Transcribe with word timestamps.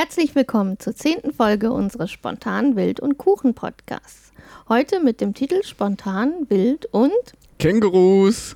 Herzlich 0.00 0.36
willkommen 0.36 0.78
zur 0.78 0.94
zehnten 0.94 1.32
Folge 1.32 1.72
unseres 1.72 2.12
Spontan 2.12 2.76
Wild 2.76 3.00
und 3.00 3.18
Kuchen 3.18 3.54
Podcasts. 3.54 4.30
Heute 4.68 5.02
mit 5.02 5.20
dem 5.20 5.34
Titel 5.34 5.64
Spontan 5.64 6.46
Wild 6.48 6.86
und 6.92 7.10
Kängurus. 7.58 8.54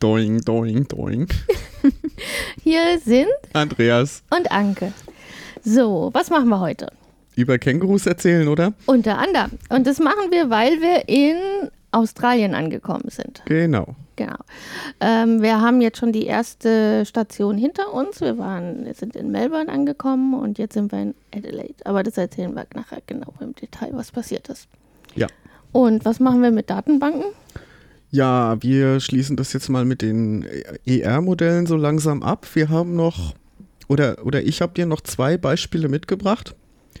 Doing, 0.00 0.40
doing, 0.40 0.88
doing. 0.88 1.28
hier 2.62 2.98
sind 3.04 3.28
Andreas 3.52 4.22
und 4.34 4.50
Anke. 4.50 4.94
So, 5.62 6.08
was 6.14 6.30
machen 6.30 6.48
wir 6.48 6.60
heute? 6.60 6.90
Über 7.34 7.58
Kängurus 7.58 8.06
erzählen, 8.06 8.48
oder? 8.48 8.72
Unter 8.86 9.18
anderem. 9.18 9.50
Und 9.68 9.86
das 9.86 9.98
machen 9.98 10.30
wir, 10.30 10.48
weil 10.48 10.80
wir 10.80 11.06
in 11.06 11.68
Australien 11.92 12.54
angekommen 12.54 13.10
sind. 13.10 13.42
Genau. 13.44 13.94
Genau. 14.16 14.36
Ähm, 15.00 15.42
wir 15.42 15.60
haben 15.60 15.82
jetzt 15.82 15.98
schon 15.98 16.10
die 16.10 16.24
erste 16.24 17.04
Station 17.04 17.58
hinter 17.58 17.92
uns. 17.92 18.20
Wir 18.22 18.38
waren, 18.38 18.92
sind 18.94 19.14
in 19.14 19.30
Melbourne 19.30 19.70
angekommen 19.70 20.34
und 20.34 20.58
jetzt 20.58 20.72
sind 20.74 20.90
wir 20.90 21.02
in 21.02 21.14
Adelaide. 21.34 21.74
Aber 21.84 22.02
das 22.02 22.16
erzählen 22.16 22.54
wir 22.54 22.66
nachher 22.74 23.02
genau 23.06 23.34
im 23.40 23.54
Detail, 23.54 23.90
was 23.92 24.10
passiert 24.10 24.48
ist. 24.48 24.68
Ja. 25.14 25.26
Und 25.72 26.06
was 26.06 26.18
machen 26.18 26.42
wir 26.42 26.50
mit 26.50 26.70
Datenbanken? 26.70 27.24
Ja, 28.10 28.56
wir 28.62 29.00
schließen 29.00 29.36
das 29.36 29.52
jetzt 29.52 29.68
mal 29.68 29.84
mit 29.84 30.00
den 30.00 30.46
ER-Modellen 30.86 31.66
so 31.66 31.76
langsam 31.76 32.22
ab. 32.22 32.46
Wir 32.54 32.70
haben 32.70 32.96
noch, 32.96 33.34
oder, 33.88 34.24
oder 34.24 34.42
ich 34.42 34.62
habe 34.62 34.72
dir 34.72 34.86
noch 34.86 35.02
zwei 35.02 35.36
Beispiele 35.36 35.88
mitgebracht. 35.88 36.54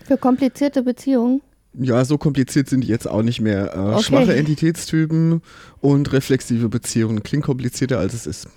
Für 0.04 0.18
komplizierte 0.18 0.82
Beziehungen? 0.82 1.40
Ja, 1.78 2.04
so 2.04 2.16
kompliziert 2.18 2.68
sind 2.68 2.82
die 2.82 2.88
jetzt 2.88 3.08
auch 3.08 3.22
nicht 3.22 3.40
mehr. 3.40 3.74
Äh, 3.74 3.78
okay. 3.78 4.02
Schwache 4.02 4.34
Entitätstypen 4.34 5.42
und 5.80 6.12
reflexive 6.12 6.68
Beziehungen. 6.68 7.22
Klingt 7.22 7.44
komplizierter, 7.44 7.98
als 7.98 8.14
es 8.14 8.26
ist. 8.26 8.48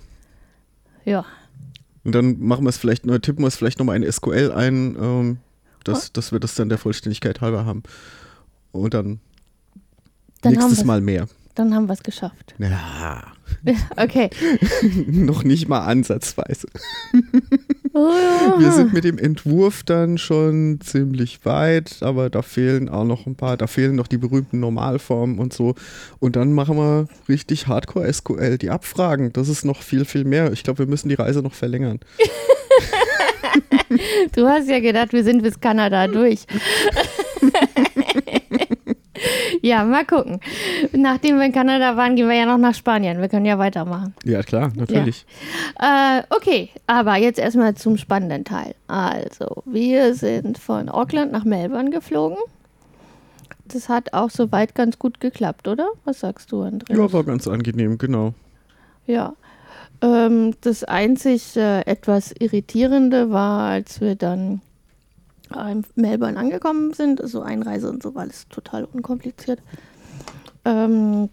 Ja. 1.04 1.24
Und 2.04 2.14
dann 2.14 2.40
machen 2.40 2.64
wir 2.64 2.70
es 2.70 2.78
vielleicht, 2.78 3.04
nur 3.04 3.20
tippen 3.20 3.42
wir 3.42 3.48
es 3.48 3.56
vielleicht 3.56 3.78
nochmal 3.78 4.02
in 4.02 4.10
SQL 4.10 4.52
ein, 4.52 4.96
ähm, 4.98 5.38
dass, 5.84 6.08
oh. 6.08 6.10
dass 6.14 6.32
wir 6.32 6.40
das 6.40 6.54
dann 6.54 6.68
der 6.68 6.78
Vollständigkeit 6.78 7.40
halber 7.40 7.66
haben. 7.66 7.82
Und 8.72 8.94
dann, 8.94 9.20
dann 10.40 10.54
nächstes 10.54 10.84
Mal 10.84 11.00
mehr. 11.00 11.28
Dann 11.54 11.74
haben 11.74 11.88
wir 11.88 11.94
es 11.94 12.02
geschafft. 12.02 12.54
Ja. 12.58 13.32
okay. 13.96 14.30
Noch 15.06 15.44
nicht 15.44 15.68
mal 15.68 15.80
ansatzweise. 15.80 16.68
Wir 17.92 18.72
sind 18.72 18.92
mit 18.92 19.04
dem 19.04 19.18
Entwurf 19.18 19.82
dann 19.82 20.16
schon 20.16 20.78
ziemlich 20.80 21.44
weit, 21.44 21.96
aber 22.02 22.30
da 22.30 22.42
fehlen 22.42 22.88
auch 22.88 23.04
noch 23.04 23.26
ein 23.26 23.34
paar, 23.34 23.56
da 23.56 23.66
fehlen 23.66 23.96
noch 23.96 24.06
die 24.06 24.16
berühmten 24.16 24.60
Normalformen 24.60 25.40
und 25.40 25.52
so. 25.52 25.74
Und 26.20 26.36
dann 26.36 26.52
machen 26.52 26.76
wir 26.76 27.08
richtig 27.28 27.66
Hardcore 27.66 28.12
SQL, 28.12 28.58
die 28.58 28.70
Abfragen. 28.70 29.32
Das 29.32 29.48
ist 29.48 29.64
noch 29.64 29.82
viel, 29.82 30.04
viel 30.04 30.24
mehr. 30.24 30.52
Ich 30.52 30.62
glaube, 30.62 30.78
wir 30.78 30.86
müssen 30.86 31.08
die 31.08 31.16
Reise 31.16 31.42
noch 31.42 31.54
verlängern. 31.54 31.98
du 34.36 34.46
hast 34.46 34.68
ja 34.68 34.78
gedacht, 34.78 35.12
wir 35.12 35.24
sind 35.24 35.42
bis 35.42 35.58
Kanada 35.58 36.06
durch. 36.06 36.46
Ja, 39.62 39.84
mal 39.84 40.04
gucken. 40.04 40.40
Nachdem 40.92 41.38
wir 41.38 41.46
in 41.46 41.52
Kanada 41.52 41.96
waren, 41.96 42.16
gehen 42.16 42.28
wir 42.28 42.36
ja 42.36 42.46
noch 42.46 42.58
nach 42.58 42.74
Spanien. 42.74 43.20
Wir 43.20 43.28
können 43.28 43.46
ja 43.46 43.58
weitermachen. 43.58 44.14
Ja, 44.24 44.42
klar, 44.42 44.72
natürlich. 44.74 45.26
Ja. 45.80 46.18
Äh, 46.18 46.22
okay, 46.30 46.70
aber 46.86 47.16
jetzt 47.16 47.38
erstmal 47.38 47.74
zum 47.74 47.96
spannenden 47.96 48.44
Teil. 48.44 48.74
Also, 48.86 49.62
wir 49.66 50.14
sind 50.14 50.58
von 50.58 50.88
Auckland 50.88 51.32
nach 51.32 51.44
Melbourne 51.44 51.90
geflogen. 51.90 52.38
Das 53.66 53.88
hat 53.88 54.12
auch 54.14 54.30
soweit 54.30 54.74
ganz 54.74 54.98
gut 54.98 55.20
geklappt, 55.20 55.68
oder? 55.68 55.88
Was 56.04 56.20
sagst 56.20 56.50
du, 56.52 56.62
Andreas? 56.62 56.98
Ja, 56.98 57.12
war 57.12 57.24
ganz 57.24 57.46
angenehm, 57.46 57.98
genau. 57.98 58.34
Ja. 59.06 59.34
Ähm, 60.02 60.54
das 60.62 60.84
einzig 60.84 61.56
äh, 61.56 61.82
etwas 61.82 62.32
Irritierende 62.32 63.30
war, 63.30 63.70
als 63.70 64.00
wir 64.00 64.14
dann 64.14 64.60
in 65.54 65.84
Melbourne 65.94 66.38
angekommen 66.38 66.92
sind, 66.92 67.20
so 67.24 67.42
Einreise 67.42 67.88
und 67.88 68.02
so 68.02 68.14
war 68.14 68.22
alles 68.22 68.48
total 68.48 68.84
unkompliziert. 68.84 69.60
Ähm, 70.64 71.28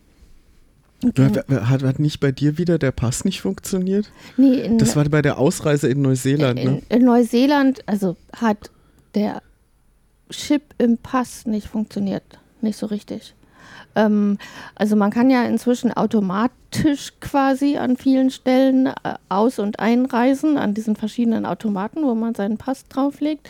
hat, 1.04 1.84
hat, 1.84 2.00
nicht 2.00 2.20
bei 2.20 2.32
dir 2.32 2.58
wieder 2.58 2.80
der 2.80 2.92
Pass 2.92 3.24
nicht 3.24 3.42
funktioniert? 3.42 4.12
Nee, 4.36 4.62
in, 4.62 4.78
das 4.80 4.96
war 4.96 5.06
bei 5.06 5.22
der 5.22 5.38
Ausreise 5.38 5.88
in 5.88 6.02
Neuseeland, 6.02 6.60
in, 6.60 6.72
ne? 6.72 6.82
In 6.90 7.06
Neuseeland, 7.06 7.88
also 7.88 8.18
hat 8.36 8.72
der 9.14 9.42
Chip 10.32 10.64
im 10.80 10.98
Pass 10.98 11.46
nicht 11.46 11.68
funktioniert, 11.68 12.24
nicht 12.62 12.78
so 12.78 12.88
richtig. 12.88 13.36
Ähm, 13.96 14.38
also 14.76 14.96
man 14.96 15.12
kann 15.12 15.30
ja 15.30 15.44
inzwischen 15.44 15.92
automatisch 15.92 17.14
quasi 17.20 17.78
an 17.78 17.98
vielen 17.98 18.30
Stellen 18.30 18.88
äh, 18.88 18.94
aus- 19.30 19.60
und 19.60 19.80
einreisen, 19.80 20.58
an 20.58 20.74
diesen 20.74 20.96
verschiedenen 20.96 21.46
Automaten, 21.46 22.04
wo 22.04 22.14
man 22.14 22.36
seinen 22.36 22.58
Pass 22.58 22.88
drauflegt. 22.88 23.50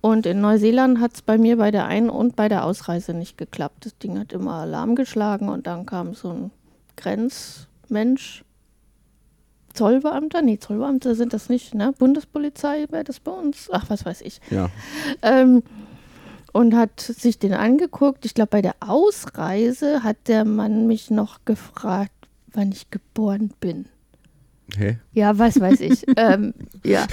Und 0.00 0.26
in 0.26 0.40
Neuseeland 0.40 1.00
hat 1.00 1.14
es 1.14 1.22
bei 1.22 1.36
mir 1.38 1.58
bei 1.58 1.70
der 1.70 1.86
Ein- 1.86 2.10
und 2.10 2.36
bei 2.36 2.48
der 2.48 2.64
Ausreise 2.64 3.12
nicht 3.12 3.36
geklappt. 3.36 3.86
Das 3.86 3.98
Ding 3.98 4.18
hat 4.18 4.32
immer 4.32 4.54
Alarm 4.54 4.94
geschlagen 4.94 5.48
und 5.48 5.66
dann 5.66 5.86
kam 5.86 6.14
so 6.14 6.30
ein 6.30 6.50
Grenzmensch. 6.96 8.44
Zollbeamter? 9.74 10.42
Nee, 10.42 10.58
Zollbeamte 10.58 11.14
sind 11.14 11.32
das 11.32 11.48
nicht, 11.48 11.74
ne? 11.74 11.92
Bundespolizei 11.98 12.86
wäre 12.90 13.04
das 13.04 13.20
bei 13.20 13.32
uns? 13.32 13.68
Ach, 13.72 13.86
was 13.88 14.04
weiß 14.04 14.20
ich. 14.22 14.40
Ja. 14.50 14.68
Ähm, 15.22 15.62
und 16.52 16.74
hat 16.74 17.00
sich 17.00 17.38
den 17.38 17.54
angeguckt. 17.54 18.24
Ich 18.24 18.34
glaube, 18.34 18.50
bei 18.50 18.62
der 18.62 18.74
Ausreise 18.80 20.02
hat 20.02 20.16
der 20.28 20.44
Mann 20.44 20.86
mich 20.86 21.10
noch 21.10 21.40
gefragt, 21.44 22.12
wann 22.52 22.72
ich 22.72 22.90
geboren 22.90 23.52
bin. 23.60 23.86
Hä? 24.76 24.98
Ja, 25.12 25.38
was 25.38 25.60
weiß 25.60 25.80
ich. 25.80 26.04
ähm, 26.16 26.54
ja. 26.84 27.06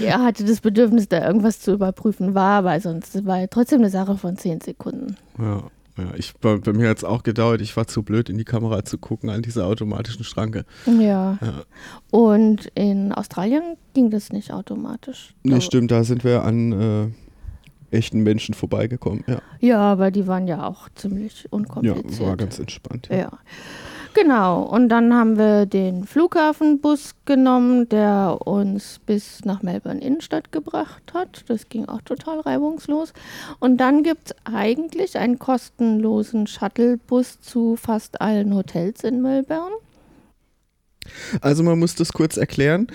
Er 0.00 0.22
hatte 0.22 0.44
das 0.44 0.60
Bedürfnis, 0.60 1.08
da 1.08 1.26
irgendwas 1.26 1.60
zu 1.60 1.72
überprüfen, 1.72 2.34
war 2.34 2.58
aber 2.58 2.80
sonst 2.80 3.24
war 3.26 3.48
trotzdem 3.50 3.80
eine 3.80 3.90
Sache 3.90 4.16
von 4.16 4.36
zehn 4.36 4.60
Sekunden. 4.60 5.16
Ja, 5.38 5.64
ja 5.98 6.14
ich, 6.16 6.34
bei, 6.34 6.56
bei 6.56 6.72
mir 6.72 6.88
hat 6.88 6.98
es 6.98 7.04
auch 7.04 7.22
gedauert. 7.22 7.60
Ich 7.60 7.76
war 7.76 7.86
zu 7.86 8.02
blöd, 8.02 8.28
in 8.30 8.38
die 8.38 8.44
Kamera 8.44 8.84
zu 8.84 8.96
gucken 8.98 9.28
an 9.28 9.42
dieser 9.42 9.66
automatischen 9.66 10.24
Schranke. 10.24 10.64
Ja. 10.86 11.38
ja. 11.40 11.62
Und 12.10 12.66
in 12.74 13.12
Australien 13.12 13.76
ging 13.92 14.10
das 14.10 14.30
nicht 14.30 14.52
automatisch. 14.52 15.34
Nee, 15.42 15.60
stimmt, 15.60 15.90
da 15.90 16.04
sind 16.04 16.22
wir 16.22 16.44
an. 16.44 16.72
Äh, 16.72 17.21
echten 17.92 18.22
Menschen 18.22 18.54
vorbeigekommen. 18.54 19.24
Ja. 19.26 19.42
ja, 19.60 19.78
aber 19.78 20.10
die 20.10 20.26
waren 20.26 20.46
ja 20.48 20.66
auch 20.66 20.88
ziemlich 20.94 21.46
unkompliziert. 21.50 22.20
Ja, 22.20 22.26
war 22.26 22.36
ganz 22.36 22.58
entspannt. 22.58 23.08
Ja. 23.10 23.16
ja. 23.16 23.30
Genau, 24.14 24.62
und 24.64 24.90
dann 24.90 25.14
haben 25.14 25.38
wir 25.38 25.64
den 25.64 26.04
Flughafenbus 26.04 27.14
genommen, 27.24 27.88
der 27.88 28.40
uns 28.44 29.00
bis 29.06 29.42
nach 29.46 29.62
Melbourne 29.62 30.02
Innenstadt 30.02 30.52
gebracht 30.52 31.14
hat. 31.14 31.44
Das 31.48 31.70
ging 31.70 31.88
auch 31.88 32.02
total 32.02 32.40
reibungslos. 32.40 33.14
Und 33.58 33.78
dann 33.78 34.02
gibt 34.02 34.30
es 34.30 34.36
eigentlich 34.44 35.16
einen 35.16 35.38
kostenlosen 35.38 36.46
Shuttlebus 36.46 37.40
zu 37.40 37.76
fast 37.76 38.20
allen 38.20 38.54
Hotels 38.54 39.02
in 39.02 39.22
Melbourne. 39.22 39.76
Also 41.40 41.62
man 41.62 41.78
muss 41.78 41.94
das 41.94 42.12
kurz 42.12 42.36
erklären. 42.36 42.86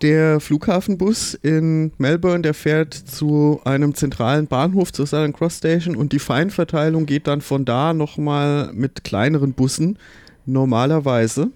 Der 0.00 0.40
Flughafenbus 0.40 1.34
in 1.34 1.92
Melbourne, 1.98 2.42
der 2.42 2.54
fährt 2.54 2.94
zu 2.94 3.60
einem 3.64 3.94
zentralen 3.94 4.46
Bahnhof, 4.46 4.92
zur 4.92 5.06
Southern 5.06 5.32
Cross 5.32 5.58
Station 5.58 5.96
und 5.96 6.12
die 6.12 6.18
Feinverteilung 6.18 7.06
geht 7.06 7.26
dann 7.26 7.40
von 7.40 7.64
da 7.64 7.92
nochmal 7.92 8.70
mit 8.72 9.04
kleineren 9.04 9.52
Bussen, 9.52 9.98
normalerweise, 10.46 11.50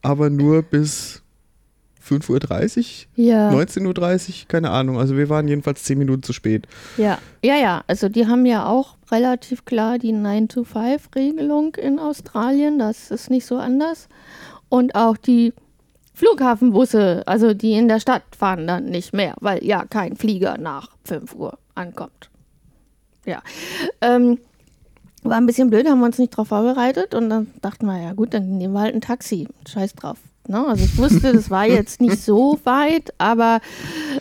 aber 0.00 0.30
nur 0.30 0.62
bis 0.62 1.22
5.30 2.08 3.06
Uhr, 3.16 3.24
ja. 3.24 3.50
19.30 3.50 4.28
Uhr, 4.28 4.34
keine 4.48 4.70
Ahnung. 4.70 4.98
Also 4.98 5.16
wir 5.16 5.28
waren 5.28 5.46
jedenfalls 5.46 5.84
10 5.84 5.98
Minuten 5.98 6.22
zu 6.22 6.32
spät. 6.32 6.66
Ja, 6.96 7.18
ja, 7.44 7.56
ja. 7.56 7.84
Also 7.86 8.08
die 8.08 8.26
haben 8.26 8.44
ja 8.44 8.66
auch 8.66 8.96
relativ 9.10 9.64
klar 9.64 9.98
die 9.98 10.12
9-to-5-Regelung 10.12 11.76
in 11.76 11.98
Australien. 11.98 12.78
Das 12.78 13.10
ist 13.10 13.30
nicht 13.30 13.46
so 13.46 13.56
anders. 13.56 14.08
Und 14.72 14.94
auch 14.94 15.18
die 15.18 15.52
Flughafenbusse, 16.14 17.24
also 17.26 17.52
die 17.52 17.74
in 17.74 17.88
der 17.88 18.00
Stadt 18.00 18.22
fahren 18.34 18.66
dann 18.66 18.86
nicht 18.86 19.12
mehr, 19.12 19.34
weil 19.38 19.62
ja 19.62 19.84
kein 19.84 20.16
Flieger 20.16 20.56
nach 20.56 20.88
5 21.04 21.34
Uhr 21.34 21.58
ankommt. 21.74 22.30
Ja. 23.26 23.42
Ähm, 24.00 24.38
war 25.24 25.36
ein 25.36 25.44
bisschen 25.44 25.68
blöd, 25.68 25.86
haben 25.86 25.98
wir 25.98 26.06
uns 26.06 26.16
nicht 26.16 26.32
darauf 26.32 26.48
vorbereitet 26.48 27.14
und 27.14 27.28
dann 27.28 27.48
dachten 27.60 27.84
wir, 27.84 28.00
ja 28.00 28.14
gut, 28.14 28.32
dann 28.32 28.56
nehmen 28.56 28.72
wir 28.72 28.80
halt 28.80 28.94
ein 28.94 29.02
Taxi. 29.02 29.46
Scheiß 29.68 29.94
drauf. 29.94 30.16
Ne? 30.48 30.66
Also 30.66 30.82
ich 30.86 30.96
wusste, 30.96 31.34
das 31.34 31.50
war 31.50 31.66
jetzt 31.66 32.00
nicht 32.00 32.22
so 32.22 32.58
weit, 32.64 33.12
aber 33.18 33.60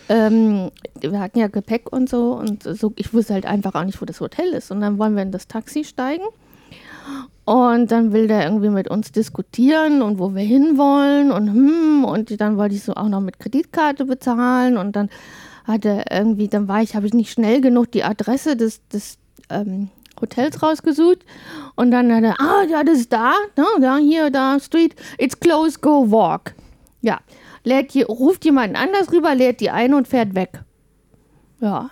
ähm, 0.09 0.69
wir 0.99 1.17
hatten 1.21 1.39
ja 1.39 1.47
Gepäck 1.47 1.93
und 1.93 2.09
so 2.09 2.33
und 2.33 2.63
so, 2.63 2.91
ich 2.97 3.13
wusste 3.13 3.35
halt 3.35 3.45
einfach 3.45 3.73
auch 3.73 3.85
nicht, 3.85 4.01
wo 4.01 4.05
das 4.05 4.19
Hotel 4.19 4.49
ist. 4.49 4.69
Und 4.69 4.81
dann 4.81 4.97
wollen 4.97 5.15
wir 5.15 5.23
in 5.23 5.31
das 5.31 5.47
Taxi 5.47 5.85
steigen 5.85 6.25
und 7.51 7.91
dann 7.91 8.13
will 8.13 8.29
der 8.29 8.45
irgendwie 8.45 8.69
mit 8.69 8.89
uns 8.89 9.11
diskutieren 9.11 10.01
und 10.01 10.19
wo 10.19 10.33
wir 10.33 10.41
hinwollen 10.41 11.33
und 11.33 11.47
hm, 11.47 12.05
und 12.05 12.39
dann 12.39 12.55
wollte 12.55 12.75
ich 12.75 12.83
so 12.83 12.93
auch 12.93 13.09
noch 13.09 13.19
mit 13.19 13.39
Kreditkarte 13.39 14.05
bezahlen 14.05 14.77
und 14.77 14.95
dann 14.95 15.09
hat 15.65 15.83
er 15.83 16.09
irgendwie, 16.09 16.47
dann 16.47 16.69
war 16.69 16.81
ich, 16.81 16.95
habe 16.95 17.07
ich 17.07 17.13
nicht 17.13 17.29
schnell 17.29 17.59
genug 17.59 17.91
die 17.91 18.05
Adresse 18.05 18.55
des, 18.55 18.87
des 18.87 19.17
ähm, 19.49 19.89
Hotels 20.21 20.63
rausgesucht 20.63 21.25
und 21.75 21.91
dann 21.91 22.13
hat 22.15 22.23
er, 22.23 22.39
ah, 22.39 22.63
ja, 22.69 22.85
das 22.85 22.99
ist 22.99 23.11
da, 23.11 23.33
ne, 23.57 23.65
da, 23.81 23.97
hier, 23.97 24.29
da, 24.29 24.57
Street, 24.57 24.95
it's 25.17 25.37
close, 25.37 25.77
go 25.77 26.09
walk. 26.09 26.53
Ja, 27.01 27.19
lädt 27.65 27.93
ruft 28.07 28.45
jemanden 28.45 28.77
anders 28.77 29.11
rüber, 29.11 29.35
lädt 29.35 29.59
die 29.59 29.71
ein 29.71 29.93
und 29.93 30.07
fährt 30.07 30.35
weg. 30.35 30.63
Ja, 31.59 31.89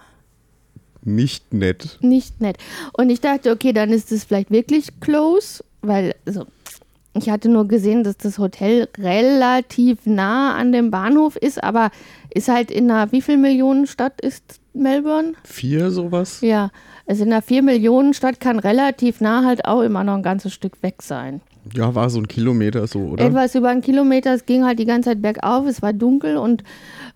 Nicht 1.04 1.54
nett. 1.54 1.98
nicht 2.02 2.42
nett. 2.42 2.58
Und 2.94 3.10
ich 3.10 3.22
dachte, 3.22 3.52
okay, 3.52 3.74
dann 3.74 3.90
ist 3.92 4.12
es 4.12 4.26
vielleicht 4.26 4.52
wirklich 4.52 5.00
close, 5.00 5.64
weil, 5.82 6.14
also, 6.26 6.46
ich 7.14 7.30
hatte 7.30 7.50
nur 7.50 7.68
gesehen, 7.68 8.04
dass 8.04 8.18
das 8.18 8.38
Hotel 8.38 8.88
relativ 8.98 10.06
nah 10.06 10.56
an 10.56 10.72
dem 10.72 10.92
Bahnhof 10.92 11.36
ist, 11.36 11.64
aber 11.64 11.92
ist 12.34 12.48
halt 12.48 12.70
in 12.70 12.92
einer, 12.92 13.12
wie 13.12 13.22
viel 13.22 13.38
Millionen 13.38 13.88
Stadt 13.88 14.22
ist 14.22 14.60
Melbourne? 14.74 15.34
Vier 15.44 15.90
sowas? 15.92 16.42
Ja, 16.42 16.70
also 17.08 17.24
in 17.24 17.34
einer 17.34 17.42
4 17.42 17.64
Millionen 17.64 18.14
Stadt 18.14 18.40
kann 18.40 18.60
relativ 18.60 19.20
nah 19.20 19.44
halt 19.44 19.66
auch 19.66 19.82
immer 19.82 20.04
noch 20.04 20.14
ein 20.14 20.24
ganzes 20.24 20.54
Stück 20.54 20.84
weg 20.84 21.02
sein. 21.02 21.42
Ja, 21.74 21.94
war 21.96 22.10
so 22.10 22.20
ein 22.20 22.28
Kilometer 22.28 22.86
so, 22.88 23.00
oder? 23.00 23.26
Etwas 23.26 23.56
über 23.56 23.70
einen 23.70 23.82
Kilometer, 23.82 24.34
es 24.34 24.46
ging 24.46 24.64
halt 24.64 24.80
die 24.80 24.86
ganze 24.86 25.10
Zeit 25.10 25.22
bergauf, 25.22 25.66
es 25.66 25.82
war 25.82 25.92
dunkel 25.92 26.38
und 26.38 26.64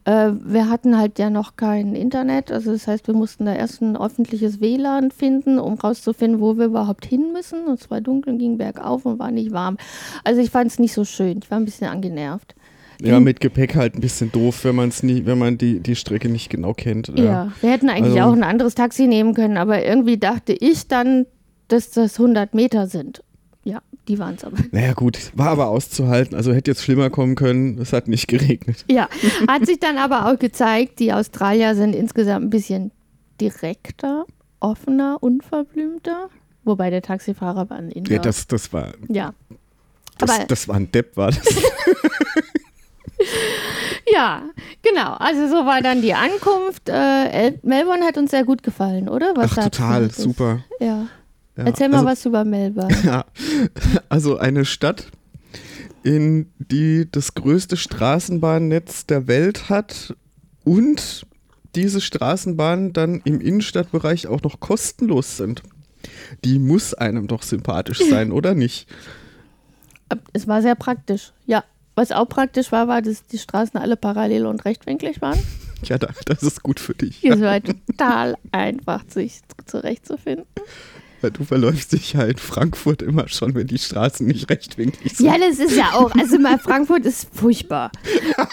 äh, 0.06 0.32
wir 0.44 0.70
hatten 0.70 0.98
halt 0.98 1.18
ja 1.20 1.30
noch 1.30 1.56
kein 1.56 1.96
Internet. 1.96 2.52
Also 2.52 2.72
das 2.72 2.88
heißt, 2.88 3.08
wir 3.08 3.14
mussten 3.14 3.46
da 3.46 3.54
erst 3.54 3.82
ein 3.82 3.96
öffentliches 3.98 4.60
WLAN 4.62 5.12
finden, 5.12 5.60
um 5.60 5.76
rauszufinden, 5.76 6.42
wo 6.42 6.58
wir 6.58 6.66
überhaupt 6.66 7.06
hin 7.06 7.32
müssen. 7.34 7.66
Und 7.66 7.80
es 7.80 7.90
war 7.90 8.02
dunkel, 8.02 8.38
ging 8.38 8.58
bergauf 8.58 9.06
und 9.06 9.20
war 9.20 9.32
nicht 9.32 9.52
warm. 9.52 9.78
Also 10.24 10.42
ich 10.42 10.50
fand 10.50 10.72
es 10.72 10.80
nicht 10.80 10.94
so 10.94 11.06
schön. 11.06 11.40
Ich 11.44 11.50
war 11.52 11.60
ein 11.60 11.66
bisschen 11.66 11.88
angenervt. 11.88 12.56
Ja, 13.02 13.20
mit 13.20 13.40
Gepäck 13.42 13.76
halt 13.76 13.96
ein 13.96 14.02
bisschen 14.02 14.32
doof, 14.32 14.64
wenn 14.64 14.76
man 14.76 14.90
es 14.90 15.04
nie, 15.04 15.26
wenn 15.26 15.38
man 15.38 15.58
die, 15.58 15.80
die 15.80 15.96
Strecke 15.96 16.30
nicht 16.30 16.50
genau 16.50 16.74
kennt. 16.74 17.12
Ja, 17.18 17.52
wir 17.62 17.72
hätten 17.72 17.90
eigentlich 17.90 18.20
Also- 18.22 18.30
auch 18.30 18.34
ein 18.34 18.44
anderes 18.44 18.76
Taxi 18.76 19.08
nehmen 19.08 19.34
können, 19.34 19.58
aber 19.58 19.84
irgendwie 19.84 20.18
dachte 20.18 20.54
ich 20.54 20.88
dann, 20.88 21.26
dass 21.70 21.92
das 21.92 22.18
100 22.20 22.54
Meter 22.54 22.88
sind. 22.88 23.24
Die 24.08 24.20
waren 24.20 24.36
es 24.36 24.44
aber. 24.44 24.58
Naja, 24.72 24.94
gut, 24.94 25.18
war 25.34 25.48
aber 25.48 25.70
auszuhalten. 25.70 26.36
Also 26.36 26.54
hätte 26.54 26.72
jetzt 26.72 26.84
schlimmer 26.84 27.10
kommen 27.10 27.36
können. 27.36 27.78
Es 27.80 27.94
hat 27.94 28.08
nicht 28.10 28.28
geregnet. 28.28 28.84
Ja, 28.90 29.08
hat 29.48 29.66
sich 29.66 29.80
dann 29.80 29.98
aber 29.98 30.28
auch 30.30 30.38
gezeigt, 30.38 31.00
die 31.00 31.14
Australier 31.14 31.74
sind 31.76 31.96
insgesamt 31.96 32.46
ein 32.46 32.50
bisschen 32.50 32.92
direkter, 33.40 34.26
offener, 34.60 35.18
unverblümter. 35.22 36.30
Wobei 36.66 36.90
der 36.90 37.02
Taxifahrer 37.02 37.70
war 37.70 37.78
ein 37.78 37.90
Inder. 37.92 38.12
Ja, 38.14 38.20
das, 38.20 38.46
das 38.48 38.72
war. 38.74 38.94
ja. 39.10 39.34
Das, 40.18 40.30
Aber- 40.30 40.46
das 40.46 40.68
war 40.68 40.76
ein 40.76 40.92
Depp, 40.92 41.16
war 41.18 41.28
das. 41.32 41.40
ja, 44.14 44.44
genau. 44.82 45.14
Also 45.14 45.48
so 45.48 45.66
war 45.66 45.82
dann 45.82 46.02
die 46.02 46.14
Ankunft. 46.14 46.90
Äh, 46.90 47.30
El- 47.30 47.60
Melbourne 47.64 48.06
hat 48.06 48.18
uns 48.18 48.32
sehr 48.32 48.44
gut 48.44 48.64
gefallen, 48.64 49.10
oder? 49.10 49.34
Was 49.36 49.58
Ach, 49.58 49.64
total, 49.66 50.12
super. 50.12 50.60
Ja. 50.80 51.08
Ja, 51.58 51.66
Erzähl 51.66 51.90
mal 51.90 51.98
also, 51.98 52.08
was 52.10 52.26
über 52.26 52.44
Melbourne. 52.46 52.96
Ja, 53.04 53.26
also 54.10 54.38
eine 54.38 54.66
Stadt, 54.66 55.08
in 56.04 56.52
die 56.58 57.08
das 57.12 57.34
größte 57.36 57.78
Straßenbahnnetz 57.78 59.06
der 59.06 59.28
Welt 59.28 59.70
hat 59.70 60.16
und 60.64 61.26
diese 61.76 62.02
Straßenbahnen 62.02 62.94
dann 62.94 63.22
im 63.24 63.40
Innenstadtbereich 63.42 64.28
auch 64.28 64.42
noch 64.42 64.60
kostenlos 64.60 65.38
sind. 65.38 65.64
Die 66.44 66.60
muss 66.60 66.94
einem 66.94 67.28
doch 67.28 67.44
sympathisch 67.44 68.00
sein, 68.10 68.32
oder 68.32 68.54
nicht? 68.56 68.88
Es 70.34 70.48
war 70.48 70.62
sehr 70.62 70.76
praktisch. 70.76 71.34
Ja. 71.46 71.64
Was 71.96 72.12
auch 72.12 72.28
praktisch 72.28 72.72
war, 72.72 72.88
war, 72.88 73.04
dass 73.04 73.24
die 73.28 73.38
Straßen 73.38 73.80
alle 73.80 73.96
parallel 73.96 74.48
und 74.48 74.66
rechtwinklig 74.66 75.22
waren. 75.22 75.38
Ja, 75.84 76.00
da- 76.00 76.10
das 76.26 76.42
ist 76.42 76.64
gut 76.64 76.80
für 76.80 76.96
dich. 76.96 77.24
Es 77.24 77.40
war 77.42 77.62
total 77.62 78.36
einfach, 78.52 79.04
sich 79.08 79.42
zurechtzufinden. 79.68 80.46
Weil 81.24 81.32
Du 81.32 81.46
verläufst 81.46 81.94
dich 81.94 82.14
ja 82.14 82.24
in 82.24 82.38
Frankfurt 82.38 83.02
immer 83.02 83.30
schon, 83.30 83.56
wenn 83.56 83.66
die 83.66 83.78
Straßen 83.78 84.28
nicht 84.28 84.50
rechtwinklig 84.50 85.16
sind. 85.16 85.26
Ja, 85.26 85.38
das 85.38 85.58
ist 85.58 85.76
ja 85.76 85.94
auch, 85.94 86.14
also 86.14 86.38
mal 86.38 86.60
Frankfurt 86.60 87.06
ist 87.06 87.30
furchtbar. 87.34 87.94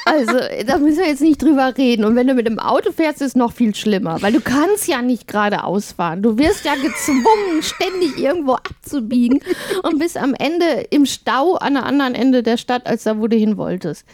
Also 0.05 0.35
da 0.67 0.79
müssen 0.79 0.99
wir 0.99 1.09
jetzt 1.09 1.21
nicht 1.21 1.43
drüber 1.43 1.75
reden. 1.77 2.05
Und 2.05 2.15
wenn 2.15 2.29
du 2.29 2.35
mit 2.35 2.47
dem 2.47 2.61
Auto 2.61 2.93
fährst, 2.93 3.23
ist 3.23 3.31
es 3.31 3.35
noch 3.35 3.53
viel 3.53 3.75
schlimmer, 3.75 4.23
weil 4.23 4.33
du 4.33 4.41
kannst 4.41 4.87
ja 4.87 5.03
nicht 5.03 5.27
geradeaus 5.27 5.93
fahren. 5.93 6.23
Du 6.23 6.39
wirst 6.39 6.65
ja 6.65 6.75
gezwungen, 6.77 7.61
ständig 7.61 8.17
irgendwo 8.19 8.55
abzubiegen 8.55 9.41
und 9.83 9.99
bist 9.99 10.17
am 10.17 10.35
Ende 10.35 10.87
im 10.91 11.07
Stau 11.07 11.57
an 11.57 11.75
der 11.75 11.85
anderen 11.85 12.15
Ende 12.15 12.45
der 12.45 12.57
Stadt, 12.57 12.87
als 12.87 13.03
da, 13.03 13.19
wo 13.19 13.27
du 13.27 13.37
hin 13.37 13.57
wolltest. 13.57 14.05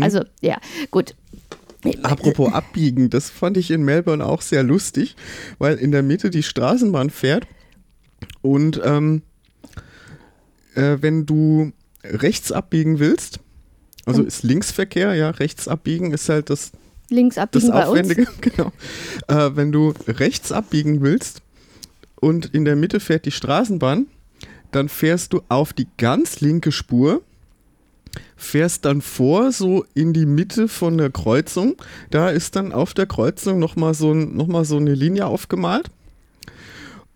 Also 0.00 0.20
ja, 0.40 0.58
gut. 0.92 1.16
Apropos 2.04 2.52
abbiegen, 2.52 3.10
das 3.10 3.28
fand 3.28 3.56
ich 3.56 3.72
in 3.72 3.82
Melbourne 3.82 4.24
auch 4.24 4.40
sehr 4.40 4.62
lustig, 4.62 5.16
weil 5.58 5.74
in 5.76 5.90
der 5.90 6.04
Mitte 6.04 6.30
die 6.30 6.44
Straßenbahn 6.44 7.10
fährt 7.10 7.48
und 8.44 8.78
ähm, 8.84 9.22
äh, 10.74 10.98
wenn 11.00 11.24
du 11.24 11.72
rechts 12.04 12.52
abbiegen 12.52 12.98
willst, 12.98 13.40
also 14.04 14.22
ist 14.22 14.42
Linksverkehr, 14.42 15.14
ja, 15.14 15.30
rechts 15.30 15.66
abbiegen 15.66 16.12
ist 16.12 16.28
halt 16.28 16.50
das, 16.50 16.72
Links 17.08 17.36
das 17.36 17.44
abbiegen 17.44 17.72
uns. 17.72 17.84
Aufwendige, 17.86 18.26
genau. 18.42 18.72
Äh, 19.28 19.56
wenn 19.56 19.72
du 19.72 19.94
rechts 20.06 20.52
abbiegen 20.52 21.00
willst 21.00 21.40
und 22.16 22.46
in 22.54 22.66
der 22.66 22.76
Mitte 22.76 23.00
fährt 23.00 23.24
die 23.24 23.30
Straßenbahn, 23.30 24.06
dann 24.72 24.90
fährst 24.90 25.32
du 25.32 25.40
auf 25.48 25.72
die 25.72 25.86
ganz 25.96 26.40
linke 26.42 26.70
Spur, 26.70 27.22
fährst 28.36 28.84
dann 28.84 29.00
vor, 29.00 29.52
so 29.52 29.86
in 29.94 30.12
die 30.12 30.26
Mitte 30.26 30.68
von 30.68 30.98
der 30.98 31.08
Kreuzung. 31.10 31.76
Da 32.10 32.28
ist 32.28 32.56
dann 32.56 32.72
auf 32.72 32.92
der 32.92 33.06
Kreuzung 33.06 33.58
nochmal 33.58 33.94
so, 33.94 34.12
ein- 34.12 34.36
noch 34.36 34.48
mal 34.48 34.66
so 34.66 34.76
eine 34.76 34.92
Linie 34.94 35.24
aufgemalt. 35.26 35.88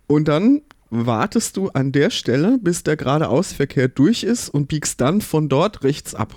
Und 0.07 0.29
dann 0.29 0.63
wartest 0.91 1.57
du 1.57 1.69
an 1.69 1.93
der 1.93 2.11
Stelle, 2.11 2.59
bis 2.59 2.83
der 2.83 2.97
geradeausverkehr 2.97 3.89
durch 3.89 4.23
ist 4.25 4.49
und 4.49 4.69
biegst 4.69 5.01
dann 5.01 5.21
von 5.21 5.49
dort 5.49 5.85
rechts 5.85 6.15
ab. 6.15 6.35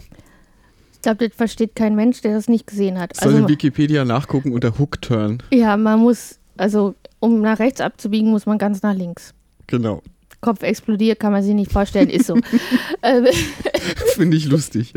Ich 0.94 1.01
glaube, 1.01 1.27
das 1.27 1.36
versteht 1.36 1.75
kein 1.75 1.95
Mensch, 1.95 2.21
der 2.21 2.33
das 2.33 2.48
nicht 2.48 2.68
gesehen 2.68 3.00
hat. 3.00 3.15
Soll 3.15 3.30
Also 3.30 3.38
in 3.39 3.48
Wikipedia 3.48 4.06
nachgucken 4.06 4.53
unter 4.53 4.77
Hook 4.77 5.01
Turn. 5.01 5.42
ja, 5.51 5.75
man 5.77 6.00
muss, 6.00 6.37
also 6.57 6.94
um 7.19 7.42
nach 7.42 7.59
rechts 7.59 7.81
abzubiegen, 7.81 8.30
muss 8.30 8.45
man 8.45 8.57
ganz 8.57 8.81
nach 8.83 8.94
links. 8.94 9.33
Genau. 9.68 10.04
Kopf 10.42 10.64
explodiert, 10.64 11.19
kann 11.19 11.31
man 11.31 11.44
sich 11.44 11.54
nicht 11.54 11.71
vorstellen, 11.71 12.09
ist 12.09 12.28
so. 12.28 12.35
äh, 13.02 13.31
Finde 14.16 14.37
ich 14.37 14.45
lustig. 14.45 14.94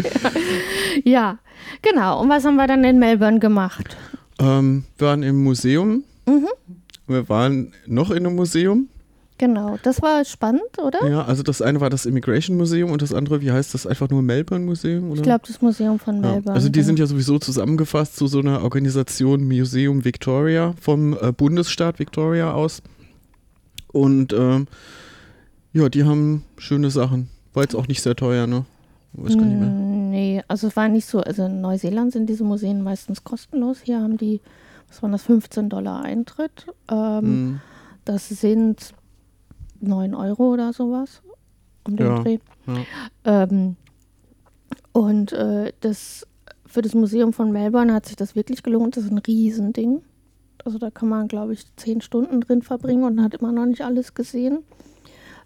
ja, 1.05 1.39
genau. 1.83 2.21
Und 2.23 2.29
was 2.29 2.45
haben 2.45 2.57
wir 2.57 2.67
dann 2.67 2.83
in 2.85 2.99
Melbourne 2.99 3.39
gemacht? 3.39 3.97
Ähm, 4.39 4.85
wir 4.99 5.07
waren 5.07 5.23
im 5.23 5.43
Museum. 5.45 6.05
Mhm. 6.27 6.49
Wir 7.07 7.29
waren 7.29 7.73
noch 7.87 8.11
in 8.11 8.27
einem 8.27 8.37
Museum. 8.37 8.89
Genau, 9.37 9.79
das 9.83 10.01
war 10.01 10.25
spannend, 10.25 10.79
oder? 10.81 11.05
Ja, 11.09 11.25
also 11.25 11.43
das 11.43 11.61
eine 11.61 11.81
war 11.81 11.91
das 11.91 12.07
Immigration 12.07 12.57
Museum 12.57 12.93
und 12.93 13.03
das 13.03 13.13
andere, 13.13 13.41
wie 13.41 13.51
heißt 13.51 13.75
das, 13.75 13.85
einfach 13.87 14.09
nur 14.09 14.23
Melbourne 14.23 14.65
Museum? 14.65 15.07
Oder? 15.11 15.17
Ich 15.17 15.23
glaube, 15.23 15.43
das 15.47 15.61
Museum 15.61 15.99
von 15.99 16.23
Ja. 16.23 16.33
Melbourne. 16.33 16.55
Also 16.55 16.69
die 16.69 16.79
ja. 16.79 16.85
sind 16.85 16.99
ja 17.01 17.07
sowieso 17.07 17.39
zusammengefasst 17.41 18.15
zu 18.17 18.29
so 18.29 18.39
einer 18.39 18.63
Organisation 18.63 19.43
Museum 19.49 20.05
Victoria 20.05 20.75
vom 20.81 21.17
äh, 21.21 21.33
Bundesstaat 21.33 21.99
Victoria 21.99 22.53
aus. 22.53 22.81
Und 23.93 24.33
ähm, 24.33 24.67
ja, 25.73 25.89
die 25.89 26.05
haben 26.05 26.45
schöne 26.57 26.91
Sachen. 26.91 27.29
War 27.55 27.65
jetzt 27.65 27.75
auch 27.75 27.89
nicht 27.89 28.03
sehr 28.03 28.15
teuer, 28.15 28.47
ne? 28.47 28.65
Weiß 29.15 29.37
gar 29.37 29.45
nicht 29.45 29.59
mehr. 29.61 29.69
Mm, 29.69 29.95
Nee, 30.11 30.43
also 30.47 30.69
es 30.69 30.77
war 30.77 30.89
nicht 30.89 31.07
so. 31.07 31.19
Also 31.21 31.47
in 31.47 31.61
Neuseeland 31.61 32.13
sind 32.13 32.27
diese 32.29 32.45
Museen 32.45 32.83
meistens 32.85 33.25
kostenlos. 33.25 33.81
Hier 33.83 34.01
haben 34.01 34.17
die, 34.17 34.41
was 34.89 35.03
waren 35.03 35.11
das, 35.11 35.25
15 35.25 35.69
Dollar 35.71 36.05
Eintritt. 36.05 36.67
Ähm, 36.89 37.21
Hm. 37.25 37.61
Das 38.05 38.29
sind 38.29 38.93
9 39.85 40.15
Euro 40.15 40.53
oder 40.53 40.73
sowas 40.73 41.23
um 41.87 41.97
den 41.97 42.07
Ja, 42.07 42.23
Dreh. 42.23 42.39
ja. 42.67 43.43
Ähm, 43.45 43.77
und 44.93 45.33
äh, 45.33 45.73
das 45.81 46.27
für 46.67 46.83
das 46.83 46.95
Museum 46.95 47.33
von 47.33 47.53
Melbourne 47.53 47.93
hat 47.93 48.07
sich 48.07 48.17
das 48.17 48.35
wirklich 48.35 48.63
gelohnt. 48.63 48.97
Das 48.97 49.05
ist 49.05 49.11
ein 49.13 49.19
Riesending. 49.19 50.03
Also 50.65 50.79
da 50.79 50.91
kann 50.91 51.09
man, 51.09 51.29
glaube 51.29 51.53
ich, 51.53 51.65
zehn 51.77 52.01
Stunden 52.01 52.41
drin 52.41 52.63
verbringen 52.63 53.05
und 53.05 53.23
hat 53.23 53.35
immer 53.35 53.53
noch 53.53 53.67
nicht 53.67 53.83
alles 53.83 54.15
gesehen. 54.15 54.61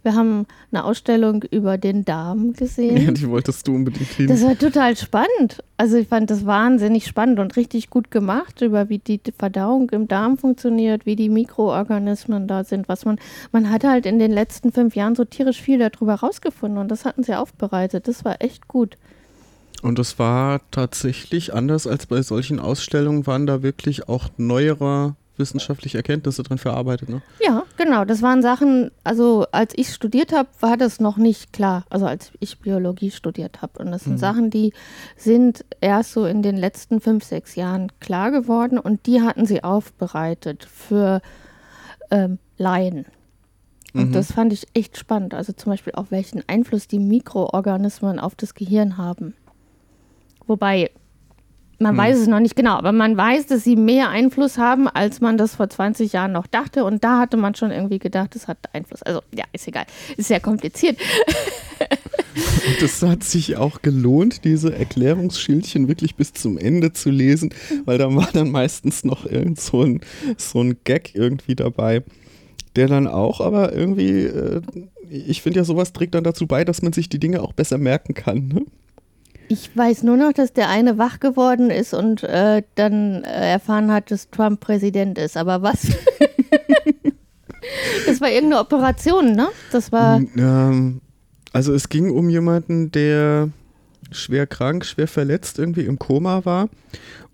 Wir 0.02 0.14
haben 0.14 0.46
eine 0.70 0.84
Ausstellung 0.84 1.42
über 1.50 1.76
den 1.76 2.04
Darm 2.04 2.52
gesehen. 2.52 2.96
Ja, 2.96 3.10
die 3.10 3.28
wolltest 3.28 3.66
du 3.66 3.74
unbedingt 3.74 4.08
hin. 4.10 4.28
Das 4.28 4.42
war 4.42 4.56
total 4.56 4.96
spannend. 4.96 5.62
Also 5.76 5.96
ich 5.96 6.08
fand 6.08 6.30
das 6.30 6.46
wahnsinnig 6.46 7.06
spannend 7.06 7.38
und 7.40 7.56
richtig 7.56 7.90
gut 7.90 8.10
gemacht, 8.10 8.62
über 8.62 8.88
wie 8.88 8.98
die 8.98 9.20
Verdauung 9.36 9.90
im 9.90 10.08
Darm 10.08 10.38
funktioniert, 10.38 11.06
wie 11.06 11.16
die 11.16 11.28
Mikroorganismen 11.28 12.46
da 12.46 12.64
sind, 12.64 12.88
was 12.88 13.04
man, 13.04 13.18
man 13.52 13.70
hat 13.70 13.84
halt 13.84 14.06
in 14.06 14.18
den 14.18 14.30
letzten 14.30 14.72
fünf 14.72 14.96
Jahren 14.96 15.14
so 15.14 15.24
tierisch 15.24 15.60
viel 15.60 15.78
darüber 15.78 16.14
rausgefunden 16.14 16.78
und 16.78 16.88
das 16.88 17.04
hatten 17.04 17.22
sie 17.22 17.34
aufbereitet. 17.34 18.08
Das 18.08 18.24
war 18.24 18.40
echt 18.40 18.68
gut. 18.68 18.96
Und 19.82 19.98
das 19.98 20.18
war 20.18 20.60
tatsächlich 20.70 21.54
anders 21.54 21.86
als 21.86 22.06
bei 22.06 22.22
solchen 22.22 22.58
Ausstellungen, 22.58 23.26
waren 23.26 23.46
da 23.46 23.62
wirklich 23.62 24.08
auch 24.08 24.28
neuere 24.36 25.14
wissenschaftliche 25.38 25.96
Erkenntnisse 25.98 26.42
drin 26.42 26.58
verarbeitet. 26.58 27.08
Ne? 27.08 27.22
Ja, 27.44 27.64
genau. 27.76 28.04
Das 28.04 28.22
waren 28.22 28.42
Sachen, 28.42 28.90
also 29.04 29.46
als 29.52 29.72
ich 29.76 29.92
studiert 29.92 30.32
habe, 30.32 30.48
war 30.60 30.76
das 30.76 31.00
noch 31.00 31.16
nicht 31.16 31.52
klar. 31.52 31.84
Also 31.90 32.06
als 32.06 32.32
ich 32.40 32.58
Biologie 32.58 33.10
studiert 33.10 33.62
habe. 33.62 33.78
Und 33.80 33.90
das 33.92 34.04
sind 34.04 34.14
Mhm. 34.14 34.18
Sachen, 34.18 34.50
die 34.50 34.72
sind 35.16 35.64
erst 35.80 36.12
so 36.12 36.24
in 36.26 36.42
den 36.42 36.56
letzten 36.56 37.00
fünf, 37.00 37.24
sechs 37.24 37.54
Jahren 37.54 37.92
klar 38.00 38.30
geworden 38.30 38.78
und 38.78 39.06
die 39.06 39.22
hatten 39.22 39.46
sie 39.46 39.62
aufbereitet 39.64 40.64
für 40.64 41.20
ähm, 42.10 42.38
Laien. 42.56 43.06
Und 43.94 44.08
Mhm. 44.10 44.12
das 44.12 44.32
fand 44.32 44.52
ich 44.52 44.66
echt 44.74 44.96
spannend. 44.96 45.34
Also 45.34 45.52
zum 45.52 45.72
Beispiel 45.72 45.94
auch 45.94 46.06
welchen 46.10 46.42
Einfluss 46.48 46.88
die 46.88 46.98
Mikroorganismen 46.98 48.18
auf 48.18 48.34
das 48.34 48.54
Gehirn 48.54 48.96
haben. 48.98 49.34
Wobei 50.46 50.90
man 51.78 51.92
Hm. 51.92 51.98
weiß 51.98 52.18
es 52.18 52.26
noch 52.26 52.40
nicht 52.40 52.56
genau, 52.56 52.72
aber 52.74 52.92
man 52.92 53.16
weiß, 53.16 53.46
dass 53.46 53.64
sie 53.64 53.76
mehr 53.76 54.08
Einfluss 54.08 54.58
haben, 54.58 54.88
als 54.88 55.20
man 55.20 55.36
das 55.38 55.54
vor 55.56 55.68
20 55.68 56.12
Jahren 56.12 56.32
noch 56.32 56.46
dachte. 56.46 56.84
Und 56.84 57.04
da 57.04 57.20
hatte 57.20 57.36
man 57.36 57.54
schon 57.54 57.70
irgendwie 57.70 57.98
gedacht, 57.98 58.34
es 58.36 58.48
hat 58.48 58.58
Einfluss. 58.72 59.02
Also, 59.02 59.20
ja, 59.34 59.44
ist 59.52 59.68
egal. 59.68 59.86
Ist 60.16 60.28
sehr 60.28 60.40
kompliziert. 60.40 60.98
Und 62.66 62.82
es 62.82 63.02
hat 63.02 63.24
sich 63.24 63.56
auch 63.56 63.82
gelohnt, 63.82 64.44
diese 64.44 64.74
Erklärungsschildchen 64.74 65.88
wirklich 65.88 66.14
bis 66.14 66.32
zum 66.32 66.58
Ende 66.58 66.92
zu 66.92 67.10
lesen, 67.10 67.54
weil 67.84 67.98
da 67.98 68.14
war 68.14 68.28
dann 68.32 68.50
meistens 68.50 69.04
noch 69.04 69.24
irgend 69.24 69.60
so 69.60 69.82
ein, 69.82 70.00
so 70.36 70.60
ein 70.60 70.76
Gag 70.84 71.14
irgendwie 71.14 71.56
dabei, 71.56 72.02
der 72.76 72.86
dann 72.86 73.06
auch 73.06 73.40
aber 73.40 73.72
irgendwie, 73.72 74.22
äh, 74.22 74.60
ich 75.10 75.42
finde 75.42 75.60
ja, 75.60 75.64
sowas 75.64 75.92
trägt 75.92 76.14
dann 76.14 76.24
dazu 76.24 76.46
bei, 76.46 76.64
dass 76.64 76.82
man 76.82 76.92
sich 76.92 77.08
die 77.08 77.18
Dinge 77.18 77.42
auch 77.42 77.52
besser 77.52 77.78
merken 77.78 78.14
kann. 78.14 78.48
Ne? 78.48 78.66
Ich 79.48 79.74
weiß 79.74 80.02
nur 80.02 80.16
noch, 80.16 80.32
dass 80.32 80.52
der 80.52 80.68
eine 80.68 80.98
wach 80.98 81.20
geworden 81.20 81.70
ist 81.70 81.94
und 81.94 82.22
äh, 82.22 82.62
dann 82.74 83.24
äh, 83.24 83.52
erfahren 83.52 83.90
hat, 83.90 84.10
dass 84.10 84.30
Trump 84.30 84.60
Präsident 84.60 85.18
ist. 85.18 85.36
Aber 85.36 85.62
was? 85.62 85.82
das 88.06 88.20
war 88.20 88.30
irgendeine 88.30 88.60
Operation, 88.60 89.32
ne? 89.32 89.48
Das 89.72 89.90
war. 89.90 90.20
Ähm, 90.36 91.00
also 91.52 91.72
es 91.72 91.88
ging 91.88 92.10
um 92.10 92.28
jemanden, 92.28 92.92
der 92.92 93.48
schwer 94.10 94.46
krank, 94.46 94.84
schwer 94.84 95.08
verletzt 95.08 95.58
irgendwie 95.58 95.84
im 95.84 95.98
Koma 95.98 96.44
war 96.44 96.68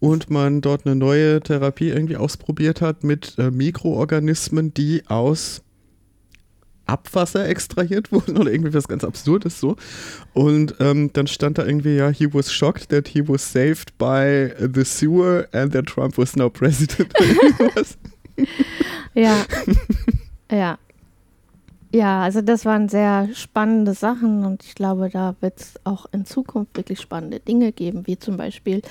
und 0.01 0.31
man 0.31 0.61
dort 0.61 0.87
eine 0.87 0.95
neue 0.95 1.41
Therapie 1.41 1.89
irgendwie 1.89 2.17
ausprobiert 2.17 2.81
hat 2.81 3.03
mit 3.03 3.35
äh, 3.39 3.51
Mikroorganismen, 3.51 4.73
die 4.73 5.03
aus 5.09 5.64
Abwasser 6.87 7.49
extrahiert 7.49 8.13
wurden 8.13 8.37
oder 8.37 8.53
irgendwie 8.53 8.75
was 8.75 8.89
ganz 8.89 9.05
Absurdes 9.05 9.61
so. 9.61 9.77
Und 10.33 10.75
ähm, 10.81 11.11
dann 11.13 11.27
stand 11.27 11.59
da 11.59 11.65
irgendwie, 11.65 11.97
ja, 11.97 12.11
he 12.11 12.33
was 12.33 12.53
shocked 12.53 12.91
that 12.91 13.09
he 13.09 13.27
was 13.27 13.53
saved 13.53 13.97
by 13.99 14.53
the 14.59 14.85
sewer 14.85 15.49
and 15.53 15.73
that 15.73 15.87
Trump 15.87 16.19
was 16.19 16.37
now 16.37 16.51
president. 16.51 17.13
Ja. 19.15 19.47
ja. 20.51 20.79
Ja, 21.93 22.23
also 22.23 22.41
das 22.43 22.65
waren 22.65 22.89
sehr 22.89 23.29
spannende 23.35 23.95
Sachen 23.95 24.45
und 24.45 24.65
ich 24.65 24.75
glaube, 24.75 25.11
da 25.11 25.37
wird 25.39 25.61
es 25.61 25.75
auch 25.85 26.07
in 26.11 26.25
Zukunft 26.25 26.77
wirklich 26.77 27.01
spannende 27.01 27.39
Dinge 27.39 27.71
geben, 27.71 28.09
wie 28.09 28.19
zum 28.19 28.37
Beispiel 28.37 28.83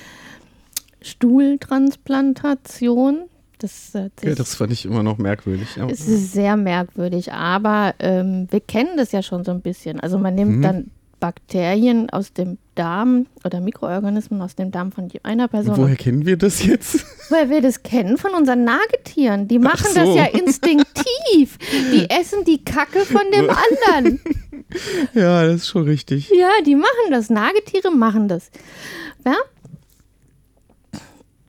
Stuhltransplantation. 1.01 3.23
Das, 3.63 3.95
äh, 3.95 4.09
ja, 4.23 4.35
das 4.35 4.55
fand 4.55 4.73
ich 4.73 4.83
immer 4.83 5.03
noch 5.03 5.17
merkwürdig. 5.17 5.69
Es 5.89 6.05
ist 6.05 6.33
sehr 6.33 6.57
merkwürdig, 6.57 7.31
aber 7.31 7.95
ähm, 7.99 8.47
wir 8.51 8.59
kennen 8.59 8.97
das 8.97 9.13
ja 9.13 9.23
schon 9.23 9.45
so 9.45 9.51
ein 9.51 9.61
bisschen. 9.61 10.01
Also 10.01 10.19
man 10.19 10.35
nimmt 10.35 10.57
Mhm. 10.57 10.61
dann 10.61 10.91
Bakterien 11.21 12.09
aus 12.09 12.33
dem 12.33 12.57
Darm 12.75 13.27
oder 13.45 13.61
Mikroorganismen 13.61 14.41
aus 14.41 14.55
dem 14.55 14.71
Darm 14.71 14.91
von 14.91 15.07
einer 15.23 15.47
Person. 15.47 15.77
Woher 15.77 15.95
kennen 15.95 16.25
wir 16.25 16.35
das 16.35 16.65
jetzt? 16.65 17.05
Weil 17.29 17.49
wir 17.49 17.61
das 17.61 17.83
kennen 17.83 18.17
von 18.17 18.31
unseren 18.33 18.65
Nagetieren. 18.65 19.47
Die 19.47 19.59
machen 19.59 19.87
so. 19.93 19.99
das 20.01 20.13
ja 20.13 20.25
instinktiv. 20.25 21.57
Die 21.93 22.09
essen 22.09 22.43
die 22.43 22.65
Kacke 22.65 22.99
von 23.05 23.21
dem 23.33 23.49
anderen. 23.49 24.19
ja, 25.13 25.45
das 25.45 25.55
ist 25.61 25.67
schon 25.69 25.83
richtig. 25.85 26.29
Ja, 26.29 26.49
die 26.65 26.75
machen 26.75 27.11
das. 27.11 27.29
Nagetiere 27.29 27.91
machen 27.91 28.27
das. 28.27 28.51
Ja, 29.25 29.37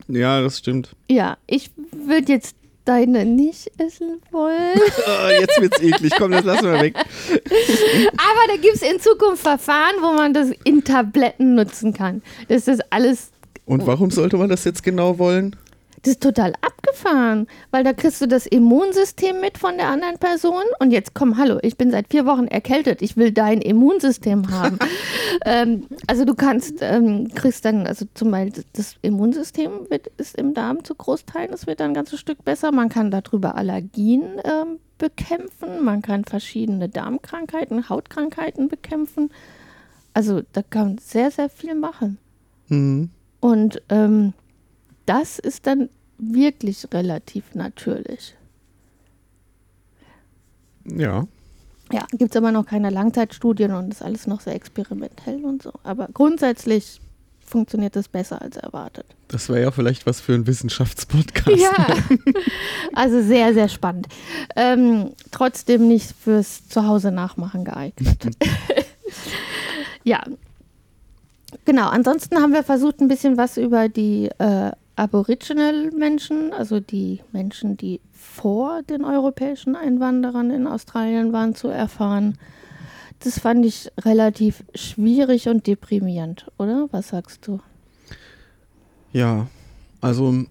Ja, 0.09 0.41
das 0.43 0.59
stimmt. 0.59 0.91
ja 1.11 1.37
ich 1.47 1.71
würde 1.93 2.33
jetzt 2.33 2.57
deine 2.85 3.25
nicht 3.25 3.71
essen 3.79 4.21
wollen. 4.31 4.79
Ah, 5.07 5.31
jetzt 5.31 5.59
wird's 5.61 5.81
eklig. 5.81 6.13
Komm, 6.19 6.33
das 6.33 6.45
lassen 6.45 6.65
wir 6.67 6.81
weg. 6.83 6.95
Aber 6.97 8.47
da 8.49 8.57
gibt 8.61 8.75
es 8.75 8.83
in 8.83 9.01
Zukunft 9.01 9.43
Verfahren, 9.43 9.95
wo 10.03 10.13
man 10.13 10.35
das 10.35 10.51
in 10.65 10.85
Tabletten 10.85 11.55
nutzen 11.55 11.93
kann. 11.95 12.21
Das 12.49 12.69
ist 12.69 12.83
alles, 12.91 13.31
Und 13.65 13.87
warum 13.87 14.11
sollte 14.11 14.37
man 14.37 14.49
das 14.51 14.65
jetzt 14.65 14.83
genau 14.83 15.19
wollen? 15.19 15.57
Das 16.05 16.13
ist 16.13 16.23
total 16.23 16.53
abgefahren, 16.61 17.47
weil 17.71 17.83
da 17.83 17.95
kriegst 17.95 18.21
du 18.21 18.29
das 18.29 18.47
Immunsystem 18.47 19.41
mit 19.41 19.57
von 19.57 19.79
der 19.79 19.89
anderen 19.89 20.19
Person 20.19 20.63
und 20.79 20.91
jetzt 20.91 21.15
komm, 21.15 21.39
hallo, 21.39 21.59
ich 21.63 21.79
bin 21.79 21.91
seit 21.91 22.09
vier 22.11 22.27
Wochen 22.27 22.47
erkältet, 22.47 23.01
ich 23.01 23.17
will 23.17 23.33
dein 23.33 23.63
Immunsystem 23.63 24.51
haben. 24.51 24.79
ähm, 25.47 25.87
also 26.07 26.27
du 26.27 26.35
kannst, 26.35 26.77
ähm, 26.81 27.33
kriegst 27.35 27.65
dann, 27.65 27.87
also 27.87 28.05
zum 28.13 28.31
Beispiel 28.31 28.65
das 28.75 28.97
Immunsystem 29.01 29.71
wird, 29.89 30.09
ist 30.19 30.37
im 30.37 30.53
Darm 30.53 30.85
zu 30.85 30.95
Großteilen, 30.95 31.55
es 31.55 31.67
wird 31.67 31.81
dann 31.81 31.93
ein 31.93 31.95
ganzes 31.95 32.21
Stück 32.21 32.45
besser, 32.45 32.71
man 32.71 32.91
kann 32.91 33.11
darüber 33.11 33.55
Allergien 33.55 34.41
ähm, 34.45 34.79
bekämpfen, 34.99 35.83
man 35.83 36.03
kann 36.03 36.25
verschiedene 36.25 36.91
Darmkrankheiten, 36.91 37.89
Hautkrankheiten 37.89 38.69
bekämpfen. 38.69 39.31
Also 40.13 40.43
da 40.53 40.63
kann 40.63 40.89
man 40.89 40.99
sehr, 40.99 41.31
sehr 41.31 41.49
viel 41.49 41.75
machen. 41.75 42.19
Hm. 42.69 43.09
Und 43.41 43.83
ähm, 43.89 44.35
das 45.07 45.39
ist 45.39 45.67
dann 45.67 45.89
wirklich 46.19 46.87
relativ 46.93 47.55
natürlich. 47.55 48.35
Ja. 50.85 51.27
Ja, 51.93 52.07
gibt 52.13 52.31
es 52.31 52.37
aber 52.37 52.51
noch 52.51 52.67
keine 52.67 52.91
Langzeitstudien 52.91 53.73
und 53.73 53.93
ist 53.93 54.03
alles 54.03 54.27
noch 54.27 54.41
sehr 54.41 54.55
experimentell 54.55 55.45
und 55.45 55.63
so. 55.63 55.73
Aber 55.83 56.09
grundsätzlich 56.13 57.01
funktioniert 57.45 57.95
es 57.97 58.09
besser 58.09 58.41
als 58.41 58.57
erwartet. 58.57 59.07
Das 59.29 59.49
wäre 59.49 59.63
ja 59.63 59.71
vielleicht 59.71 60.07
was 60.07 60.21
für 60.21 60.35
einen 60.35 60.47
Wissenschaftspodcast. 60.47 61.57
Ja, 61.57 61.87
also 62.95 63.23
sehr, 63.23 63.53
sehr 63.53 63.69
spannend. 63.69 64.09
Ähm, 64.57 65.11
trotzdem 65.31 65.87
nicht 65.87 66.13
fürs 66.13 66.69
Zuhause 66.69 67.13
nachmachen 67.13 67.65
geeignet. 67.65 68.29
ja, 70.05 70.23
genau. 71.65 71.89
Ansonsten 71.89 72.37
haben 72.37 72.53
wir 72.53 72.65
versucht, 72.65 73.01
ein 73.01 73.09
bisschen 73.09 73.37
was 73.37 73.57
über 73.57 73.89
die 73.89 74.31
äh, 74.39 74.73
Aboriginal-Menschen, 74.97 76.53
also 76.53 76.81
die 76.81 77.21
Menschen, 77.33 77.77
die 77.77 78.01
vor 78.13 78.83
den 78.83 79.05
europäischen 79.05 79.77
Einwanderern 79.77 80.51
in 80.51 80.67
Australien 80.67 81.33
waren, 81.33 81.55
zu 81.55 81.69
erfahren. 81.69 82.39
Das 83.21 83.39
fand 83.39 83.65
ich 83.65 83.91
relativ 84.01 84.65
schwierig 84.75 85.49
und 85.49 85.67
deprimierend, 85.67 86.47
oder? 86.59 86.89
Was 86.91 87.09
sagst 87.09 87.47
du? 87.47 87.61
Ja, 89.13 89.47
also 90.01 90.45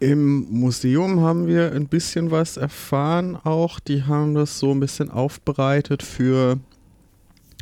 im 0.00 0.46
Museum 0.50 1.20
haben 1.20 1.46
wir 1.46 1.72
ein 1.72 1.86
bisschen 1.86 2.30
was 2.30 2.56
erfahren 2.56 3.36
auch. 3.36 3.78
Die 3.80 4.04
haben 4.04 4.34
das 4.34 4.58
so 4.58 4.72
ein 4.72 4.80
bisschen 4.80 5.10
aufbereitet 5.10 6.02
für, 6.02 6.58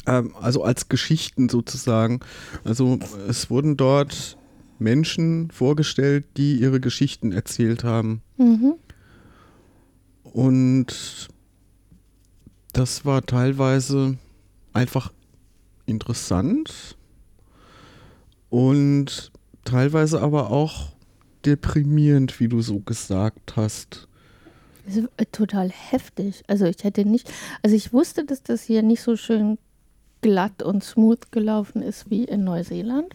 ähm, 0.07 0.35
also 0.41 0.63
als 0.63 0.89
Geschichten 0.89 1.49
sozusagen. 1.49 2.21
Also 2.65 2.99
es 3.29 3.51
wurden 3.51 3.77
dort 3.77 4.38
Menschen 4.81 5.51
vorgestellt, 5.51 6.25
die 6.37 6.61
ihre 6.61 6.81
Geschichten 6.81 7.33
erzählt 7.33 7.85
haben. 7.85 8.23
Mhm. 8.37 8.75
Und 10.25 11.29
das 12.73 13.05
war 13.05 13.25
teilweise 13.25 14.19
einfach 14.73 15.13
interessant 15.87 16.97
und 18.51 19.33
teilweise 19.65 20.21
aber 20.21 20.51
auch 20.51 20.93
deprimierend, 21.45 22.41
wie 22.41 22.49
du 22.49 22.61
so 22.61 22.81
gesagt 22.81 23.57
hast. 23.57 24.09
Äh, 25.17 25.27
total 25.33 25.71
heftig. 25.71 26.43
Also 26.47 26.67
ich 26.67 26.85
hätte 26.85 27.05
nicht, 27.05 27.31
also 27.63 27.75
ich 27.75 27.93
wusste, 27.93 28.25
dass 28.25 28.43
das 28.43 28.63
hier 28.63 28.83
nicht 28.83 29.03
so 29.03 29.17
schön 29.17 29.59
glatt 30.21 30.63
und 30.63 30.83
smooth 30.83 31.31
gelaufen 31.31 31.83
ist 31.83 32.11
wie 32.11 32.25
in 32.25 32.45
Neuseeland. 32.45 33.15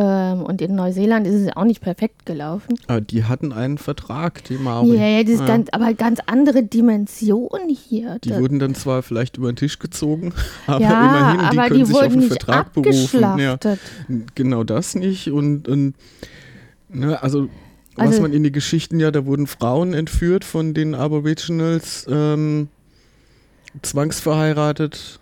Ähm, 0.00 0.42
und 0.42 0.62
in 0.62 0.76
Neuseeland 0.76 1.26
ist 1.26 1.34
es 1.34 1.56
auch 1.56 1.64
nicht 1.64 1.80
perfekt 1.80 2.24
gelaufen. 2.24 2.76
Aber 2.86 3.00
die 3.00 3.24
hatten 3.24 3.52
einen 3.52 3.78
Vertrag, 3.78 4.44
die 4.44 4.54
Maori. 4.54 4.96
Ja, 4.96 5.06
ja, 5.08 5.22
das 5.24 5.32
ist 5.32 5.40
Ja. 5.40 5.46
ganz, 5.48 5.68
aber 5.72 5.92
ganz 5.94 6.20
andere 6.26 6.62
Dimension 6.62 7.68
hier. 7.68 8.20
Die 8.22 8.30
wurden 8.36 8.60
dann 8.60 8.76
zwar 8.76 9.02
vielleicht 9.02 9.38
über 9.38 9.50
den 9.52 9.56
Tisch 9.56 9.80
gezogen, 9.80 10.32
aber 10.68 10.80
ja, 10.80 11.04
immerhin, 11.04 11.50
die 11.50 11.58
aber 11.58 11.68
können 11.68 11.80
die 11.80 11.84
sich 11.86 11.96
auf 11.96 12.02
einen 12.02 12.22
Vertrag 12.22 12.72
berufen. 12.72 13.20
Ja, 13.40 13.58
genau 14.36 14.62
das 14.62 14.94
nicht. 14.94 15.32
Und, 15.32 15.66
und 15.66 15.94
ne, 16.88 17.20
also, 17.20 17.48
was 17.96 18.06
Also- 18.06 18.22
man 18.22 18.32
in 18.32 18.44
die 18.44 18.52
Geschichten 18.52 19.00
ja, 19.00 19.10
da 19.10 19.26
wurden 19.26 19.48
Frauen 19.48 19.94
entführt 19.94 20.44
von 20.44 20.74
den 20.74 20.94
Aboriginals, 20.94 22.06
ähm, 22.08 22.68
zwangsverheiratet. 23.82 25.18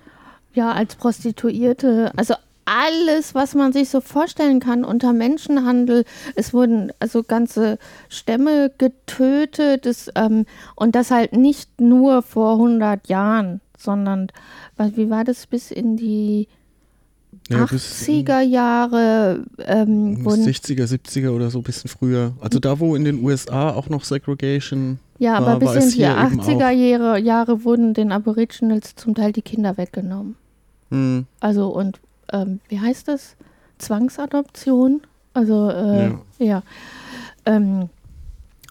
Ja, 0.54 0.72
als 0.72 0.94
Prostituierte. 0.96 2.12
Also 2.16 2.34
alles, 2.66 3.34
was 3.34 3.54
man 3.54 3.72
sich 3.72 3.88
so 3.88 4.00
vorstellen 4.00 4.60
kann 4.60 4.84
unter 4.84 5.12
Menschenhandel. 5.12 6.04
Es 6.34 6.52
wurden 6.52 6.92
also 7.00 7.22
ganze 7.22 7.78
Stämme 8.08 8.70
getötet. 8.76 9.86
Es, 9.86 10.10
ähm, 10.16 10.44
und 10.74 10.94
das 10.94 11.10
halt 11.10 11.32
nicht 11.32 11.80
nur 11.80 12.22
vor 12.22 12.54
100 12.54 13.08
Jahren, 13.08 13.60
sondern, 13.78 14.28
wie 14.78 15.08
war 15.08 15.24
das, 15.24 15.46
bis 15.46 15.70
in 15.70 15.96
die 15.96 16.48
Ja, 17.48 17.66
bis 17.66 18.02
80er 18.02 18.40
Jahre 18.40 19.44
ähm, 19.64 20.24
wurden 20.24 20.44
60er, 20.44 20.86
70er 20.86 21.30
oder 21.30 21.50
so, 21.50 21.58
ein 21.58 21.64
bisschen 21.64 21.88
früher. 21.88 22.32
Also 22.40 22.58
da, 22.58 22.80
wo 22.80 22.96
in 22.96 23.04
den 23.04 23.22
USA 23.22 23.70
auch 23.70 23.88
noch 23.88 24.02
Segregation 24.02 24.98
Ja, 25.18 25.34
war, 25.34 25.54
aber 25.54 25.72
bis 25.72 25.84
in 25.84 25.90
die 25.90 25.96
hier 25.98 26.10
eben 26.10 26.40
80er 26.40 26.66
auch. 26.66 26.70
Jahre, 26.70 27.18
Jahre 27.20 27.64
wurden 27.64 27.94
den 27.94 28.10
Aboriginals 28.10 28.96
zum 28.96 29.14
Teil 29.14 29.32
die 29.32 29.42
Kinder 29.42 29.76
weggenommen. 29.76 30.34
Hm. 30.90 31.26
Also 31.40 31.68
und 31.68 32.00
ähm, 32.32 32.60
wie 32.68 32.80
heißt 32.80 33.08
das? 33.08 33.36
Zwangsadoption. 33.78 35.02
Also, 35.34 35.70
äh, 35.70 36.08
Ja. 36.08 36.20
ja. 36.38 36.62
Ähm, 37.44 37.88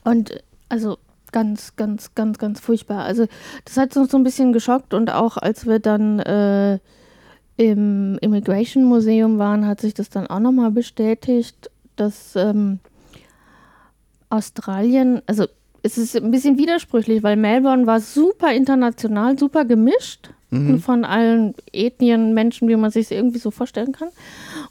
und 0.04 0.44
also 0.70 0.98
ganz, 1.32 1.76
ganz, 1.76 2.16
ganz, 2.16 2.38
ganz 2.38 2.60
furchtbar. 2.60 3.04
Also 3.04 3.28
das 3.66 3.78
hat 3.78 3.96
uns 3.98 4.12
so 4.12 4.18
ein 4.18 4.24
bisschen 4.24 4.54
geschockt 4.54 4.94
und 4.94 5.12
auch 5.12 5.38
als 5.38 5.66
wir 5.66 5.80
dann 5.80 6.20
äh, 6.20 6.80
im 7.58 8.18
Immigration 8.20 8.84
Museum 8.86 9.38
waren, 9.38 9.66
hat 9.66 9.82
sich 9.82 9.94
das 9.94 10.10
dann 10.10 10.28
auch 10.28 10.40
nochmal 10.40 10.72
bestätigt, 10.72 11.70
dass 11.96 12.36
ähm, 12.36 12.80
Australien, 14.30 15.22
also 15.28 15.46
es 15.86 15.98
ist 15.98 16.16
ein 16.16 16.32
bisschen 16.32 16.58
widersprüchlich, 16.58 17.22
weil 17.24 17.36
Melbourne 17.36 17.86
war 17.86 18.00
super 18.00 18.52
international, 18.54 19.38
super 19.38 19.66
gemischt 19.66 20.30
Mhm. 20.52 20.80
von 20.80 21.06
allen 21.06 21.54
Ethnien, 21.74 22.34
Menschen, 22.34 22.68
wie 22.70 22.76
man 22.76 22.92
sich 22.92 23.12
irgendwie 23.12 23.40
so 23.40 23.50
vorstellen 23.52 23.92
kann. 23.92 24.10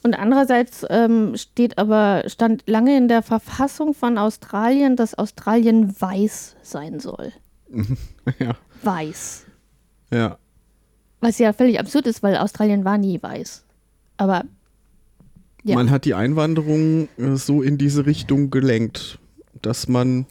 Und 0.04 0.14
andererseits 0.14 0.87
ähm, 0.88 1.37
steht 1.37 1.78
aber, 1.78 2.23
stand 2.28 2.62
lange 2.66 2.97
in 2.97 3.09
der 3.09 3.23
Verfassung 3.23 3.92
von 3.92 4.16
Australien, 4.16 4.94
dass 4.97 5.14
Australien 5.18 5.94
weiß 6.00 6.56
sein 6.62 7.00
soll. 7.00 7.33
Ja. 8.38 8.56
Weiß. 8.83 9.44
Ja. 10.12 10.38
Was 11.21 11.38
ja 11.38 11.52
völlig 11.52 11.78
absurd 11.80 12.06
ist, 12.06 12.23
weil 12.23 12.37
Australien 12.37 12.85
war 12.85 12.97
nie 12.97 13.21
weiß. 13.23 13.64
Aber 14.16 14.44
Ja. 15.64 15.75
Man 15.75 15.90
hat 15.90 16.04
die 16.04 16.14
Einwanderung 16.14 17.09
äh, 17.18 17.35
so 17.37 17.62
in 17.62 17.78
diese 17.78 18.06
Richtung 18.06 18.50
gelenkt, 18.50 19.18
dass 19.61 19.88
man 19.88 20.26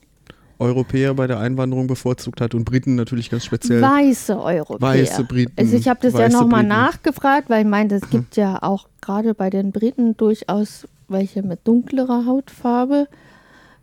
Europäer 0.64 1.14
bei 1.14 1.28
der 1.28 1.40
Einwanderung 1.40 1.88
bevorzugt 1.88 2.42
hat 2.42 2.56
und 2.56 2.66
Briten 2.66 2.96
natürlich 2.96 3.30
ganz 3.30 3.46
speziell. 3.46 3.82
weiße 3.82 4.42
Europäer. 4.42 4.82
Weiße 4.82 5.24
Briten, 5.26 5.54
Also 5.58 5.76
ich 5.76 5.88
habe 5.88 6.00
das 6.02 6.14
ja 6.14 6.30
nochmal 6.30 6.64
nachgefragt, 6.64 7.50
weil 7.50 7.64
ich 7.64 7.70
meinte, 7.70 7.96
es 7.96 8.10
gibt 8.10 8.36
ja 8.38 8.62
auch 8.62 8.88
gerade 9.02 9.34
bei 9.34 9.50
den 9.50 9.72
Briten 9.72 10.18
durchaus 10.18 10.88
welche 11.08 11.44
mit 11.44 11.68
dunklerer 11.68 12.26
Hautfarbe. 12.26 13.08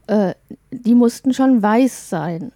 Äh, 0.07 0.35
die 0.73 0.95
mussten 0.95 1.35
schon 1.35 1.63
weiß 1.63 2.11
sein. 2.11 2.53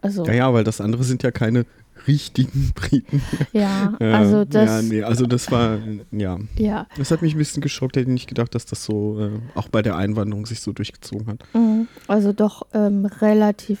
Also 0.00 0.24
Ja, 0.24 0.32
ja, 0.32 0.54
weil 0.54 0.64
das 0.64 0.80
andere 0.80 1.04
sind 1.04 1.22
ja 1.22 1.30
keine 1.30 1.66
richtigen 2.06 2.72
Briten. 2.74 3.22
ja, 3.52 3.94
Ja, 4.00 4.12
also 4.12 4.44
das 4.44 4.68
Ja, 4.68 4.82
nee, 4.82 5.02
also 5.02 5.26
das 5.26 5.50
war, 5.50 5.78
ja. 6.10 6.38
ja. 6.56 6.86
Das 6.96 7.10
hat 7.10 7.22
mich 7.22 7.34
ein 7.34 7.38
bisschen 7.38 7.62
geschockt. 7.62 7.96
Hätte 7.96 8.10
nicht 8.10 8.28
gedacht, 8.28 8.54
dass 8.54 8.66
das 8.66 8.84
so 8.84 9.20
äh, 9.20 9.30
auch 9.54 9.68
bei 9.68 9.82
der 9.82 9.96
Einwanderung 9.96 10.46
sich 10.46 10.60
so 10.60 10.72
durchgezogen 10.72 11.26
hat. 11.26 11.40
Mhm. 11.54 11.88
Also 12.08 12.32
doch 12.32 12.66
ähm, 12.72 13.06
relativ 13.06 13.80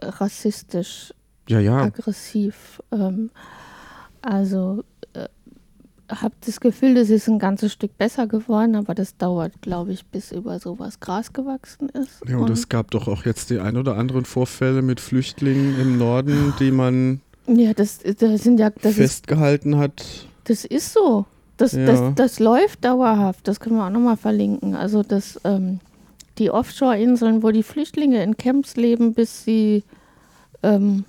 rassistisch, 0.00 1.12
Ja, 1.48 1.60
ja. 1.60 1.82
aggressiv. 1.82 2.82
Ähm, 2.92 3.30
also 4.22 4.84
äh, 5.14 5.28
habe 6.10 6.34
das 6.44 6.60
Gefühl, 6.60 6.94
das 6.94 7.10
ist 7.10 7.28
ein 7.28 7.38
ganzes 7.38 7.72
Stück 7.72 7.96
besser 7.98 8.26
geworden, 8.26 8.76
aber 8.76 8.94
das 8.94 9.16
dauert, 9.16 9.60
glaube 9.60 9.92
ich, 9.92 10.06
bis 10.06 10.32
über 10.32 10.58
sowas 10.58 11.00
Gras 11.00 11.32
gewachsen 11.32 11.88
ist. 11.90 12.22
Ja, 12.26 12.38
und 12.38 12.50
es 12.50 12.68
gab 12.68 12.90
doch 12.90 13.08
auch 13.08 13.24
jetzt 13.24 13.50
die 13.50 13.58
ein 13.60 13.76
oder 13.76 13.96
anderen 13.96 14.24
Vorfälle 14.24 14.82
mit 14.82 15.00
Flüchtlingen 15.00 15.78
im 15.78 15.98
Norden, 15.98 16.54
die 16.58 16.70
man 16.70 17.20
ja, 17.48 17.72
das, 17.74 17.98
das 18.00 18.42
sind 18.42 18.60
ja, 18.60 18.70
das 18.70 18.92
ist, 18.92 18.96
festgehalten 18.96 19.76
hat. 19.78 20.04
das 20.44 20.64
ist 20.64 20.92
so. 20.92 21.26
Das, 21.56 21.72
Ja. 21.72 21.86
das, 21.86 22.14
das 22.14 22.38
läuft 22.40 22.84
dauerhaft. 22.84 23.48
Das 23.48 23.58
können 23.60 23.76
wir 23.76 23.86
auch 23.86 23.90
nochmal 23.90 24.16
verlinken. 24.16 24.74
Also 24.76 25.02
das, 25.02 25.40
ähm, 25.44 25.80
die 26.38 26.50
Offshore-Inseln, 26.52 27.42
wo 27.42 27.50
die 27.50 27.64
Flüchtlinge 27.64 28.22
in 28.22 28.36
Camps 28.36 28.76
leben, 28.76 29.12
bis 29.14 29.44
sie 29.44 29.82
ähm, 30.62 31.04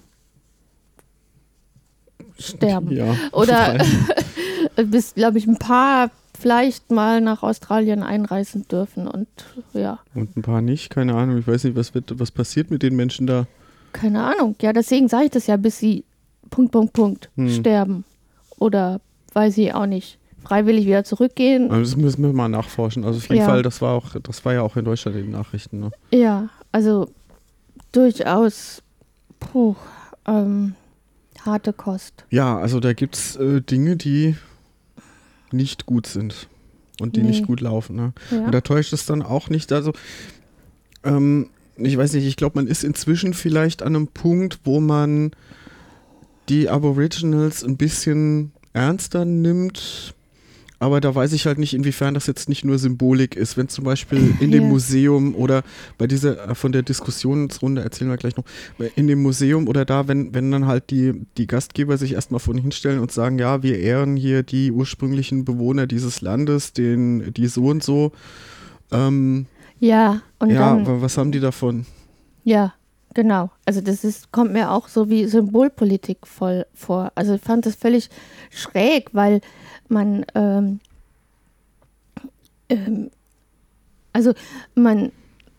sterben. 2.39 2.91
Ja, 2.91 3.15
Oder 3.32 3.78
bis, 4.86 5.13
glaube 5.13 5.38
ich, 5.38 5.47
ein 5.47 5.58
paar 5.60 6.10
vielleicht 6.38 6.89
mal 6.91 7.21
nach 7.21 7.43
Australien 7.43 8.02
einreisen 8.02 8.67
dürfen. 8.67 9.08
Und 9.08 9.28
ja, 9.73 9.99
Und 10.15 10.38
ein 10.38 10.41
paar 10.41 10.62
nicht, 10.62 10.89
keine 10.89 11.15
Ahnung. 11.15 11.38
Ich 11.38 11.47
weiß 11.47 11.65
nicht, 11.65 11.75
was, 11.75 11.93
wird, 11.93 12.17
was 12.19 12.32
passiert 12.32 12.71
mit 12.71 12.82
den 12.82 12.95
Menschen 12.95 13.28
da. 13.28 13.45
keine 13.91 14.23
Ahnung. 14.23 14.56
Ja, 14.62 14.71
deswegen 14.73 15.10
sage 15.10 15.25
ich 15.25 15.32
das 15.32 15.47
ja, 15.47 15.58
bis 15.58 15.80
sie 15.80 16.06
Punkt, 16.50 16.72
Punkt, 16.72 16.94
Punkt 16.94 17.30
Hm. 17.36 17.50
sterben. 17.50 18.04
Oder 18.58 19.02
weiß 19.34 19.58
ich 19.58 19.74
auch 19.74 19.86
nicht. 19.86 20.18
Freiwillig 20.44 20.86
wieder 20.86 21.04
zurückgehen. 21.04 21.70
Also 21.70 21.92
das 21.92 21.96
müssen 22.02 22.22
wir 22.24 22.32
mal 22.34 22.48
nachforschen. 22.50 23.04
Also 23.04 23.18
auf 23.18 23.24
jeden 23.30 23.42
Ja. 23.42 23.46
Fall, 23.46 23.62
das 23.62 23.82
war 23.82 23.94
auch, 23.94 24.16
das 24.22 24.44
war 24.46 24.54
ja 24.54 24.62
auch 24.62 24.76
in 24.78 24.86
Deutschland 24.86 25.18
in 25.18 25.24
den 25.24 25.32
Nachrichten. 25.32 25.80
Ne? 25.80 25.92
Ja, 26.12 26.50
also 26.72 27.10
durchaus 27.92 28.82
puh, 29.40 29.76
ähm, 30.26 30.76
harte 31.46 31.74
Kost. 31.74 32.26
Ja, 32.30 32.58
also 32.58 32.80
da 32.80 32.94
gibt 32.94 33.16
es 33.16 33.36
äh, 33.36 33.62
Dinge, 33.62 33.96
die 33.96 34.36
nicht 35.52 35.86
gut 35.86 36.08
sind 36.08 36.48
und 37.02 37.16
die 37.16 37.22
Nee. 37.22 37.30
nicht 37.30 37.48
gut 37.48 37.62
laufen. 37.62 37.96
Ne? 37.96 38.14
Ja. 38.32 38.46
Und 38.46 38.52
da 38.54 38.62
täuscht 38.62 38.94
es 38.94 39.06
dann 39.06 39.22
auch 39.22 39.50
nicht. 39.50 39.72
Also, 39.72 39.94
ähm, 41.04 41.50
ich 41.78 41.98
weiß 41.98 42.14
nicht, 42.14 42.26
ich 42.26 42.36
glaube, 42.36 42.58
man 42.60 42.68
ist 42.68 42.84
inzwischen 42.84 43.34
vielleicht 43.34 43.82
an 43.82 43.96
einem 43.96 44.08
Punkt, 44.08 44.60
wo 44.66 44.80
man 44.80 45.32
die 46.50 46.70
Aboriginals 46.70 47.64
ein 47.64 47.78
bisschen 47.78 48.52
ernster 48.74 49.26
nimmt. 49.26 50.14
Aber 50.82 51.02
da 51.02 51.14
weiß 51.14 51.34
ich 51.34 51.46
halt 51.46 51.58
nicht, 51.58 51.74
inwiefern 51.74 52.14
das 52.14 52.26
jetzt 52.26 52.48
nicht 52.48 52.64
nur 52.64 52.80
Symbolik 52.80 53.36
ist. 53.36 53.58
Wenn 53.58 53.68
zum 53.68 53.84
Beispiel 53.84 54.34
in 54.40 54.52
dem 54.52 54.64
Ja. 54.64 54.70
Museum 54.70 55.36
oder 55.36 55.64
bei 55.98 56.08
dieser, 56.08 56.50
äh, 56.52 56.56
von 56.56 56.72
der 56.72 56.84
Diskussionsrunde 56.84 57.82
erzählen 57.82 58.10
wir 58.10 58.16
gleich 58.18 58.38
noch, 58.38 58.46
in 58.96 59.08
dem 59.08 59.22
Museum 59.22 59.68
oder 59.68 59.84
da, 59.84 60.08
wenn, 60.08 60.34
wenn 60.34 60.50
dann 60.52 60.68
halt 60.68 60.90
die, 60.90 61.26
die 61.38 61.48
Gastgeber 61.48 61.98
sich 61.98 62.14
erstmal 62.14 62.40
vorne 62.40 62.62
hinstellen 62.62 63.00
und 63.00 63.12
sagen, 63.12 63.38
ja, 63.40 63.62
wir 63.62 63.78
ehren 63.78 64.16
hier 64.16 64.42
die 64.42 64.72
ursprünglichen 64.72 65.44
Bewohner 65.44 65.86
dieses 65.86 66.22
Landes, 66.22 66.72
den, 66.72 67.34
die 67.34 67.48
so 67.48 67.66
und 67.66 67.84
so. 67.84 68.14
Ähm, 68.92 69.48
ja, 69.82 70.22
und 70.40 70.50
ja, 70.50 70.76
dann, 70.76 70.82
aber 70.88 71.02
was 71.02 71.18
haben 71.18 71.32
die 71.34 71.42
davon? 71.42 71.86
ja, 72.46 72.74
genau. 73.19 73.49
Also 73.65 73.82
das 73.82 74.05
ist, 74.05 74.32
kommt 74.32 74.53
mir 74.53 74.71
auch 74.71 74.88
so 74.88 75.10
wie 75.10 75.25
Symbolpolitik 75.25 76.25
voll 76.25 76.65
vor. 76.73 77.12
Also 77.15 77.34
ich 77.34 77.41
fand 77.41 77.65
das 77.65 77.75
völlig 77.75 78.10
schräg, 78.49 79.10
weil 79.12 79.41
man, 79.89 80.25
ähm, 80.36 80.79
ähm, 82.69 83.12
also 84.13 84.34
man, 84.73 85.12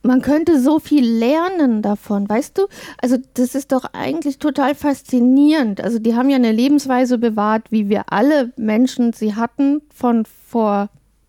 man 0.02 0.22
könnte 0.22 0.58
so 0.58 0.78
viel 0.78 1.06
lernen 1.06 1.82
davon, 1.82 2.26
weißt 2.26 2.56
du? 2.56 2.66
Also 2.96 3.18
das 3.34 3.54
ist 3.54 3.72
doch 3.72 3.84
eigentlich 3.92 4.38
total 4.38 4.74
faszinierend. 4.74 5.82
Also 5.82 5.98
die 5.98 6.14
haben 6.14 6.30
ja 6.30 6.36
eine 6.36 6.52
Lebensweise 6.52 7.18
bewahrt, 7.18 7.70
wie 7.70 7.90
wir 7.90 8.10
alle 8.10 8.54
Menschen 8.56 9.12
sie 9.12 9.34
hatten 9.34 9.82
von 9.94 10.24
vor 10.24 10.88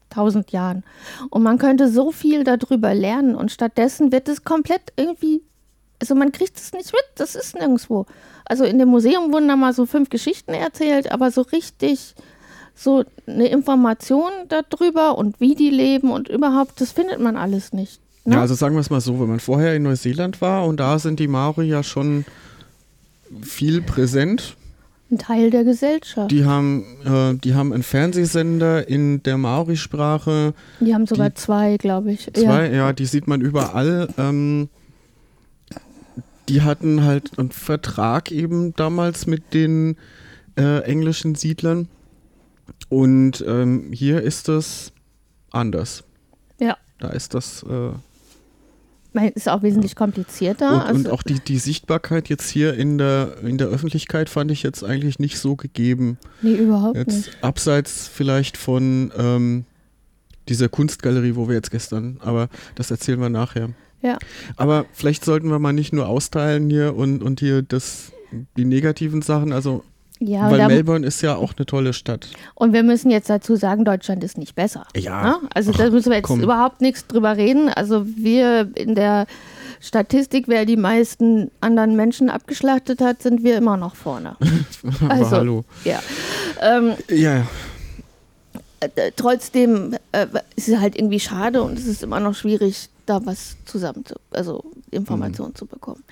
tausend 0.09 0.53
Jahren. 0.53 0.85
Und 1.29 1.43
man 1.43 1.57
könnte 1.57 1.89
so 1.89 2.13
viel 2.13 2.45
darüber 2.45 2.93
lernen 2.93 3.35
und 3.35 3.51
stattdessen 3.51 4.13
wird 4.13 4.29
es 4.29 4.45
komplett 4.45 4.93
irgendwie, 4.95 5.41
also 6.01 6.15
man 6.15 6.31
kriegt 6.33 6.57
es 6.57 6.73
nicht 6.73 6.91
mit, 6.91 7.03
das 7.15 7.35
ist 7.35 7.55
nirgendwo. 7.55 8.05
Also 8.45 8.65
in 8.65 8.77
dem 8.79 8.89
Museum 8.89 9.31
wurden 9.31 9.47
da 9.47 9.55
mal 9.55 9.71
so 9.73 9.85
fünf 9.85 10.09
Geschichten 10.09 10.53
erzählt, 10.53 11.11
aber 11.11 11.31
so 11.31 11.41
richtig 11.41 12.15
so 12.75 13.03
eine 13.27 13.47
Information 13.47 14.31
darüber 14.49 15.17
und 15.17 15.39
wie 15.39 15.55
die 15.55 15.69
leben 15.69 16.11
und 16.11 16.27
überhaupt, 16.27 16.81
das 16.81 16.91
findet 16.91 17.19
man 17.19 17.37
alles 17.37 17.71
nicht. 17.71 18.01
Ne? 18.25 18.35
Ja, 18.35 18.41
also 18.41 18.55
sagen 18.55 18.75
wir 18.75 18.79
es 18.81 18.89
mal 18.89 18.99
so, 19.01 19.19
wenn 19.19 19.29
man 19.29 19.39
vorher 19.39 19.75
in 19.75 19.83
Neuseeland 19.83 20.41
war 20.41 20.65
und 20.65 20.79
da 20.79 20.97
sind 20.99 21.19
die 21.19 21.27
Maori 21.27 21.67
ja 21.67 21.83
schon 21.83 22.25
viel 23.41 23.81
präsent. 23.81 24.55
Ein 25.11 25.17
Teil 25.17 25.49
der 25.51 25.63
Gesellschaft. 25.65 26.31
Die, 26.31 26.37
Die 26.37 26.45
haben, 26.45 26.85
äh, 27.05 27.37
die 27.37 27.53
haben 27.53 27.73
einen 27.73 27.83
Fernsehsender 27.83 28.87
in 28.87 29.21
der 29.23 29.37
Maori-Sprache. 29.37 30.53
haben 30.81 31.05
sogar 31.05 31.29
die- 31.29 31.35
zwei, 31.35 31.77
glaube 31.77 32.13
ich. 32.13 32.31
Zwei, 32.33 32.71
ja. 32.71 32.93
die 32.93 33.05
sieht 33.05 33.27
man 33.27 33.41
überall. 33.41 34.07
Ähm, 34.17 34.69
die 36.49 36.61
hatten 36.61 37.03
halt 37.03 37.37
einen 37.37 37.51
Vertrag 37.51 38.31
eben 38.31 38.75
damals 38.75 39.27
mit 39.27 39.53
den 39.53 39.97
äh, 40.57 40.83
englischen 40.83 41.35
Siedlern. 41.35 41.87
Und 42.89 43.43
ähm, 43.47 43.91
hier 43.93 44.21
ist 44.21 44.47
das 44.47 44.91
anders. 45.51 46.03
Ja. 46.59 46.77
Da 46.99 47.09
ist 47.09 47.33
das. 47.33 47.63
Äh, 47.63 47.91
ist 49.35 49.49
auch 49.49 49.61
wesentlich 49.61 49.95
komplizierter. 49.95 50.71
und, 50.71 50.81
also, 50.81 50.93
und 50.95 51.09
auch 51.09 51.23
die, 51.23 51.39
die 51.39 51.57
Sichtbarkeit 51.57 52.29
jetzt 52.29 52.49
hier 52.49 52.73
in 52.75 52.97
der, 52.97 53.37
in 53.43 53.57
der 53.57 53.67
Öffentlichkeit 53.67 54.29
fand 54.29 54.51
ich 54.51 54.63
jetzt 54.63 54.83
eigentlich 54.83 55.19
nicht 55.19 55.37
so 55.37 55.55
gegeben. 55.55 56.17
nee, 56.41 56.55
überhaupt 56.55 56.95
Jetzt 56.95 57.27
nicht. 57.27 57.43
abseits 57.43 58.07
vielleicht 58.07 58.55
von 58.55 59.11
ähm, 59.17 59.65
dieser 60.47 60.69
Kunstgalerie, 60.69 61.35
wo 61.35 61.47
wir 61.47 61.55
jetzt 61.55 61.71
gestern, 61.71 62.17
aber 62.21 62.47
das 62.75 62.89
erzählen 62.89 63.19
wir 63.19 63.29
nachher. 63.29 63.69
Ja. 64.01 64.17
Aber 64.57 64.85
vielleicht 64.93 65.23
sollten 65.25 65.49
wir 65.49 65.59
mal 65.59 65.73
nicht 65.73 65.93
nur 65.93 66.07
austeilen 66.07 66.69
hier 66.69 66.95
und, 66.95 67.21
und 67.23 67.39
hier 67.39 67.61
das, 67.61 68.11
die 68.57 68.65
negativen 68.65 69.21
Sachen, 69.21 69.53
also 69.53 69.83
Ja, 70.19 70.49
weil 70.49 70.67
Melbourne 70.67 71.05
ist 71.05 71.21
ja 71.21 71.35
auch 71.35 71.53
eine 71.55 71.65
tolle 71.65 71.93
Stadt. 71.93 72.27
und 72.55 72.73
wir 72.73 72.83
müssen 72.83 73.11
jetzt 73.11 73.29
dazu 73.29 73.55
sagen, 73.55 73.85
Deutschland 73.85 74.23
ist 74.23 74.37
nicht 74.37 74.55
besser. 74.55 74.85
Ja. 74.95 75.23
Ne? 75.23 75.35
Also 75.53 75.71
da 75.71 75.89
müssen 75.89 76.09
wir 76.09 76.17
jetzt 76.17 76.27
komm. 76.27 76.41
überhaupt 76.41 76.81
nichts 76.81 77.05
drüber 77.07 77.37
reden. 77.37 77.69
Also 77.69 78.05
wir 78.05 78.69
in 78.75 78.95
der 78.95 79.27
Statistik, 79.79 80.47
wer 80.47 80.65
die 80.65 80.77
meisten 80.77 81.49
anderen 81.59 81.95
Menschen 81.95 82.29
abgeschlachtet 82.29 83.01
hat, 83.01 83.23
sind 83.23 83.43
wir 83.43 83.57
immer 83.57 83.77
noch 83.77 83.95
vorne. 83.95 84.35
Also, 85.09 85.31
hallo. 85.31 85.63
Ja. 85.85 85.99
Ähm, 86.61 86.93
Ja, 87.09 87.45
äh, 88.79 89.11
trotzdem 89.15 89.95
äh, 90.11 90.25
ist 90.55 90.67
es 90.69 90.79
halt 90.79 90.95
irgendwie 90.95 91.19
schade 91.19 91.61
und 91.61 91.77
es 91.77 91.85
ist 91.85 92.03
immer 92.03 92.19
noch 92.19 92.35
schwierig, 92.35 92.89
da 93.11 93.25
was 93.25 93.57
zusammen 93.65 94.05
zu, 94.05 94.15
also 94.31 94.63
Informationen 94.89 95.51
mhm. 95.51 95.55
zu 95.55 95.65
bekommen. 95.65 96.03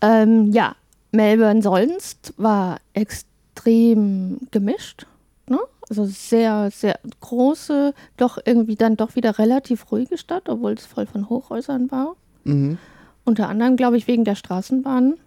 Ähm, 0.00 0.50
ja, 0.52 0.74
Melbourne 1.12 1.62
sonst 1.62 2.34
war 2.36 2.78
extrem 2.92 4.38
gemischt. 4.50 5.06
Ne? 5.48 5.60
Also 5.88 6.06
sehr, 6.06 6.70
sehr 6.72 6.98
große, 7.20 7.94
doch 8.16 8.38
irgendwie 8.44 8.74
dann 8.74 8.96
doch 8.96 9.14
wieder 9.14 9.38
relativ 9.38 9.92
ruhige 9.92 10.18
Stadt, 10.18 10.48
obwohl 10.48 10.72
es 10.72 10.86
voll 10.86 11.06
von 11.06 11.28
Hochhäusern 11.28 11.90
war. 11.90 12.16
Mhm. 12.42 12.78
Unter 13.24 13.48
anderem, 13.48 13.76
glaube 13.76 13.96
ich, 13.96 14.08
wegen 14.08 14.24
der 14.24 14.34
Straßenbahnen. 14.34 15.18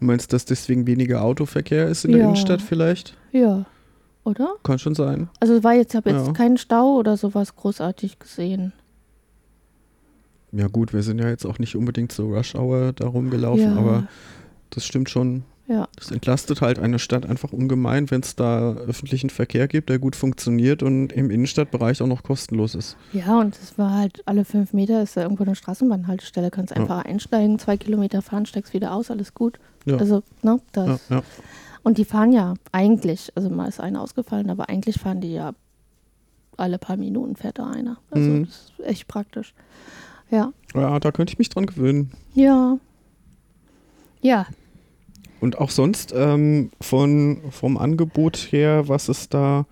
Du 0.00 0.04
meinst, 0.04 0.32
dass 0.32 0.44
deswegen 0.44 0.86
weniger 0.86 1.22
Autoverkehr 1.22 1.88
ist 1.88 2.04
in 2.04 2.10
ja. 2.10 2.18
der 2.18 2.26
Innenstadt 2.26 2.60
vielleicht? 2.60 3.16
Ja. 3.32 3.66
Oder? 4.24 4.56
Kann 4.62 4.78
schon 4.78 4.94
sein. 4.94 5.28
Also 5.40 5.62
war 5.64 5.74
jetzt, 5.74 5.92
ich 5.92 5.96
habe 5.96 6.10
jetzt 6.10 6.26
ja. 6.26 6.32
keinen 6.32 6.58
Stau 6.58 6.96
oder 6.96 7.16
sowas 7.16 7.56
großartig 7.56 8.18
gesehen. 8.18 8.72
Ja 10.52 10.66
gut, 10.68 10.92
wir 10.92 11.02
sind 11.02 11.20
ja 11.20 11.28
jetzt 11.28 11.44
auch 11.44 11.58
nicht 11.58 11.76
unbedingt 11.76 12.12
zur 12.12 12.36
Rush 12.36 12.54
Hour 12.54 12.92
da 12.92 13.06
rumgelaufen, 13.06 13.74
ja. 13.74 13.76
aber 13.76 14.08
das 14.70 14.84
stimmt 14.84 15.10
schon. 15.10 15.44
Ja. 15.66 15.86
Das 15.96 16.10
entlastet 16.10 16.62
halt 16.62 16.78
eine 16.78 16.98
Stadt 16.98 17.26
einfach 17.26 17.52
ungemein, 17.52 18.10
wenn 18.10 18.22
es 18.22 18.34
da 18.34 18.72
öffentlichen 18.72 19.28
Verkehr 19.28 19.68
gibt, 19.68 19.90
der 19.90 19.98
gut 19.98 20.16
funktioniert 20.16 20.82
und 20.82 21.12
im 21.12 21.30
Innenstadtbereich 21.30 22.00
auch 22.00 22.06
noch 22.06 22.22
kostenlos 22.22 22.74
ist. 22.74 22.96
Ja, 23.12 23.38
und 23.38 23.54
es 23.54 23.76
war 23.76 23.92
halt 23.92 24.22
alle 24.26 24.46
fünf 24.46 24.72
Meter 24.72 25.02
ist 25.02 25.18
da 25.18 25.22
irgendwo 25.22 25.44
eine 25.44 25.54
Straßenbahnhaltestelle, 25.54 26.50
kannst 26.50 26.74
einfach 26.74 27.04
ja. 27.04 27.10
einsteigen, 27.10 27.58
zwei 27.58 27.76
Kilometer 27.76 28.22
fahren, 28.22 28.46
steigst 28.46 28.72
wieder 28.72 28.94
aus, 28.94 29.10
alles 29.10 29.34
gut. 29.34 29.58
Ja. 29.84 29.98
Also, 29.98 30.22
ne, 30.42 30.58
das. 30.72 31.00
Und 31.82 31.98
die 31.98 32.06
fahren 32.06 32.32
ja 32.32 32.54
eigentlich, 32.72 33.30
also 33.34 33.50
mal 33.50 33.68
ist 33.68 33.78
einer 33.80 34.00
ausgefallen, 34.00 34.48
aber 34.48 34.70
eigentlich 34.70 34.98
fahren 34.98 35.20
die 35.20 35.34
ja 35.34 35.52
alle 36.58 36.78
paar 36.78 36.96
Minuten 36.96 37.36
fährt 37.36 37.58
da 37.58 37.68
einer. 37.68 37.98
Also 38.10 38.28
mhm. 38.28 38.44
das 38.46 38.72
ist 38.78 38.86
echt 38.86 39.08
praktisch. 39.08 39.54
Ja. 40.30 40.52
Ja, 40.74 41.00
da 41.00 41.12
könnte 41.12 41.32
ich 41.32 41.38
mich 41.38 41.48
dran 41.48 41.66
gewöhnen. 41.66 42.12
Ja. 42.34 42.78
Ja, 44.20 44.46
und 45.40 45.58
auch 45.58 45.70
sonst 45.70 46.12
ähm, 46.16 46.70
von, 46.80 47.38
vom 47.50 47.78
Angebot 47.78 48.36
her, 48.50 48.88
was 48.88 49.08
es 49.08 49.28
da 49.28 49.66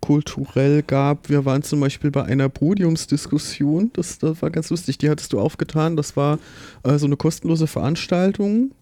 kulturell 0.00 0.82
gab. 0.82 1.28
Wir 1.28 1.44
waren 1.44 1.62
zum 1.62 1.80
Beispiel 1.80 2.10
bei 2.10 2.24
einer 2.24 2.48
Podiumsdiskussion, 2.48 3.90
das, 3.92 4.18
das 4.18 4.40
war 4.40 4.50
ganz 4.50 4.70
lustig, 4.70 4.98
die 4.98 5.10
hattest 5.10 5.32
du 5.32 5.40
aufgetan. 5.40 5.96
Das 5.96 6.16
war 6.16 6.38
äh, 6.82 6.98
so 6.98 7.06
eine 7.06 7.16
kostenlose 7.16 7.66
Veranstaltung. 7.66 8.72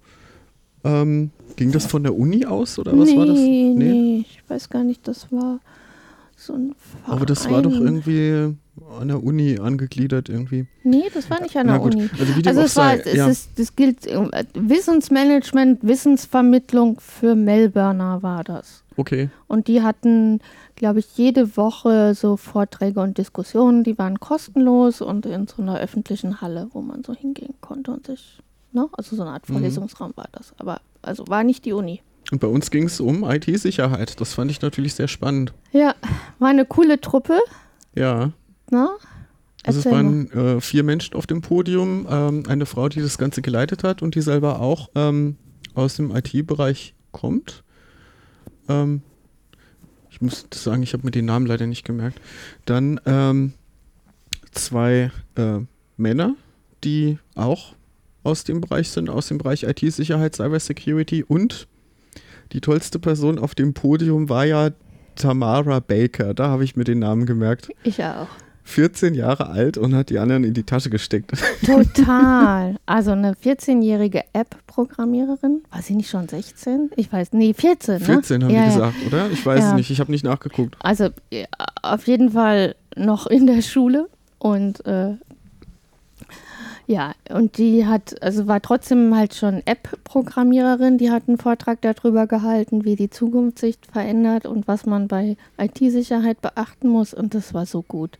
Ähm, 0.85 1.31
ging 1.57 1.73
das 1.73 1.87
von 1.87 2.05
der 2.05 2.17
Uni 2.17 2.47
aus 2.47 2.79
oder 2.79 2.97
was 2.97 3.09
nee, 3.09 3.17
war 3.17 3.27
das? 3.27 3.37
Nee, 3.37 3.75
nee, 3.77 4.19
ich 4.21 4.43
weiß 4.49 4.71
gar 4.71 4.85
nicht, 4.85 5.07
das 5.09 5.31
war 5.33 5.59
so 6.39 6.55
ein 6.55 6.75
Verein. 6.79 7.17
Aber 7.17 7.27
das 7.27 7.51
war 7.51 7.63
doch 7.63 7.73
irgendwie 7.73 8.55
an 9.01 9.09
der 9.09 9.23
Uni 9.23 9.59
angegliedert 9.59 10.29
irgendwie. 10.29 10.67
Nee, 10.85 11.05
das 11.13 11.29
war 11.31 11.41
nicht 11.43 11.57
an 11.57 11.67
der 11.67 11.83
Uni. 11.83 12.09
Also, 12.19 12.37
wie 12.37 12.47
also 12.47 12.61
es, 12.61 12.77
war, 12.77 12.97
sei, 12.97 13.03
es, 13.05 13.15
ja. 13.15 13.29
ist, 13.29 13.59
es 13.59 13.77
gilt 13.77 14.07
äh, 14.07 14.45
Wissensmanagement, 14.55 15.83
Wissensvermittlung 15.83 17.01
für 17.01 17.35
Melbourner 17.35 18.23
war 18.23 18.45
das. 18.45 18.85
Okay. 18.97 19.31
Und 19.47 19.69
die 19.69 19.83
hatten, 19.83 20.41
glaube 20.77 21.01
ich, 21.01 21.17
jede 21.17 21.57
Woche 21.57 22.15
so 22.15 22.37
Vorträge 22.37 23.01
und 23.01 23.19
Diskussionen, 23.19 23.85
die 23.85 23.99
waren 23.99 24.21
kostenlos 24.21 25.01
und 25.01 25.27
in 25.27 25.47
so 25.47 25.63
einer 25.63 25.79
öffentlichen 25.79 26.41
Halle, 26.41 26.69
wo 26.73 26.81
man 26.81 27.05
so 27.05 27.15
hingehen 27.15 27.55
konnte 27.61 27.91
und 27.91 28.07
sich, 28.07 28.39
ne? 28.73 28.89
Also 28.93 29.17
so 29.17 29.23
eine 29.23 29.33
Art 29.33 29.49
mhm. 29.49 29.55
Vorlesungsraum 29.55 30.11
mhm. 30.11 30.17
war 30.17 30.29
das. 30.33 30.55
Aber 30.59 30.81
also 31.03 31.25
war 31.29 31.45
nicht 31.45 31.65
die 31.65 31.73
Uni. 31.73 32.03
Und 32.31 32.41
bei 32.41 32.47
uns 32.47 32.71
ging 32.71 32.85
es 32.85 33.01
um 33.01 33.25
IT-Sicherheit. 33.25 34.21
Das 34.21 34.35
fand 34.35 34.51
ich 34.51 34.61
natürlich 34.61 34.95
sehr 34.95 35.09
spannend. 35.09 35.53
Ja, 35.73 35.95
war 36.39 36.49
eine 36.49 36.67
coole 36.67 37.01
Truppe. 37.01 37.39
Ja. 37.95 38.33
Na? 38.71 38.91
Also 39.65 39.81
es 39.81 39.87
waren 39.87 40.31
äh, 40.33 40.61
vier 40.61 40.83
Menschen 40.83 41.15
auf 41.15 41.27
dem 41.27 41.41
Podium, 41.41 42.07
ähm, 42.09 42.45
eine 42.49 42.65
Frau, 42.65 42.89
die 42.89 43.01
das 43.01 43.19
Ganze 43.19 43.43
geleitet 43.43 43.83
hat 43.85 44.03
und 44.03 44.15
die 44.15 44.21
selber 44.21 44.61
auch 44.61 44.89
ähm, 44.95 45.37
aus 45.75 45.97
dem 45.97 46.15
IT-Bereich 46.15 46.95
kommt. 47.13 47.65
Ähm, 48.69 49.03
ich 50.11 50.21
muss 50.21 50.47
sagen, 50.53 50.83
ich 50.83 50.93
habe 50.93 51.05
mir 51.05 51.11
den 51.11 51.25
Namen 51.25 51.47
leider 51.47 51.67
nicht 51.67 51.85
gemerkt. 51.85 52.21
Dann 52.67 53.01
ähm, 53.07 53.53
zwei 54.53 55.11
äh, 55.37 55.61
Männer, 55.97 56.35
die 56.85 57.19
auch 57.35 57.75
aus 58.23 58.45
dem 58.45 58.61
Bereich 58.61 58.91
sind, 58.91 59.11
aus 59.11 59.29
dem 59.29 59.39
Bereich 59.39 59.65
IT-Sicherheit, 59.65 60.37
Cybersecurity 60.37 61.25
und 61.25 61.67
die 62.53 62.61
tollste 62.61 62.99
Person 62.99 63.39
auf 63.39 63.55
dem 63.55 63.75
Podium 63.75 64.29
war 64.29 64.45
ja 64.45 64.71
Tamara 65.17 65.81
Baker. 65.81 66.35
Da 66.35 66.49
habe 66.49 66.65
ich 66.65 66.77
mir 66.77 66.85
den 66.85 67.01
Namen 67.01 67.27
gemerkt. 67.27 67.69
Ich 67.83 68.03
auch. 68.03 68.29
14 68.69 69.15
Jahre 69.15 69.49
alt 69.49 69.79
und 69.79 69.95
hat 69.95 70.11
die 70.11 70.19
anderen 70.19 70.45
in 70.45 70.53
die 70.53 70.63
Tasche 70.63 70.91
gesteckt. 70.91 71.33
Total. 71.65 72.77
Also 72.85 73.13
eine 73.13 73.33
14-jährige 73.33 74.25
App-Programmiererin. 74.35 75.63
War 75.71 75.81
sie 75.81 75.95
nicht 75.95 76.11
schon 76.11 76.29
16? 76.29 76.91
Ich 76.97 77.11
weiß, 77.11 77.33
nee, 77.33 77.55
14. 77.55 78.01
14 78.01 78.39
ne? 78.39 78.45
haben 78.45 78.55
ja, 78.55 78.65
die 78.65 78.75
gesagt, 78.75 78.97
oder? 79.07 79.31
Ich 79.31 79.45
weiß 79.45 79.61
ja. 79.61 79.75
nicht, 79.75 79.91
ich 79.91 80.01
habe 80.01 80.11
nicht 80.11 80.23
nachgeguckt. 80.23 80.77
Also 80.81 81.09
auf 81.83 82.07
jeden 82.07 82.33
Fall 82.33 82.75
noch 82.95 83.27
in 83.27 83.47
der 83.47 83.63
Schule 83.63 84.09
und 84.39 84.85
äh, 84.85 85.15
ja, 86.89 87.13
und 87.29 87.59
die 87.59 87.87
hat, 87.87 88.21
also 88.23 88.47
war 88.47 88.63
trotzdem 88.63 89.15
halt 89.15 89.35
schon 89.35 89.61
App-Programmiererin, 89.67 90.97
die 90.97 91.11
hat 91.11 91.29
einen 91.29 91.37
Vortrag 91.37 91.83
darüber 91.83 92.27
gehalten, 92.27 92.87
wie 92.87 92.97
die 92.97 93.11
Zukunft 93.11 93.59
sich 93.59 93.77
verändert 93.93 94.47
und 94.47 94.67
was 94.67 94.87
man 94.87 95.07
bei 95.07 95.37
IT-Sicherheit 95.59 96.41
beachten 96.41 96.89
muss 96.89 97.13
und 97.13 97.35
das 97.35 97.53
war 97.53 97.67
so 97.67 97.83
gut. 97.83 98.19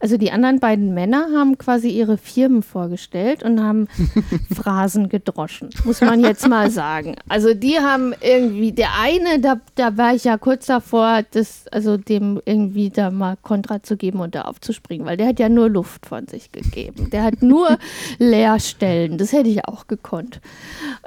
Also 0.00 0.16
die 0.16 0.30
anderen 0.30 0.60
beiden 0.60 0.94
Männer 0.94 1.28
haben 1.34 1.58
quasi 1.58 1.88
ihre 1.88 2.18
Firmen 2.18 2.62
vorgestellt 2.62 3.42
und 3.42 3.62
haben 3.62 3.88
Phrasen 4.54 5.08
gedroschen, 5.08 5.70
muss 5.84 6.00
man 6.00 6.20
jetzt 6.20 6.48
mal 6.48 6.70
sagen. 6.70 7.16
Also 7.28 7.54
die 7.54 7.78
haben 7.78 8.14
irgendwie, 8.20 8.72
der 8.72 8.90
eine, 9.00 9.40
da, 9.40 9.60
da 9.74 9.96
war 9.96 10.14
ich 10.14 10.24
ja 10.24 10.38
kurz 10.38 10.66
davor, 10.66 11.22
das, 11.30 11.66
also 11.68 11.96
dem 11.96 12.40
irgendwie 12.44 12.90
da 12.90 13.10
mal 13.10 13.36
Kontra 13.42 13.82
zu 13.82 13.96
geben 13.96 14.20
und 14.20 14.34
da 14.34 14.42
aufzuspringen, 14.42 15.06
weil 15.06 15.16
der 15.16 15.28
hat 15.28 15.40
ja 15.40 15.48
nur 15.48 15.68
Luft 15.68 16.06
von 16.06 16.26
sich 16.26 16.52
gegeben. 16.52 17.10
Der 17.10 17.24
hat 17.24 17.42
nur 17.42 17.78
Leerstellen. 18.18 19.18
Das 19.18 19.32
hätte 19.32 19.48
ich 19.48 19.66
auch 19.66 19.86
gekonnt. 19.86 20.40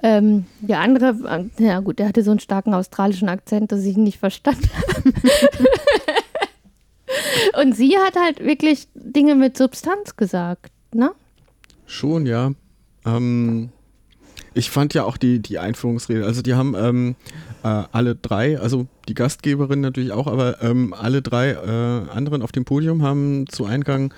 Ähm, 0.03 0.45
der 0.59 0.79
andere, 0.79 1.49
äh, 1.57 1.63
ja 1.63 1.79
gut, 1.79 1.99
der 1.99 2.07
hatte 2.07 2.23
so 2.23 2.31
einen 2.31 2.39
starken 2.39 2.73
australischen 2.73 3.29
Akzent, 3.29 3.71
dass 3.71 3.83
ich 3.83 3.97
ihn 3.97 4.03
nicht 4.03 4.19
verstanden 4.19 4.69
habe. 4.87 5.13
Und 7.61 7.75
sie 7.75 7.97
hat 7.97 8.15
halt 8.15 8.39
wirklich 8.39 8.87
Dinge 8.93 9.35
mit 9.35 9.57
Substanz 9.57 10.15
gesagt, 10.15 10.71
ne? 10.93 11.11
Schon, 11.85 12.25
ja. 12.25 12.51
Ähm, 13.05 13.69
ich 14.53 14.69
fand 14.69 14.93
ja 14.93 15.03
auch 15.03 15.17
die, 15.17 15.39
die 15.39 15.59
Einführungsrede, 15.59 16.25
also 16.25 16.41
die 16.41 16.55
haben 16.55 16.75
ähm, 16.75 17.15
äh, 17.63 17.83
alle 17.91 18.15
drei, 18.15 18.59
also 18.59 18.87
die 19.07 19.13
Gastgeberin 19.13 19.81
natürlich 19.81 20.11
auch, 20.11 20.27
aber 20.27 20.61
ähm, 20.61 20.93
alle 20.93 21.21
drei 21.21 21.51
äh, 21.51 22.09
anderen 22.09 22.41
auf 22.41 22.51
dem 22.51 22.65
Podium 22.65 23.01
haben 23.01 23.47
zu 23.47 23.65
Eingang 23.65 24.13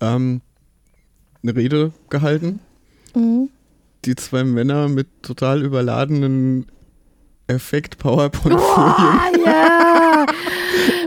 ähm, 0.00 0.40
eine 1.42 1.54
Rede 1.54 1.92
gehalten. 2.08 2.60
Mhm. 3.14 3.50
Die 4.04 4.16
zwei 4.16 4.44
Männer 4.44 4.88
mit 4.88 5.06
total 5.22 5.62
überladenen 5.62 6.66
Effekt-PowerPoint-Folien. 7.46 9.18
Oh, 9.36 9.46
ja! 9.46 10.26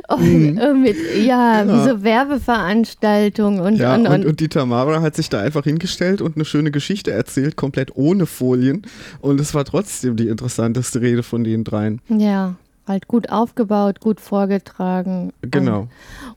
Oh, 0.09 0.15
mhm. 0.15 0.81
mit, 0.81 0.95
ja, 1.17 1.63
ja, 1.63 1.67
wie 1.67 1.89
so 1.89 2.01
Werbeveranstaltungen 2.01 3.59
und, 3.59 3.75
ja, 3.75 3.93
und, 3.93 4.07
und, 4.07 4.25
und, 4.25 4.39
die 4.39 4.47
Tamara 4.47 5.01
hat 5.01 5.17
sich 5.17 5.27
da 5.27 5.41
einfach 5.41 5.65
hingestellt 5.65 6.21
und 6.21 6.37
eine 6.37 6.45
schöne 6.45 6.71
Geschichte 6.71 7.11
erzählt, 7.11 7.57
komplett 7.57 7.91
ohne 7.95 8.25
Folien. 8.25 8.83
Und 9.19 9.41
es 9.41 9.53
war 9.53 9.65
trotzdem 9.65 10.15
die 10.15 10.29
interessanteste 10.29 11.01
Rede 11.01 11.23
von 11.23 11.43
den 11.43 11.65
dreien. 11.65 11.99
Ja, 12.07 12.55
halt 12.87 13.09
gut 13.09 13.29
aufgebaut, 13.29 13.99
gut 13.99 14.21
vorgetragen. 14.21 15.33
Genau. 15.41 15.89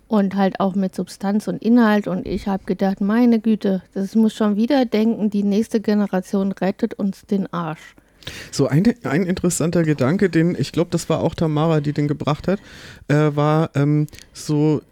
Und, 0.08 0.24
und 0.24 0.34
halt 0.34 0.58
auch 0.58 0.74
mit 0.74 0.96
Substanz 0.96 1.46
und 1.46 1.62
Inhalt. 1.62 2.08
Und 2.08 2.26
ich 2.26 2.48
habe 2.48 2.64
gedacht, 2.64 3.00
meine 3.00 3.38
Güte, 3.38 3.82
das 3.94 4.16
muss 4.16 4.34
schon 4.34 4.56
wieder 4.56 4.84
denken, 4.84 5.30
die 5.30 5.44
nächste 5.44 5.80
Generation 5.80 6.50
rettet 6.50 6.94
uns 6.94 7.24
den 7.24 7.52
Arsch. 7.52 7.94
So 8.50 8.68
ein, 8.68 8.84
ein 9.04 9.24
interessanter 9.24 9.82
Gedanke, 9.82 10.30
den 10.30 10.56
ich 10.58 10.72
glaube, 10.72 10.90
das 10.90 11.08
war 11.08 11.20
auch 11.20 11.34
Tamara, 11.34 11.80
die 11.80 11.92
den 11.92 12.08
gebracht 12.08 12.48
hat, 12.48 12.60
äh, 13.08 13.34
war 13.34 13.70
ähm, 13.74 14.06
so 14.32 14.82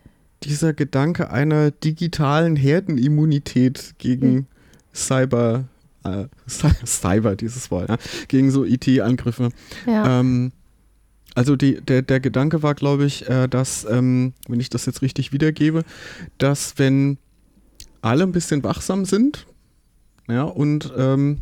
dieser 0.44 0.72
Gedanke 0.72 1.30
einer 1.30 1.70
digitalen 1.70 2.56
Herdenimmunität 2.56 3.94
gegen 3.98 4.32
hm. 4.32 4.46
Cyber, 4.94 5.64
äh, 6.04 6.26
Cyber, 6.86 7.36
dieses 7.36 7.70
Wort, 7.70 7.88
ja, 7.88 7.96
gegen 8.28 8.50
so 8.50 8.64
IT-Angriffe. 8.64 9.50
Ja. 9.86 10.20
Ähm, 10.20 10.52
also 11.34 11.54
die, 11.54 11.80
der, 11.80 12.02
der 12.02 12.20
Gedanke 12.20 12.62
war, 12.62 12.74
glaube 12.74 13.04
ich, 13.04 13.28
äh, 13.28 13.48
dass, 13.48 13.86
ähm, 13.88 14.32
wenn 14.48 14.60
ich 14.60 14.70
das 14.70 14.86
jetzt 14.86 15.02
richtig 15.02 15.32
wiedergebe, 15.32 15.84
dass 16.38 16.78
wenn 16.78 17.18
alle 18.00 18.24
ein 18.24 18.32
bisschen 18.32 18.64
wachsam 18.64 19.04
sind, 19.04 19.46
ja, 20.28 20.42
und 20.42 20.92
ähm, 20.96 21.38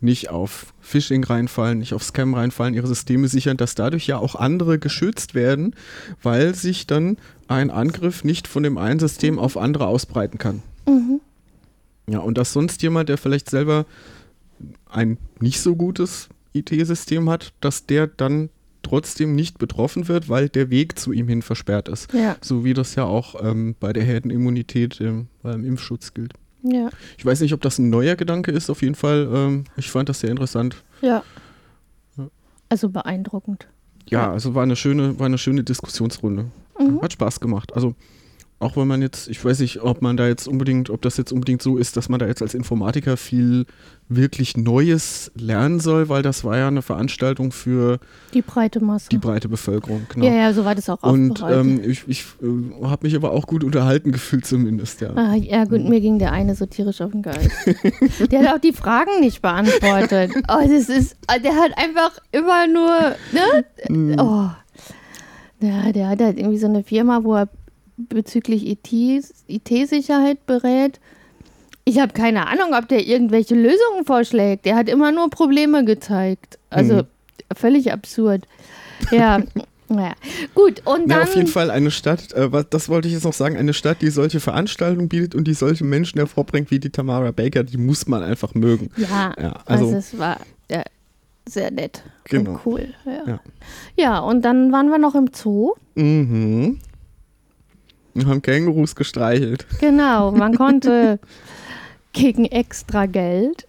nicht 0.00 0.30
auf 0.30 0.72
Phishing 0.80 1.24
reinfallen, 1.24 1.78
nicht 1.78 1.94
auf 1.94 2.04
Scam 2.04 2.34
reinfallen, 2.34 2.74
ihre 2.74 2.86
Systeme 2.86 3.28
sichern, 3.28 3.56
dass 3.56 3.74
dadurch 3.74 4.06
ja 4.06 4.18
auch 4.18 4.34
andere 4.34 4.78
geschützt 4.78 5.34
werden, 5.34 5.74
weil 6.22 6.54
sich 6.54 6.86
dann 6.86 7.16
ein 7.48 7.70
Angriff 7.70 8.24
nicht 8.24 8.46
von 8.46 8.62
dem 8.62 8.78
einen 8.78 9.00
System 9.00 9.38
auf 9.38 9.56
andere 9.56 9.86
ausbreiten 9.86 10.38
kann. 10.38 10.62
Mhm. 10.86 11.20
Ja, 12.08 12.20
und 12.20 12.38
dass 12.38 12.52
sonst 12.52 12.82
jemand, 12.82 13.08
der 13.08 13.18
vielleicht 13.18 13.50
selber 13.50 13.86
ein 14.88 15.18
nicht 15.40 15.60
so 15.60 15.76
gutes 15.76 16.28
IT-System 16.54 17.28
hat, 17.28 17.52
dass 17.60 17.86
der 17.86 18.06
dann 18.06 18.50
trotzdem 18.82 19.34
nicht 19.34 19.58
betroffen 19.58 20.08
wird, 20.08 20.28
weil 20.28 20.48
der 20.48 20.70
Weg 20.70 20.98
zu 20.98 21.12
ihm 21.12 21.28
hin 21.28 21.42
versperrt 21.42 21.88
ist. 21.88 22.12
Ja, 22.12 22.36
So 22.40 22.64
wie 22.64 22.74
das 22.74 22.94
ja 22.94 23.04
auch 23.04 23.34
ähm, 23.44 23.74
bei 23.78 23.92
der 23.92 24.04
Herdenimmunität 24.04 25.00
ähm, 25.00 25.26
beim 25.42 25.64
Impfschutz 25.64 26.14
gilt. 26.14 26.32
Ja, 26.62 26.90
Ich 27.16 27.24
weiß 27.24 27.40
nicht, 27.40 27.52
ob 27.54 27.60
das 27.60 27.78
ein 27.78 27.90
neuer 27.90 28.16
Gedanke 28.16 28.50
ist, 28.52 28.68
auf 28.70 28.82
jeden 28.82 28.94
Fall. 28.94 29.28
Ähm, 29.32 29.64
ich 29.76 29.90
fand 29.90 30.08
das 30.08 30.20
sehr 30.20 30.30
interessant. 30.30 30.82
ja. 31.00 31.22
Also 32.70 32.90
beeindruckend. 32.90 33.66
Ja, 34.10 34.24
Ja. 34.26 34.32
also 34.32 34.54
war 34.54 34.62
eine 34.62 34.76
schöne, 34.76 35.18
war 35.18 35.24
eine 35.26 35.38
schöne 35.38 35.64
Diskussionsrunde. 35.64 36.46
Mhm. 36.78 37.00
Hat 37.00 37.12
Spaß 37.14 37.40
gemacht. 37.40 37.72
Also 37.74 37.94
auch 38.60 38.76
wenn 38.76 38.88
man 38.88 39.02
jetzt, 39.02 39.28
ich 39.28 39.44
weiß 39.44 39.60
nicht, 39.60 39.82
ob 39.82 40.02
man 40.02 40.16
da 40.16 40.26
jetzt 40.26 40.48
unbedingt, 40.48 40.90
ob 40.90 41.00
das 41.02 41.16
jetzt 41.16 41.32
unbedingt 41.32 41.62
so 41.62 41.76
ist, 41.76 41.96
dass 41.96 42.08
man 42.08 42.18
da 42.18 42.26
jetzt 42.26 42.42
als 42.42 42.54
Informatiker 42.54 43.16
viel 43.16 43.66
wirklich 44.08 44.56
Neues 44.56 45.30
lernen 45.36 45.78
soll, 45.78 46.08
weil 46.08 46.22
das 46.22 46.42
war 46.42 46.56
ja 46.56 46.66
eine 46.66 46.82
Veranstaltung 46.82 47.52
für 47.52 48.00
Die 48.34 48.42
breite 48.42 48.82
Masse. 48.82 49.10
die 49.10 49.18
breite 49.18 49.48
Bevölkerung. 49.48 50.06
Genau. 50.12 50.26
Ja, 50.26 50.32
ja, 50.32 50.52
so 50.52 50.64
war 50.64 50.74
das 50.74 50.88
auch 50.88 51.00
Und 51.02 51.44
ähm, 51.48 51.80
ich, 51.84 52.02
ich 52.08 52.24
äh, 52.42 52.84
habe 52.84 53.06
mich 53.06 53.14
aber 53.14 53.32
auch 53.32 53.46
gut 53.46 53.62
unterhalten 53.62 54.10
gefühlt 54.10 54.44
zumindest, 54.44 55.02
ja. 55.02 55.10
Ah, 55.14 55.34
ja, 55.34 55.64
gut, 55.64 55.84
mir 55.84 56.00
ging 56.00 56.18
der 56.18 56.32
eine 56.32 56.56
so 56.56 56.66
tierisch 56.66 57.00
auf 57.00 57.12
den 57.12 57.22
Geist. 57.22 57.50
der 58.32 58.40
hat 58.40 58.56
auch 58.56 58.60
die 58.60 58.72
Fragen 58.72 59.20
nicht 59.20 59.40
beantwortet. 59.42 60.32
Oh, 60.50 60.66
das 60.66 60.88
ist, 60.88 61.16
der 61.44 61.54
hat 61.54 61.72
einfach 61.76 62.12
immer 62.32 62.66
nur, 62.66 63.14
ne? 63.32 63.64
Mhm. 63.88 64.18
Oh. 64.18 64.50
Ja, 65.60 65.92
der 65.92 66.08
hat 66.08 66.20
halt 66.20 66.38
irgendwie 66.38 66.58
so 66.58 66.66
eine 66.66 66.82
Firma, 66.82 67.22
wo 67.22 67.34
er 67.34 67.48
bezüglich 67.98 68.66
IT 68.66 68.92
IT-Sicherheit 69.48 70.46
berät. 70.46 71.00
Ich 71.84 71.98
habe 71.98 72.12
keine 72.12 72.46
Ahnung, 72.46 72.74
ob 72.78 72.88
der 72.88 73.06
irgendwelche 73.06 73.54
Lösungen 73.54 74.04
vorschlägt. 74.06 74.64
Der 74.66 74.76
hat 74.76 74.88
immer 74.88 75.10
nur 75.10 75.30
Probleme 75.30 75.84
gezeigt. 75.84 76.58
Also 76.70 76.94
Mhm. 76.96 77.02
völlig 77.56 77.92
absurd. 77.92 78.46
Ja, 79.10 79.40
naja. 79.88 80.12
Gut, 80.54 80.82
und 80.84 81.06
Na, 81.06 81.14
dann. 81.20 81.22
auf 81.28 81.34
jeden 81.34 81.48
Fall 81.48 81.70
eine 81.70 81.90
Stadt, 81.90 82.32
äh, 82.34 82.50
das 82.70 82.88
wollte 82.90 83.08
ich 83.08 83.14
jetzt 83.14 83.24
noch 83.24 83.32
sagen, 83.32 83.56
eine 83.56 83.72
Stadt, 83.72 84.02
die 84.02 84.10
solche 84.10 84.38
Veranstaltungen 84.38 85.08
bietet 85.08 85.34
und 85.34 85.44
die 85.48 85.54
solche 85.54 85.84
Menschen 85.84 86.18
hervorbringt 86.18 86.70
wie 86.70 86.78
die 86.78 86.90
Tamara 86.90 87.30
Baker, 87.30 87.64
die 87.64 87.78
muss 87.78 88.06
man 88.06 88.22
einfach 88.22 88.54
mögen. 88.54 88.90
Ja, 88.98 89.34
Ja, 89.40 89.54
also, 89.64 89.86
also 89.86 89.96
es 89.96 90.18
war 90.18 90.38
ja, 90.70 90.82
sehr 91.48 91.70
nett 91.70 92.02
Genau. 92.24 92.50
und 92.50 92.60
cool. 92.66 92.94
Ja. 93.06 93.22
Ja. 93.26 93.40
ja, 93.96 94.18
und 94.18 94.42
dann 94.42 94.70
waren 94.72 94.88
wir 94.90 94.98
noch 94.98 95.14
im 95.14 95.30
Zoo. 95.32 95.72
Mhm. 95.94 96.78
Wir 98.18 98.26
haben 98.26 98.42
Kängurus 98.42 98.94
gestreichelt. 98.96 99.66
Genau, 99.80 100.30
man 100.32 100.54
konnte 100.54 101.18
gegen 102.12 102.44
extra 102.44 103.06
Geld 103.06 103.66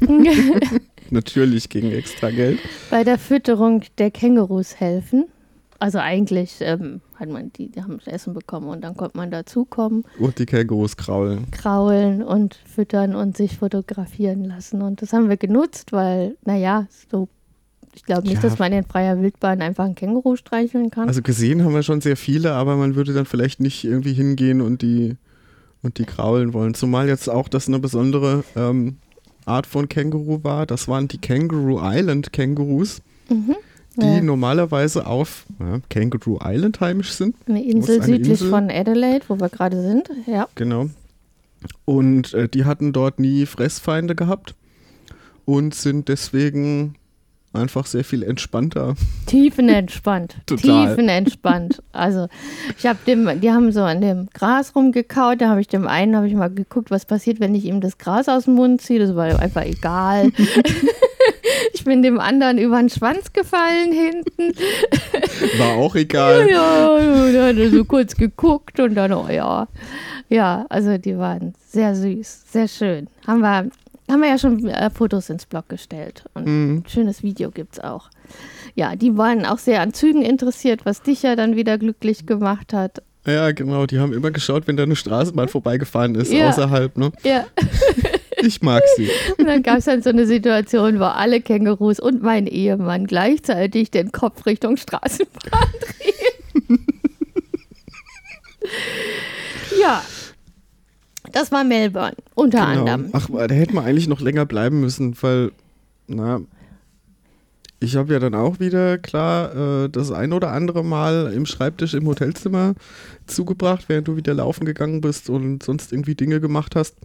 Natürlich 1.10 1.68
gegen 1.68 1.92
extra 1.92 2.30
Geld. 2.30 2.58
bei 2.90 3.04
der 3.04 3.18
Fütterung 3.18 3.82
der 3.98 4.10
Kängurus 4.10 4.80
helfen. 4.80 5.26
Also 5.78 5.98
eigentlich 5.98 6.56
ähm, 6.60 7.00
hat 7.16 7.28
man 7.28 7.52
die, 7.52 7.68
die 7.70 7.82
haben 7.82 7.98
Essen 8.06 8.32
bekommen 8.32 8.68
und 8.68 8.82
dann 8.82 8.96
konnte 8.96 9.16
man 9.16 9.30
dazukommen, 9.30 10.04
Und 10.18 10.38
die 10.38 10.46
Kängurus 10.46 10.96
kraulen. 10.96 11.50
kraulen 11.50 12.22
und 12.22 12.54
füttern 12.54 13.14
und 13.14 13.36
sich 13.36 13.58
fotografieren 13.58 14.44
lassen. 14.44 14.80
Und 14.82 15.02
das 15.02 15.12
haben 15.12 15.28
wir 15.28 15.36
genutzt, 15.36 15.92
weil, 15.92 16.36
naja, 16.44 16.86
so, 17.10 17.28
ich 17.96 18.04
glaube 18.04 18.28
nicht, 18.28 18.42
Ja. 18.42 18.48
dass 18.48 18.58
man 18.58 18.72
in 18.72 18.84
freier 18.84 19.20
Wildbahn 19.20 19.62
einfach 19.62 19.84
ein 19.86 19.94
Känguru 19.94 20.36
streicheln 20.36 20.90
kann. 20.90 21.08
Also 21.08 21.22
gesehen 21.22 21.64
haben 21.64 21.74
wir 21.74 21.82
schon 21.82 22.00
sehr 22.00 22.16
viele, 22.16 22.52
aber 22.52 22.76
man 22.76 22.94
würde 22.94 23.12
dann 23.14 23.26
vielleicht 23.26 23.58
nicht 23.60 23.84
irgendwie 23.84 24.12
hingehen 24.12 24.60
und 24.60 24.82
die, 24.82 25.16
und 25.82 25.98
die 25.98 26.04
kraulen 26.04 26.52
wollen. 26.52 26.74
Zumal 26.74 27.08
jetzt 27.08 27.28
auch 27.28 27.48
das 27.48 27.68
eine 27.68 27.78
besondere 27.78 28.44
ähm, 28.54 28.98
Art 29.46 29.66
von 29.66 29.88
Känguru 29.88 30.44
war. 30.44 30.66
Das 30.66 30.88
waren 30.88 31.08
die 31.08 31.18
Kangaroo 31.18 31.80
Island 31.82 32.32
Kängurus, 32.32 33.00
mhm. 33.30 33.56
die 33.96 34.04
Ja. 34.04 34.20
normalerweise 34.20 35.06
auf 35.06 35.46
ja, 35.58 35.80
Kangaroo 35.88 36.38
Island 36.44 36.80
heimisch 36.80 37.12
sind. 37.12 37.34
Eine 37.48 37.64
Insel 37.64 37.96
eine 37.96 38.04
südlich 38.04 38.28
Insel. 38.40 38.50
von 38.50 38.70
Adelaide, 38.70 39.24
wo 39.28 39.40
wir 39.40 39.48
gerade 39.48 39.80
sind. 39.80 40.10
Ja. 40.26 40.48
Genau. 40.54 40.90
Und 41.84 42.34
äh, 42.34 42.48
die 42.48 42.64
hatten 42.64 42.92
dort 42.92 43.18
nie 43.18 43.46
Fressfeinde 43.46 44.14
gehabt 44.14 44.54
und 45.44 45.74
sind 45.74 46.08
deswegen 46.08 46.96
einfach 47.56 47.86
sehr 47.86 48.04
viel 48.04 48.22
entspannter. 48.22 48.94
Tiefenentspannt. 49.26 50.36
Total. 50.46 50.88
Tiefenentspannt. 50.88 51.82
Also, 51.92 52.28
ich 52.78 52.86
habe 52.86 52.98
dem, 53.06 53.40
die 53.40 53.50
haben 53.50 53.72
so 53.72 53.82
an 53.82 54.00
dem 54.00 54.28
Gras 54.32 54.74
rumgekaut, 54.74 55.40
da 55.40 55.48
habe 55.48 55.60
ich 55.60 55.68
dem 55.68 55.88
einen, 55.88 56.16
habe 56.16 56.28
ich 56.28 56.34
mal 56.34 56.50
geguckt, 56.50 56.90
was 56.90 57.06
passiert, 57.06 57.40
wenn 57.40 57.54
ich 57.54 57.64
ihm 57.64 57.80
das 57.80 57.98
Gras 57.98 58.28
aus 58.28 58.44
dem 58.44 58.54
Mund 58.54 58.80
ziehe. 58.80 58.98
Das 58.98 59.14
war 59.14 59.40
einfach 59.40 59.64
egal. 59.64 60.30
ich 61.72 61.84
bin 61.84 62.02
dem 62.02 62.20
anderen 62.20 62.58
über 62.58 62.78
den 62.78 62.90
Schwanz 62.90 63.32
gefallen 63.32 63.92
hinten. 63.92 64.58
War 65.58 65.76
auch 65.76 65.94
egal. 65.94 66.48
Ja, 66.48 66.98
ja, 66.98 67.32
da 67.32 67.46
hat 67.48 67.56
er 67.56 67.70
so 67.70 67.84
kurz 67.84 68.14
geguckt 68.16 68.80
und 68.80 68.94
dann, 68.94 69.12
oh 69.12 69.28
ja. 69.28 69.68
Ja, 70.28 70.66
also 70.68 70.98
die 70.98 71.16
waren 71.18 71.54
sehr 71.68 71.94
süß, 71.94 72.44
sehr 72.50 72.66
schön. 72.66 73.06
Haben 73.26 73.40
wir, 73.40 73.70
haben 74.10 74.20
wir 74.22 74.28
ja 74.28 74.38
schon 74.38 74.66
äh, 74.68 74.90
Fotos 74.90 75.30
ins 75.30 75.46
Blog 75.46 75.68
gestellt 75.68 76.24
und 76.34 76.46
Mhm. 76.46 76.76
ein 76.78 76.84
schönes 76.88 77.22
Video 77.22 77.50
gibt 77.50 77.74
es 77.74 77.80
auch. 77.84 78.10
Ja, 78.74 78.96
die 78.96 79.16
waren 79.16 79.46
auch 79.46 79.58
sehr 79.58 79.80
an 79.80 79.92
Zügen 79.94 80.22
interessiert, 80.22 80.84
was 80.84 81.02
dich 81.02 81.22
ja 81.22 81.36
dann 81.36 81.56
wieder 81.56 81.78
glücklich 81.78 82.26
gemacht 82.26 82.72
hat. 82.72 83.02
Ja, 83.26 83.50
genau. 83.52 83.86
Die 83.86 83.98
haben 83.98 84.12
immer 84.12 84.30
geschaut, 84.30 84.66
wenn 84.68 84.76
da 84.76 84.84
eine 84.84 84.94
Straßenbahn 84.96 85.48
vorbeigefahren 85.48 86.14
ist, 86.14 86.32
Ja. 86.32 86.48
außerhalb. 86.50 86.96
Ne? 86.96 87.12
Ja, 87.24 87.46
Ich 88.38 88.60
mag 88.62 88.82
sie. 88.96 89.08
und 89.38 89.46
dann 89.46 89.62
gab 89.62 89.78
es 89.78 89.86
dann 89.86 90.02
so 90.02 90.10
eine 90.10 90.26
Situation, 90.26 91.00
wo 91.00 91.04
alle 91.04 91.40
Kängurus 91.40 91.98
und 91.98 92.22
mein 92.22 92.46
Ehemann 92.46 93.06
gleichzeitig 93.06 93.90
den 93.90 94.12
Kopf 94.12 94.44
Richtung 94.46 94.76
Straßenbahn 94.76 95.50
drehen. 96.60 96.68
ja, 99.80 100.02
das 101.36 101.52
war 101.52 101.64
Melbourne, 101.64 102.16
unter 102.34 102.66
anderem. 102.66 103.12
Genau. 103.12 103.18
Ach, 103.18 103.28
da 103.28 103.54
hätten 103.54 103.74
wir 103.74 103.82
eigentlich 103.82 104.08
noch 104.08 104.22
länger 104.22 104.46
bleiben 104.46 104.80
müssen, 104.80 105.14
weil, 105.20 105.52
na, 106.06 106.40
ich 107.78 107.96
habe 107.96 108.14
ja 108.14 108.18
dann 108.18 108.34
auch 108.34 108.58
wieder, 108.58 108.96
klar, 108.96 109.84
äh, 109.84 109.88
das 109.90 110.12
ein 110.12 110.32
oder 110.32 110.52
andere 110.52 110.82
Mal 110.82 111.30
im 111.34 111.44
Schreibtisch 111.44 111.92
im 111.92 112.06
Hotelzimmer 112.06 112.74
zugebracht, 113.26 113.84
während 113.88 114.08
du 114.08 114.16
wieder 114.16 114.32
laufen 114.32 114.64
gegangen 114.64 115.02
bist 115.02 115.28
und 115.28 115.62
sonst 115.62 115.92
irgendwie 115.92 116.14
Dinge 116.14 116.40
gemacht 116.40 116.74
hast. 116.74 116.96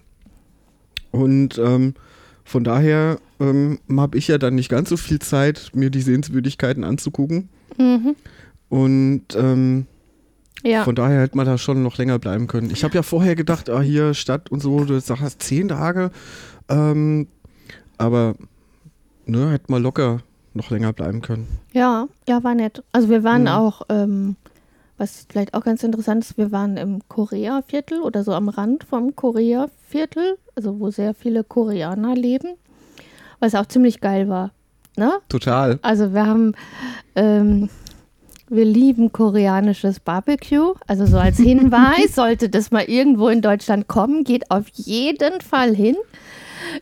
Und 1.11 1.57
ähm, 1.57 1.93
von 2.45 2.63
daher 2.63 3.19
ähm, 3.41 3.79
habe 3.97 4.17
ich 4.17 4.29
ja 4.29 4.37
dann 4.37 4.55
nicht 4.55 4.69
ganz 4.69 4.87
so 4.87 4.95
viel 4.95 5.19
Zeit, 5.19 5.71
mir 5.73 5.89
die 5.89 6.01
Sehenswürdigkeiten 6.01 6.85
anzugucken. 6.85 7.49
Mhm. 7.77 8.15
Und 8.69 9.25
ähm, 9.35 9.87
Ja, 10.63 10.83
von 10.83 10.95
daher 10.95 11.21
hätte 11.21 11.35
man 11.37 11.45
da 11.45 11.57
schon 11.57 11.81
noch 11.83 11.97
länger 11.97 12.19
bleiben 12.19 12.47
können. 12.47 12.69
Ich 12.71 12.83
habe 12.83 12.93
ja 12.95 13.03
vorher 13.03 13.35
gedacht, 13.35 13.69
ah, 13.69 13.81
hier 13.81 14.13
Stadt 14.13 14.51
und 14.51 14.61
so, 14.61 14.85
du 14.85 14.99
sagst 14.99 15.41
zehn 15.41 15.69
Tage. 15.69 16.11
Ähm, 16.69 17.27
aber 17.97 18.35
ne, 19.25 19.51
hätte 19.51 19.71
man 19.71 19.81
locker 19.81 20.19
noch 20.53 20.69
länger 20.69 20.91
bleiben 20.93 21.21
können. 21.21 21.47
ja, 21.73 22.07
ja, 22.27 22.43
war 22.43 22.53
nett. 22.55 22.83
Also 22.91 23.09
wir 23.09 23.23
waren 23.23 23.43
Mhm. 23.43 23.47
auch, 23.47 23.81
ähm, 23.89 24.35
was 24.97 25.25
vielleicht 25.29 25.53
auch 25.53 25.63
ganz 25.63 25.81
interessant 25.83 26.23
ist, 26.25 26.37
wir 26.37 26.51
waren 26.51 26.77
im 26.77 26.99
Korea-Viertel 27.07 28.01
oder 28.01 28.23
so 28.23 28.33
am 28.33 28.49
Rand 28.49 28.83
vom 28.83 29.15
Korea-Viertel, 29.15 30.37
also 30.55 30.79
wo 30.79 30.91
sehr 30.91 31.13
viele 31.13 31.43
Koreaner 31.43 32.13
leben, 32.15 32.49
was 33.39 33.55
auch 33.55 33.65
ziemlich 33.65 34.01
geil 34.01 34.27
war. 34.29 34.51
Ne? 34.97 35.11
Total. 35.29 35.79
Also 35.81 36.13
wir 36.13 36.25
haben, 36.27 36.53
ähm, 37.15 37.69
wir 38.51 38.65
lieben 38.65 39.11
koreanisches 39.11 39.99
Barbecue. 39.99 40.73
Also 40.85 41.05
so 41.05 41.17
als 41.17 41.37
Hinweis, 41.37 42.15
sollte 42.15 42.49
das 42.49 42.69
mal 42.69 42.83
irgendwo 42.83 43.29
in 43.29 43.41
Deutschland 43.41 43.87
kommen, 43.87 44.23
geht 44.23 44.51
auf 44.51 44.65
jeden 44.75 45.41
Fall 45.41 45.73
hin. 45.73 45.95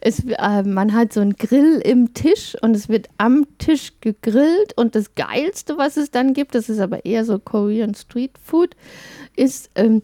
Es, 0.02 0.24
äh, 0.26 0.64
man 0.64 0.94
hat 0.94 1.14
so 1.14 1.22
einen 1.22 1.36
Grill 1.36 1.80
im 1.84 2.14
Tisch 2.14 2.58
und 2.62 2.76
es 2.76 2.90
wird 2.90 3.08
am 3.18 3.46
Tisch 3.60 3.94
gegrillt. 4.02 4.74
Und 4.76 4.96
das 4.96 5.16
Geilste, 5.16 5.78
was 5.78 5.96
es 5.96 6.12
dann 6.12 6.34
gibt, 6.34 6.56
das 6.56 6.70
ist 6.70 6.80
aber 6.80 7.06
eher 7.06 7.24
so 7.24 7.40
Korean 7.40 7.94
Street 7.94 8.32
Food, 8.44 8.76
ist 9.36 9.70
ähm, 9.76 10.02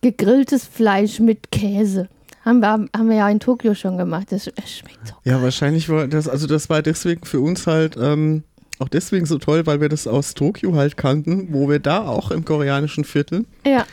gegrilltes 0.00 0.64
Fleisch 0.64 1.20
mit 1.20 1.50
Käse. 1.50 2.08
Haben 2.44 2.60
wir, 2.60 2.86
haben 2.96 3.08
wir 3.08 3.16
ja 3.16 3.28
in 3.28 3.40
Tokio 3.40 3.74
schon 3.74 3.98
gemacht. 3.98 4.28
Das 4.30 4.46
es 4.46 4.78
schmeckt 4.78 5.08
so. 5.08 5.14
Ja, 5.24 5.42
wahrscheinlich 5.42 5.88
war 5.90 6.08
das, 6.08 6.26
also 6.26 6.46
das 6.46 6.70
war 6.70 6.80
deswegen 6.80 7.24
für 7.26 7.40
uns 7.40 7.66
halt 7.66 7.96
ähm, 8.00 8.44
auch 8.80 8.88
deswegen 8.88 9.26
so 9.26 9.38
toll, 9.38 9.66
weil 9.66 9.80
wir 9.80 9.88
das 9.88 10.06
aus 10.06 10.34
Tokio 10.34 10.74
halt 10.74 10.96
kannten, 10.96 11.48
wo 11.52 11.68
wir 11.68 11.78
da 11.78 12.06
auch 12.06 12.30
im 12.30 12.44
koreanischen 12.44 13.04
Viertel 13.04 13.44
Ja, 13.66 13.84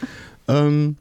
ähm, 0.48 0.98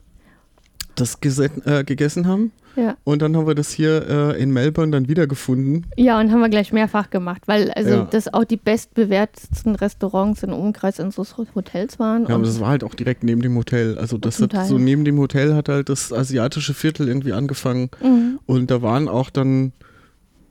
das 0.95 1.19
äh, 1.23 1.85
gegessen 1.85 2.27
haben. 2.27 2.53
Ja. 2.77 2.97
Und 3.05 3.23
dann 3.23 3.35
haben 3.37 3.47
wir 3.47 3.55
das 3.55 3.71
hier 3.71 4.07
äh, 4.37 4.43
in 4.43 4.51
Melbourne 4.51 4.93
dann 4.93 5.09
wiedergefunden. 5.09 5.87
Ja, 5.97 6.21
und 6.21 6.31
haben 6.31 6.41
wir 6.41 6.51
gleich 6.51 6.73
mehrfach 6.75 7.09
gemacht, 7.09 7.43
weil 7.47 7.71
also 7.71 7.91
Ja. 7.91 8.09
das 8.11 8.33
auch 8.33 8.45
die 8.45 8.59
bestbewertetsten 8.59 9.77
Restaurants 9.77 10.43
im 10.43 10.53
Umkreis 10.53 11.01
unseres 11.01 11.37
Hotels 11.39 11.99
waren. 11.99 12.27
Ja, 12.27 12.35
aber 12.35 12.45
das 12.45 12.61
war 12.61 12.69
halt 12.69 12.85
auch 12.85 12.95
direkt 12.95 13.25
neben 13.25 13.41
dem 13.41 13.57
Hotel. 13.57 13.97
Also 13.99 14.19
das 14.19 14.37
Zum 14.37 14.45
hat 14.45 14.53
Teil. 14.53 14.67
so 14.67 14.77
neben 14.79 15.07
dem 15.07 15.19
Hotel 15.19 15.55
hat 15.55 15.71
halt 15.71 15.89
das 15.89 16.13
asiatische 16.13 16.75
Viertel 16.75 17.09
irgendwie 17.09 17.33
angefangen. 17.33 17.89
Mhm. 18.03 18.41
Und 18.45 18.71
da 18.71 18.83
waren 18.83 19.09
auch 19.09 19.31
dann 19.31 19.73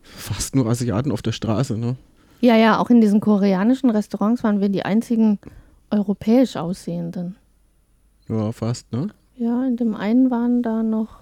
fast 0.02 0.56
nur 0.56 0.66
Asiaten 0.68 1.12
auf 1.12 1.22
der 1.22 1.32
Straße, 1.32 1.78
ne? 1.78 1.96
Ja, 2.42 2.56
ja, 2.56 2.78
auch 2.80 2.90
in 2.90 3.02
diesen 3.02 3.20
koreanischen 3.22 3.90
Restaurants 3.90 4.44
waren 4.44 4.62
wir 4.62 4.70
die 4.70 4.84
einzigen 4.84 5.40
europäisch 5.90 6.58
aussehenden. 6.58 7.36
Ja, 8.28 8.52
fast, 8.52 8.92
ne? 8.92 9.08
Ja, 9.38 9.66
in 9.66 9.78
dem 9.78 9.96
einen 9.96 10.32
waren 10.32 10.62
da 10.64 10.84
noch 10.84 11.20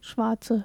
Schwarze, 0.00 0.64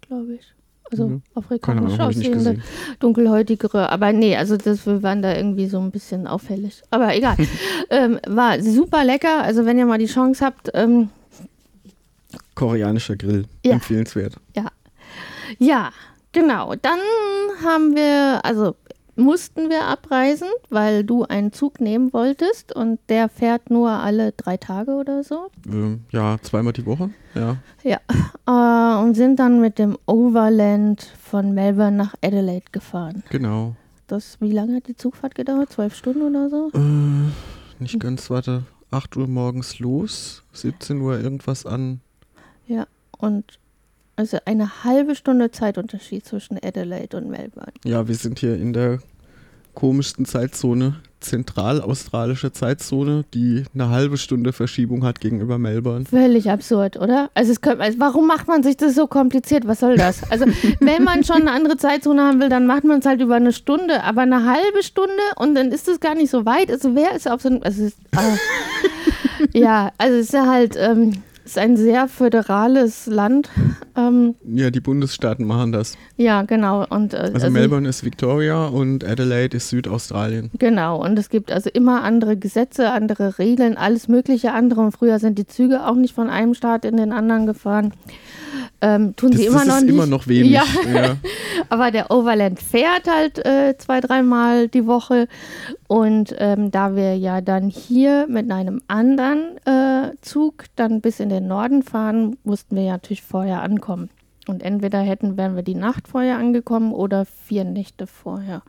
glaube 0.00 0.34
ich. 0.34 0.54
Also 0.90 1.08
Mhm. 1.08 1.22
Afrikanisch 1.34 2.00
aussehende, 2.00 2.56
dunkelhäutigere. 2.98 3.90
Aber 3.90 4.12
nee, 4.12 4.36
also 4.36 4.56
das, 4.56 4.86
wir 4.86 5.02
waren 5.02 5.20
da 5.20 5.34
irgendwie 5.36 5.66
so 5.66 5.78
ein 5.78 5.90
bisschen 5.90 6.26
auffällig. 6.26 6.82
Aber 6.90 7.14
egal. 7.14 7.36
ähm, 7.90 8.18
war 8.26 8.60
super 8.62 9.04
lecker. 9.04 9.42
Also 9.42 9.66
wenn 9.66 9.78
ihr 9.78 9.84
mal 9.86 9.98
die 9.98 10.06
Chance 10.06 10.44
habt, 10.44 10.70
ähm, 10.74 11.10
Koreanischer 12.54 13.16
Grill, 13.16 13.44
Ja. 13.64 13.72
empfehlenswert. 13.74 14.36
Ja, 15.58 15.90
genau. 16.32 16.74
Dann 16.74 16.98
haben 17.62 17.94
wir, 17.94 18.40
also 18.44 18.74
mussten 19.16 19.68
wir 19.68 19.84
abreisen, 19.84 20.48
weil 20.70 21.04
du 21.04 21.24
einen 21.24 21.52
Zug 21.52 21.80
nehmen 21.80 22.12
wolltest 22.12 22.74
und 22.74 23.00
der 23.08 23.28
fährt 23.28 23.70
nur 23.70 23.90
alle 23.90 24.32
drei 24.32 24.56
Tage 24.56 24.92
oder 24.92 25.24
so. 25.24 25.50
Ähm, 25.66 26.04
ja, 26.10 26.38
zweimal 26.42 26.72
die 26.72 26.86
Woche, 26.86 27.10
ja. 27.34 27.56
Äh, 28.46 29.02
und 29.02 29.14
sind 29.14 29.38
dann 29.38 29.60
mit 29.60 29.78
dem 29.78 29.98
Overland 30.06 31.02
von 31.22 31.52
Melbourne 31.52 31.96
nach 31.96 32.14
Adelaide 32.22 32.66
gefahren. 32.72 33.24
Genau. 33.30 33.74
Das, 34.06 34.40
wie 34.40 34.52
lange 34.52 34.76
hat 34.76 34.88
die 34.88 34.96
Zugfahrt 34.96 35.34
gedauert? 35.34 35.70
Zwölf 35.72 35.94
Stunden 35.94 36.22
oder 36.22 36.48
so? 36.48 36.70
Äh, 36.72 37.82
nicht 37.82 38.00
ganz, 38.00 38.30
warte, 38.30 38.64
8 38.90 39.16
Uhr 39.16 39.26
morgens 39.26 39.80
los, 39.80 40.44
17 40.52 41.00
Uhr 41.00 41.20
irgendwas 41.20 41.66
an. 41.66 42.00
Und 43.18 43.58
also 44.18 44.38
eine 44.46 44.82
halbe 44.82 45.14
Stunde 45.14 45.52
Zeitunterschied 45.52 46.26
zwischen 46.26 46.58
Adelaide 46.60 47.16
und 47.16 47.30
Melbourne. 47.30 47.72
Ja, 47.84 48.08
wir 48.08 48.16
sind 48.16 48.40
hier 48.40 48.56
in 48.56 48.72
der 48.72 48.98
komischsten 49.74 50.24
Zeitzone, 50.24 50.96
zentralaustralische 51.20 52.50
Zeitzone, 52.50 53.24
die 53.32 53.62
eine 53.74 53.90
halbe 53.90 54.16
Stunde 54.16 54.52
Verschiebung 54.52 55.04
hat 55.04 55.20
gegenüber 55.20 55.58
Melbourne. 55.58 56.04
Völlig 56.04 56.50
absurd, 56.50 56.96
oder? 56.96 57.30
Also, 57.34 57.52
es 57.52 57.60
könnte, 57.60 57.84
also 57.84 58.00
warum 58.00 58.26
macht 58.26 58.48
man 58.48 58.64
sich 58.64 58.76
das 58.76 58.96
so 58.96 59.06
kompliziert? 59.06 59.68
Was 59.68 59.78
soll 59.78 59.96
das? 59.96 60.28
Also 60.32 60.46
wenn 60.80 61.04
man 61.04 61.22
schon 61.22 61.42
eine 61.42 61.52
andere 61.52 61.76
Zeitzone 61.76 62.20
haben 62.22 62.40
will, 62.40 62.48
dann 62.48 62.66
macht 62.66 62.82
man 62.82 62.98
es 62.98 63.06
halt 63.06 63.20
über 63.20 63.36
eine 63.36 63.52
Stunde, 63.52 64.02
aber 64.02 64.22
eine 64.22 64.44
halbe 64.44 64.82
Stunde 64.82 65.12
und 65.36 65.54
dann 65.54 65.70
ist 65.70 65.86
es 65.86 66.00
gar 66.00 66.16
nicht 66.16 66.30
so 66.30 66.44
weit. 66.44 66.72
Also 66.72 66.96
wer 66.96 67.14
ist 67.14 67.30
auf 67.30 67.40
so 67.40 67.50
einem, 67.50 67.62
also 67.62 67.84
ist, 67.84 67.98
ah. 68.16 68.36
ja, 69.52 69.92
also 69.96 70.16
es 70.16 70.26
ist 70.26 70.32
ja 70.32 70.46
halt, 70.46 70.74
ähm, 70.76 71.22
ist 71.50 71.58
ein 71.58 71.76
sehr 71.76 72.08
föderales 72.08 73.06
Land. 73.06 73.48
Ähm, 73.96 74.34
Ja, 74.44 74.70
die 74.70 74.80
Bundesstaaten 74.80 75.46
machen 75.46 75.72
das. 75.72 75.96
ja, 76.16 76.42
genau. 76.42 76.84
Und, 76.88 77.14
äh, 77.14 77.30
Also, 77.34 77.50
Melbourne 77.50 77.88
ist 77.88 78.04
Victoria 78.04 78.66
und 78.66 79.04
Adelaide 79.04 79.56
ist 79.56 79.70
Südaustralien. 79.70 80.50
Genau, 80.58 81.02
und 81.02 81.18
es 81.18 81.30
gibt 81.30 81.50
also 81.50 81.70
immer 81.72 82.02
andere 82.02 82.36
Gesetze, 82.36 82.90
andere 82.90 83.38
Regeln, 83.38 83.76
alles 83.76 84.08
mögliche 84.08 84.52
andere. 84.52 84.82
Und 84.82 84.92
früher 84.92 85.18
sind 85.18 85.38
die 85.38 85.46
Züge 85.46 85.86
auch 85.86 85.94
nicht 85.94 86.14
von 86.14 86.28
einem 86.28 86.54
Staat 86.54 86.84
in 86.84 86.96
den 86.96 87.12
anderen 87.12 87.46
gefahren. 87.46 87.92
Ähm, 88.80 89.16
tun 89.16 89.32
Das, 89.32 89.40
sie 89.40 89.46
immer 89.46 89.58
das 89.58 89.66
noch 89.66 89.76
ist 89.76 89.82
nicht. 89.82 89.92
immer 89.94 90.06
noch 90.06 90.26
wenig. 90.28 90.52
Ja. 90.52 90.64
ja. 90.92 91.16
Aber 91.68 91.90
der 91.90 92.10
Overland 92.12 92.60
fährt 92.60 93.08
halt 93.08 93.44
äh, 93.44 93.76
zwei, 93.76 94.00
dreimal 94.00 94.68
die 94.68 94.86
Woche. 94.86 95.26
Und 95.88 96.34
ähm, 96.38 96.70
da 96.70 96.94
wir 96.94 97.16
ja 97.16 97.40
dann 97.40 97.68
hier 97.70 98.26
mit 98.28 98.50
einem 98.50 98.80
anderen 98.86 99.56
äh, 99.66 100.12
Zug 100.20 100.64
dann 100.76 101.00
bis 101.00 101.18
in 101.18 101.28
den 101.28 101.48
Norden 101.48 101.82
fahren, 101.82 102.36
mussten 102.44 102.76
wir 102.76 102.84
ja 102.84 102.92
natürlich 102.92 103.22
vorher 103.22 103.62
ankommen. 103.62 104.10
Und 104.46 104.62
entweder 104.62 105.00
hätten, 105.00 105.36
wären 105.36 105.56
wir 105.56 105.62
die 105.62 105.74
Nacht 105.74 106.08
vorher 106.08 106.38
angekommen 106.38 106.92
oder 106.92 107.26
vier 107.26 107.64
Nächte 107.64 108.06
vorher. 108.06 108.62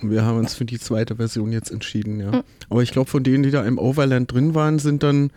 Wir 0.00 0.24
haben 0.24 0.38
uns 0.38 0.54
für 0.54 0.64
die 0.64 0.78
zweite 0.78 1.16
Version 1.16 1.52
jetzt 1.52 1.70
entschieden, 1.70 2.18
ja. 2.20 2.32
Mhm. 2.32 2.42
Aber 2.68 2.82
ich 2.82 2.92
glaube, 2.92 3.10
von 3.10 3.22
denen, 3.22 3.42
die 3.42 3.50
da 3.50 3.62
im 3.64 3.78
Overland 3.78 4.32
drin 4.32 4.54
waren, 4.54 4.78
sind 4.78 5.02
dann 5.02 5.30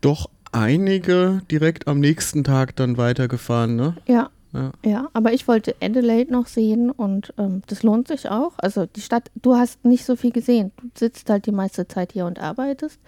doch 0.00 0.30
einige 0.52 1.42
direkt 1.50 1.86
am 1.88 2.00
nächsten 2.00 2.44
Tag 2.44 2.76
dann 2.76 2.96
weitergefahren, 2.96 3.76
ne? 3.76 3.96
Ja, 4.06 4.30
Ja. 4.52 4.72
Ja, 4.84 5.08
aber 5.12 5.32
ich 5.32 5.46
wollte 5.46 5.76
Adelaide 5.80 6.32
noch 6.32 6.48
sehen 6.48 6.90
und 6.90 7.32
ähm, 7.38 7.62
das 7.68 7.84
lohnt 7.84 8.08
sich 8.08 8.28
auch. 8.30 8.54
Also 8.58 8.84
die 8.86 9.00
Stadt, 9.00 9.30
du 9.40 9.54
hast 9.54 9.84
nicht 9.84 10.04
so 10.04 10.16
viel 10.16 10.32
gesehen. 10.32 10.72
Du 10.82 10.88
sitzt 10.94 11.30
halt 11.30 11.46
die 11.46 11.52
meiste 11.52 11.86
Zeit 11.86 12.12
hier 12.12 12.26
und 12.26 12.40
arbeitest. 12.40 12.98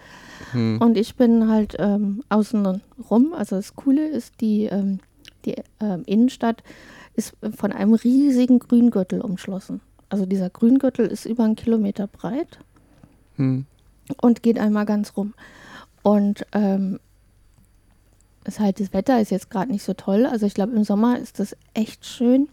Hm. 0.53 0.77
Und 0.81 0.97
ich 0.97 1.15
bin 1.15 1.49
halt 1.49 1.75
ähm, 1.79 2.23
außen 2.29 2.81
rum. 3.09 3.33
Also 3.33 3.57
das 3.57 3.75
Coole 3.75 4.07
ist, 4.07 4.39
die, 4.39 4.65
ähm, 4.67 4.99
die 5.43 5.55
ähm, 5.81 6.03
Innenstadt 6.05 6.63
ist 7.15 7.33
von 7.57 7.73
einem 7.73 7.93
riesigen 7.93 8.59
Grüngürtel 8.59 9.19
umschlossen. 9.19 9.81
Also 10.07 10.25
dieser 10.25 10.49
Grüngürtel 10.49 11.07
ist 11.07 11.25
über 11.25 11.43
einen 11.43 11.57
Kilometer 11.57 12.07
breit 12.07 12.59
Hm. 13.35 13.65
und 14.21 14.43
geht 14.43 14.59
einmal 14.59 14.85
ganz 14.85 15.17
rum. 15.17 15.33
Und 16.03 16.45
ähm, 16.53 16.99
ist 18.47 18.59
halt, 18.59 18.79
das 18.79 18.93
Wetter 18.93 19.19
ist 19.21 19.31
jetzt 19.31 19.49
gerade 19.49 19.71
nicht 19.71 19.83
so 19.83 19.93
toll. 19.93 20.25
Also 20.25 20.45
ich 20.45 20.53
glaube, 20.53 20.73
im 20.73 20.83
Sommer 20.83 21.17
ist 21.19 21.39
das 21.39 21.55
echt 21.73 22.05
schön. 22.05 22.47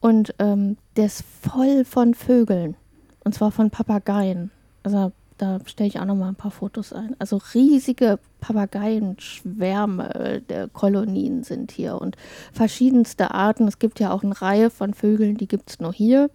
Und 0.00 0.34
ähm, 0.38 0.76
der 0.96 1.06
ist 1.06 1.24
voll 1.42 1.84
von 1.84 2.14
Vögeln. 2.14 2.76
Und 3.24 3.34
zwar 3.34 3.50
von 3.52 3.70
Papageien. 3.70 4.50
Also 4.82 5.12
da 5.38 5.58
stelle 5.66 5.88
ich 5.88 5.98
auch 6.00 6.04
noch 6.04 6.16
mal 6.16 6.28
ein 6.28 6.34
paar 6.36 6.50
Fotos 6.50 6.92
ein. 6.92 7.16
Also 7.18 7.40
riesige 7.54 8.18
Papageienschwärme 8.40 10.14
äh, 10.14 10.40
der 10.40 10.68
Kolonien 10.68 11.42
sind 11.44 11.72
hier 11.72 12.00
und 12.00 12.16
verschiedenste 12.52 13.32
Arten. 13.32 13.66
Es 13.68 13.78
gibt 13.78 14.00
ja 14.00 14.12
auch 14.12 14.22
eine 14.22 14.40
Reihe 14.40 14.70
von 14.70 14.94
Vögeln, 14.94 15.36
die 15.36 15.48
gibt 15.48 15.70
es 15.70 15.80
nur 15.80 15.92
hier. 15.92 16.30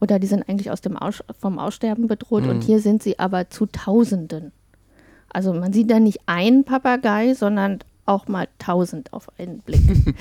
Oder 0.00 0.18
die 0.18 0.26
sind 0.26 0.48
eigentlich 0.48 0.70
aus 0.70 0.80
dem 0.80 0.96
Aus 0.96 1.22
vom 1.38 1.58
Aussterben 1.58 2.06
bedroht. 2.06 2.44
Und 2.46 2.58
Mhm. 2.58 2.62
hier 2.62 2.80
sind 2.80 3.02
sie 3.02 3.18
aber 3.18 3.50
zu 3.50 3.66
Tausenden. 3.66 4.52
Also 5.32 5.52
man 5.52 5.72
sieht 5.72 5.90
da 5.90 6.00
nicht 6.00 6.20
einen 6.26 6.64
Papagei, 6.64 7.34
sondern 7.34 7.80
auch 8.10 8.28
mal 8.28 8.48
tausend 8.58 9.12
auf 9.12 9.28
einen 9.38 9.60
Blick. 9.60 9.80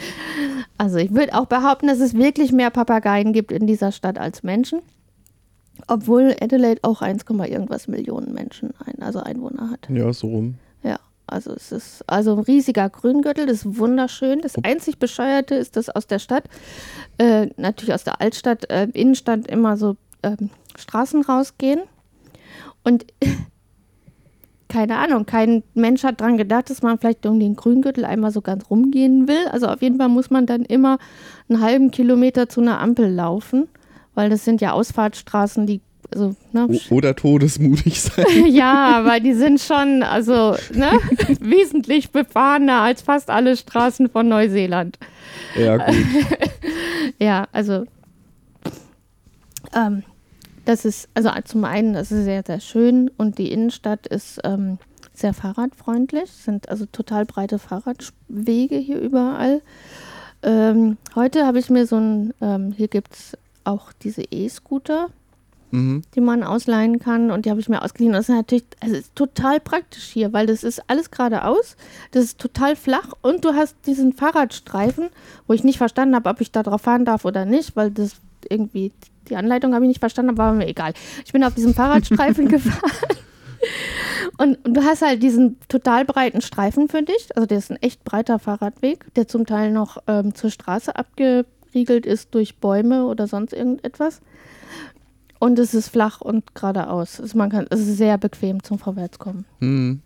also 0.78 0.98
ich 0.98 1.14
würde 1.14 1.34
auch 1.34 1.48
behaupten, 1.48 1.88
dass 1.88 2.00
es 2.00 2.14
wirklich 2.14 2.52
mehr 2.52 2.70
Papageien 2.70 3.34
gibt 3.34 3.52
in 3.52 3.68
dieser 3.68 3.92
Stadt 3.92 4.18
als 4.18 4.44
Menschen. 4.44 4.82
Obwohl 5.88 6.36
Adelaide 6.40 6.82
auch 6.84 7.02
1, 7.02 7.24
irgendwas 7.28 7.88
Millionen 7.88 8.34
Menschen, 8.34 8.74
ein, 8.86 9.02
also 9.02 9.20
Einwohner 9.20 9.72
hat. 9.72 9.90
Ja, 9.90 10.14
so 10.14 10.28
rum. 10.28 10.56
Ja, 10.84 11.00
also 11.26 11.52
es 11.54 11.72
ist 11.72 12.04
also 12.08 12.34
ein 12.36 12.40
riesiger 12.40 12.90
Grüngürtel, 12.90 13.48
das 13.48 13.66
ist 13.66 13.78
wunderschön. 13.78 14.42
Das 14.42 14.56
einzig 14.64 15.00
Bescheuerte 15.00 15.56
ist, 15.56 15.76
dass 15.78 15.90
aus 15.90 16.06
der 16.06 16.20
Stadt, 16.20 16.44
äh, 17.18 17.48
natürlich 17.58 17.94
aus 17.94 18.04
der 18.04 18.22
Altstadt, 18.22 18.70
äh, 18.70 18.88
Innenstadt 18.94 19.48
immer 19.48 19.78
so 19.78 19.96
ähm, 20.22 20.50
Straßen 20.78 21.24
rausgehen. 21.24 21.82
Und 22.84 23.06
keine 24.70 24.98
Ahnung, 24.98 25.26
kein 25.26 25.64
Mensch 25.74 26.04
hat 26.04 26.22
dran 26.22 26.38
gedacht, 26.38 26.70
dass 26.70 26.84
man 26.84 27.00
vielleicht 27.00 27.26
um 27.26 27.40
den 27.40 27.56
Grüngürtel 27.56 28.06
einmal 28.06 28.32
so 28.32 28.42
ganz 28.42 28.70
rumgehen 28.70 29.28
will. 29.28 29.48
Also 29.52 29.68
auf 29.68 29.82
jeden 29.82 29.98
Fall 29.98 30.10
muss 30.10 30.30
man 30.30 30.46
dann 30.46 30.64
immer 30.64 31.00
einen 31.50 31.60
halben 31.60 31.92
Kilometer 31.92 32.48
zu 32.48 32.62
einer 32.62 32.80
Ampel 32.80 33.12
laufen, 33.12 33.68
weil 34.14 34.30
das 34.30 34.46
sind 34.46 34.62
ja 34.62 34.72
Ausfahrtsstraßen, 34.72 35.66
die 35.66 35.82
also, 36.12 36.36
ne, 36.54 36.68
oder 36.90 37.16
todesmutig 37.16 38.02
sein. 38.02 38.26
ja, 38.48 38.98
aber 38.98 39.20
die 39.20 39.34
sind 39.34 39.60
schon, 39.60 40.02
also, 40.02 40.56
ne, 40.74 40.92
wesentlich 41.40 42.12
befahrener 42.12 42.82
als 42.82 43.02
fast 43.02 43.30
alle 43.30 43.56
Straßen 43.56 44.10
von 44.10 44.28
Neuseeland. 44.28 44.98
ja, 45.56 45.78
gut. 45.78 45.96
Ja, 47.22 47.48
also, 47.52 47.86
ähm, 49.76 50.04
das 50.70 50.86
ist, 50.86 51.10
also 51.16 51.32
zum 51.46 51.66
einen, 51.66 51.94
das 51.94 52.12
ist 52.12 52.26
sehr, 52.26 52.44
sehr 52.46 52.60
schön 52.60 53.10
und 53.18 53.40
die 53.40 53.52
Innenstadt 53.52 54.06
ist 54.06 54.40
ähm, 54.44 54.78
sehr 55.16 55.34
fahrradfreundlich, 55.34 56.26
Es 56.26 56.46
sind 56.46 56.70
also 56.70 56.86
total 56.86 57.26
breite 57.26 57.58
Fahrradwege 57.58 58.76
hier 58.78 59.00
überall. 59.00 59.64
Ähm, 60.44 60.98
heute 61.16 61.48
habe 61.48 61.58
ich 61.58 61.72
mir 61.72 61.88
so 61.88 61.98
ein, 61.98 62.36
ähm, 62.40 62.72
hier 62.72 62.88
gibt 62.88 63.16
es 63.16 63.38
auch 63.64 63.92
diese 64.04 64.22
E-Scooter, 64.22 65.10
Mhm. 65.72 66.02
die 66.16 66.22
man 66.22 66.42
ausleihen 66.44 66.98
kann 66.98 67.30
und 67.30 67.46
die 67.46 67.52
habe 67.52 67.60
ich 67.60 67.70
mir 67.70 67.84
ausgeliehen. 67.84 68.14
Das 68.14 68.28
ist 68.28 68.36
natürlich 68.36 68.66
also 68.80 68.96
es 68.96 69.02
ist 69.02 69.16
total 69.16 69.60
praktisch 69.60 70.06
hier, 70.06 70.34
weil 70.34 70.48
das 70.48 70.64
ist 70.64 70.82
alles 70.88 71.12
geradeaus, 71.12 71.78
das 72.12 72.24
ist 72.24 72.40
total 72.40 72.76
flach 72.76 73.14
und 73.22 73.46
du 73.46 73.54
hast 73.54 73.76
diesen 73.86 74.14
Fahrradstreifen, 74.14 75.10
wo 75.46 75.54
ich 75.54 75.64
nicht 75.64 75.78
verstanden 75.78 76.16
habe, 76.16 76.28
ob 76.30 76.42
ich 76.42 76.52
da 76.52 76.64
drauf 76.64 76.82
fahren 76.82 77.06
darf 77.06 77.24
oder 77.24 77.46
nicht, 77.46 77.76
weil 77.76 77.92
das 77.92 78.16
irgendwie 78.50 78.92
die 79.30 79.36
Anleitung 79.36 79.74
habe 79.74 79.86
ich 79.86 79.90
nicht 79.90 80.00
verstanden, 80.00 80.32
aber 80.32 80.46
war 80.46 80.54
mir 80.54 80.68
egal. 80.68 80.94
Ich 81.26 81.32
bin 81.32 81.44
auf 81.44 81.54
diesem 81.54 81.74
Fahrradstreifen 81.74 82.48
gefahren 82.50 83.18
Und, 84.38 84.66
und 84.66 84.74
du 84.76 84.84
hast 84.84 85.02
halt 85.02 85.22
diesen 85.22 85.58
total 85.68 86.06
breiten 86.06 86.42
Streifen 86.42 86.88
für 86.88 87.04
dich. 87.04 87.36
Also 87.36 87.46
der 87.46 87.58
ist 87.58 87.72
ein 87.72 87.82
echt 87.82 88.04
breiter 88.04 88.40
Fahrradweg, 88.40 89.14
der 89.16 89.28
zum 89.28 89.46
Teil 89.46 89.72
noch 89.72 89.98
ähm, 90.08 90.34
zur 90.34 90.50
Straße 90.50 90.96
abgeriegelt 90.96 92.06
ist 92.06 92.34
durch 92.34 92.56
Bäume 92.56 93.06
oder 93.06 93.28
sonst 93.28 93.54
irgendetwas. 93.54 94.22
Und 95.40 95.60
es 95.60 95.74
ist 95.74 95.90
flach 95.90 96.22
und 96.22 96.56
geradeaus. 96.56 97.20
Also 97.20 97.38
man 97.38 97.50
kann, 97.50 97.68
es 97.70 97.82
ist 97.82 97.98
sehr 97.98 98.18
bequem 98.18 98.64
zum 98.64 98.80
Vorwärtskommen. 98.80 99.46
Hm. 99.60 100.02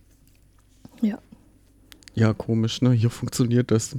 Ja. 1.02 1.20
Ja, 2.16 2.34
komisch, 2.34 2.82
ne? 2.82 2.92
Hier 2.92 3.10
funktioniert 3.10 3.72
das 3.72 3.98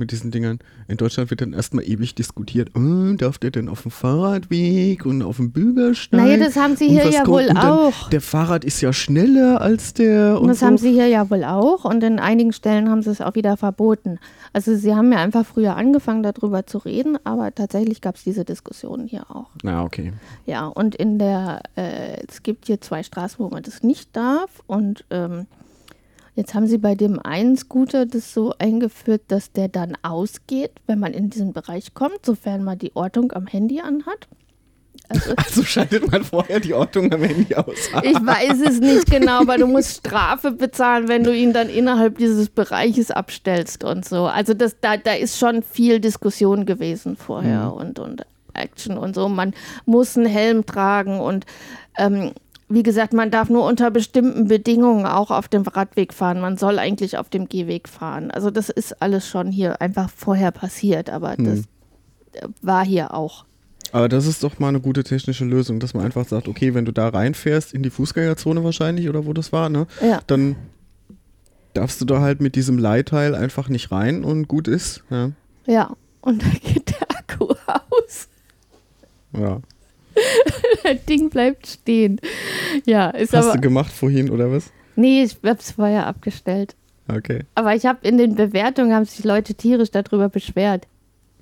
mit 0.00 0.10
diesen 0.10 0.32
Dingern. 0.32 0.58
In 0.88 0.96
Deutschland 0.96 1.30
wird 1.30 1.40
dann 1.40 1.52
erstmal 1.52 1.84
ewig 1.84 2.16
diskutiert, 2.16 2.70
oh, 2.74 3.14
darf 3.16 3.38
der 3.38 3.52
denn 3.52 3.68
auf 3.68 3.82
dem 3.82 3.92
Fahrradweg 3.92 5.06
und 5.06 5.22
auf 5.22 5.36
dem 5.36 5.52
Bürgersteig? 5.52 6.20
Naja, 6.20 6.36
das 6.38 6.56
haben 6.56 6.74
sie 6.74 6.88
hier 6.88 7.08
ja 7.08 7.24
wohl 7.24 7.46
dann, 7.46 7.56
auch. 7.58 8.08
Der 8.08 8.20
Fahrrad 8.20 8.64
ist 8.64 8.80
ja 8.80 8.92
schneller 8.92 9.60
als 9.60 9.94
der 9.94 10.40
und, 10.40 10.48
das 10.48 10.60
so. 10.60 10.66
haben 10.66 10.78
sie 10.78 10.90
hier 10.90 11.06
ja 11.06 11.30
wohl 11.30 11.44
auch 11.44 11.84
und 11.84 12.02
in 12.02 12.18
einigen 12.18 12.52
Stellen 12.52 12.90
haben 12.90 13.02
sie 13.02 13.10
es 13.10 13.20
auch 13.20 13.36
wieder 13.36 13.56
verboten. 13.56 14.18
Also 14.52 14.74
sie 14.74 14.94
haben 14.94 15.12
ja 15.12 15.18
einfach 15.18 15.46
früher 15.46 15.76
angefangen, 15.76 16.24
darüber 16.24 16.66
zu 16.66 16.78
reden, 16.78 17.16
aber 17.22 17.54
tatsächlich 17.54 18.00
gab 18.00 18.16
es 18.16 18.24
diese 18.24 18.44
Diskussionen 18.44 19.06
hier 19.06 19.30
auch. 19.30 19.50
Na, 19.62 19.84
okay. 19.84 20.12
Ja, 20.46 20.66
und 20.66 20.96
in 20.96 21.18
der, 21.18 21.62
äh, 21.76 22.16
es 22.26 22.42
gibt 22.42 22.66
hier 22.66 22.80
zwei 22.80 23.02
Straßen, 23.02 23.38
wo 23.38 23.48
man 23.48 23.62
das 23.62 23.82
nicht 23.82 24.16
darf 24.16 24.62
und 24.66 25.04
ähm, 25.10 25.46
jetzt 26.40 26.54
haben 26.54 26.66
sie 26.66 26.78
bei 26.78 26.94
dem 26.94 27.18
einen 27.20 27.56
Scooter 27.56 28.06
das 28.06 28.32
so 28.34 28.54
eingeführt, 28.58 29.22
dass 29.28 29.52
der 29.52 29.68
dann 29.68 29.96
ausgeht, 30.02 30.72
wenn 30.86 30.98
man 30.98 31.12
in 31.12 31.30
diesen 31.30 31.52
Bereich 31.52 31.92
kommt, 31.94 32.24
sofern 32.24 32.64
man 32.64 32.78
die 32.78 32.96
Ortung 32.96 33.32
am 33.32 33.46
Handy 33.46 33.80
anhat. 33.80 34.26
Also 35.08 35.34
Also 35.36 35.62
schaltet 35.64 36.10
man 36.10 36.24
vorher 36.24 36.60
die 36.60 36.72
Ortung 36.74 37.12
am 37.12 37.22
Handy 37.22 37.54
aus. 37.54 37.90
Ich 38.02 38.14
weiß 38.16 38.60
es 38.68 38.80
nicht 38.80 39.10
genau, 39.10 39.40
aber 39.42 39.58
du 39.58 39.66
musst 39.66 39.98
Strafe 40.06 40.50
bezahlen, 40.52 41.08
wenn 41.08 41.24
du 41.24 41.34
ihn 41.34 41.52
dann 41.52 41.68
innerhalb 41.68 42.18
dieses 42.18 42.48
Bereiches 42.48 43.10
abstellst 43.10 43.84
und 43.84 44.04
so. 44.04 44.26
Also 44.26 44.54
das, 44.54 44.76
da, 44.80 44.96
da 44.96 45.12
ist 45.12 45.38
schon 45.38 45.62
viel 45.62 46.00
Diskussion 46.00 46.64
gewesen 46.66 47.16
vorher 47.16 47.66
Mhm. 47.66 47.72
und, 47.72 47.98
und 47.98 48.26
Action 48.54 48.96
und 48.98 49.14
so. 49.14 49.28
Man 49.28 49.52
muss 49.84 50.16
einen 50.16 50.26
Helm 50.26 50.64
tragen 50.66 51.20
und 51.20 51.44
ähm, 51.98 52.32
wie 52.72 52.82
gesagt, 52.84 53.12
man 53.12 53.30
darf 53.30 53.50
nur 53.50 53.64
unter 53.66 53.90
bestimmten 53.90 54.46
Bedingungen 54.48 55.04
auch 55.04 55.30
auf 55.30 55.48
dem 55.48 55.62
Radweg 55.62 56.14
fahren. 56.14 56.40
Man 56.40 56.56
soll 56.56 56.78
eigentlich 56.78 57.18
auf 57.18 57.28
dem 57.28 57.48
Gehweg 57.48 57.88
fahren. 57.88 58.30
Also 58.30 58.50
das 58.50 58.68
ist 58.70 59.02
alles 59.02 59.26
schon 59.28 59.50
hier 59.50 59.80
einfach 59.82 60.08
vorher 60.08 60.52
passiert, 60.52 61.10
aber 61.10 61.34
Mhm. 61.36 61.44
das 61.44 61.58
äh, 62.42 62.46
war 62.62 62.84
hier 62.84 63.12
auch. 63.12 63.44
Aber 63.92 64.08
das 64.08 64.24
ist 64.26 64.44
doch 64.44 64.60
mal 64.60 64.68
eine 64.68 64.80
gute 64.80 65.02
technische 65.02 65.44
Lösung, 65.44 65.80
dass 65.80 65.94
man 65.94 66.04
einfach 66.04 66.24
sagt, 66.26 66.46
okay, 66.46 66.74
wenn 66.74 66.84
du 66.84 66.92
da 66.92 67.08
reinfährst, 67.08 67.74
in 67.74 67.82
die 67.82 67.90
Fußgängerzone 67.90 68.62
wahrscheinlich 68.62 69.08
oder 69.08 69.26
wo 69.26 69.32
das 69.32 69.52
war, 69.52 69.68
ne? 69.68 69.88
Ja. 70.00 70.20
Dann 70.28 70.54
darfst 71.74 72.00
du 72.00 72.04
da 72.04 72.20
halt 72.20 72.40
mit 72.40 72.54
diesem 72.54 72.78
Leitteil 72.78 73.34
einfach 73.34 73.68
nicht 73.68 73.90
rein 73.90 74.22
und 74.22 74.46
gut 74.46 74.68
ist. 74.68 75.02
Ja. 75.10 75.32
Ja, 75.66 75.90
und 76.20 76.42
da 76.42 76.46
geht 76.62 76.90
der 76.90 77.10
Akku 77.18 77.46
aus. 77.66 78.28
ja. 79.36 79.60
Das 80.82 81.04
Ding 81.04 81.30
bleibt 81.30 81.66
stehen. 81.66 82.20
Ja, 82.86 83.10
ist 83.10 83.32
Hast 83.34 83.46
aber. 83.46 83.54
du 83.56 83.60
gemacht 83.60 83.92
vorhin 83.92 84.30
oder 84.30 84.50
was? 84.50 84.70
Nee, 84.96 85.22
ich 85.24 85.36
hab's 85.44 85.72
vorher 85.72 86.06
abgestellt. 86.06 86.74
Okay. 87.08 87.40
Aber 87.54 87.74
ich 87.74 87.86
habe 87.86 88.06
in 88.06 88.18
den 88.18 88.34
Bewertungen 88.34 88.94
haben 88.94 89.04
sich 89.04 89.24
Leute 89.24 89.54
tierisch 89.54 89.90
darüber 89.90 90.28
beschwert. 90.28 90.86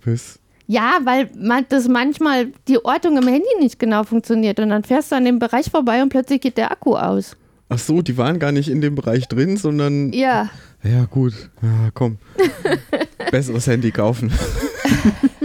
Bis. 0.05 0.39
Ja, 0.67 0.99
weil 1.05 1.31
man 1.39 1.65
das 1.69 1.89
manchmal 1.89 2.49
die 2.69 2.85
Ortung 2.85 3.17
im 3.17 3.27
Handy 3.27 3.49
nicht 3.61 3.79
genau 3.79 4.05
funktioniert 4.05 4.61
und 4.61 4.69
dann 4.71 4.85
fährst 4.85 5.13
du 5.13 5.17
an 5.17 5.25
dem 5.25 5.39
Bereich 5.39 5.71
vorbei 5.71 6.03
und 6.03 6.09
plötzlich 6.11 6.41
geht 6.41 6.57
der 6.59 6.71
Akku 6.73 6.95
aus. 6.97 7.37
Ach 7.71 7.79
so, 7.79 8.03
die 8.03 8.17
waren 8.17 8.39
gar 8.39 8.53
nicht 8.53 8.69
in 8.69 8.81
dem 8.81 8.95
Bereich 8.95 9.29
drin, 9.29 9.57
sondern. 9.57 10.13
Ja, 10.13 10.51
Ja, 10.83 11.05
gut. 11.05 11.35
Ja, 11.63 11.91
komm. 11.95 12.19
Besseres 13.31 13.67
Handy 13.67 13.91
kaufen. 13.91 14.33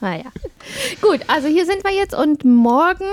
naja. 0.00 0.30
Gut, 1.00 1.20
also 1.26 1.48
hier 1.48 1.66
sind 1.66 1.84
wir 1.84 1.94
jetzt 1.94 2.14
und 2.14 2.44
morgen. 2.44 3.04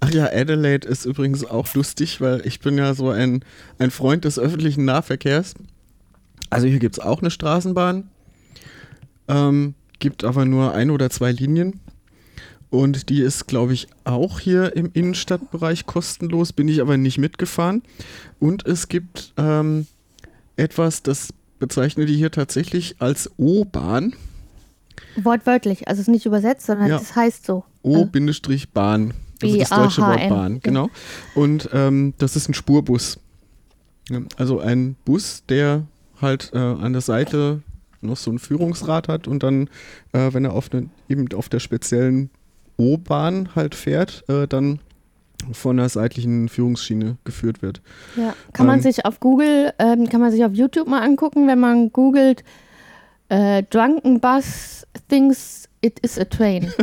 Ach 0.00 0.10
ja, 0.10 0.26
Adelaide 0.26 0.86
ist 0.86 1.06
übrigens 1.06 1.44
auch 1.44 1.72
lustig, 1.74 2.20
weil 2.20 2.46
ich 2.46 2.60
bin 2.60 2.76
ja 2.76 2.94
so 2.94 3.10
ein, 3.10 3.44
ein 3.78 3.90
Freund 3.90 4.24
des 4.24 4.38
öffentlichen 4.38 4.84
Nahverkehrs. 4.84 5.54
Also 6.50 6.66
hier 6.66 6.78
gibt 6.78 6.98
es 6.98 7.04
auch 7.04 7.20
eine 7.20 7.30
Straßenbahn, 7.30 8.10
ähm, 9.28 9.74
gibt 9.98 10.24
aber 10.24 10.44
nur 10.44 10.74
ein 10.74 10.90
oder 10.90 11.10
zwei 11.10 11.32
Linien. 11.32 11.80
Und 12.70 13.08
die 13.08 13.22
ist, 13.22 13.46
glaube 13.46 13.72
ich, 13.72 13.86
auch 14.02 14.40
hier 14.40 14.76
im 14.76 14.90
Innenstadtbereich 14.92 15.86
kostenlos, 15.86 16.52
bin 16.52 16.68
ich 16.68 16.80
aber 16.80 16.96
nicht 16.96 17.18
mitgefahren. 17.18 17.82
Und 18.40 18.66
es 18.66 18.88
gibt 18.88 19.32
ähm, 19.36 19.86
etwas, 20.56 21.02
das 21.02 21.32
bezeichnen 21.60 22.06
die 22.06 22.16
hier 22.16 22.30
tatsächlich 22.30 22.96
als 22.98 23.30
O-Bahn. 23.36 24.14
Wortwörtlich, 25.22 25.88
also 25.88 26.00
es 26.00 26.08
ist 26.08 26.12
nicht 26.12 26.26
übersetzt, 26.26 26.66
sondern 26.66 26.88
Ja. 26.88 26.98
das 26.98 27.14
heißt 27.16 27.46
so. 27.46 27.64
O-Bahn. 27.82 29.14
Also 29.42 29.58
das 29.58 29.68
deutsche 29.70 30.02
Wort 30.02 30.16
B-A-H-N. 30.16 30.60
Genau. 30.62 30.88
Und 31.34 31.68
ähm, 31.72 32.14
das 32.18 32.36
ist 32.36 32.48
ein 32.48 32.54
Spurbus. 32.54 33.18
Also 34.36 34.60
ein 34.60 34.96
Bus, 35.04 35.42
der 35.48 35.82
halt 36.20 36.50
äh, 36.54 36.58
an 36.58 36.92
der 36.92 37.02
Seite 37.02 37.62
noch 38.00 38.16
so 38.16 38.30
ein 38.30 38.38
Führungsrad 38.38 39.08
hat 39.08 39.26
und 39.26 39.42
dann, 39.42 39.68
äh, 40.12 40.32
wenn 40.32 40.44
er 40.44 40.52
auf 40.52 40.70
ne, 40.72 40.88
eben 41.08 41.26
auf 41.34 41.48
der 41.48 41.58
speziellen 41.58 42.30
O-Bahn 42.76 43.50
halt 43.54 43.74
fährt, 43.74 44.24
äh, 44.28 44.46
dann 44.46 44.78
von 45.52 45.76
der 45.76 45.88
seitlichen 45.88 46.48
Führungsschiene 46.48 47.16
geführt 47.24 47.60
wird. 47.62 47.82
Ja, 48.16 48.34
kann 48.52 48.66
man 48.66 48.76
Ähm, 48.76 48.82
sich 48.82 49.04
auf 49.04 49.20
Google, 49.20 49.72
ähm, 49.78 50.08
kann 50.08 50.20
man 50.20 50.30
sich 50.30 50.44
auf 50.44 50.52
YouTube 50.54 50.86
mal 50.88 51.02
angucken, 51.02 51.46
wenn 51.46 51.60
man 51.60 51.92
googelt 51.92 52.44
äh, 53.28 53.62
Drunken 53.64 54.20
Bus 54.20 54.86
thinks 55.08 55.68
it 55.80 55.98
is 56.00 56.18
a 56.18 56.24
train. 56.24 56.72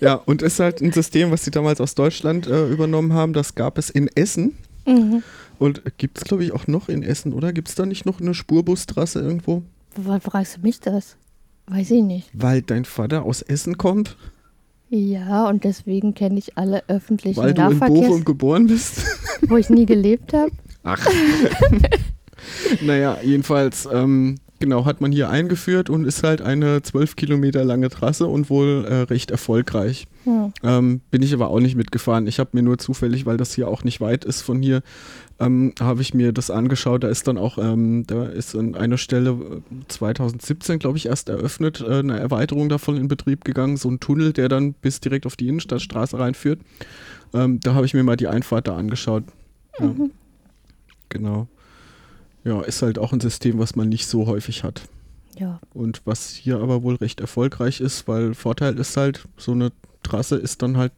Ja, 0.00 0.14
und 0.14 0.42
ist 0.42 0.60
halt 0.60 0.80
ein 0.80 0.92
System, 0.92 1.30
was 1.30 1.44
sie 1.44 1.50
damals 1.50 1.80
aus 1.80 1.94
Deutschland 1.94 2.46
äh, 2.46 2.68
übernommen 2.68 3.12
haben. 3.12 3.32
Das 3.32 3.54
gab 3.54 3.78
es 3.78 3.90
in 3.90 4.08
Essen. 4.14 4.54
mhm. 4.86 5.22
Und 5.58 5.82
gibt 5.98 6.18
es, 6.18 6.24
glaube 6.24 6.44
ich, 6.44 6.52
auch 6.52 6.66
noch 6.66 6.88
in 6.88 7.02
Essen, 7.02 7.32
oder? 7.32 7.52
Gibt 7.52 7.68
es 7.68 7.76
da 7.76 7.86
nicht 7.86 8.06
noch 8.06 8.20
eine 8.20 8.34
Spurbustrasse 8.34 9.20
irgendwo? 9.20 9.62
Woher 9.94 10.20
fragst 10.20 10.56
du 10.56 10.60
mich 10.62 10.80
das? 10.80 11.16
Weiß 11.68 11.92
ich 11.92 12.02
nicht. 12.02 12.28
Weil 12.32 12.60
dein 12.60 12.84
Vater 12.84 13.22
aus 13.22 13.40
Essen 13.40 13.78
kommt? 13.78 14.16
Ja, 14.90 15.48
und 15.48 15.64
deswegen 15.64 16.12
kenne 16.14 16.38
ich 16.38 16.58
alle 16.58 16.82
öffentlichen 16.88 17.40
Weil 17.40 17.54
du 17.54 17.70
in 17.70 17.78
Bochum 17.78 18.24
geboren 18.24 18.66
bist? 18.66 19.04
wo 19.48 19.56
ich 19.56 19.70
nie 19.70 19.86
gelebt 19.86 20.32
habe. 20.34 20.50
Ach. 20.82 21.06
naja, 22.82 23.18
jedenfalls, 23.22 23.88
ähm, 23.90 24.36
genau, 24.64 24.86
hat 24.86 25.02
man 25.02 25.12
hier 25.12 25.28
eingeführt 25.28 25.90
und 25.90 26.06
ist 26.06 26.22
halt 26.22 26.40
eine 26.40 26.80
zwölf 26.80 27.16
Kilometer 27.16 27.66
lange 27.66 27.90
Trasse 27.90 28.26
und 28.26 28.48
wohl 28.48 28.86
äh, 28.88 28.94
recht 29.02 29.30
erfolgreich. 29.30 30.06
Hm. 30.24 30.54
Ähm, 30.62 31.00
bin 31.10 31.22
ich 31.22 31.34
aber 31.34 31.50
auch 31.50 31.60
nicht 31.60 31.76
mitgefahren. 31.76 32.26
Ich 32.26 32.38
habe 32.38 32.50
mir 32.54 32.62
nur 32.62 32.78
zufällig, 32.78 33.26
weil 33.26 33.36
das 33.36 33.54
hier 33.54 33.68
auch 33.68 33.84
nicht 33.84 34.00
weit 34.00 34.24
ist 34.24 34.40
von 34.40 34.62
hier, 34.62 34.80
ähm, 35.38 35.74
habe 35.78 36.00
ich 36.00 36.14
mir 36.14 36.32
das 36.32 36.50
angeschaut. 36.50 37.04
Da 37.04 37.08
ist 37.08 37.28
dann 37.28 37.36
auch, 37.36 37.58
ähm, 37.58 38.04
da 38.06 38.24
ist 38.24 38.56
an 38.56 38.74
einer 38.74 38.96
Stelle 38.96 39.32
äh, 39.32 39.84
2017, 39.88 40.78
glaube 40.78 40.96
ich, 40.96 41.06
erst 41.06 41.28
eröffnet, 41.28 41.84
äh, 41.86 41.98
eine 41.98 42.18
Erweiterung 42.18 42.70
davon 42.70 42.96
in 42.96 43.06
Betrieb 43.06 43.44
gegangen. 43.44 43.76
So 43.76 43.90
ein 43.90 44.00
Tunnel, 44.00 44.32
der 44.32 44.48
dann 44.48 44.72
bis 44.72 45.00
direkt 45.00 45.26
auf 45.26 45.36
die 45.36 45.48
Innenstadtstraße 45.48 46.18
reinführt. 46.18 46.60
Ähm, 47.34 47.60
da 47.60 47.74
habe 47.74 47.84
ich 47.84 47.92
mir 47.92 48.02
mal 48.02 48.16
die 48.16 48.28
Einfahrt 48.28 48.66
da 48.66 48.76
angeschaut. 48.76 49.24
Ja. 49.78 49.94
Genau. 51.10 51.48
Ja, 52.44 52.60
ist 52.60 52.82
halt 52.82 52.98
auch 52.98 53.12
ein 53.12 53.20
System, 53.20 53.58
was 53.58 53.74
man 53.74 53.88
nicht 53.88 54.06
so 54.06 54.26
häufig 54.26 54.64
hat. 54.64 54.82
Ja, 55.38 55.60
Und 55.72 56.02
was 56.04 56.30
hier 56.30 56.58
aber 56.60 56.82
wohl 56.82 56.94
recht 56.96 57.20
erfolgreich 57.20 57.80
ist, 57.80 58.06
weil 58.06 58.34
Vorteil 58.34 58.78
ist 58.78 58.96
halt, 58.96 59.26
so 59.36 59.52
eine 59.52 59.72
Trasse 60.02 60.36
ist 60.36 60.62
dann 60.62 60.76
halt, 60.76 60.92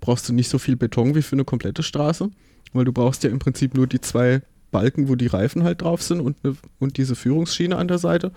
brauchst 0.00 0.28
du 0.28 0.32
nicht 0.32 0.48
so 0.48 0.58
viel 0.58 0.76
Beton 0.76 1.14
wie 1.14 1.22
für 1.22 1.36
eine 1.36 1.44
komplette 1.44 1.82
Straße, 1.82 2.30
weil 2.72 2.84
du 2.84 2.92
brauchst 2.92 3.22
ja 3.22 3.30
im 3.30 3.38
Prinzip 3.38 3.74
nur 3.74 3.86
die 3.86 4.00
zwei 4.00 4.42
Balken, 4.70 5.08
wo 5.08 5.14
die 5.14 5.26
Reifen 5.26 5.62
halt 5.62 5.82
drauf 5.82 6.02
sind 6.02 6.20
und, 6.20 6.42
ne, 6.44 6.56
und 6.78 6.96
diese 6.96 7.14
Führungsschiene 7.14 7.76
an 7.76 7.88
der 7.88 7.98
Seite. 7.98 8.32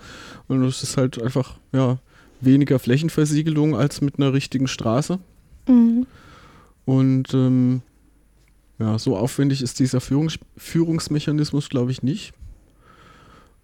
Und 0.48 0.62
das 0.62 0.82
ist 0.82 0.96
halt 0.96 1.20
einfach, 1.20 1.58
ja, 1.72 1.98
weniger 2.40 2.78
Flächenversiegelung 2.78 3.76
als 3.76 4.00
mit 4.00 4.18
einer 4.18 4.32
richtigen 4.32 4.68
Straße. 4.68 5.18
mhm. 5.66 6.06
Und 6.84 7.32
ähm, 7.32 7.82
ja, 8.80 8.98
so 8.98 9.16
aufwendig 9.16 9.62
ist 9.62 9.78
dieser 9.78 10.00
Führungs 10.00 10.40
Führungsmechanismus, 10.56 11.68
glaube 11.68 11.92
ich, 11.92 12.02
nicht. 12.02 12.32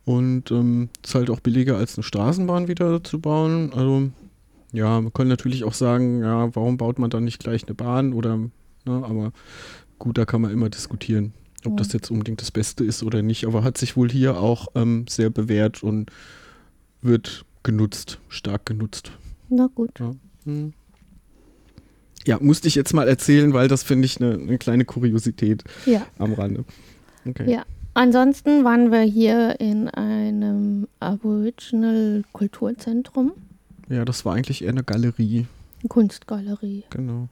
Und 0.09 0.51
ähm, 0.51 0.89
ist 1.05 1.15
halt 1.15 1.29
auch 1.29 1.41
billiger 1.41 1.77
als 1.77 1.97
eine 1.97 2.03
Straßenbahn 2.03 2.67
wieder 2.67 3.05
zu 3.05 3.21
bauen. 3.21 3.73
Also 3.75 4.09
ja, 4.73 5.01
man 5.01 5.13
kann 5.13 5.29
natürlich 5.29 5.65
auch 5.65 5.75
sagen, 5.75 6.23
ja, 6.23 6.55
warum 6.57 6.77
baut 6.79 6.99
man 6.99 7.11
dann 7.11 7.25
nicht 7.25 7.39
gleich 7.41 7.65
eine 7.67 7.75
Bahn 7.75 8.13
oder, 8.15 8.37
ne, 8.39 8.51
aber 8.87 9.33
gut, 9.99 10.17
da 10.17 10.25
kann 10.25 10.41
man 10.41 10.51
immer 10.51 10.71
diskutieren, 10.71 11.33
ob 11.65 11.73
Ja. 11.73 11.77
das 11.77 11.93
jetzt 11.93 12.11
unbedingt 12.11 12.41
das 12.41 12.51
Beste 12.51 12.85
ist 12.85 13.03
oder 13.03 13.21
nicht. 13.23 13.47
Aber 13.47 13.65
hat 13.65 13.77
sich 13.77 13.97
wohl 13.97 14.11
hier 14.11 14.39
auch 14.41 14.69
ähm, 14.75 15.05
sehr 15.09 15.29
bewährt 15.31 15.83
und 15.83 16.11
wird 17.03 17.45
genutzt, 17.63 18.19
stark 18.29 18.65
genutzt. 18.67 19.13
na 19.51 19.69
gut. 19.75 19.91
Hm. 20.45 20.73
Ja, 22.27 22.39
musste 22.41 22.69
ich 22.69 22.75
jetzt 22.75 22.93
mal 22.95 23.09
erzählen, 23.09 23.53
weil 23.53 23.69
das 23.69 23.83
finde 23.83 24.07
ich 24.07 24.21
eine 24.21 24.35
eine 24.35 24.59
kleine 24.59 24.85
Kuriosität 24.85 25.65
Ja. 25.87 26.07
am 26.19 26.33
Rande. 26.33 26.65
Okay. 27.27 27.51
Ja. 27.51 27.65
Ansonsten 27.95 28.65
waren 28.65 28.93
wir 28.93 29.01
hier 29.01 29.59
in 29.61 29.89
einem 29.89 30.89
Aboriginal 31.01 32.23
Kulturzentrum, 32.33 33.33
Ja, 33.89 34.05
das 34.05 34.25
war 34.25 34.35
eigentlich 34.35 34.63
eher 34.63 34.71
eine 34.71 34.85
Galerie. 34.85 35.47
Kunstgalerie, 35.89 36.85
Genau. 36.91 37.29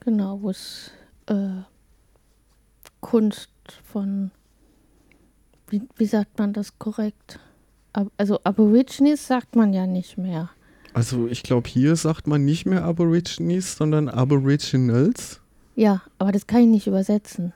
genau, 0.00 0.42
wo 0.42 0.50
es 0.50 0.90
äh, 1.26 1.62
Kunst 3.00 3.50
von, 3.84 4.30
wie, 5.68 5.82
wie 5.96 6.06
sagt 6.06 6.38
man 6.38 6.52
das 6.52 6.78
korrekt? 6.78 7.38
Ab, 7.92 8.08
also 8.16 8.40
Aborigines 8.44 9.26
sagt 9.26 9.54
man 9.56 9.72
ja 9.72 9.86
nicht 9.86 10.18
mehr. 10.18 10.50
Also 10.94 11.26
ich 11.28 11.42
glaube, 11.42 11.68
hier 11.68 11.96
sagt 11.96 12.26
man 12.26 12.44
nicht 12.44 12.66
mehr 12.66 12.84
Aborigines, 12.84 13.76
sondern 13.76 14.08
Aboriginals. 14.08 15.40
Ja, 15.76 16.02
aber 16.18 16.32
das 16.32 16.46
kann 16.46 16.60
ich 16.62 16.68
nicht 16.68 16.86
übersetzen. 16.86 17.52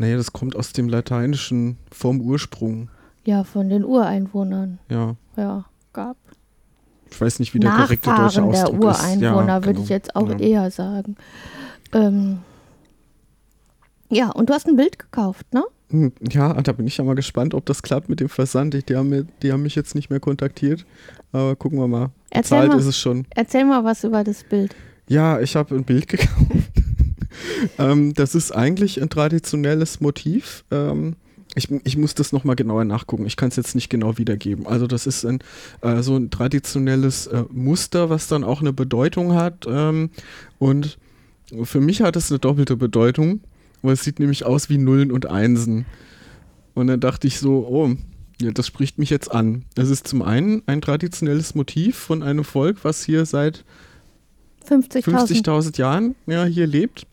Naja, 0.00 0.16
das 0.16 0.32
kommt 0.32 0.56
aus 0.56 0.72
dem 0.72 0.88
Lateinischen 0.88 1.76
vom 1.92 2.22
Ursprung. 2.22 2.88
Ja, 3.26 3.44
von 3.44 3.68
den 3.68 3.84
Ureinwohnern. 3.84 4.78
Ja. 4.88 5.14
Ja, 5.36 5.66
gab. 5.92 6.16
Ich 7.10 7.20
weiß 7.20 7.38
nicht, 7.38 7.52
wie 7.52 7.58
der 7.60 7.70
korrekte 7.72 8.08
deutsche 8.08 8.40
Nachfahren 8.40 8.50
der 8.52 8.64
Ausdruck 8.64 8.90
ist. 8.92 9.00
Ureinwohner, 9.02 9.46
Ja, 9.46 9.54
würde 9.60 9.72
genau. 9.74 9.82
ich 9.82 9.88
jetzt 9.90 10.16
auch 10.16 10.28
ja. 10.30 10.38
eher 10.38 10.70
sagen. 10.70 11.16
Ähm, 11.92 12.38
ja, 14.08 14.30
und 14.30 14.48
du 14.48 14.54
hast 14.54 14.66
ein 14.68 14.76
Bild 14.76 14.98
gekauft, 14.98 15.52
ne? 15.52 15.64
Hm, 15.90 16.12
Ja, 16.30 16.54
da 16.62 16.72
bin 16.72 16.86
ich 16.86 16.96
ja 16.96 17.04
mal 17.04 17.14
gespannt, 17.14 17.52
ob 17.52 17.66
das 17.66 17.82
klappt 17.82 18.08
mit 18.08 18.20
dem 18.20 18.30
Versand. 18.30 18.88
Die 18.88 18.96
haben, 18.96 19.10
mir, 19.10 19.26
die 19.42 19.52
haben 19.52 19.62
mich 19.62 19.74
jetzt 19.74 19.94
nicht 19.94 20.08
mehr 20.08 20.20
kontaktiert. 20.20 20.86
Aber 21.32 21.56
gucken 21.56 21.78
wir 21.78 21.88
mal. 21.88 22.10
Erzähl 22.30 22.56
Bezahlt 22.60 22.68
mal. 22.72 22.78
ist 22.78 22.86
es 22.86 22.96
schon. 22.98 23.26
Erzähl 23.34 23.66
mal 23.66 23.84
was 23.84 24.02
über 24.04 24.24
das 24.24 24.44
Bild. 24.44 24.74
Ja, 25.08 25.40
ich 25.40 25.56
habe 25.56 25.74
ein 25.74 25.84
Bild 25.84 26.08
gekauft. 26.08 26.30
ähm, 27.78 28.14
das 28.14 28.34
ist 28.34 28.52
eigentlich 28.52 29.00
ein 29.00 29.10
traditionelles 29.10 30.00
Motiv. 30.00 30.64
Ähm, 30.70 31.16
ich, 31.56 31.68
ich 31.84 31.96
muss 31.96 32.14
das 32.14 32.32
nochmal 32.32 32.56
genauer 32.56 32.84
nachgucken. 32.84 33.26
Ich 33.26 33.36
kann 33.36 33.48
es 33.48 33.56
jetzt 33.56 33.74
nicht 33.74 33.90
genau 33.90 34.18
wiedergeben. 34.18 34.66
Also 34.66 34.86
das 34.86 35.06
ist 35.06 35.24
ein, 35.24 35.40
äh, 35.80 36.02
so 36.02 36.16
ein 36.16 36.30
traditionelles 36.30 37.26
äh, 37.26 37.44
Muster, 37.50 38.08
was 38.08 38.28
dann 38.28 38.44
auch 38.44 38.60
eine 38.60 38.72
Bedeutung 38.72 39.34
hat. 39.34 39.66
Ähm, 39.68 40.10
und 40.58 40.98
für 41.64 41.80
mich 41.80 42.02
hat 42.02 42.16
es 42.16 42.30
eine 42.30 42.38
doppelte 42.38 42.76
Bedeutung, 42.76 43.40
weil 43.82 43.94
es 43.94 44.04
sieht 44.04 44.20
nämlich 44.20 44.44
aus 44.44 44.68
wie 44.68 44.78
Nullen 44.78 45.10
und 45.10 45.26
Einsen. 45.26 45.86
Und 46.74 46.86
dann 46.86 47.00
dachte 47.00 47.26
ich 47.26 47.40
so, 47.40 47.66
oh, 47.66 47.90
ja, 48.40 48.52
das 48.52 48.66
spricht 48.66 48.98
mich 48.98 49.10
jetzt 49.10 49.32
an. 49.32 49.64
Es 49.74 49.90
ist 49.90 50.06
zum 50.06 50.22
einen 50.22 50.62
ein 50.66 50.80
traditionelles 50.80 51.54
Motiv 51.54 51.96
von 51.96 52.22
einem 52.22 52.44
Volk, 52.44 52.78
was 52.84 53.04
hier 53.04 53.26
seit 53.26 53.64
50.000. 54.68 55.44
50.000 55.44 55.78
Jahren 55.78 56.14
ja, 56.26 56.44
hier 56.44 56.66
lebt. 56.66 57.06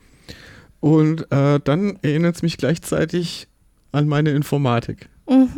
Und 0.79 1.31
äh, 1.31 1.59
dann 1.63 1.97
erinnert 2.01 2.35
es 2.35 2.41
mich 2.43 2.57
gleichzeitig 2.57 3.47
an 3.91 4.07
meine 4.07 4.31
Informatik. 4.31 5.09
Mhm. 5.29 5.49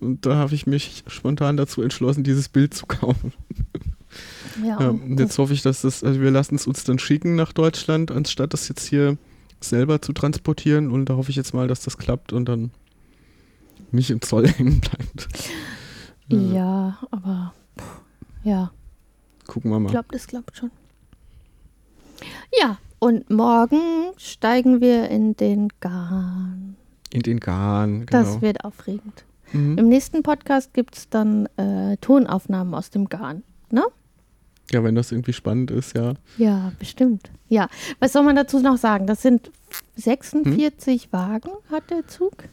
Und 0.00 0.24
da 0.26 0.36
habe 0.36 0.54
ich 0.54 0.66
mich 0.66 1.04
spontan 1.08 1.56
dazu 1.56 1.82
entschlossen, 1.82 2.24
dieses 2.24 2.48
Bild 2.48 2.72
zu 2.74 2.86
kaufen. 2.86 3.32
Ja, 4.64 4.80
Ja, 4.80 4.88
und 4.90 5.02
und 5.02 5.20
jetzt 5.20 5.36
hoffe 5.38 5.52
ich, 5.52 5.62
dass 5.62 5.82
das, 5.82 6.02
also 6.04 6.20
wir 6.20 6.30
lassen 6.30 6.54
es 6.54 6.66
uns 6.66 6.84
dann 6.84 6.98
schicken 6.98 7.34
nach 7.36 7.52
Deutschland, 7.52 8.10
anstatt 8.10 8.52
das 8.54 8.68
jetzt 8.68 8.86
hier 8.86 9.18
selber 9.60 10.00
zu 10.00 10.12
transportieren. 10.12 10.90
Und 10.90 11.06
da 11.06 11.16
hoffe 11.16 11.30
ich 11.30 11.36
jetzt 11.36 11.52
mal, 11.52 11.68
dass 11.68 11.80
das 11.80 11.98
klappt 11.98 12.32
und 12.32 12.46
dann 12.46 12.70
nicht 13.90 14.10
im 14.10 14.22
Zoll 14.22 14.46
hängen 14.48 14.80
bleibt. 14.80 15.28
Äh, 16.30 16.54
ja, 16.54 16.98
aber 17.10 17.52
pff, 17.78 18.00
ja, 18.44 18.70
Gucken 19.46 19.70
wir 19.70 19.78
ich 19.78 19.82
mal. 19.82 19.90
glaube, 19.90 20.08
das 20.12 20.26
klappt 20.28 20.56
schon. 20.56 20.70
Ja, 22.60 22.78
und 23.00 23.28
morgen 23.30 23.80
steigen 24.16 24.80
wir 24.80 25.08
in 25.10 25.36
den 25.36 25.68
Garn. 25.80 26.76
In 27.12 27.22
den 27.22 27.40
Garn, 27.40 28.06
genau. 28.06 28.22
Das 28.22 28.40
wird 28.40 28.64
aufregend. 28.64 29.24
mhm. 29.52 29.76
Im 29.78 29.88
nächsten 29.88 30.22
Podcast 30.22 30.72
gibt 30.74 30.96
es 30.96 31.08
dann 31.08 31.46
äh, 31.56 31.96
Tonaufnahmen 31.96 32.72
aus 32.74 32.90
dem 32.90 33.08
Garn. 33.08 33.42
Ne? 33.70 33.82
Ja, 34.70 34.84
wenn 34.84 34.94
das 34.94 35.10
irgendwie 35.10 35.32
spannend 35.32 35.72
ist, 35.72 35.96
ja. 35.96 36.14
Ja, 36.38 36.70
bestimmt. 36.78 37.30
Ja, 37.48 37.68
was 37.98 38.12
soll 38.12 38.22
man 38.22 38.36
dazu 38.36 38.60
noch 38.60 38.76
sagen? 38.76 39.06
Das 39.08 39.20
sind 39.22 39.50
46 39.96 41.02
Hm? 41.04 41.12
Wagen, 41.12 41.50
hat 41.72 41.90
der 41.90 42.06
Zug. 42.06 42.44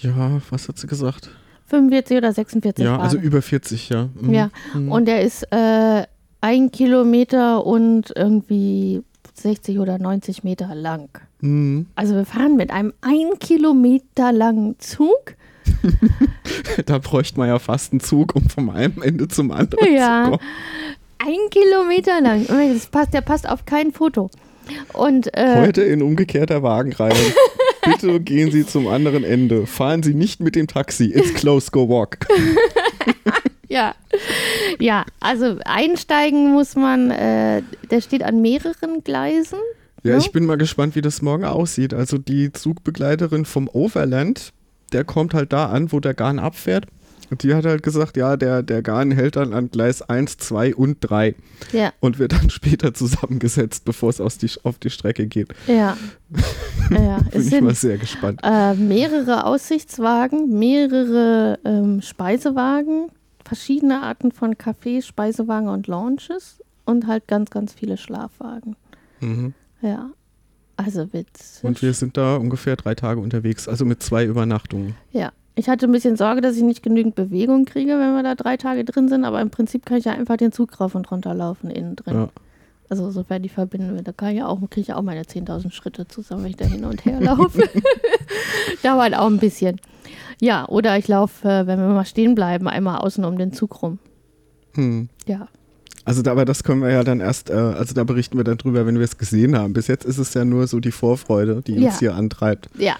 Ja, 0.00 0.40
was 0.50 0.68
hat 0.68 0.78
sie 0.78 0.86
gesagt? 0.86 1.30
45 1.66 2.18
oder 2.18 2.32
46 2.32 2.84
Ja, 2.84 2.92
Wagen. 2.92 3.02
also 3.02 3.16
über 3.18 3.40
40, 3.40 3.88
ja. 3.88 4.08
Mhm. 4.20 4.34
Ja, 4.34 4.50
Mhm. 4.74 4.92
Und 4.92 5.06
der 5.06 5.22
ist 5.22 5.44
äh, 5.50 6.04
ein 6.44 6.70
Kilometer 6.70 7.64
und 7.64 8.12
irgendwie 8.14 9.02
60 9.32 9.78
oder 9.78 9.98
90 9.98 10.44
Meter 10.44 10.74
lang. 10.74 11.08
Mhm. 11.40 11.86
Also 11.94 12.14
wir 12.14 12.26
fahren 12.26 12.56
mit 12.56 12.70
einem 12.70 12.92
ein 13.00 13.38
Kilometer 13.40 14.30
langen 14.30 14.78
Zug. 14.78 15.34
Da 16.86 16.98
bräuchte 16.98 17.38
man 17.38 17.48
ja 17.48 17.58
fast 17.58 17.92
einen 17.92 18.00
Zug, 18.00 18.34
um 18.36 18.48
vom 18.50 18.68
einen 18.68 19.00
Ende 19.00 19.26
zum 19.28 19.50
anderen 19.50 19.94
Ja. 19.94 20.24
zu 20.24 20.30
kommen. 20.32 20.42
Ein 21.18 21.50
Kilometer 21.50 22.20
lang. 22.20 22.46
Das 22.46 22.86
passt, 22.86 23.14
der 23.14 23.22
passt 23.22 23.48
auf 23.48 23.64
kein 23.64 23.92
Foto. 23.92 24.30
Und 24.92 25.34
äh, 25.34 25.56
Heute 25.66 25.82
in 25.82 26.02
umgekehrter 26.02 26.62
Wagenreihe. 26.62 27.14
Bitte 27.86 28.20
gehen 28.20 28.50
Sie 28.50 28.66
zum 28.66 28.86
anderen 28.86 29.24
Ende. 29.24 29.66
Fahren 29.66 30.02
Sie 30.02 30.12
nicht 30.14 30.40
mit 30.40 30.56
dem 30.56 30.66
Taxi. 30.66 31.06
It's 31.06 31.32
close, 31.32 31.70
go 31.70 31.88
walk. 31.88 32.18
ja, 33.74 33.94
ja, 34.78 35.04
also 35.20 35.58
einsteigen 35.64 36.52
muss 36.52 36.76
man, 36.76 37.10
äh, 37.10 37.62
der 37.90 38.00
steht 38.00 38.22
an 38.22 38.40
mehreren 38.40 39.02
Gleisen. 39.04 39.58
Ja, 40.02 40.12
Ja. 40.12 40.18
ich 40.18 40.32
bin 40.32 40.46
mal 40.46 40.56
gespannt, 40.58 40.94
wie 40.96 41.00
das 41.00 41.22
morgen 41.22 41.44
aussieht. 41.44 41.92
Also 41.94 42.18
die 42.18 42.52
Zugbegleiterin 42.52 43.44
vom 43.44 43.68
Overland, 43.68 44.52
der 44.92 45.04
kommt 45.04 45.34
halt 45.34 45.52
da 45.52 45.66
an, 45.66 45.92
wo 45.92 46.00
der 46.00 46.14
Garn 46.14 46.38
abfährt. 46.38 46.86
Und 47.30 47.42
die 47.42 47.54
hat 47.54 47.64
halt 47.64 47.82
gesagt, 47.82 48.18
ja, 48.18 48.36
der, 48.36 48.62
der 48.62 48.82
Garn 48.82 49.10
hält 49.10 49.36
dann 49.36 49.54
an 49.54 49.70
Gleis 49.70 50.02
1, 50.02 50.36
2 50.36 50.74
und 50.74 50.98
3 51.00 51.34
Ja, 51.72 51.90
und 52.00 52.18
wird 52.18 52.32
dann 52.32 52.50
später 52.58 52.92
zusammengesetzt, 52.92 53.86
bevor 53.86 54.10
es 54.10 54.20
aus 54.20 54.36
die, 54.36 54.50
auf 54.62 54.78
die 54.78 54.90
Strecke 54.90 55.26
geht. 55.26 55.48
ja. 55.66 55.96
ja, 56.90 57.18
Bin 57.32 57.40
es 57.40 57.46
ich 57.46 57.52
mal 57.62 57.74
sind 57.74 57.76
sehr 57.78 57.96
gespannt. 57.98 58.40
äh, 58.42 58.74
mehrere 58.74 59.46
Aussichtswagen, 59.46 60.58
mehrere 60.58 61.58
ähm, 61.64 62.02
Speisewagen, 62.02 63.08
verschiedene 63.44 64.02
Arten 64.02 64.32
von 64.32 64.54
Cafés, 64.54 65.02
Speisewagen 65.02 65.68
und 65.68 65.86
Lounges 65.86 66.62
und 66.84 67.06
halt 67.06 67.28
ganz, 67.28 67.50
ganz 67.50 67.72
viele 67.72 67.96
Schlafwagen. 67.96 68.76
Mhm. 69.20 69.54
Ja, 69.80 70.10
also 70.76 71.12
witzig. 71.12 71.64
Und 71.64 71.82
wir 71.82 71.92
sind 71.92 72.16
da 72.16 72.36
ungefähr 72.36 72.76
drei 72.76 72.94
Tage 72.94 73.20
unterwegs, 73.20 73.68
also 73.68 73.84
mit 73.84 74.02
zwei 74.02 74.24
Übernachtungen. 74.24 74.94
Ja, 75.12 75.32
ich 75.54 75.68
hatte 75.68 75.86
ein 75.86 75.92
bisschen 75.92 76.16
Sorge, 76.16 76.40
dass 76.40 76.56
ich 76.56 76.62
nicht 76.62 76.82
genügend 76.82 77.14
Bewegung 77.14 77.64
kriege, 77.64 77.92
wenn 77.92 78.14
wir 78.14 78.22
da 78.22 78.34
drei 78.34 78.56
Tage 78.56 78.84
drin 78.84 79.08
sind, 79.08 79.24
aber 79.24 79.40
im 79.40 79.50
Prinzip 79.50 79.86
kann 79.86 79.98
ich 79.98 80.04
ja 80.04 80.12
einfach 80.12 80.36
den 80.36 80.52
Zug 80.52 80.80
rauf 80.80 80.94
und 80.94 81.10
runter 81.10 81.34
laufen 81.34 81.70
innen 81.70 81.96
drin. 81.96 82.14
Ja. 82.14 82.28
Also 82.90 83.10
sofern 83.10 83.42
die 83.42 83.48
verbinden 83.48 83.94
wird, 83.94 84.06
da 84.06 84.12
kann 84.12 84.30
ich 84.30 84.38
ja 84.38 84.46
auch, 84.46 84.58
kriege 84.70 84.80
ich 84.82 84.86
ja 84.88 84.96
auch 84.96 85.02
meine 85.02 85.22
10.000 85.22 85.72
Schritte 85.72 86.06
zusammen, 86.06 86.44
wenn 86.44 86.50
ich 86.50 86.56
da 86.56 86.66
hin 86.66 86.84
und 86.84 87.04
her 87.04 87.20
laufe. 87.20 87.68
Dauert 88.82 89.14
auch 89.16 89.26
ein 89.26 89.38
bisschen. 89.38 89.80
Ja, 90.40 90.68
oder 90.68 90.98
ich 90.98 91.08
laufe, 91.08 91.48
äh, 91.48 91.66
wenn 91.66 91.78
wir 91.78 91.88
mal 91.88 92.04
stehen 92.04 92.34
bleiben, 92.34 92.68
einmal 92.68 92.98
außen 92.98 93.24
um 93.24 93.38
den 93.38 93.52
Zug 93.52 93.82
rum. 93.82 93.98
Hm. 94.74 95.08
Ja, 95.26 95.48
Also, 96.04 96.20
da, 96.22 96.32
aber 96.32 96.44
das 96.44 96.64
können 96.64 96.82
wir 96.82 96.90
ja 96.90 97.04
dann 97.04 97.20
erst, 97.20 97.48
äh, 97.48 97.54
also 97.54 97.94
da 97.94 98.04
berichten 98.04 98.36
wir 98.36 98.44
dann 98.44 98.58
drüber, 98.58 98.84
wenn 98.86 98.96
wir 98.98 99.04
es 99.04 99.16
gesehen 99.16 99.56
haben. 99.56 99.72
Bis 99.72 99.86
jetzt 99.86 100.04
ist 100.04 100.18
es 100.18 100.34
ja 100.34 100.44
nur 100.44 100.66
so 100.66 100.80
die 100.80 100.92
Vorfreude, 100.92 101.62
die 101.62 101.74
uns 101.74 101.94
Ja. 101.94 101.98
hier 102.00 102.14
antreibt. 102.14 102.68
ja, 102.76 102.96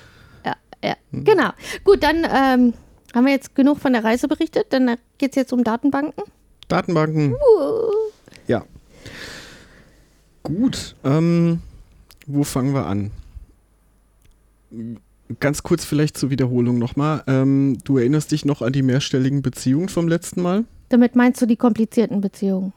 ja, 0.47 0.55
ja. 0.82 0.95
Hm. 1.11 1.24
Genau. 1.24 1.51
Gut, 1.85 2.03
dann 2.03 2.18
ähm, 2.24 2.72
haben 3.14 3.26
wir 3.26 3.32
jetzt 3.32 3.55
genug 3.55 3.78
von 3.78 3.93
der 3.93 4.03
Reise 4.05 4.28
berichtet. 4.28 4.66
Dann 4.70 4.97
geht 5.18 5.30
es 5.30 5.37
jetzt 5.37 5.53
um 5.53 5.62
Datenbanken. 5.64 6.24
Datenbanken. 6.68 7.32
Ja. 7.32 7.37
Gut. 10.45 10.95
Ähm, 11.05 11.61
wo 12.26 12.45
fangen 12.45 12.74
wir 12.74 12.86
an? 12.86 13.11
Ganz 15.40 15.62
kurz 15.62 15.84
vielleicht 15.84 16.16
zur 16.18 16.30
Wiederholung 16.30 16.78
nochmal. 16.78 17.24
Ähm, 17.26 17.78
du 17.84 17.97
erinnerst 17.99 18.30
dich 18.30 18.45
noch 18.45 18.61
an 18.62 18.72
die 18.72 18.82
mehrstelligen 18.82 19.40
Beziehungen 19.42 19.88
vom 19.88 20.07
letzten 20.07 20.42
Mal? 20.42 20.64
Damit 20.90 21.16
meinst 21.16 21.40
du 21.40 21.47
die 21.47 21.57
komplizierten 21.57 22.20
Beziehungen? 22.20 22.72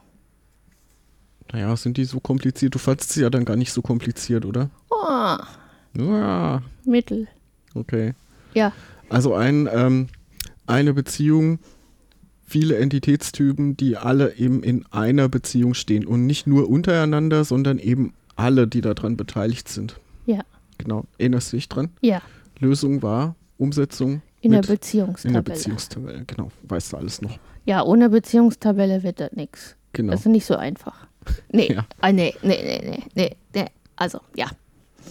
Naja, 1.52 1.76
sind 1.76 1.96
die 1.98 2.04
so 2.04 2.20
kompliziert? 2.20 2.74
Du 2.74 2.78
fandst 2.78 3.10
sie 3.12 3.22
ja 3.22 3.30
dann 3.30 3.44
gar 3.44 3.56
nicht 3.56 3.72
so 3.72 3.82
kompliziert, 3.82 4.44
oder? 4.44 4.70
Oh, 4.90 5.36
Ja, 5.96 6.62
Mittel. 6.84 7.28
okay. 7.74 8.14
Ja, 8.54 8.72
Also 9.10 9.34
ein, 9.34 9.68
ähm, 9.72 10.08
eine 10.66 10.94
Beziehung, 10.94 11.58
viele 12.48 12.76
Entitätstypen, 12.78 13.76
die 13.76 13.96
alle 13.96 14.34
eben 14.36 14.62
in 14.62 14.84
einer 14.90 15.28
Beziehung 15.28 15.74
stehen 15.74 16.06
und 16.06 16.26
nicht 16.26 16.46
nur 16.46 16.68
untereinander, 16.68 17.44
sondern 17.44 17.78
eben 17.78 18.14
alle, 18.36 18.66
die 18.66 18.80
daran 18.80 19.16
beteiligt 19.16 19.68
sind. 19.68 20.00
ja, 20.26 20.40
Genau. 20.78 21.04
Erinnerst 21.18 21.52
du 21.52 21.56
dich 21.56 21.68
dran? 21.68 21.90
ja. 22.00 22.22
Lösung 22.60 23.02
war 23.02 23.36
Umsetzung 23.56 24.20
In 24.40 24.50
der 24.52 24.62
Beziehungstabelle. 24.62 25.38
in 25.38 25.44
der 25.44 25.52
Beziehungstabelle. 25.52 26.24
Genau. 26.26 26.50
Weißt 26.64 26.92
du 26.92 26.96
alles 26.96 27.22
noch? 27.22 27.38
Ja, 27.66 27.84
ohne 27.84 28.08
Beziehungstabelle 28.10 29.02
wird 29.04 29.20
das 29.20 29.30
nichts. 29.32 29.76
Genau. 29.92 30.10
Das 30.12 30.20
ist 30.20 30.26
nicht 30.26 30.44
so 30.46 30.56
einfach. 30.56 31.06
Nee, 31.52 31.72
Ja. 31.74 31.86
ah, 32.00 32.10
nee, 32.12 32.34
nee, 32.42 32.58
nee, 32.62 32.90
nee, 32.90 33.02
nee, 33.14 33.36
nee. 33.54 33.66
Also, 33.96 34.20
ja. 34.36 34.48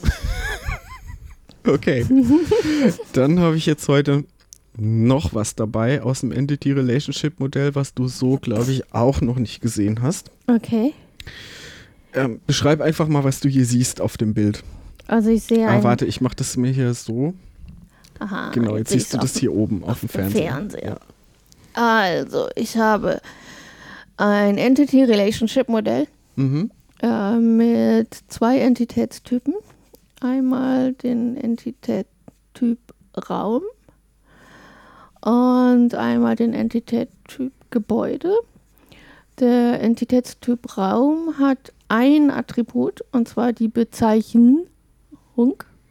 Okay. 1.65 2.05
Dann 3.13 3.39
habe 3.39 3.57
ich 3.57 3.65
jetzt 3.65 3.88
heute 3.89 4.23
noch 4.78 5.34
was 5.34 5.55
dabei 5.55 6.01
aus 6.01 6.21
dem 6.21 6.32
Entity 6.32 6.71
Relationship 6.71 7.39
Modell, 7.39 7.75
was 7.75 7.93
du 7.93 8.07
so, 8.07 8.38
glaube 8.38 8.71
ich, 8.71 8.93
auch 8.93 9.21
noch 9.21 9.38
nicht 9.38 9.61
gesehen 9.61 10.01
hast. 10.01 10.32
Okay. 10.47 10.93
Ähm, 12.13 12.39
beschreib 12.47 12.82
einfach 12.82 13.07
mal, 13.07 13.23
was 13.23 13.39
du 13.39 13.49
hier 13.49 13.65
siehst 13.65 14.01
auf 14.01 14.17
dem 14.17 14.34
Bild. 14.34 14.63
Also 15.07 15.30
ich 15.30 15.43
sehe 15.43 15.67
Ah, 15.67 15.84
warte, 15.84 16.05
ich 16.05 16.21
mache 16.21 16.36
das 16.36 16.57
mir 16.57 16.71
hier 16.71 16.93
so. 16.93 17.34
Aha, 18.19 18.51
Genau, 18.51 18.78
jetzt 18.78 18.89
sehe 18.89 18.99
siehst 18.99 19.13
du 19.13 19.17
das 19.17 19.36
auf 19.36 19.39
hier 19.39 19.53
oben 19.53 19.84
auf, 19.84 19.99
dem 19.99 20.09
Fernseher. 20.09 20.51
Fernseher. 20.53 20.99
Also, 21.73 22.47
ich 22.55 22.75
habe 22.78 23.21
ein 24.17 24.57
Entity 24.57 25.03
Relationship 25.03 25.69
Modell 25.69 26.07
Mhm. 26.36 26.71
äh, 27.01 27.36
mit 27.38 28.17
zwei 28.28 28.57
Entitätstypen. 28.59 29.53
Einmal 30.19 30.93
den 30.93 31.38
Entitättyp 31.38 32.80
Raum 33.30 33.61
und 35.28 35.93
einmal 35.93 36.38
den 36.38 36.53
Entitättyp 36.53 37.51
Gebäude. 37.69 38.34
Der 39.39 39.82
Entitätstyp 39.82 40.78
Raum 40.78 41.38
hat 41.38 41.73
ein 41.89 42.32
Attribut 42.32 43.03
und 43.11 43.28
zwar 43.28 43.51
die 43.51 43.67
Bezeichnung 43.67 44.65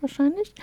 wahrscheinlich. 0.01 0.55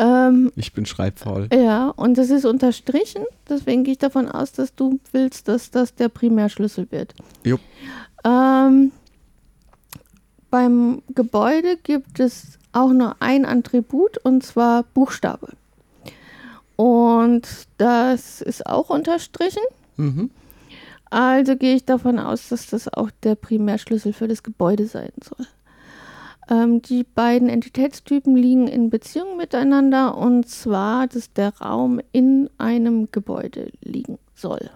Ähm, 0.00 0.50
Ich 0.56 0.72
bin 0.72 0.86
schreibfaul. 0.86 1.48
ja, 1.54 1.88
und 1.90 2.18
das 2.18 2.30
ist 2.30 2.44
unterstrichen, 2.44 3.24
deswegen 3.48 3.84
gehe 3.84 3.92
ich 3.92 3.98
davon 3.98 4.28
aus, 4.28 4.50
dass 4.52 4.74
du 4.74 4.98
willst, 5.12 5.46
dass 5.46 5.70
das 5.70 5.94
der 5.94 6.08
Primärschlüssel 6.08 6.90
wird. 6.90 7.14
Ähm, 8.24 8.90
beim 10.50 11.02
Gebäude 11.14 11.76
gibt 11.82 12.18
es 12.18 12.58
auch 12.72 12.90
nur 12.90 13.16
ein 13.20 13.46
Attribut 13.46 14.18
und 14.18 14.42
zwar 14.44 14.82
Buchstabe. 14.82 15.52
Und 16.80 17.46
das 17.76 18.40
ist 18.40 18.64
auch 18.64 18.88
unterstrichen. 18.88 19.62
Mhm. 19.98 20.30
Also 21.10 21.54
gehe 21.56 21.74
ich 21.74 21.84
davon 21.84 22.18
aus, 22.18 22.48
dass 22.48 22.68
das 22.70 22.88
auch 22.90 23.10
der 23.22 23.34
Primärschlüssel 23.34 24.14
für 24.14 24.28
das 24.28 24.42
Gebäude 24.42 24.86
sein 24.86 25.10
soll. 25.22 25.46
Ähm, 26.48 26.80
die 26.80 27.04
beiden 27.04 27.50
Entitätstypen 27.50 28.34
liegen 28.34 28.66
in 28.66 28.88
Beziehung 28.88 29.36
miteinander 29.36 30.16
und 30.16 30.48
zwar, 30.48 31.06
dass 31.06 31.30
der 31.34 31.54
Raum 31.58 32.00
in 32.12 32.48
einem 32.56 33.10
Gebäude 33.12 33.70
liegen 33.82 34.18
soll. 34.34 34.70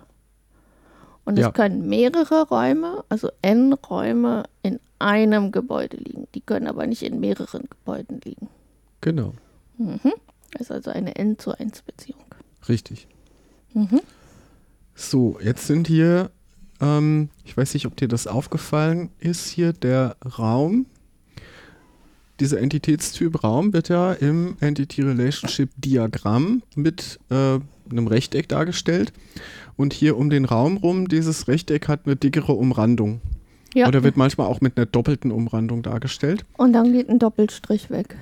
Und 1.24 1.38
Ja. 1.38 1.48
es 1.48 1.54
können 1.54 1.88
mehrere 1.88 2.46
Räume, 2.48 3.02
also 3.08 3.30
N-Räume, 3.40 4.42
in 4.62 4.78
einem 4.98 5.52
Gebäude 5.52 5.96
liegen. 5.96 6.28
Die 6.34 6.42
können 6.42 6.66
aber 6.66 6.86
nicht 6.86 7.02
in 7.02 7.18
mehreren 7.18 7.62
Gebäuden 7.70 8.20
liegen. 8.24 8.48
Genau, 9.00 9.32
Mhm. 9.78 10.12
Das 10.54 10.62
ist 10.68 10.70
also 10.70 10.90
eine 10.90 11.16
N 11.16 11.38
zu 11.38 11.56
1 11.56 11.82
Beziehung. 11.82 12.24
richtig. 12.68 13.06
Mhm. 13.74 14.00
So, 14.94 15.38
jetzt 15.42 15.66
sind 15.66 15.88
hier, 15.88 16.30
ähm, 16.80 17.28
ich 17.44 17.56
weiß 17.56 17.74
nicht, 17.74 17.86
ob 17.86 17.96
dir 17.96 18.08
das 18.08 18.26
aufgefallen 18.26 19.10
ist, 19.18 19.48
hier 19.48 19.72
der 19.72 20.16
Raum. 20.38 20.86
Dieser 22.40 22.60
Entitätstyp 22.60 23.42
Raum 23.44 23.72
wird 23.72 23.88
ja 23.88 24.12
im 24.12 24.56
Entity 24.60 25.02
Relationship 25.02 25.70
Diagramm 25.76 26.62
mit 26.76 27.18
äh, 27.30 27.58
einem 27.90 28.06
Rechteck 28.06 28.48
dargestellt. 28.48 29.12
Und 29.76 29.92
hier 29.92 30.16
um 30.16 30.30
den 30.30 30.44
Raum 30.44 30.76
rum, 30.76 31.08
dieses 31.08 31.48
Rechteck 31.48 31.88
hat 31.88 32.02
eine 32.06 32.16
dickere 32.16 32.52
Umrandung. 32.52 33.20
Ja. 33.74 33.88
Oder 33.88 34.04
wird 34.04 34.16
manchmal 34.16 34.46
auch 34.46 34.60
mit 34.60 34.76
einer 34.76 34.86
doppelten 34.86 35.32
Umrandung 35.32 35.82
dargestellt. 35.82 36.44
Und 36.56 36.72
dann 36.72 36.92
geht 36.92 37.08
ein 37.08 37.18
Doppelstrich 37.18 37.90
weg. 37.90 38.16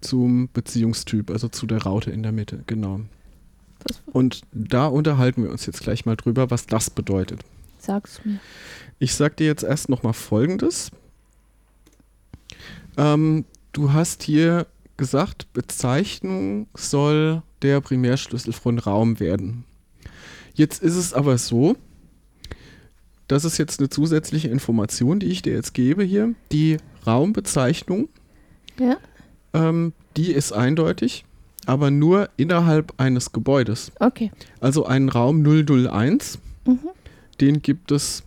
Zum 0.00 0.48
Beziehungstyp, 0.52 1.30
also 1.30 1.48
zu 1.48 1.66
der 1.66 1.82
Raute 1.82 2.10
in 2.10 2.22
der 2.22 2.32
Mitte, 2.32 2.62
genau. 2.66 3.00
Und 4.06 4.42
da 4.52 4.86
unterhalten 4.86 5.42
wir 5.44 5.50
uns 5.50 5.66
jetzt 5.66 5.80
gleich 5.82 6.04
mal 6.06 6.16
drüber, 6.16 6.50
was 6.50 6.66
das 6.66 6.90
bedeutet. 6.90 7.40
sag's 7.78 8.20
mir. 8.24 8.38
Ich 8.98 9.14
sag 9.14 9.36
dir 9.36 9.46
jetzt 9.46 9.62
erst 9.62 9.88
noch 9.88 10.02
mal 10.02 10.12
Folgendes. 10.12 10.90
Ähm, 12.96 13.44
du 13.72 13.92
hast 13.92 14.22
hier 14.22 14.66
gesagt, 14.96 15.52
Bezeichnung 15.52 16.66
soll 16.74 17.42
der 17.62 17.80
Primärschlüssel 17.80 18.52
von 18.52 18.78
Raum 18.78 19.20
werden. 19.20 19.64
Jetzt 20.54 20.82
ist 20.82 20.96
es 20.96 21.14
aber 21.14 21.38
so, 21.38 21.76
das 23.28 23.44
ist 23.44 23.58
jetzt 23.58 23.78
eine 23.78 23.88
zusätzliche 23.90 24.48
Information, 24.48 25.20
die 25.20 25.26
ich 25.26 25.42
dir 25.42 25.52
jetzt 25.54 25.74
gebe 25.74 26.02
hier. 26.02 26.34
Die 26.50 26.78
Raumbezeichnung, 27.06 28.08
Ja? 28.78 28.96
Ähm, 29.54 29.92
die 30.16 30.32
ist 30.32 30.52
eindeutig, 30.52 31.24
aber 31.66 31.90
nur 31.90 32.28
innerhalb 32.36 32.94
eines 32.98 33.32
Gebäudes. 33.32 33.92
Okay. 34.00 34.30
Also 34.60 34.86
einen 34.86 35.08
Raum 35.08 35.42
001, 35.44 36.38
Mhm. 36.66 36.78
den 37.40 37.62
gibt 37.62 37.92
es 37.92 38.22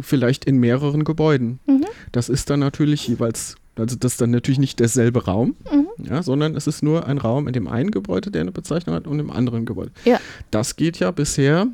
vielleicht 0.00 0.44
in 0.44 0.58
mehreren 0.58 1.04
Gebäuden. 1.04 1.58
Mhm. 1.66 1.84
Das 2.12 2.28
ist 2.28 2.48
dann 2.50 2.60
natürlich 2.60 3.06
jeweils, 3.08 3.56
also 3.76 3.96
das 3.96 4.12
ist 4.12 4.20
dann 4.20 4.30
natürlich 4.30 4.58
nicht 4.58 4.80
derselbe 4.80 5.24
Raum, 5.24 5.54
Mhm. 5.70 5.86
ja, 6.04 6.22
sondern 6.22 6.54
es 6.56 6.66
ist 6.66 6.82
nur 6.82 7.06
ein 7.06 7.18
Raum 7.18 7.46
in 7.46 7.52
dem 7.52 7.68
einen 7.68 7.90
Gebäude, 7.90 8.30
der 8.30 8.40
eine 8.42 8.52
Bezeichnung 8.52 8.94
hat 8.96 9.06
und 9.06 9.18
im 9.20 9.30
anderen 9.30 9.64
Gebäude. 9.66 9.92
Ja. 10.04 10.18
Das 10.50 10.76
geht 10.76 10.98
ja 10.98 11.10
bisher 11.10 11.66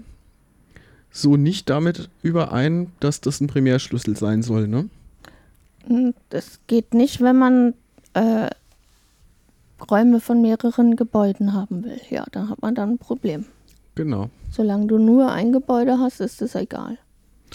so 1.11 1.37
nicht 1.37 1.70
damit 1.70 2.11
überein, 2.22 2.93
dass 3.01 3.20
das 3.20 3.41
ein 3.41 3.47
Primärschlüssel 3.47 4.16
sein 4.16 4.43
soll, 4.43 4.68
ne? 4.68 4.89
Mm, 5.89 6.11
Das 6.29 6.61
geht 6.66 6.93
nicht, 6.95 7.20
wenn 7.20 7.39
man 7.39 7.74
äh, 8.14 8.51
Räume 9.91 10.20
von 10.20 10.43
mehreren 10.43 10.97
Gebäuden 10.97 11.53
haben 11.53 11.85
will. 11.85 12.01
Ja, 12.11 12.24
dann 12.33 12.49
hat 12.49 12.61
man 12.62 12.74
dann 12.74 12.91
ein 12.93 12.99
Problem. 12.99 13.45
Genau. 13.95 14.31
Solange 14.51 14.87
du 14.87 14.99
nur 14.99 15.31
ein 15.33 15.53
Gebäude 15.53 15.99
hast, 15.99 16.20
ist 16.20 16.41
es 16.43 16.55
egal. 16.55 16.99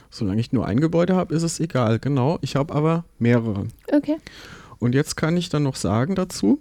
Solange 0.09 0.41
ich 0.41 0.51
nur 0.51 0.65
ein 0.65 0.79
Gebäude 0.79 1.15
habe, 1.15 1.33
ist 1.35 1.43
es 1.43 1.59
egal, 1.59 1.99
genau. 1.99 2.37
Ich 2.41 2.55
habe 2.55 2.73
aber 2.73 3.05
mehrere. 3.19 3.67
Okay. 3.91 4.17
Und 4.79 4.95
jetzt 4.95 5.15
kann 5.15 5.37
ich 5.37 5.49
dann 5.49 5.63
noch 5.63 5.75
sagen 5.75 6.15
dazu, 6.15 6.59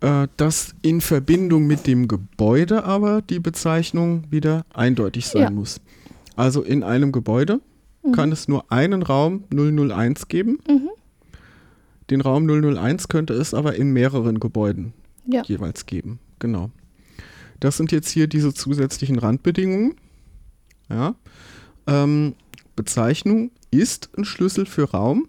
äh, 0.00 0.28
dass 0.36 0.74
in 0.82 1.00
Verbindung 1.00 1.66
mit 1.66 1.86
dem 1.86 2.08
Gebäude 2.08 2.84
aber 2.84 3.22
die 3.22 3.40
Bezeichnung 3.40 4.24
wieder 4.30 4.64
eindeutig 4.72 5.26
sein 5.26 5.42
Ja. 5.42 5.50
muss. 5.50 5.80
Also 6.36 6.62
in 6.62 6.82
einem 6.82 7.12
Gebäude 7.12 7.60
Mhm. 8.02 8.12
kann 8.12 8.32
es 8.32 8.48
nur 8.48 8.70
einen 8.72 9.02
Raum 9.02 9.44
001 9.50 10.28
geben. 10.28 10.58
Mhm. 10.68 10.88
Den 12.10 12.20
Raum 12.20 12.46
001 12.48 13.08
könnte 13.08 13.34
es 13.34 13.54
aber 13.54 13.74
in 13.76 13.92
mehreren 13.92 14.40
Gebäuden 14.40 14.92
Ja. 15.26 15.42
jeweils 15.44 15.86
geben. 15.86 16.18
Genau. 16.38 16.70
Das 17.60 17.76
sind 17.76 17.92
jetzt 17.92 18.10
hier 18.10 18.26
diese 18.26 18.52
zusätzlichen 18.52 19.18
Randbedingungen. 19.18 19.94
Ja. 20.90 21.14
Ähm, 21.86 22.34
Bezeichnung 22.76 23.50
ist 23.70 24.10
ein 24.16 24.24
Schlüssel 24.24 24.66
für 24.66 24.90
Raum. 24.90 25.28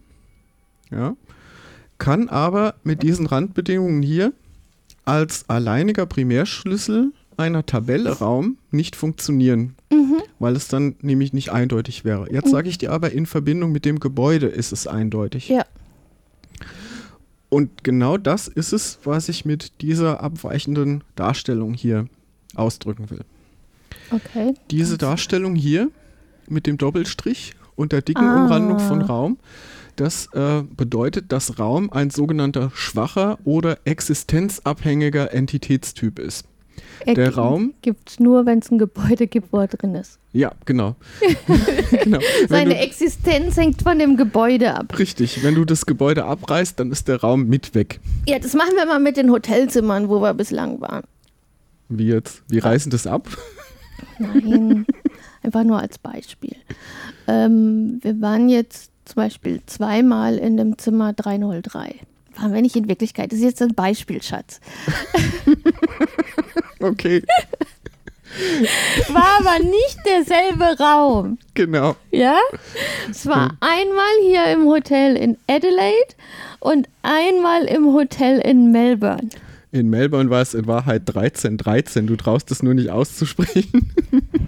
Ja. 0.91 1.15
Kann 1.99 2.27
aber 2.29 2.75
mit 2.83 3.03
diesen 3.03 3.27
Randbedingungen 3.27 4.01
hier 4.01 4.33
als 5.05 5.47
alleiniger 5.49 6.05
Primärschlüssel 6.05 7.11
einer 7.37 7.65
Tabelle 7.65 8.11
Raum 8.19 8.57
nicht 8.71 8.95
funktionieren, 8.95 9.75
Mhm. 9.91 10.21
weil 10.39 10.55
es 10.55 10.67
dann 10.67 10.95
nämlich 11.01 11.33
nicht 11.33 11.51
eindeutig 11.51 12.03
wäre. 12.05 12.31
Jetzt 12.31 12.49
sage 12.51 12.69
ich 12.69 12.77
dir 12.77 12.91
aber, 12.91 13.11
in 13.11 13.25
Verbindung 13.25 13.71
mit 13.71 13.85
dem 13.85 13.99
Gebäude 13.99 14.47
ist 14.47 14.71
es 14.71 14.87
eindeutig. 14.87 15.49
Ja. 15.49 15.65
Und 17.53 17.83
genau 17.83 18.17
das 18.17 18.47
ist 18.47 18.73
es, 18.73 18.97
was 19.03 19.29
ich 19.29 19.45
mit 19.45 19.81
dieser 19.81 20.23
abweichenden 20.23 21.03
Darstellung 21.15 21.75
hier 21.75 22.07
ausdrücken 22.55 23.11
will. 23.11 23.19
Okay. 24.09 24.55
Diese 24.71 24.97
Darstellung 24.97 25.53
hier 25.53 25.91
mit 26.49 26.65
dem 26.65 26.79
Doppelstrich 26.79 27.53
und 27.75 27.91
der 27.91 28.01
dicken 28.01 28.25
Ah. 28.25 28.43
Umrandung 28.43 28.79
von 28.79 29.03
Raum, 29.03 29.37
das 29.97 30.29
äh, 30.33 30.63
bedeutet, 30.63 31.31
dass 31.31 31.59
Raum 31.59 31.91
ein 31.91 32.09
sogenannter 32.09 32.71
schwacher 32.73 33.37
oder 33.43 33.77
existenzabhängiger 33.85 35.31
Entitätstyp 35.31 36.17
ist. 36.17 36.45
Der 37.05 37.35
Raum- 37.35 37.73
gibt 37.81 38.09
es 38.09 38.19
nur, 38.19 38.45
wenn 38.45 38.59
es 38.59 38.71
ein 38.71 38.77
Gebäude 38.77 39.27
gibt, 39.27 39.51
wo 39.51 39.59
er 39.59 39.67
drin 39.67 39.95
ist. 39.95 40.19
Ja, 40.31 40.51
genau. 40.65 40.95
genau. 42.03 42.19
Seine 42.47 42.71
du, 42.71 42.79
Existenz 42.79 43.57
hängt 43.57 43.81
von 43.81 43.99
dem 43.99 44.15
Gebäude 44.17 44.73
ab. 44.73 44.97
richtig, 44.97 45.43
wenn 45.43 45.55
du 45.55 45.65
das 45.65 45.85
Gebäude 45.85 46.25
abreißt, 46.25 46.79
dann 46.79 46.91
ist 46.91 47.07
der 47.07 47.21
Raum 47.21 47.47
mit 47.47 47.75
weg. 47.75 47.99
Ja, 48.27 48.39
das 48.39 48.53
machen 48.53 48.71
wir 48.75 48.85
mal 48.85 48.99
mit 48.99 49.17
den 49.17 49.29
Hotelzimmern, 49.31 50.09
wo 50.09 50.21
wir 50.21 50.33
bislang 50.33 50.79
waren. 50.81 51.03
Wie 51.89 52.07
jetzt? 52.07 52.41
Wir 52.47 52.63
reißen 52.63 52.89
das 52.89 53.05
ab? 53.05 53.27
Nein, 54.17 54.85
einfach 55.43 55.63
nur 55.63 55.79
als 55.79 55.97
Beispiel. 55.99 56.55
Ähm, 57.27 57.99
wir 58.01 58.19
waren 58.21 58.49
jetzt 58.49 58.91
zum 59.05 59.15
Beispiel 59.15 59.61
zweimal 59.65 60.37
in 60.37 60.57
dem 60.57 60.77
Zimmer 60.77 61.13
303. 61.13 61.95
Waren 62.35 62.53
wir 62.53 62.61
nicht 62.61 62.75
in 62.75 62.87
Wirklichkeit. 62.87 63.31
Das 63.31 63.39
ist 63.39 63.45
jetzt 63.45 63.61
ein 63.61 63.75
Beispiel, 63.75 64.21
Schatz. 64.21 64.59
Okay. 66.83 67.23
War 69.09 69.39
aber 69.39 69.63
nicht 69.63 69.99
derselbe 70.05 70.83
Raum. 70.83 71.37
Genau. 71.53 71.95
Ja? 72.11 72.37
Es 73.09 73.25
war 73.25 73.57
einmal 73.61 74.13
hier 74.21 74.47
im 74.51 74.65
Hotel 74.65 75.15
in 75.15 75.37
Adelaide 75.47 76.15
und 76.59 76.89
einmal 77.03 77.65
im 77.65 77.93
Hotel 77.93 78.39
in 78.39 78.71
Melbourne. 78.71 79.29
In 79.71 79.89
Melbourne 79.89 80.29
war 80.29 80.41
es 80.41 80.53
in 80.53 80.67
Wahrheit 80.67 81.01
1313. 81.07 82.05
Du 82.05 82.15
traust 82.15 82.51
es 82.51 82.61
nur 82.61 82.73
nicht 82.73 82.89
auszusprechen. 82.89 83.93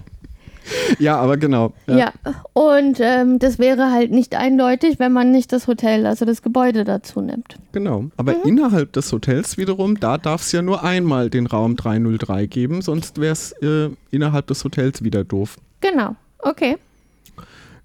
ja, 0.98 1.16
aber 1.16 1.36
genau. 1.36 1.72
Ja, 1.86 2.12
und 2.52 2.98
ähm, 3.00 3.38
das 3.38 3.58
wäre 3.58 3.90
halt 3.90 4.10
nicht 4.10 4.34
eindeutig, 4.34 4.98
wenn 4.98 5.12
man 5.12 5.30
nicht 5.30 5.52
das 5.52 5.66
Hotel, 5.66 6.06
also 6.06 6.24
das 6.24 6.42
Gebäude 6.42 6.84
dazu 6.84 7.20
nimmt. 7.20 7.56
Genau. 7.72 8.06
Aber 8.16 8.44
innerhalb 8.44 8.92
des 8.92 9.12
Hotels 9.12 9.58
wiederum, 9.58 10.00
da 10.00 10.18
darf 10.18 10.42
es 10.42 10.52
ja 10.52 10.62
nur 10.62 10.82
einmal 10.82 11.30
den 11.30 11.46
Raum 11.46 11.76
303 11.76 12.46
geben, 12.46 12.82
sonst 12.82 13.20
wäre 13.20 13.32
es 13.32 13.52
äh, 13.62 13.90
innerhalb 14.10 14.46
des 14.46 14.64
Hotels 14.64 15.02
wieder 15.02 15.24
doof. 15.24 15.56
Genau, 15.80 16.16
okay. 16.40 16.76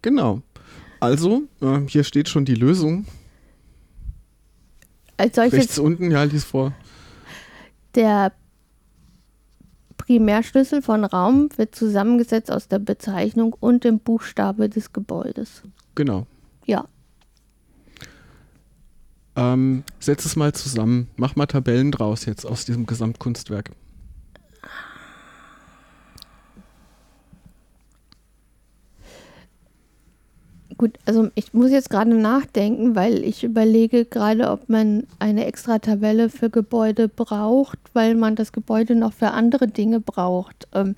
Genau. 0.01 0.41
Also, 0.99 1.43
äh, 1.61 1.79
hier 1.87 2.03
steht 2.03 2.29
schon 2.29 2.45
die 2.45 2.55
Lösung. 2.55 3.05
Als 5.17 5.35
solches 5.35 5.53
Rechts 5.53 5.79
unten, 5.79 6.09
ja, 6.11 6.23
lies 6.23 6.43
vor. 6.43 6.73
Der 7.95 8.31
Primärschlüssel 10.05 10.81
von 10.81 11.05
Raum 11.05 11.49
wird 11.57 11.75
zusammengesetzt 11.75 12.51
aus 12.51 12.67
der 12.67 12.79
Bezeichnung 12.79 13.55
und 13.59 13.83
dem 13.83 13.99
Buchstabe 13.99 14.69
des 14.69 14.93
Gebäudes. 14.93 15.61
Genau. 15.95 16.25
Ja, 16.65 16.85
Ähm, 19.35 19.83
setz 19.99 20.25
es 20.25 20.35
mal 20.35 20.53
zusammen. 20.53 21.07
Mach 21.15 21.35
mal 21.35 21.45
Tabellen 21.45 21.91
draus 21.91 22.25
jetzt 22.25 22.45
aus 22.45 22.65
diesem 22.65 22.85
Gesamtkunstwerk. 22.85 23.71
Gut, 30.81 30.97
also 31.05 31.29
ich 31.35 31.53
muss 31.53 31.69
jetzt 31.69 31.91
gerade 31.91 32.15
nachdenken, 32.15 32.95
weil 32.95 33.23
ich 33.23 33.43
überlege 33.43 34.03
gerade, 34.03 34.49
ob 34.49 34.67
man 34.67 35.03
eine 35.19 35.45
extra 35.45 35.77
Tabelle 35.77 36.29
für 36.29 36.49
Gebäude 36.49 37.07
braucht, 37.07 37.77
weil 37.93 38.15
man 38.15 38.35
das 38.35 38.51
Gebäude 38.51 38.95
noch 38.95 39.13
für 39.13 39.29
andere 39.29 39.67
Dinge 39.67 39.99
braucht. 39.99 40.67
Ähm, 40.73 40.95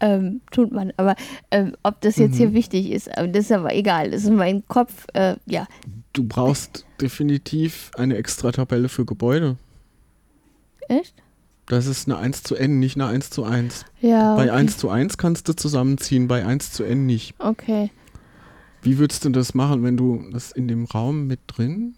ähm, 0.00 0.42
tut 0.50 0.70
man, 0.70 0.92
aber 0.98 1.16
ähm, 1.50 1.72
ob 1.82 2.02
das 2.02 2.16
jetzt 2.16 2.36
hier 2.36 2.52
wichtig 2.52 2.90
ist, 2.90 3.08
das 3.16 3.46
ist 3.46 3.52
aber 3.52 3.74
egal. 3.74 4.10
Das 4.10 4.24
ist 4.24 4.30
mein 4.30 4.62
Kopf, 4.68 5.06
äh, 5.14 5.36
ja. 5.46 5.66
Du 6.12 6.24
brauchst 6.24 6.84
definitiv 7.00 7.92
eine 7.96 8.18
extra 8.18 8.52
Tabelle 8.52 8.90
für 8.90 9.06
Gebäude. 9.06 9.56
Echt? 10.88 11.14
Das 11.64 11.86
ist 11.86 12.06
eine 12.06 12.18
1 12.18 12.42
zu 12.42 12.54
N, 12.54 12.78
nicht 12.80 12.96
eine 12.96 13.06
1 13.06 13.30
zu 13.30 13.44
1. 13.44 13.86
Ja. 14.02 14.36
Bei 14.36 14.44
okay. 14.44 14.50
1 14.50 14.76
zu 14.76 14.90
1 14.90 15.16
kannst 15.16 15.48
du 15.48 15.56
zusammenziehen, 15.56 16.28
bei 16.28 16.44
1 16.44 16.72
zu 16.72 16.84
N 16.84 17.06
nicht. 17.06 17.34
Okay. 17.38 17.90
Wie 18.82 18.98
würdest 18.98 19.24
du 19.24 19.30
das 19.30 19.54
machen, 19.54 19.82
wenn 19.82 19.96
du 19.96 20.22
das 20.32 20.52
in 20.52 20.68
dem 20.68 20.84
Raum 20.84 21.26
mit 21.26 21.40
drin? 21.46 21.94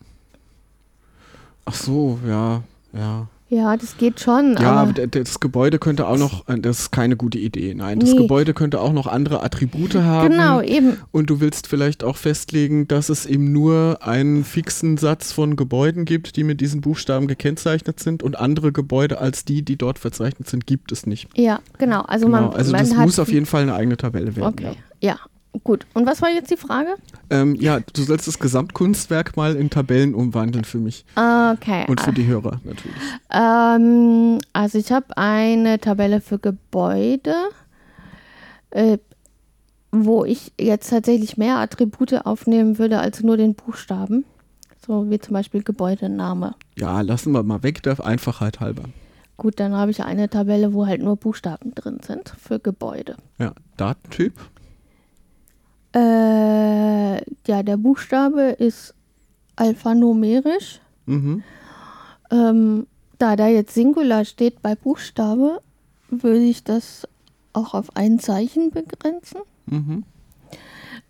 Ach 1.64 1.74
so, 1.74 2.18
ja, 2.26 2.62
ja. 2.92 3.28
Ja, 3.50 3.74
das 3.78 3.96
geht 3.96 4.20
schon, 4.20 4.58
Ja, 4.60 4.72
aber 4.72 5.06
das 5.06 5.40
Gebäude 5.40 5.78
könnte 5.78 6.06
auch 6.06 6.18
noch, 6.18 6.46
äh, 6.48 6.58
das 6.60 6.80
ist 6.80 6.90
keine 6.90 7.16
gute 7.16 7.38
Idee. 7.38 7.72
Nein, 7.74 7.98
das 7.98 8.10
Nee. 8.10 8.18
Gebäude 8.18 8.52
könnte 8.52 8.78
auch 8.78 8.92
noch 8.92 9.06
andere 9.06 9.42
Attribute 9.42 9.94
haben. 9.94 10.32
genau, 10.32 10.60
eben. 10.60 10.98
Und 11.12 11.30
du 11.30 11.40
willst 11.40 11.66
vielleicht 11.66 12.04
auch 12.04 12.18
festlegen, 12.18 12.88
dass 12.88 13.08
es 13.08 13.24
eben 13.24 13.50
nur 13.50 14.00
einen 14.02 14.44
fixen 14.44 14.98
Satz 14.98 15.32
von 15.32 15.56
Gebäuden 15.56 16.04
gibt, 16.04 16.36
die 16.36 16.44
mit 16.44 16.60
diesen 16.60 16.82
Buchstaben 16.82 17.26
gekennzeichnet 17.26 18.00
sind 18.00 18.22
und 18.22 18.38
andere 18.38 18.70
Gebäude 18.70 19.18
als 19.18 19.46
die, 19.46 19.62
die 19.62 19.76
dort 19.76 19.98
verzeichnet 19.98 20.46
sind, 20.46 20.66
gibt 20.66 20.92
es 20.92 21.06
nicht. 21.06 21.28
Ja, 21.34 21.60
genau. 21.78 22.02
Also 22.02 22.26
Genau. 22.26 22.42
man, 22.42 22.52
Also 22.52 22.72
man 22.72 22.82
das 22.82 22.94
hat 22.98 23.06
muss 23.06 23.18
auf 23.18 23.32
jeden 23.32 23.46
Fall 23.46 23.62
eine 23.62 23.72
eigene 23.74 23.96
Tabelle 23.96 24.36
werden. 24.36 24.46
Okay. 24.48 24.72
Ja, 25.00 25.16
gut. 25.64 25.86
Und 25.94 26.06
was 26.06 26.22
war 26.22 26.30
jetzt 26.30 26.50
die 26.50 26.56
Frage? 26.56 26.90
Ja. 27.30 27.40
Ähm, 27.40 27.54
ja, 27.56 27.80
du 27.80 28.02
sollst 28.02 28.26
das 28.26 28.38
Gesamtkunstwerk 28.38 29.36
mal 29.36 29.56
in 29.56 29.70
Tabellen 29.70 30.14
umwandeln 30.14 30.64
für 30.64 30.78
mich 30.78 31.04
Okay. 31.16 31.84
und 31.88 32.00
für 32.00 32.12
die 32.12 32.26
Hörer 32.26 32.60
natürlich. 32.64 32.96
Ähm, 33.30 34.38
also 34.52 34.78
ich 34.78 34.90
habe 34.92 35.16
eine 35.16 35.78
Tabelle 35.78 36.20
für 36.20 36.38
Gebäude, 36.38 37.34
äh, 38.70 38.98
wo 39.90 40.24
ich 40.24 40.52
jetzt 40.60 40.90
tatsächlich 40.90 41.36
mehr 41.36 41.56
Attribute 41.58 42.26
aufnehmen 42.26 42.78
würde 42.78 42.98
als 42.98 43.22
nur 43.22 43.36
den 43.36 43.54
Buchstaben. 43.54 44.24
So 44.86 45.10
wie 45.10 45.18
zum 45.18 45.34
Beispiel 45.34 45.62
Gebäudename. 45.62 46.54
Ja, 46.78 47.00
lassen 47.02 47.32
wir 47.32 47.42
mal 47.42 47.62
weg, 47.62 47.82
der 47.82 48.04
Einfachheit 48.04 48.60
halber. 48.60 48.84
Gut, 49.36 49.60
dann 49.60 49.72
habe 49.74 49.90
ich 49.90 50.02
eine 50.02 50.28
Tabelle, 50.28 50.72
wo 50.74 50.86
halt 50.86 51.02
nur 51.02 51.16
Buchstaben 51.16 51.74
drin 51.74 51.98
sind 52.04 52.32
für 52.42 52.58
Gebäude. 52.58 53.16
Ja, 53.38 53.52
Datentyp. 53.76 54.32
Äh, 55.98 57.22
ja, 57.46 57.62
der 57.62 57.76
Buchstabe 57.76 58.42
ist 58.58 58.94
alphanumerisch. 59.56 60.80
Mhm. 61.06 61.42
Ähm, 62.30 62.86
da 63.18 63.34
da 63.36 63.48
jetzt 63.48 63.74
Singular 63.74 64.24
steht 64.24 64.62
bei 64.62 64.74
Buchstabe, 64.74 65.60
würde 66.10 66.44
ich 66.44 66.62
das 66.62 67.08
auch 67.52 67.74
auf 67.74 67.96
ein 67.96 68.18
Zeichen 68.20 68.70
begrenzen. 68.70 69.40
Mhm. 69.66 70.04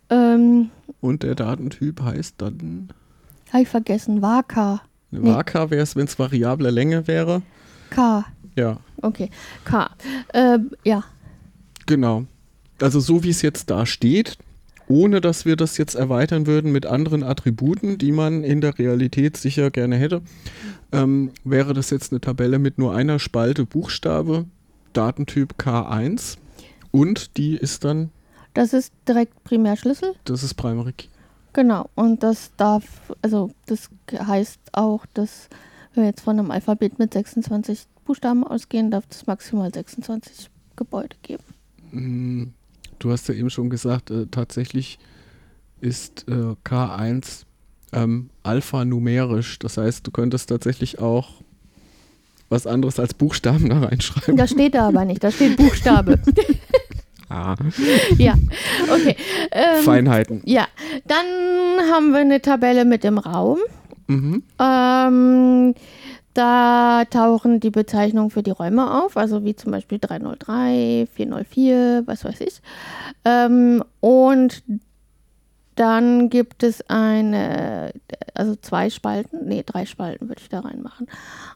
Ähm, 0.09 0.69
Und 1.01 1.23
der 1.23 1.35
Datentyp 1.35 2.01
heißt 2.01 2.35
dann. 2.39 2.89
habe 3.51 3.63
ich 3.63 3.69
vergessen, 3.69 4.21
Nee. 5.11 5.23
Vaka 5.23 5.69
wäre 5.69 5.81
es, 5.83 5.95
wenn 5.95 6.05
es 6.05 6.17
variable 6.17 6.69
Länge 6.71 7.07
wäre. 7.07 7.41
K. 7.89 8.25
Ja, 8.55 8.77
Okay, 9.01 9.29
K. 9.65 9.89
Ähm, 10.33 10.71
ja, 10.83 11.03
genau. 11.85 12.25
Also 12.81 12.99
so 12.99 13.23
wie 13.23 13.29
es 13.29 13.41
jetzt 13.41 13.69
da 13.69 13.85
steht, 13.85 14.37
ohne 14.89 15.21
dass 15.21 15.45
wir 15.45 15.55
das 15.55 15.77
jetzt 15.77 15.95
erweitern 15.95 16.47
würden 16.47 16.71
mit 16.71 16.85
anderen 16.85 17.23
Attributen, 17.23 17.97
die 17.97 18.11
man 18.11 18.43
in 18.43 18.59
der 18.59 18.77
Realität 18.77 19.37
sicher 19.37 19.69
gerne 19.71 19.95
hätte, 19.95 20.21
ähm, 20.91 21.31
wäre 21.45 21.73
das 21.73 21.91
jetzt 21.91 22.11
eine 22.11 22.19
Tabelle 22.19 22.59
mit 22.59 22.77
nur 22.77 22.93
einer 22.93 23.19
Spalte 23.19 23.65
Buchstabe, 23.65 24.45
Datentyp 24.93 25.53
K1 25.59 26.37
und 26.91 27.37
die 27.37 27.55
ist 27.55 27.85
dann, 27.85 28.09
das 28.55 28.73
ist 28.73 28.91
direkt 29.07 29.43
Primärschlüssel. 29.43 30.15
das 30.25 30.43
ist 30.43 30.55
Primary 30.55 30.93
Key. 30.93 31.07
Genau, 31.53 31.89
und 31.95 32.23
das 32.23 32.51
darf, 32.57 32.83
also 33.21 33.51
das 33.67 33.89
heißt 34.11 34.59
auch, 34.71 35.05
dass 35.13 35.49
wenn 35.93 36.03
wir 36.03 36.09
jetzt 36.09 36.21
von 36.21 36.37
einem 36.37 36.51
Alphabet 36.51 36.97
mit 36.97 37.13
26 37.13 37.85
Buchstaben 38.05 38.43
ausgehen, 38.43 38.89
darf 38.89 39.05
es 39.09 39.27
maximal 39.27 39.71
26 39.71 40.49
Gebäude 40.75 41.15
geben. 41.21 42.53
Du 42.99 43.11
hast 43.11 43.27
ja 43.27 43.33
eben 43.33 43.49
schon 43.49 43.69
gesagt, 43.69 44.11
äh, 44.11 44.27
tatsächlich 44.29 44.99
ist 45.81 46.25
äh, 46.27 46.55
K1 46.65 47.45
ähm, 47.93 48.29
alphanumerisch. 48.43 49.59
Das 49.59 49.77
heißt, 49.77 50.05
du 50.05 50.11
könntest 50.11 50.49
tatsächlich 50.49 50.99
auch 50.99 51.41
was 52.49 52.67
anderes 52.67 52.99
als 52.99 53.13
Buchstaben 53.13 53.69
da 53.69 53.79
reinschreiben. 53.79 54.35
Das 54.37 54.51
steht 54.51 54.75
da 54.75 54.87
aber 54.87 55.05
nicht, 55.05 55.23
da 55.23 55.31
steht 55.31 55.57
Buchstabe. 55.57 56.19
Ah, 57.31 57.55
ja, 58.17 58.33
okay. 58.91 59.15
Ähm, 59.51 59.83
Feinheiten. 59.83 60.41
Ja, 60.45 60.67
dann 61.05 61.27
haben 61.91 62.09
wir 62.09 62.21
eine 62.21 62.41
Tabelle 62.41 62.85
mit 62.85 63.03
dem 63.03 63.19
Raum. 63.19 63.59
Mhm. 64.07 64.41
Ähm, 64.59 65.75
da 66.39 67.03
tauchen 67.09 67.59
die 67.59 67.69
Bezeichnungen 67.69 68.29
für 68.29 68.43
die 68.43 68.51
Räume 68.51 69.03
auf, 69.03 69.17
also 69.17 69.43
wie 69.43 69.55
zum 69.57 69.73
Beispiel 69.73 69.99
303, 69.99 71.07
404, 71.13 72.03
was 72.05 72.23
weiß 72.23 72.39
ich. 72.39 72.61
Ähm, 73.25 73.83
und 73.99 74.63
dann 75.75 76.29
gibt 76.29 76.63
es 76.63 76.81
eine, 76.89 77.91
also 78.33 78.55
zwei 78.55 78.89
Spalten, 78.89 79.47
nee, 79.47 79.63
drei 79.65 79.85
Spalten 79.85 80.29
würde 80.29 80.41
ich 80.41 80.47
da 80.49 80.61
reinmachen. 80.61 81.07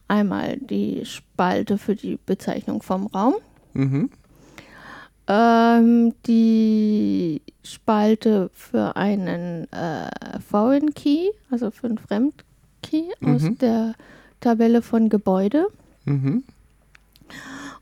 Einmal 0.09 0.57
die 0.57 1.05
Spalte 1.05 1.77
für 1.77 1.95
die 1.95 2.19
Bezeichnung 2.25 2.81
vom 2.81 3.07
Raum, 3.07 3.35
Mhm. 3.73 4.09
ähm, 5.27 6.13
die 6.27 7.41
Spalte 7.63 8.49
für 8.53 8.97
einen 8.97 9.71
äh, 9.71 10.39
Foreign 10.45 10.93
Key, 10.93 11.29
also 11.49 11.71
für 11.71 11.87
einen 11.87 11.97
Fremdkey 11.97 13.11
aus 13.25 13.43
Mhm. 13.43 13.57
der 13.59 13.93
Tabelle 14.43 14.81
von 14.81 15.09
Gebäude. 15.09 15.67
Mhm. 16.05 16.43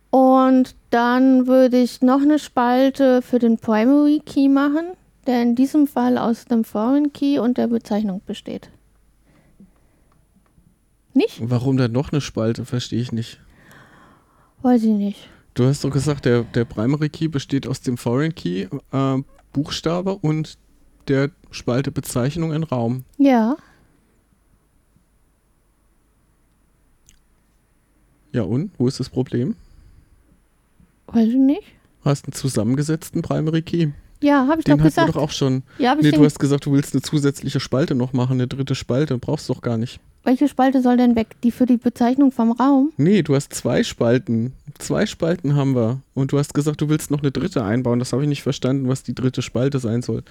Und 0.09 0.75
dann 0.89 1.47
würde 1.47 1.77
ich 1.77 2.01
noch 2.01 2.21
eine 2.21 2.37
Spalte 2.37 3.21
für 3.21 3.39
den 3.39 3.57
Primary 3.57 4.21
Key 4.25 4.49
machen, 4.49 4.85
der 5.25 5.41
in 5.41 5.55
diesem 5.55 5.87
Fall 5.87 6.17
aus 6.17 6.45
dem 6.45 6.63
Foreign 6.63 7.13
Key 7.13 7.39
und 7.39 7.57
der 7.57 7.67
Bezeichnung 7.67 8.21
besteht. 8.25 8.69
Nicht? 11.13 11.39
Warum 11.41 11.77
dann 11.77 11.91
noch 11.91 12.11
eine 12.11 12.21
Spalte? 12.21 12.65
Verstehe 12.65 13.01
ich 13.01 13.11
nicht. 13.11 13.39
Weiß 14.61 14.83
ich 14.83 14.93
nicht. 14.93 15.29
Du 15.53 15.65
hast 15.65 15.83
doch 15.83 15.91
gesagt, 15.91 16.25
der, 16.25 16.43
der 16.43 16.65
Primary 16.65 17.09
Key 17.09 17.27
besteht 17.27 17.67
aus 17.67 17.81
dem 17.81 17.97
Foreign 17.97 18.35
Key, 18.35 18.67
äh, 18.91 19.17
Buchstabe 19.53 20.15
und 20.15 20.57
der 21.07 21.31
Spalte 21.51 21.91
Bezeichnung 21.91 22.53
in 22.53 22.63
Raum. 22.63 23.03
Ja, 23.17 23.57
Ja 28.31 28.43
und? 28.43 28.71
Wo 28.77 28.87
ist 28.87 28.99
das 28.99 29.09
Problem? 29.09 29.55
weiß 31.07 31.27
ich 31.27 31.35
nicht. 31.35 31.63
hast 32.05 32.25
einen 32.25 32.33
zusammengesetzten 32.33 33.21
Primary 33.21 33.61
Key. 33.61 33.89
Ja, 34.21 34.47
habe 34.47 34.59
ich 34.59 34.65
Den 34.65 34.77
doch 34.77 34.83
hatten 34.83 34.83
wir 34.83 34.89
gesagt. 34.89 35.09
doch 35.09 35.15
auch 35.21 35.31
schon. 35.31 35.63
ja, 35.77 35.89
hab 35.91 35.97
ich 35.97 36.03
Nee, 36.05 36.11
den, 36.11 36.19
du 36.19 36.25
hast 36.25 36.39
gesagt, 36.39 36.65
du 36.65 36.71
willst 36.71 36.93
eine 36.93 37.01
zusätzliche 37.01 37.59
Spalte 37.59 37.95
noch 37.95 38.13
machen, 38.13 38.33
eine 38.33 38.47
dritte 38.47 38.75
Spalte. 38.75 39.17
Brauchst 39.17 39.49
du 39.49 39.53
doch 39.53 39.61
gar 39.61 39.77
nicht. 39.77 39.99
welche 40.23 40.47
Spalte 40.47 40.81
soll 40.81 40.95
denn 40.97 41.15
weg? 41.15 41.35
Die 41.43 41.51
für 41.51 41.65
die 41.65 41.77
Bezeichnung 41.77 42.31
vom 42.31 42.51
Raum? 42.53 42.93
Nee, 42.97 43.23
du 43.23 43.35
hast 43.35 43.53
zwei 43.53 43.83
Spalten. 43.83 44.53
Zwei 44.77 45.05
Spalten 45.07 45.55
haben 45.55 45.75
wir. 45.75 46.01
Und 46.13 46.31
du 46.31 46.37
hast 46.39 46.53
gesagt, 46.53 46.79
du 46.81 46.87
willst 46.87 47.09
noch 47.11 47.21
eine 47.21 47.31
dritte 47.31 47.63
einbauen. 47.65 47.99
Das 47.99 48.13
habe 48.13 48.21
ich 48.23 48.29
nicht 48.29 48.43
verstanden, 48.43 48.87
was 48.87 49.03
die 49.03 49.15
dritte 49.15 49.41
Spalte 49.41 49.79
sein 49.79 50.01
soll. 50.03 50.23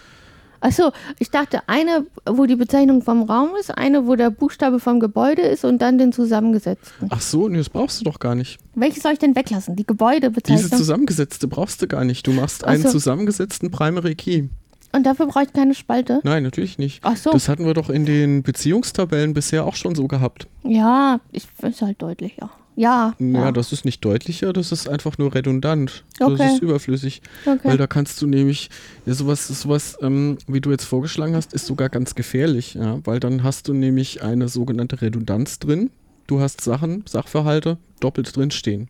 Achso, 0.60 0.92
ich 1.18 1.30
dachte, 1.30 1.60
eine, 1.68 2.06
wo 2.26 2.44
die 2.44 2.56
Bezeichnung 2.56 3.02
vom 3.02 3.22
Raum 3.22 3.50
ist, 3.58 3.70
eine, 3.76 4.06
wo 4.06 4.14
der 4.14 4.30
Buchstabe 4.30 4.78
vom 4.78 5.00
Gebäude 5.00 5.42
ist 5.42 5.64
und 5.64 5.80
dann 5.80 5.96
den 5.96 6.12
zusammengesetzten. 6.12 7.08
Ach 7.10 7.20
so, 7.20 7.48
nee, 7.48 7.56
das 7.58 7.70
brauchst 7.70 8.00
du 8.00 8.04
doch 8.04 8.18
gar 8.18 8.34
nicht. 8.34 8.58
Welche 8.74 9.00
soll 9.00 9.12
ich 9.12 9.18
denn 9.18 9.34
weglassen? 9.34 9.74
Die 9.74 9.82
Diese 9.82 9.86
Gebäudebezeichnung? 9.86 10.70
zusammengesetzte 10.70 11.48
brauchst 11.48 11.80
du 11.80 11.86
gar 11.88 12.04
nicht. 12.04 12.26
Du 12.26 12.32
machst 12.32 12.64
Ach 12.64 12.68
einen 12.68 12.82
so. 12.82 12.90
zusammengesetzten 12.90 13.70
Primary 13.70 14.14
Key. 14.14 14.48
Und 14.92 15.06
dafür 15.06 15.26
brauche 15.26 15.44
ich 15.44 15.52
keine 15.52 15.74
Spalte? 15.74 16.20
Nein, 16.24 16.42
natürlich 16.42 16.76
nicht. 16.76 17.00
Ach 17.04 17.16
so. 17.16 17.30
Das 17.30 17.48
hatten 17.48 17.64
wir 17.64 17.74
doch 17.74 17.90
in 17.90 18.04
den 18.06 18.42
Beziehungstabellen 18.42 19.34
bisher 19.34 19.64
auch 19.64 19.76
schon 19.76 19.94
so 19.94 20.08
gehabt. 20.08 20.46
Ja, 20.64 21.20
ich 21.32 21.46
ist 21.62 21.80
halt 21.80 22.02
deutlicher. 22.02 22.50
Ja. 22.80 23.14
Ja, 23.18 23.26
ja. 23.44 23.52
das 23.52 23.72
ist 23.72 23.84
nicht 23.84 24.02
deutlicher, 24.04 24.52
das 24.54 24.72
ist 24.72 24.88
einfach 24.88 25.18
nur 25.18 25.34
redundant. 25.34 26.04
Das 26.18 26.30
Okay. 26.30 26.54
ist 26.54 26.62
überflüssig. 26.62 27.20
okay. 27.44 27.60
Weil 27.62 27.76
da 27.76 27.86
kannst 27.86 28.22
du 28.22 28.26
nämlich, 28.26 28.70
ja, 29.04 29.12
sowas, 29.12 29.46
sowas 29.48 29.98
ähm, 30.00 30.38
wie 30.46 30.60
du 30.62 30.70
jetzt 30.70 30.84
vorgeschlagen 30.84 31.34
hast, 31.34 31.52
ist 31.52 31.66
sogar 31.66 31.90
ganz 31.90 32.14
gefährlich, 32.14 32.74
ja, 32.74 32.98
weil 33.04 33.20
dann 33.20 33.42
hast 33.42 33.68
du 33.68 33.74
nämlich 33.74 34.22
eine 34.22 34.48
sogenannte 34.48 35.02
Redundanz 35.02 35.58
drin. 35.58 35.90
Du 36.26 36.40
hast 36.40 36.62
Sachen, 36.62 37.04
Sachverhalte 37.06 37.76
doppelt 38.00 38.34
drin 38.34 38.50
stehen. 38.50 38.88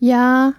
ja, 0.00 0.52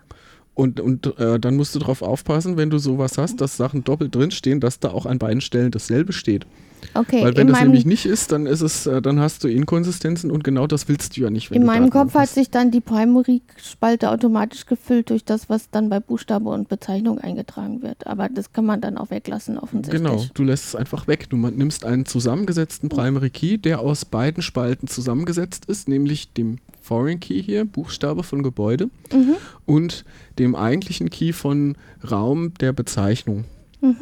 Und, 0.56 0.80
und 0.80 1.20
äh, 1.20 1.38
dann 1.40 1.58
musst 1.58 1.76
du 1.76 1.80
darauf 1.80 2.02
aufpassen, 2.02 2.56
wenn 2.58 2.70
du 2.70 2.78
sowas 2.80 3.18
hast, 3.18 3.42
dass 3.42 3.58
Sachen 3.58 3.84
doppelt 3.84 4.16
drin 4.16 4.32
stehen, 4.32 4.62
dass 4.62 4.80
da 4.80 4.90
auch 4.92 5.06
an 5.06 5.20
beiden 5.20 5.42
Stellen 5.42 5.70
dasselbe 5.70 6.14
steht. 6.14 6.46
Okay. 6.94 7.24
Weil 7.24 7.36
wenn 7.38 7.48
das 7.48 7.58
meinem, 7.58 7.68
nämlich 7.68 7.86
nicht 7.86 8.06
ist, 8.06 8.32
dann 8.32 8.46
ist 8.46 8.62
es, 8.62 8.86
äh, 8.86 9.02
dann 9.02 9.20
hast 9.20 9.44
du 9.44 9.48
Inkonsistenzen 9.48 10.32
und 10.32 10.44
genau 10.44 10.68
das 10.68 10.88
willst 10.88 11.16
du 11.18 11.22
ja 11.22 11.30
nicht. 11.30 11.52
In 11.52 11.66
meinem 11.66 11.90
Kopf 11.90 12.14
hat 12.14 12.24
hast. 12.24 12.36
sich 12.36 12.50
dann 12.50 12.72
die 12.72 12.82
Primary-Spalte 12.82 14.10
automatisch 14.10 14.66
gefüllt 14.66 15.10
durch 15.10 15.24
das, 15.26 15.50
was 15.50 15.70
dann 15.70 15.90
bei 15.90 16.00
Buchstabe 16.00 16.50
und 16.50 16.70
Bezeichnung 16.70 17.20
eingetragen 17.20 17.82
wird. 17.82 18.08
Aber 18.08 18.30
das 18.30 18.54
kann 18.54 18.66
man 18.66 18.82
dann 18.82 18.98
auch 18.98 19.10
weglassen, 19.10 19.58
offensichtlich. 19.58 20.02
Genau, 20.02 20.24
du 20.34 20.44
lässt 20.44 20.66
es 20.66 20.76
einfach 20.76 21.08
weg. 21.08 21.30
Du 21.30 21.38
nimmst 21.38 21.86
einen 21.86 22.06
zusammengesetzten 22.06 22.90
Primary 22.90 23.30
Key, 23.30 23.58
der 23.58 23.80
aus 23.80 24.06
beiden 24.06 24.42
Spalten 24.44 24.88
zusammengesetzt 24.88 25.66
ist, 25.66 25.88
nämlich 25.88 26.34
dem 26.34 26.58
Foreign 26.82 27.20
Key 27.20 27.42
hier, 27.42 27.66
Buchstabe 27.66 28.24
von 28.24 28.44
Gebäude, 28.44 28.90
Mhm. 29.12 29.36
und 29.66 30.06
dem 30.38 30.56
eigentlichen 30.56 31.10
Key 31.10 31.34
von 31.34 31.76
Raum 32.10 32.54
der 32.60 32.74
Bezeichnung. 32.74 33.46
Mhm. 33.82 33.98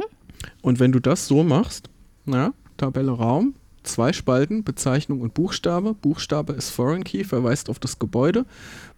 Und 0.61 0.79
wenn 0.79 0.91
du 0.91 0.99
das 0.99 1.27
so 1.27 1.43
machst, 1.43 1.89
na, 2.25 2.53
Tabelle 2.83 3.11
Raum, 3.13 3.55
zwei 3.83 4.11
Spalten, 4.11 4.65
Bezeichnung 4.65 5.21
und 5.21 5.33
Buchstabe. 5.33 5.93
Buchstabe 5.93 6.51
ist 6.51 6.69
Foreign 6.69 7.05
Key, 7.05 7.23
verweist 7.23 7.69
auf 7.69 7.79
das 7.79 7.97
Gebäude. 7.97 8.45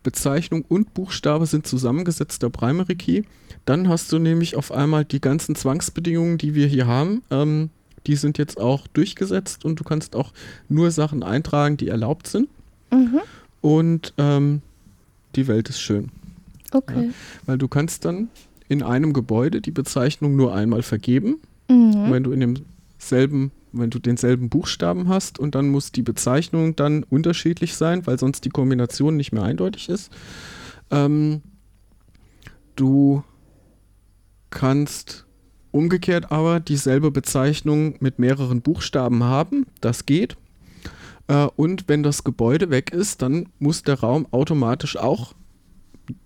Bezeichnung 0.01 0.65
und 0.67 0.95
Buchstabe 0.95 1.45
sind 1.45 1.67
zusammengesetzter 1.67 2.49
Primary 2.49 2.95
Key. 2.95 3.21
Dann 3.65 3.87
hast 3.87 4.11
du 4.11 4.17
nämlich 4.17 4.55
auf 4.55 4.71
einmal 4.71 5.05
die 5.05 5.21
ganzen 5.21 5.53
Zwangsbedingungen, 5.55 6.39
die 6.39 6.55
wir 6.55 6.65
hier 6.65 6.87
haben. 6.87 7.21
Ähm, 7.29 7.69
die 8.07 8.15
sind 8.15 8.39
jetzt 8.39 8.59
auch 8.59 8.87
durchgesetzt 8.87 9.65
und 9.65 9.79
du 9.79 9.83
kannst 9.83 10.15
auch 10.15 10.33
nur 10.67 10.89
Sachen 10.89 11.21
eintragen, 11.21 11.77
die 11.77 11.89
erlaubt 11.89 12.25
sind. 12.25 12.49
Mhm. 12.91 13.19
Und 13.61 14.13
ähm, 14.17 14.63
die 15.35 15.47
Welt 15.47 15.69
ist 15.69 15.79
schön. 15.79 16.09
Okay. 16.71 17.11
Weil 17.45 17.59
du 17.59 17.67
kannst 17.67 18.03
dann 18.05 18.29
in 18.67 18.81
einem 18.81 19.13
Gebäude 19.13 19.61
die 19.61 19.69
Bezeichnung 19.71 20.35
nur 20.35 20.55
einmal 20.55 20.81
vergeben, 20.81 21.37
Mhm. 21.67 22.11
wenn 22.11 22.23
du 22.23 22.31
in 22.31 22.63
demselben, 22.99 23.51
wenn 23.79 23.89
du 23.89 23.99
denselben 23.99 24.49
Buchstaben 24.49 25.07
hast 25.07 25.39
und 25.39 25.55
dann 25.55 25.69
muss 25.69 25.91
die 25.91 26.01
Bezeichnung 26.01 26.75
dann 26.75 27.03
unterschiedlich 27.03 27.75
sein, 27.75 28.05
weil 28.07 28.19
sonst 28.19 28.45
die 28.45 28.49
Kombination 28.49 29.15
nicht 29.17 29.31
mehr 29.31 29.43
eindeutig 29.43 29.89
ist. 29.89 30.11
Ähm, 30.91 31.41
du 32.75 33.23
kannst 34.49 35.25
umgekehrt 35.71 36.31
aber 36.31 36.61
dieselbe 36.61 37.11
Bezeichnung 37.11 37.95
mit 37.99 38.17
mehreren 38.17 38.61
Buchstaben 38.61 39.23
haben, 39.23 39.65
das 39.81 40.05
geht. 40.05 40.37
Äh, 41.27 41.47
und 41.55 41.87
wenn 41.87 42.03
das 42.03 42.23
Gebäude 42.23 42.69
weg 42.69 42.91
ist, 42.91 43.21
dann 43.21 43.49
muss 43.59 43.83
der 43.83 43.99
Raum 43.99 44.27
automatisch 44.31 44.95
auch 44.97 45.33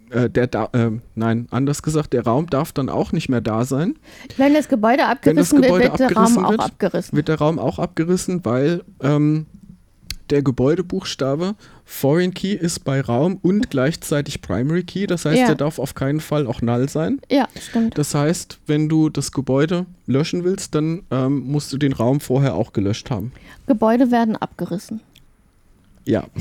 äh, 0.10 0.30
der 0.30 0.48
da, 0.48 0.70
äh, 0.74 0.92
nein, 1.16 1.48
anders 1.52 1.84
gesagt, 1.84 2.14
der 2.14 2.24
Raum 2.24 2.50
darf 2.50 2.72
dann 2.72 2.90
auch 2.90 3.12
nicht 3.12 3.30
mehr 3.30 3.42
da 3.42 3.66
sein. 3.66 3.96
Wenn 4.38 4.54
das 4.54 4.68
Gebäude 4.68 5.06
abgerissen 5.06 5.62
Gebäude 5.62 5.84
wird, 5.86 6.00
wird 6.00 6.10
der 6.12 6.18
Raum 6.18 6.46
auch 6.46 6.52
wird, 6.52 6.62
abgerissen. 6.62 7.16
Wird 7.16 7.28
der 7.28 7.38
Raum 7.38 7.60
auch 7.60 7.80
abgerissen, 7.80 8.44
weil 8.44 8.84
ähm, 9.02 9.46
der 10.30 10.44
Gebäudebuchstabe 10.44 11.56
Foreign 11.86 12.34
Key 12.34 12.54
ist 12.54 12.84
bei 12.84 13.02
Raum 13.02 13.40
und 13.42 13.72
gleichzeitig 13.72 14.42
Primary 14.42 14.84
Key. 14.84 15.08
Das 15.08 15.26
heißt, 15.26 15.40
Ja. 15.40 15.48
der 15.48 15.56
darf 15.56 15.80
auf 15.80 15.96
keinen 15.96 16.20
Fall 16.20 16.46
auch 16.46 16.62
null 16.62 16.88
sein. 16.88 17.20
Ja, 17.32 17.48
stimmt. 17.60 17.98
Das 17.98 18.14
heißt, 18.14 18.60
wenn 18.68 18.90
du 18.90 19.10
das 19.10 19.32
Gebäude 19.32 19.86
löschen 20.06 20.44
willst, 20.44 20.76
dann 20.76 21.04
ähm, 21.10 21.40
musst 21.48 21.74
du 21.74 21.78
den 21.78 21.94
Raum 21.94 22.20
vorher 22.20 22.54
auch 22.56 22.74
gelöscht 22.74 23.10
haben. 23.10 23.32
Gebäude 23.66 24.12
werden 24.12 24.36
abgerissen. 24.36 25.02
Ja. 26.06 26.26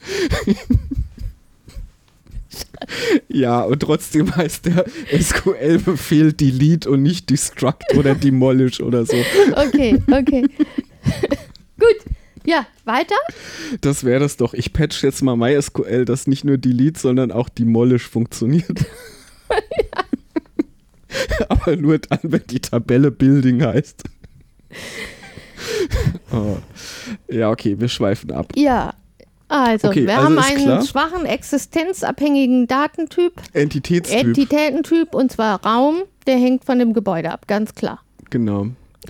ja, 3.28 3.62
und 3.62 3.80
trotzdem 3.80 4.34
heißt 4.34 4.66
der 4.66 4.84
SQL-Befehl 5.12 6.32
Delete 6.32 6.90
und 6.90 7.02
nicht 7.02 7.30
Destruct 7.30 7.94
oder 7.96 8.14
Demolish 8.14 8.80
oder 8.80 9.04
so. 9.04 9.16
Okay, 9.52 10.00
okay. 10.10 10.42
Gut. 11.78 11.96
Ja, 12.44 12.66
weiter? 12.84 13.16
Das 13.82 14.04
wäre 14.04 14.20
das 14.20 14.36
doch. 14.36 14.54
Ich 14.54 14.72
patch 14.72 15.02
jetzt 15.02 15.22
mal 15.22 15.36
MySQL, 15.36 16.04
dass 16.04 16.26
nicht 16.26 16.44
nur 16.44 16.56
Delete, 16.56 16.98
sondern 16.98 17.32
auch 17.32 17.48
Demolish 17.48 18.08
funktioniert. 18.08 18.66
Aber 21.48 21.76
nur 21.76 21.98
dann, 21.98 22.18
wenn 22.22 22.46
die 22.48 22.60
Tabelle 22.60 23.10
Building 23.10 23.64
heißt. 23.64 24.04
oh. 26.32 26.58
Ja, 27.28 27.50
okay, 27.50 27.78
wir 27.78 27.88
schweifen 27.88 28.32
ab. 28.32 28.52
Ja. 28.56 28.94
Also, 29.52 29.88
Okay, 29.88 30.06
wir 30.06 30.14
also 30.16 30.24
haben 30.26 30.38
einen 30.38 30.62
klar. 30.64 30.84
schwachen 30.86 31.26
existenzabhängigen 31.26 32.68
Datentyp, 32.68 33.32
Entitätstyp. 33.52 34.20
Entitätentyp, 34.28 35.12
und 35.14 35.32
zwar 35.32 35.64
Raum, 35.66 36.02
der 36.28 36.36
hängt 36.36 36.64
von 36.64 36.78
dem 36.78 36.92
Gebäude 36.92 37.32
ab, 37.32 37.48
ganz 37.48 37.74
klar. 37.74 38.00
genau. 38.30 38.68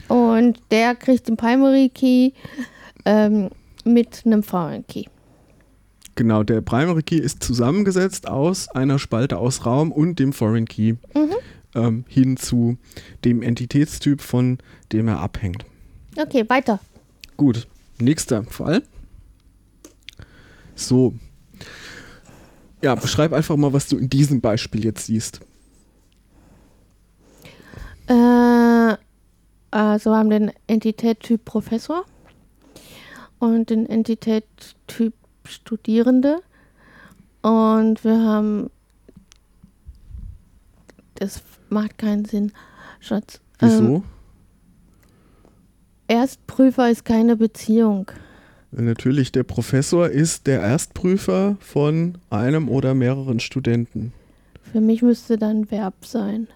Und 0.08 0.58
der 0.70 0.94
kriegt 0.94 1.28
den 1.28 1.36
Primary 1.36 1.90
Key 1.90 2.30
ähm, 3.04 3.50
mit 3.84 4.22
einem 4.24 4.42
Foreign 4.42 4.86
Key. 4.86 5.04
Genau, 6.14 6.42
der 6.42 6.60
Primary 6.62 7.02
Key 7.02 7.18
ist 7.18 7.42
zusammengesetzt 7.42 8.26
aus 8.28 8.68
einer 8.68 8.98
Spalte 8.98 9.36
aus 9.36 9.66
Raum 9.66 9.92
und 9.92 10.18
dem 10.18 10.32
Foreign 10.32 10.66
Key 10.66 10.94
Mhm. 11.14 11.34
ähm, 11.74 12.04
hin 12.08 12.36
zu 12.36 12.78
dem 13.24 13.42
Entitätstyp, 13.42 14.20
von 14.22 14.58
dem 14.92 15.08
er 15.08 15.20
abhängt. 15.20 15.64
Okay, 16.16 16.44
weiter. 16.48 16.78
Gut, 17.36 17.66
nächster 18.00 18.44
Fall. 18.44 18.82
So. 20.80 21.14
Ja, 22.82 22.94
beschreib 22.94 23.32
einfach 23.32 23.56
mal, 23.56 23.72
was 23.72 23.88
du 23.88 23.98
in 23.98 24.08
diesem 24.08 24.40
Beispiel 24.40 24.84
jetzt 24.84 25.06
siehst. 25.06 25.40
Äh, 28.06 28.96
also 29.70 30.10
wir 30.10 30.16
haben 30.16 30.30
den 30.30 30.50
Entitättyp 30.66 31.44
Professor 31.44 32.04
und 33.38 33.70
den 33.70 33.86
Entitättyp 33.86 35.14
Studierende. 35.44 36.40
Und 37.42 38.04
wir 38.04 38.18
haben. 38.20 38.70
Das 41.14 41.42
macht 41.68 41.98
keinen 41.98 42.24
Sinn, 42.24 42.52
Schatz. 43.00 43.40
Wieso? 43.58 43.84
Ähm, 43.84 44.02
Erstprüfer 46.08 46.90
ist 46.90 47.04
keine 47.04 47.36
Beziehung. 47.36 48.10
Natürlich, 48.72 49.32
der 49.32 49.42
Professor 49.42 50.08
ist 50.08 50.46
der 50.46 50.60
Erstprüfer 50.60 51.56
von 51.60 52.18
einem 52.30 52.68
oder 52.68 52.94
mehreren 52.94 53.40
Studenten. 53.40 54.12
Für 54.72 54.80
mich 54.80 55.02
müsste 55.02 55.36
dann 55.36 55.70
Verb 55.70 56.04
sein. 56.04 56.46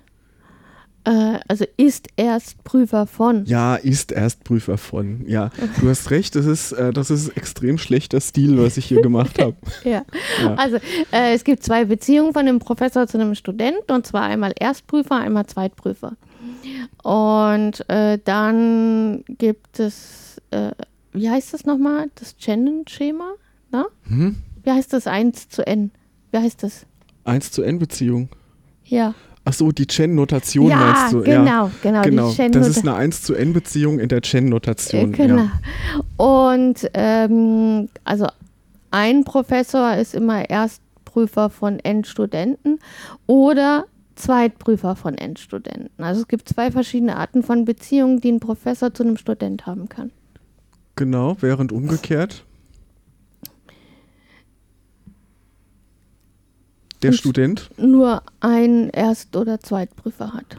Äh, 1.05 1.39
also 1.49 1.65
ist 1.77 2.09
Erstprüfer 2.17 3.07
von. 3.07 3.45
Ja, 3.45 3.77
ist 3.77 4.11
Erstprüfer 4.11 4.79
von. 4.79 5.25
Ja, 5.29 5.51
du 5.81 5.89
hast 5.89 6.11
recht, 6.11 6.35
das 6.35 6.47
ist, 6.47 6.73
äh, 6.73 6.93
das 6.93 7.11
ist 7.11 7.29
extrem 7.37 7.77
schlechter 7.79 8.21
Stil, 8.21 8.59
was 8.59 8.77
ich 8.79 8.87
hier 8.87 9.03
gemacht 9.03 9.41
habe. 9.41 9.55
Ja. 9.85 10.05
Ja. 10.43 10.55
Also 10.55 10.77
äh, 11.13 11.35
es 11.35 11.45
gibt 11.45 11.63
zwei 11.63 11.85
Beziehungen 11.85 12.33
von 12.33 12.43
einem 12.43 12.59
Professor 12.59 13.07
zu 13.07 13.19
einem 13.19 13.35
Studenten 13.35 13.93
und 13.93 14.07
zwar 14.07 14.23
einmal 14.23 14.55
Erstprüfer, 14.59 15.17
einmal 15.17 15.47
Zweitprüfer. 15.47 16.17
Und 17.03 17.89
äh, 17.91 18.19
dann 18.25 19.25
gibt 19.29 19.79
es, 19.79 20.41
äh, 20.51 20.71
wie 21.15 21.31
heißt 21.31 21.55
das 21.55 21.65
nochmal? 21.65 22.11
Das 22.17 22.35
Shannon-Schema? 22.39 23.35
Na? 23.71 23.87
Hm? 24.09 24.37
Wie 24.63 24.71
heißt 24.71 24.93
das 24.93 25.07
1 25.07 25.49
zu 25.49 25.67
n? 25.67 25.91
Wie 26.33 26.39
heißt 26.39 26.63
das? 26.63 26.87
1 27.25 27.53
zu 27.53 27.63
N-Beziehung. 27.63 28.29
Ja. 28.85 29.15
Ach 29.47 29.53
so, 29.53 29.73
die 29.73 29.87
Chen-Notation 29.87 30.71
ja, 30.71 30.77
meinst 30.77 31.13
du? 31.13 31.23
genau, 31.23 31.67
ja, 31.67 31.71
genau, 31.83 32.03
genau. 32.03 32.31
Die 32.31 32.37
Chen 32.37 32.53
das 32.53 32.69
ist 32.69 32.81
eine 32.81 32.95
1 32.95 33.23
zu 33.23 33.35
N-Beziehung 33.35 33.99
in 33.99 34.09
der 34.09 34.23
Chen-Notation. 34.23 35.13
Genau. 35.13 35.37
Ja. 35.37 35.51
Und 36.17 36.91
ähm, 36.95 37.89
also 38.05 38.27
ein 38.91 39.25
Professor 39.25 39.95
ist 39.97 40.15
immer 40.15 40.49
Erstprüfer 40.49 41.51
von 41.51 41.79
Endstudenten 41.79 42.79
oder 43.27 43.85
Zweitprüfer 44.15 44.97
von 44.97 45.19
Endstudenten. 45.19 45.91
Also 45.99 46.23
es 46.23 46.29
gibt 46.29 46.49
zwei 46.49 46.71
verschiedene 46.71 47.17
Arten 47.17 47.43
von 47.43 47.65
Beziehungen, 47.65 48.21
die 48.21 48.33
ein 48.33 48.41
Professor 48.41 48.95
zu 48.95 49.03
einem 49.03 49.17
Student 49.17 49.67
haben 49.67 49.89
kann. 49.89 50.11
Genau, 50.97 51.37
während 51.41 51.73
umgekehrt. 51.73 52.45
Der 57.03 57.11
Und- 57.11 57.17
Student, 57.17 57.71
Nur 57.77 58.23
ein 58.41 58.89
Erst- 58.91 59.37
oder 59.37 59.61
Zweitprüfer 59.61 60.33
hat. 60.33 60.57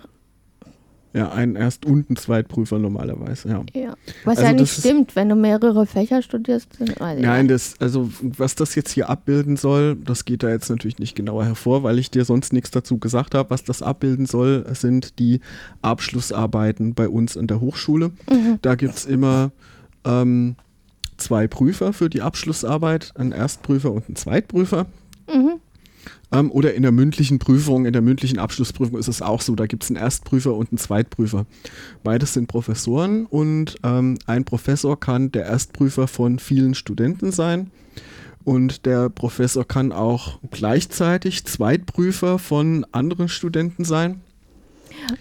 ja, 1.13 1.31
ein 1.31 1.55
Erst- 1.55 1.85
und 1.87 2.09
ein 2.11 2.17
Zweitprüfer 2.17 2.77
normalerweise, 2.77 3.47
ja. 3.49 3.63
Ja. 3.73 3.95
Was 4.25 4.37
Also 4.39 4.43
ja 4.49 4.51
nicht 4.53 4.61
ist- 4.63 4.79
stimmt, 4.81 5.15
wenn 5.15 5.29
du 5.29 5.35
mehrere 5.35 5.87
Fächer 5.87 6.21
studierst. 6.21 6.67
Nein, 6.99 7.21
nicht. 7.47 7.51
das, 7.51 7.75
also 7.79 8.11
was 8.21 8.53
das 8.53 8.75
jetzt 8.75 8.91
hier 8.91 9.09
abbilden 9.09 9.57
soll, 9.57 9.95
das 9.95 10.25
geht 10.25 10.43
da 10.43 10.49
jetzt 10.49 10.69
natürlich 10.69 10.99
nicht 10.99 11.15
genauer 11.15 11.45
hervor, 11.45 11.81
weil 11.83 11.97
ich 11.97 12.11
dir 12.11 12.25
sonst 12.25 12.53
nichts 12.53 12.69
dazu 12.69 12.99
gesagt 12.99 13.33
habe. 13.33 13.49
Was 13.49 13.63
das 13.63 13.81
abbilden 13.81 14.25
soll, 14.27 14.65
sind 14.75 15.17
die 15.17 15.39
Abschlussarbeiten 15.81 16.93
bei 16.93 17.07
uns 17.09 17.35
in 17.37 17.47
der 17.47 17.59
Hochschule. 17.61 18.11
Mhm. 18.29 18.59
Da 18.61 18.75
gibt 18.75 18.93
es 18.95 19.05
immer 19.05 19.51
ähm, 20.05 20.55
zwei 21.17 21.47
Prüfer 21.47 21.93
für 21.93 22.09
die 22.09 22.21
Abschlussarbeit, 22.21 23.13
einen 23.15 23.31
Erstprüfer 23.31 23.91
und 23.91 24.07
einen 24.07 24.15
Zweitprüfer. 24.15 24.85
Mhm. 25.27 25.59
Ähm, 26.31 26.51
oder 26.51 26.73
in 26.73 26.81
der 26.81 26.91
mündlichen 26.91 27.39
Prüfung, 27.39 27.85
in 27.85 27.93
der 27.93 28.01
mündlichen 28.01 28.39
Abschlussprüfung 28.39 28.97
ist 28.99 29.07
es 29.07 29.21
auch 29.21 29.41
so, 29.41 29.55
da 29.55 29.67
gibt 29.67 29.83
es 29.83 29.89
einen 29.89 29.97
Erstprüfer 29.97 30.53
und 30.53 30.71
einen 30.71 30.77
Zweitprüfer. 30.77 31.45
Beides 32.03 32.33
sind 32.33 32.47
Professoren 32.47 33.25
und 33.25 33.75
ähm, 33.83 34.17
ein 34.25 34.45
Professor 34.45 34.99
kann 34.99 35.31
der 35.31 35.45
Erstprüfer 35.45 36.07
von 36.07 36.39
vielen 36.39 36.75
Studenten 36.75 37.31
sein 37.31 37.71
und 38.43 38.85
der 38.85 39.09
Professor 39.09 39.65
kann 39.67 39.91
auch 39.91 40.39
gleichzeitig 40.51 41.45
Zweitprüfer 41.45 42.39
von 42.39 42.85
anderen 42.91 43.27
Studenten 43.27 43.83
sein, 43.85 44.21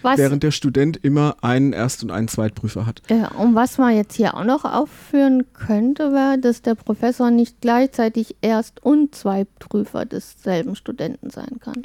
Was, 0.02 0.18
während 0.18 0.42
der 0.42 0.50
Student 0.50 0.98
immer 1.02 1.36
einen 1.42 1.72
Erst- 1.72 2.02
und 2.02 2.10
einen 2.10 2.28
Zweitprüfer 2.28 2.86
hat. 2.86 3.02
äh, 3.08 3.26
und 3.36 3.54
was 3.54 3.78
man 3.78 3.94
jetzt 3.96 4.14
hier 4.14 4.34
auch 4.34 4.44
noch 4.44 4.64
aufführen 4.64 5.44
könnte, 5.54 6.12
wäre, 6.12 6.38
dass 6.38 6.62
der 6.62 6.74
Professor 6.74 7.30
nicht 7.30 7.60
gleichzeitig 7.60 8.36
Erst- 8.40 8.82
und 8.82 9.14
Zweitprüfer 9.14 10.04
desselben 10.04 10.76
Studenten 10.76 11.30
sein 11.30 11.58
kann. 11.60 11.82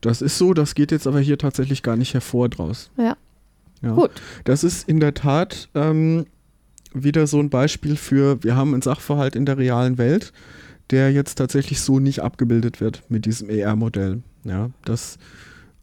Das 0.00 0.22
ist 0.22 0.38
so, 0.38 0.54
das 0.54 0.74
geht 0.74 0.92
jetzt 0.92 1.06
aber 1.06 1.20
hier 1.20 1.38
tatsächlich 1.38 1.82
gar 1.82 1.96
nicht 1.96 2.14
hervor 2.14 2.48
draus. 2.48 2.90
Ja, 2.96 3.16
Ja. 3.82 3.92
gut. 3.94 4.10
Das 4.44 4.64
ist 4.64 4.88
in 4.88 4.98
der 5.00 5.14
Tat 5.14 5.68
ähm, 5.74 6.26
wieder 6.94 7.26
so 7.26 7.38
ein 7.38 7.50
Beispiel 7.50 7.96
für, 7.96 8.42
wir 8.42 8.56
haben 8.56 8.72
einen 8.72 8.82
Sachverhalt 8.82 9.36
in 9.36 9.44
der 9.46 9.58
realen 9.58 9.98
Welt, 9.98 10.32
der 10.90 11.12
jetzt 11.12 11.36
tatsächlich 11.36 11.80
so 11.80 12.00
nicht 12.00 12.20
abgebildet 12.20 12.80
wird 12.80 13.02
mit 13.08 13.24
diesem 13.26 13.48
ER-Modell. 13.48 14.22
Ja, 14.44 14.70
dass, 14.84 15.18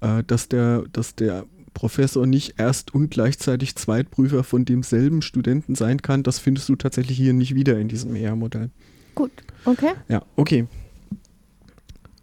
äh, 0.01 0.23
dass, 0.25 0.49
der, 0.49 0.83
dass 0.91 1.15
der 1.15 1.45
Professor 1.73 2.25
nicht 2.25 2.55
erst 2.57 2.93
und 2.93 3.11
gleichzeitig 3.11 3.75
Zweitprüfer 3.75 4.43
von 4.43 4.65
demselben 4.65 5.21
Studenten 5.21 5.75
sein 5.75 6.01
kann, 6.01 6.23
das 6.23 6.39
findest 6.39 6.69
du 6.69 6.75
tatsächlich 6.75 7.17
hier 7.17 7.33
nicht 7.33 7.53
wieder 7.53 7.77
in 7.79 7.87
diesem 7.87 8.15
ER-Modell. 8.15 8.71
Gut, 9.13 9.31
okay. 9.65 9.91
Ja, 10.07 10.23
okay. 10.35 10.65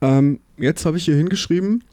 Ähm, 0.00 0.40
jetzt 0.58 0.84
habe 0.84 0.96
ich 0.96 1.04
hier 1.04 1.16
hingeschrieben, 1.16 1.84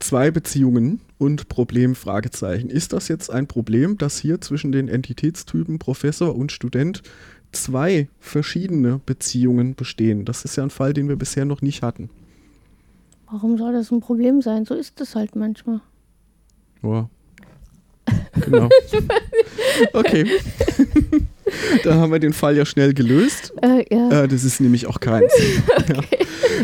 zwei 0.00 0.30
Beziehungen 0.30 1.00
und 1.18 1.48
Problem, 1.48 1.94
Fragezeichen. 1.94 2.70
Ist 2.70 2.92
das 2.92 3.08
jetzt 3.08 3.30
ein 3.30 3.46
Problem, 3.46 3.98
dass 3.98 4.18
hier 4.18 4.40
zwischen 4.40 4.72
den 4.72 4.88
Entitätstypen 4.88 5.78
Professor 5.78 6.34
und 6.34 6.52
Student 6.52 7.02
zwei 7.52 8.08
verschiedene 8.20 9.00
Beziehungen 9.04 9.74
bestehen? 9.74 10.24
Das 10.24 10.44
ist 10.44 10.56
ja 10.56 10.62
ein 10.62 10.70
Fall, 10.70 10.94
den 10.94 11.08
wir 11.08 11.16
bisher 11.16 11.44
noch 11.44 11.62
nicht 11.62 11.82
hatten. 11.82 12.10
Warum 13.30 13.58
soll 13.58 13.72
das 13.72 13.90
ein 13.90 14.00
Problem 14.00 14.40
sein? 14.40 14.64
So 14.64 14.74
ist 14.74 15.00
es 15.00 15.14
halt 15.14 15.36
manchmal. 15.36 15.80
Ja. 16.82 17.08
Genau. 18.40 18.68
Okay. 19.92 20.24
da 21.84 21.94
haben 21.96 22.12
wir 22.12 22.20
den 22.20 22.32
Fall 22.32 22.56
ja 22.56 22.64
schnell 22.64 22.94
gelöst. 22.94 23.52
Äh, 23.60 23.84
ja. 23.94 24.22
Äh, 24.22 24.28
das 24.28 24.44
ist 24.44 24.60
nämlich 24.60 24.86
auch 24.86 25.00
keins. 25.00 25.32
ja. 25.88 26.00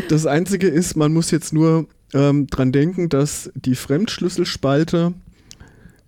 Das 0.09 0.25
Einzige 0.25 0.67
ist, 0.67 0.95
man 0.95 1.13
muss 1.13 1.31
jetzt 1.31 1.53
nur 1.53 1.87
ähm, 2.13 2.47
dran 2.47 2.71
denken, 2.71 3.09
dass 3.09 3.51
die 3.53 3.75
Fremdschlüsselspalte 3.75 5.13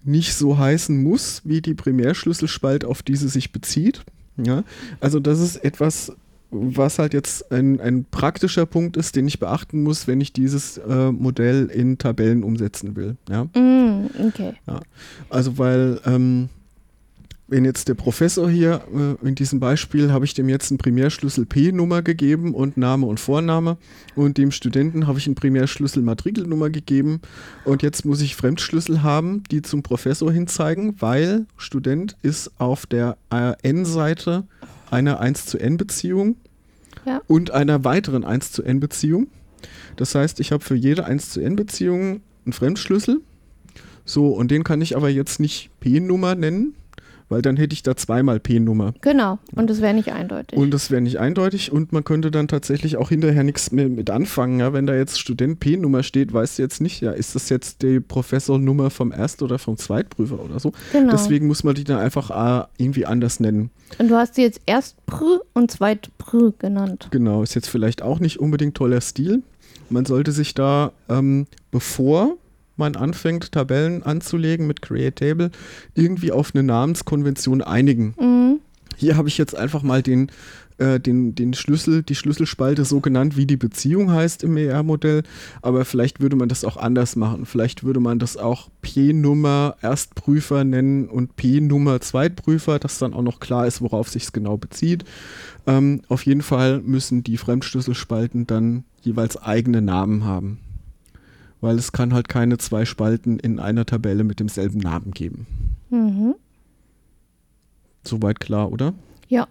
nicht 0.03 0.33
so 0.33 0.57
heißen 0.57 1.03
muss, 1.03 1.41
wie 1.43 1.61
die 1.61 1.73
Primärschlüsselspalte, 1.73 2.87
auf 2.87 3.03
die 3.03 3.15
sie 3.15 3.29
sich 3.29 3.51
bezieht. 3.51 4.03
Ja? 4.37 4.63
Also 4.99 5.19
das 5.19 5.39
ist 5.39 5.57
etwas, 5.57 6.13
was 6.51 6.99
halt 6.99 7.13
jetzt 7.13 7.51
ein, 7.51 7.79
ein 7.81 8.05
praktischer 8.09 8.65
Punkt 8.65 8.97
ist, 8.97 9.15
den 9.15 9.27
ich 9.27 9.39
beachten 9.39 9.83
muss, 9.83 10.07
wenn 10.07 10.21
ich 10.21 10.33
dieses 10.33 10.77
äh, 10.77 11.11
Modell 11.11 11.65
in 11.67 11.97
Tabellen 11.97 12.43
umsetzen 12.43 12.95
will. 12.95 13.17
Ja? 13.29 13.45
Mm, 13.45 14.09
okay. 14.27 14.53
Also 15.29 15.57
weil, 15.57 15.99
ähm, 16.05 16.49
wenn 17.49 17.63
jetzt 17.63 17.87
der 17.87 17.93
Professor 17.93 18.49
hier, 18.49 18.81
äh, 18.93 19.27
in 19.27 19.35
diesem 19.35 19.59
Beispiel, 19.59 20.11
habe 20.11 20.25
ich 20.25 20.33
dem 20.33 20.49
jetzt 20.49 20.71
einen 20.71 20.77
Primärschlüssel 20.77 21.45
P-Nummer 21.45 22.01
gegeben 22.01 22.53
und 22.53 22.77
Name 22.77 23.05
und 23.05 23.19
Vorname 23.19 23.77
und 24.15 24.37
dem 24.37 24.51
Studenten 24.51 25.07
habe 25.07 25.19
ich 25.19 25.27
einen 25.27 25.35
Primärschlüssel 25.35 26.03
Matrikelnummer 26.03 26.69
gegeben 26.69 27.21
und 27.63 27.83
jetzt 27.83 28.05
muss 28.05 28.21
ich 28.21 28.35
Fremdschlüssel 28.35 29.03
haben, 29.03 29.43
die 29.51 29.61
zum 29.61 29.81
Professor 29.83 30.31
hin 30.31 30.47
zeigen, 30.47 30.95
weil 30.99 31.45
Student 31.57 32.17
ist 32.21 32.51
auf 32.57 32.85
der 32.85 33.17
äh, 33.31 33.53
N-Seite 33.63 34.43
einer 34.91 35.19
1 35.19 35.45
zu 35.45 35.57
N-Beziehung 35.59 36.35
Ja. 37.05 37.21
und 37.27 37.51
einer 37.51 37.83
weiteren 37.83 38.23
1 38.23 38.51
zu 38.51 38.63
N-Beziehung. 38.63 39.27
Das 39.95 40.13
heißt, 40.15 40.39
ich 40.39 40.51
habe 40.51 40.63
für 40.63 40.75
jede 40.75 41.05
1 41.05 41.29
zu 41.31 41.41
N-Beziehung 41.41 42.21
einen 42.45 42.53
Fremdschlüssel. 42.53 43.21
So, 44.05 44.27
und 44.29 44.51
den 44.51 44.63
kann 44.63 44.81
ich 44.81 44.95
aber 44.95 45.09
jetzt 45.09 45.39
nicht 45.39 45.69
P-Nummer 45.79 46.35
nennen, 46.35 46.75
weil 47.29 47.41
dann 47.41 47.57
hätte 47.57 47.73
ich 47.73 47.83
da 47.83 47.95
zweimal 47.95 48.39
P-Nummer. 48.39 48.93
Genau. 49.01 49.39
Und 49.55 49.69
das 49.69 49.81
wäre 49.81 49.93
nicht 49.93 50.11
eindeutig. 50.11 50.57
Und 50.57 50.71
das 50.71 50.91
wäre 50.91 51.01
nicht 51.01 51.19
eindeutig 51.19 51.71
und 51.71 51.91
man 51.91 52.03
könnte 52.03 52.31
dann 52.31 52.47
tatsächlich 52.47 52.97
auch 52.97 53.09
hinterher 53.09 53.43
nichts 53.43 53.71
mehr 53.71 53.89
mit 53.89 54.09
anfangen. 54.09 54.59
Ja? 54.59 54.73
Wenn 54.73 54.85
da 54.87 54.95
jetzt 54.95 55.19
Student 55.19 55.59
P-Nummer 55.59 56.03
steht, 56.03 56.33
weißt 56.33 56.57
du 56.57 56.63
jetzt 56.63 56.81
nicht, 56.81 57.01
ja, 57.01 57.11
ist 57.11 57.35
das 57.35 57.49
jetzt 57.49 57.81
die 57.81 57.99
Professornummer 57.99 58.89
vom 58.89 59.11
Erst- 59.11 59.41
oder 59.41 59.59
vom 59.59 59.77
Zweitprüfer 59.77 60.43
oder 60.43 60.59
so. 60.59 60.71
genau. 60.91 61.11
Deswegen 61.11 61.47
muss 61.47 61.63
man 61.63 61.75
die 61.75 61.83
dann 61.83 61.99
einfach 61.99 62.29
äh, 62.29 62.65
irgendwie 62.77 63.05
anders 63.05 63.39
nennen. 63.39 63.69
und 63.99 64.09
du 64.09 64.15
hast 64.15 64.35
sie 64.35 64.41
jetzt 64.41 64.61
erst 64.65 65.05
Pr 65.05 65.41
und 65.53 65.71
zweit 65.71 66.09
Pr 66.17 66.53
genannt. 66.59 67.07
Genau, 67.11 67.43
ist 67.43 67.55
jetzt 67.55 67.69
vielleicht 67.69 68.01
auch 68.01 68.19
nicht 68.19 68.39
unbedingt 68.39 68.75
toller 68.75 69.01
Stil. 69.01 69.43
Man 69.89 70.05
sollte 70.05 70.31
sich 70.31 70.53
da, 70.53 70.91
ähm, 71.09 71.47
bevor 71.71 72.35
man 72.77 72.95
anfängt, 72.95 73.51
Tabellen 73.51 74.03
anzulegen 74.03 74.67
mit 74.67 74.81
Create 74.81 75.15
Table, 75.15 75.51
irgendwie 75.95 76.31
auf 76.31 76.51
eine 76.53 76.63
Namenskonvention 76.63 77.61
einigen. 77.61 78.15
Mhm. 78.19 78.59
Hier 78.95 79.15
habe 79.15 79.27
ich 79.27 79.37
jetzt 79.37 79.55
einfach 79.55 79.83
mal 79.83 80.01
den, 80.01 80.31
äh, 80.79 80.99
den, 80.99 81.35
den 81.35 81.53
Schlüssel, 81.53 82.03
die 82.03 82.15
Schlüsselspalte 82.15 82.85
so 82.85 82.99
genannt, 82.99 83.37
wie 83.37 83.45
die 83.45 83.57
Beziehung 83.57 84.11
heißt 84.11 84.43
im 84.43 84.57
ER-Modell, 84.57 85.23
aber 85.61 85.85
vielleicht 85.85 86.19
würde 86.19 86.35
man 86.35 86.49
das 86.49 86.63
auch 86.63 86.77
anders 86.77 87.15
machen. 87.15 87.45
Vielleicht 87.45 87.83
würde 87.83 87.99
man 87.99 88.19
das 88.19 88.37
auch 88.37 88.69
P-Nummer 88.81 89.75
Erstprüfer 89.81 90.63
nennen 90.63 91.07
und 91.07 91.35
P-Nummer 91.35 92.01
Zweitprüfer, 92.01 92.79
dass 92.79 92.99
dann 92.99 93.13
auch 93.13 93.21
noch 93.21 93.39
klar 93.39 93.67
ist, 93.67 93.81
worauf 93.81 94.09
sich 94.09 94.23
es 94.23 94.33
genau 94.33 94.57
bezieht. 94.57 95.03
Ähm, 95.65 96.01
auf 96.07 96.25
jeden 96.25 96.41
Fall 96.41 96.79
müssen 96.79 97.23
die 97.23 97.37
Fremdschlüsselspalten 97.37 98.47
dann 98.47 98.83
jeweils 99.01 99.37
eigene 99.37 99.81
Namen 99.81 100.25
haben. 100.25 100.59
Weil 101.61 101.77
es 101.77 101.91
kann 101.91 102.13
halt 102.13 102.27
keine 102.27 102.57
zwei 102.57 102.85
Spalten 102.85 103.39
in 103.39 103.59
einer 103.59 103.85
Tabelle 103.85 104.23
mit 104.23 104.39
demselben 104.39 104.79
Namen 104.79 105.11
geben. 105.11 105.47
Mhm. 105.89 106.35
Soweit 108.03 108.39
klar, 108.39 108.71
oder? 108.71 108.93
Ja. 109.27 109.47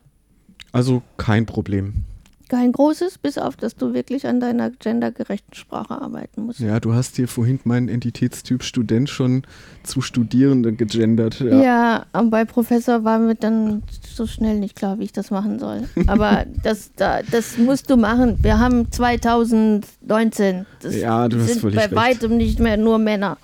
Also 0.73 1.03
kein 1.17 1.47
Problem. 1.47 2.05
Kein 2.49 2.71
großes, 2.71 3.19
bis 3.19 3.39
auf, 3.39 3.57
dass 3.57 3.75
du 3.75 3.93
wirklich 3.93 4.25
an 4.27 4.39
deiner 4.39 4.71
gendergerechten 4.71 5.55
Sprache 5.55 6.01
arbeiten 6.01 6.43
musst. 6.43 6.61
Ja, 6.61 6.79
du 6.79 6.95
hast 6.95 7.17
hier 7.17 7.27
vorhin 7.27 7.59
meinen 7.65 7.89
Entitätstyp 7.89 8.63
Student 8.63 9.11
schon 9.11 9.43
zu 9.83 10.01
Studierenden 10.01 10.77
gegendert. 10.77 11.41
Ja, 11.41 11.61
Ja. 11.63 12.07
und 12.13 12.31
bei 12.31 12.45
Professor 12.45 13.03
war 13.03 13.19
mir 13.19 13.35
dann 13.35 13.83
so 14.09 14.29
schnell 14.29 14.61
nicht 14.61 14.77
klar, 14.77 15.01
wie 15.01 15.05
ich 15.05 15.13
das 15.13 15.33
machen 15.33 15.59
soll. 15.59 15.89
Aber 16.07 16.47
das, 16.63 16.93
da, 16.95 17.21
das 17.23 17.59
musst 17.59 17.91
du 17.91 17.97
machen. 17.97 18.39
Wir 18.43 18.61
haben 18.61 18.93
2019. 18.93 20.67
Das 20.83 20.95
Ja, 20.97 21.29
du 21.29 21.39
hast 21.41 21.49
sind 21.61 21.63
bei 21.75 21.81
recht. 21.87 21.95
weitem 21.95 22.37
nicht 22.37 22.61
mehr 22.61 22.77
nur 22.77 22.99
Männer. 22.99 23.39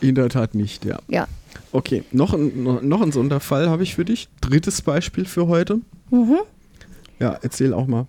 In 0.00 0.14
der 0.14 0.28
Tat 0.28 0.54
nicht, 0.54 0.84
ja. 0.84 0.98
Ja. 1.08 1.26
Okay, 1.72 2.04
noch 2.12 2.34
ein, 2.34 2.62
noch 2.82 3.00
ein 3.02 3.12
Sonderfall 3.12 3.68
habe 3.70 3.82
ich 3.82 3.94
für 3.94 4.04
dich. 4.04 4.28
Drittes 4.40 4.82
Beispiel 4.82 5.24
für 5.24 5.46
heute. 5.48 5.80
Mhm. 6.10 6.36
Ja, 7.22 7.38
erzähl 7.40 7.72
auch 7.72 7.86
mal. 7.86 8.06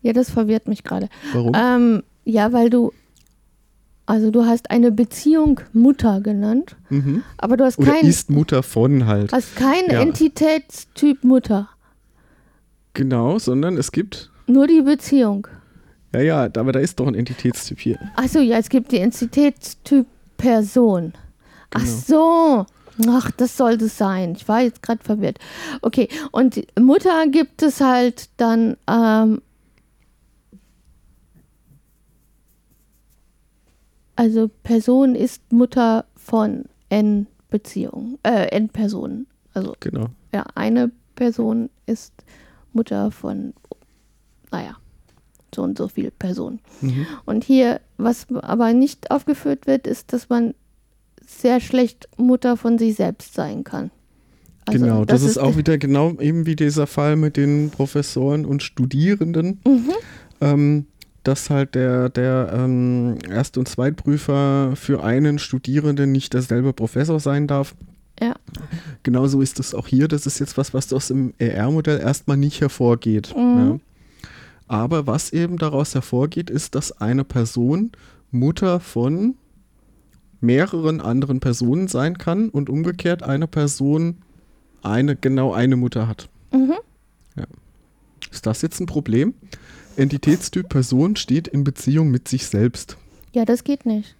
Ja, 0.00 0.12
das 0.12 0.30
verwirrt 0.30 0.66
mich 0.68 0.82
gerade. 0.84 1.08
Warum? 1.32 1.52
Ähm, 1.54 2.02
Ja, 2.24 2.52
weil 2.52 2.70
du, 2.70 2.92
also 4.06 4.30
du 4.30 4.44
hast 4.46 4.70
eine 4.70 4.90
Beziehung 4.92 5.60
Mutter 5.72 6.20
genannt, 6.20 6.76
Mhm. 6.88 7.22
aber 7.36 7.56
du 7.56 7.64
hast 7.64 7.78
Oder 7.78 7.92
keinen 7.92 8.08
ist 8.08 8.30
Mutter 8.30 8.62
von 8.62 9.06
halt. 9.06 9.32
hast 9.32 9.54
keinen 9.56 9.90
Ja. 9.90 10.00
Entitätstyp 10.00 11.22
Mutter. 11.24 11.68
Genau, 12.94 13.38
sondern 13.38 13.76
es 13.76 13.92
gibt. 13.92 14.30
Nur 14.46 14.66
die 14.66 14.82
Beziehung. 14.82 15.46
Ja, 16.14 16.20
ja, 16.20 16.42
aber 16.56 16.72
da 16.72 16.80
ist 16.80 17.00
doch 17.00 17.06
ein 17.06 17.14
Entitätstyp 17.14 17.80
hier. 17.80 17.98
Achso, 18.16 18.38
ja, 18.40 18.58
es 18.58 18.68
gibt 18.68 18.92
die 18.92 18.98
Entitätstyp 18.98 20.06
Person. 20.36 21.12
Ach 21.74 21.80
Genau. 21.80 21.94
so. 22.06 22.66
Ach, 23.08 23.30
das 23.30 23.56
sollte 23.56 23.86
es 23.86 23.96
sein. 23.96 24.34
Ich 24.36 24.48
war 24.48 24.60
jetzt 24.60 24.82
gerade 24.82 25.02
verwirrt. 25.02 25.38
Okay, 25.80 26.08
und 26.30 26.56
die 26.56 26.66
Mutter 26.80 27.26
gibt 27.28 27.62
es 27.62 27.80
halt 27.80 28.28
dann, 28.36 28.76
ähm, 28.88 29.40
also 34.16 34.48
Person 34.62 35.14
ist 35.14 35.52
Mutter 35.52 36.04
von 36.16 36.64
N 36.90 37.26
Beziehungen, 37.50 38.18
äh, 38.22 38.48
N 38.48 38.68
Personen. 38.68 39.26
Also 39.54 39.74
Genau. 39.80 40.06
ja, 40.32 40.44
eine 40.54 40.90
Person 41.14 41.70
ist 41.86 42.12
Mutter 42.72 43.10
von, 43.10 43.52
naja, 44.50 44.76
so 45.54 45.62
und 45.62 45.76
so 45.76 45.88
viele 45.88 46.10
Personen. 46.10 46.60
Mhm. 46.80 47.06
Und 47.26 47.44
hier, 47.44 47.80
was 47.98 48.26
aber 48.30 48.72
nicht 48.72 49.10
aufgeführt 49.10 49.66
wird, 49.66 49.86
ist, 49.86 50.12
dass 50.12 50.28
man 50.30 50.54
sehr 51.26 51.60
schlecht 51.60 52.08
Mutter 52.16 52.56
von 52.56 52.78
sich 52.78 52.96
selbst 52.96 53.34
sein 53.34 53.64
kann. 53.64 53.90
Also, 54.64 54.84
genau, 54.84 55.04
das, 55.04 55.22
ist 55.22 55.38
auch 55.38 55.56
wieder 55.56 55.76
genau 55.76 56.12
eben 56.20 56.46
wie 56.46 56.54
dieser 56.54 56.86
Fall 56.86 57.16
mit 57.16 57.36
den 57.36 57.70
Professoren 57.70 58.44
und 58.44 58.62
Studierenden, 58.62 59.60
Mhm. 59.66 59.90
ähm, 60.40 60.86
dass 61.24 61.50
halt 61.50 61.74
der, 61.74 62.08
der 62.08 62.52
ähm, 62.54 63.18
Erst- 63.28 63.58
und 63.58 63.68
Zweitprüfer 63.68 64.72
für 64.76 65.02
einen 65.02 65.38
Studierenden 65.38 66.12
nicht 66.12 66.34
derselbe 66.34 66.72
Professor 66.72 67.18
sein 67.18 67.46
darf. 67.46 67.74
Ja. 68.20 68.34
Genauso 69.02 69.40
ist 69.40 69.58
es 69.58 69.74
auch 69.74 69.88
hier. 69.88 70.06
Das 70.06 70.26
ist 70.26 70.38
jetzt 70.38 70.56
was, 70.56 70.74
was 70.74 70.92
aus 70.92 71.08
dem 71.08 71.34
ER-Modell 71.38 71.98
erstmal 71.98 72.36
nicht 72.36 72.60
hervorgeht. 72.60 73.34
Mhm. 73.36 73.58
Ja. 73.58 73.78
Aber 74.68 75.06
was 75.06 75.32
eben 75.32 75.58
daraus 75.58 75.94
hervorgeht, 75.94 76.50
ist, 76.50 76.74
dass 76.74 76.92
eine 77.00 77.24
Person 77.24 77.92
Mutter 78.30 78.80
von 78.80 79.34
mehreren 80.42 81.00
anderen 81.00 81.40
Personen 81.40 81.88
sein 81.88 82.18
kann 82.18 82.48
und 82.50 82.68
umgekehrt 82.68 83.22
eine 83.22 83.46
Person 83.46 84.18
eine, 84.82 85.16
genau 85.16 85.52
eine 85.52 85.76
Mutter 85.76 86.08
hat. 86.08 86.28
Mhm. 86.52 86.74
Ist 88.30 88.46
das 88.46 88.62
jetzt 88.62 88.80
ein 88.80 88.86
Problem? 88.86 89.34
Entitätstyp 89.96 90.68
Person 90.68 91.16
steht 91.16 91.48
in 91.48 91.64
Beziehung 91.64 92.10
mit 92.10 92.28
sich 92.28 92.46
selbst. 92.46 92.96
Ja, 93.32 93.44
das 93.44 93.62
geht 93.64 93.84
nicht. 93.84 94.16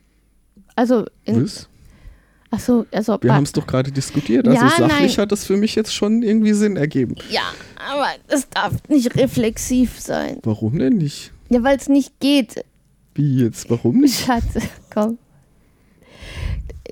Also, 0.77 1.07
in, 1.25 1.43
Was? 1.45 1.68
ach 2.51 2.61
so, 2.61 2.87
also, 2.93 3.18
Wir 3.23 3.35
haben 3.35 3.45
es 3.45 3.53
doch 3.53 3.66
gerade 3.66 3.91
diskutiert. 3.91 4.47
Also 4.47 4.61
Ja, 4.62 4.68
sachlich 4.70 5.16
nein. 5.16 5.23
hat 5.23 5.33
das 5.33 5.45
für 5.45 5.57
mich 5.57 5.75
jetzt 5.75 5.95
schon 5.95 6.23
irgendwie 6.23 6.53
Sinn 6.53 6.77
ergeben. 6.77 7.14
ja, 7.31 7.43
aber 7.91 8.07
es 8.29 8.49
darf 8.51 8.75
nicht 8.89 9.16
reflexiv 9.16 9.99
sein. 9.99 10.39
Warum 10.43 10.79
denn 10.79 10.99
nicht? 10.99 11.33
Ja, 11.49 11.62
weil 11.62 11.77
es 11.77 11.89
nicht 11.89 12.18
geht. 12.20 12.64
Wie 13.14 13.39
jetzt? 13.43 13.68
Warum 13.70 14.01
nicht? 14.01 14.20
Schatz, 14.20 14.45
komm. 14.93 15.18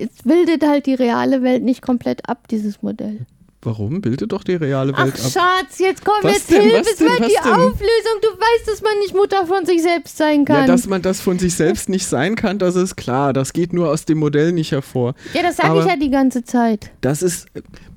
Es 0.01 0.23
bildet 0.23 0.65
halt 0.65 0.85
die 0.85 0.93
reale 0.95 1.43
Welt 1.43 1.63
nicht 1.63 1.81
komplett 1.81 2.27
ab, 2.27 2.47
dieses 2.49 2.81
Modell. 2.81 3.25
Warum? 3.63 4.01
Bildet 4.01 4.31
doch 4.31 4.43
die 4.43 4.55
reale 4.55 4.91
Ach 4.95 5.03
Welt 5.05 5.13
ab. 5.13 5.31
Schatz, 5.31 5.77
jetzt 5.77 6.03
komm, 6.03 6.15
Was 6.23 6.33
jetzt 6.33 6.49
denn, 6.51 6.61
hilf, 6.63 6.79
es 6.81 6.99
wird 6.99 7.19
die 7.19 7.33
denn? 7.43 7.53
Auflösung. 7.53 8.17
Du 8.23 8.27
weißt, 8.29 8.67
dass 8.67 8.81
man 8.81 8.97
nicht 8.99 9.13
Mutter 9.13 9.45
von 9.45 9.67
sich 9.67 9.83
selbst 9.83 10.17
sein 10.17 10.39
Ja, 10.49 10.55
kann. 10.55 10.67
dass 10.67 10.87
man 10.87 11.03
das 11.03 11.21
von 11.21 11.37
sich 11.37 11.53
selbst 11.53 11.87
nicht 11.87 12.07
sein 12.07 12.35
kann, 12.35 12.57
das 12.57 12.75
ist 12.75 12.95
klar. 12.95 13.33
Das 13.33 13.53
geht 13.53 13.71
nur 13.71 13.89
aus 13.89 14.05
dem 14.05 14.17
Modell 14.17 14.51
nicht 14.51 14.71
hervor. 14.71 15.13
Ja, 15.35 15.43
das 15.43 15.57
sage 15.57 15.79
ich 15.79 15.85
ja 15.85 15.95
die 15.95 16.09
ganze 16.09 16.43
Zeit. 16.43 16.89
Das 17.01 17.21
ist, 17.21 17.49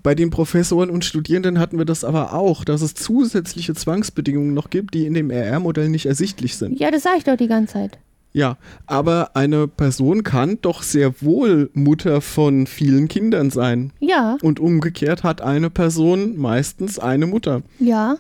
bei 0.02 0.14
den 0.14 0.28
Professoren 0.28 0.90
und 0.90 1.02
Studierenden 1.02 1.58
hatten 1.58 1.78
wir 1.78 1.86
das 1.86 2.04
aber 2.04 2.34
auch, 2.34 2.64
dass 2.66 2.82
es 2.82 2.92
zusätzliche 2.92 3.72
Zwangsbedingungen 3.72 4.52
noch 4.52 4.68
gibt, 4.68 4.92
die 4.92 5.06
in 5.06 5.14
dem 5.14 5.30
RR-Modell 5.30 5.88
nicht 5.88 6.04
ersichtlich 6.04 6.56
sind. 6.58 6.78
Ja, 6.78 6.90
das 6.90 7.04
sage 7.04 7.16
ich 7.16 7.24
doch 7.24 7.36
die 7.38 7.48
ganze 7.48 7.72
Zeit. 7.72 7.98
Ja, 8.36 8.58
aber 8.86 9.36
eine 9.36 9.68
Person 9.68 10.24
kann 10.24 10.58
doch 10.60 10.82
sehr 10.82 11.22
wohl 11.22 11.70
Mutter 11.72 12.20
von 12.20 12.66
vielen 12.66 13.06
Kindern 13.06 13.50
sein. 13.50 13.92
Ja, 14.00 14.36
Und 14.42 14.58
umgekehrt 14.58 15.22
hat 15.22 15.40
eine 15.40 15.70
Person 15.70 16.36
meistens 16.36 16.98
eine 16.98 17.26
Mutter. 17.26 17.62
ja. 17.78 18.16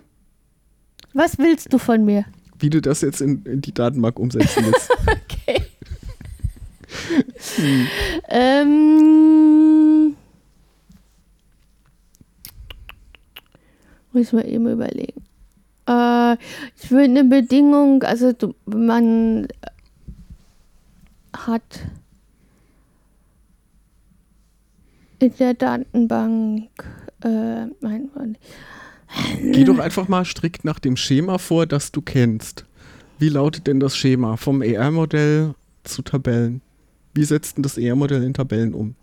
Was 1.16 1.38
willst 1.38 1.72
du 1.72 1.78
von 1.78 2.04
mir? 2.04 2.24
Wie 2.58 2.70
du 2.70 2.80
das 2.80 3.00
jetzt 3.00 3.20
in, 3.20 3.44
in 3.44 3.60
die 3.60 3.72
Datenbank 3.72 4.18
umsetzen 4.18 4.64
willst. 4.66 4.90
Okay. 5.46 5.62
ähm. 8.28 10.16
Muss 14.12 14.26
ich 14.28 14.32
mal 14.32 14.46
eben 14.48 14.68
überlegen. 14.68 15.22
Äh, 15.88 16.34
ich 16.82 16.90
will 16.90 17.04
eine 17.04 17.24
Bedingung, 17.24 18.02
also 18.04 18.32
du, 18.32 18.54
man 18.66 19.48
hat 21.46 21.62
in 25.18 25.32
der 25.38 25.54
Datenbank, 25.54 26.68
äh, 27.22 27.66
mein, 27.80 28.10
Geh 29.40 29.64
doch 29.64 29.78
einfach 29.78 30.08
mal 30.08 30.24
strikt 30.24 30.64
nach 30.64 30.78
dem 30.78 30.96
Schema 30.96 31.38
vor, 31.38 31.66
das 31.66 31.92
du 31.92 32.02
kennst. 32.02 32.64
Wie 33.18 33.28
lautet 33.28 33.66
denn 33.66 33.80
das 33.80 33.96
Schema 33.96 34.36
vom 34.36 34.60
ER-Modell 34.60 35.54
zu 35.84 36.02
Tabellen? 36.02 36.60
Wie 37.14 37.24
setzt 37.24 37.56
denn 37.56 37.62
das 37.62 37.78
ER-Modell 37.78 38.24
in 38.24 38.34
Tabellen 38.34 38.74
um? 38.74 38.96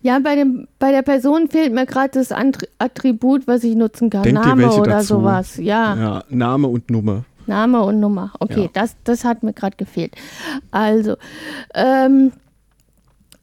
Ja, 0.00 0.18
bei, 0.18 0.34
dem, 0.34 0.66
bei 0.78 0.90
der 0.90 1.02
Person 1.02 1.48
fehlt 1.48 1.72
mir 1.72 1.86
gerade 1.86 2.10
das 2.12 2.32
Attribut, 2.78 3.46
was 3.46 3.62
ich 3.62 3.76
nutzen 3.76 4.10
kann. 4.10 4.22
Denk 4.24 4.34
Name 4.34 4.72
oder 4.72 4.92
dazu. 4.92 5.06
sowas. 5.14 5.56
Ja, 5.58 5.94
Ja, 5.96 6.24
Name 6.28 6.66
und 6.68 6.90
Nummer. 6.90 7.24
Name 7.48 7.82
und 7.82 8.00
Nummer. 8.00 8.32
Okay, 8.40 8.62
Ja. 8.64 8.70
das, 8.72 8.96
das 9.04 9.24
hat 9.24 9.42
mir 9.42 9.52
gerade 9.52 9.76
gefehlt. 9.76 10.14
Also, 10.70 11.16
ähm, 11.74 12.32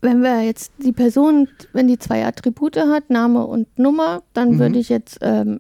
wenn 0.01 0.21
wir 0.21 0.41
jetzt 0.43 0.71
die 0.77 0.93
Person, 0.93 1.47
wenn 1.73 1.87
die 1.87 1.99
zwei 1.99 2.25
Attribute 2.25 2.77
hat, 2.77 3.09
Name 3.09 3.45
und 3.45 3.67
Nummer, 3.77 4.23
dann 4.33 4.51
Mhm. 4.51 4.59
würde 4.59 4.79
ich 4.79 4.89
jetzt 4.89 5.17
ähm, 5.21 5.59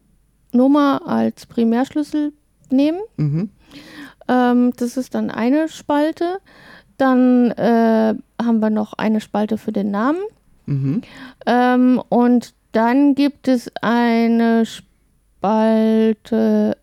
Nummer 0.53 1.01
als 1.05 1.45
Primärschlüssel 1.45 2.31
nehmen. 2.69 2.99
Mhm. 3.17 3.49
Ähm, 4.27 4.71
das 4.77 4.95
ist 4.97 5.13
dann 5.15 5.29
eine 5.29 5.67
Spalte. 5.67 6.39
Dann 6.97 7.51
äh, 7.51 8.13
haben 8.41 8.59
wir 8.59 8.69
noch 8.69 8.93
eine 8.93 9.19
Spalte 9.21 9.57
für 9.57 9.71
den 9.71 9.91
Namen. 9.91 10.19
Mhm. 10.65 11.01
Ähm, 11.45 12.01
und 12.09 12.53
dann 12.71 13.15
gibt 13.15 13.47
es 13.47 13.71
eine 13.81 14.63
Spalte 15.41 16.77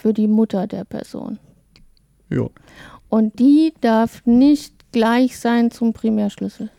für 0.00 0.12
die 0.12 0.26
Mutter 0.28 0.66
der 0.66 0.84
Person. 0.84 1.38
Ja, 2.30 2.48
Und 3.08 3.38
die 3.38 3.72
darf 3.80 4.24
nicht 4.24 4.74
gleich 4.92 5.38
sein 5.38 5.70
zum 5.70 5.92
Primärschlüssel. 5.92 6.70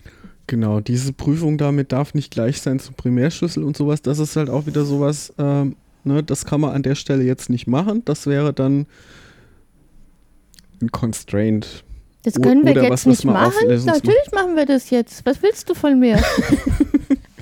genau. 0.48 0.80
Diese 0.80 1.14
Prüfung 1.14 1.58
damit 1.58 1.92
darf 1.92 2.14
nicht 2.14 2.32
gleich 2.32 2.62
sein 2.62 2.80
zum 2.80 2.96
Primärschlüssel 2.96 3.64
und 3.64 3.78
sowas. 3.78 4.02
Das 4.02 4.20
ist 4.20 4.36
halt 4.36 4.50
auch 4.50 4.66
wieder 4.66 4.84
sowas, 4.86 5.34
ähm, 5.38 5.76
ne, 6.04 6.24
das 6.24 6.46
kann 6.46 6.62
man 6.62 6.72
an 6.72 6.84
der 6.84 6.96
Stelle 6.96 7.24
jetzt 7.24 7.50
nicht 7.50 7.68
machen. 7.68 8.04
Das 8.06 8.28
wäre 8.28 8.54
dann 8.54 8.86
ein 10.82 10.92
Constraint. 10.92 11.84
Das 12.24 12.36
können 12.42 12.66
wir 12.66 12.74
jetzt 12.74 12.92
was, 12.92 13.06
nicht 13.06 13.26
machen. 13.26 13.68
Natürlich 13.68 14.32
machen 14.34 14.56
wir 14.56 14.66
das 14.66 14.90
jetzt. 14.90 15.26
Was 15.26 15.42
willst 15.42 15.70
du 15.70 15.74
von 15.74 16.00
mir? 16.00 16.18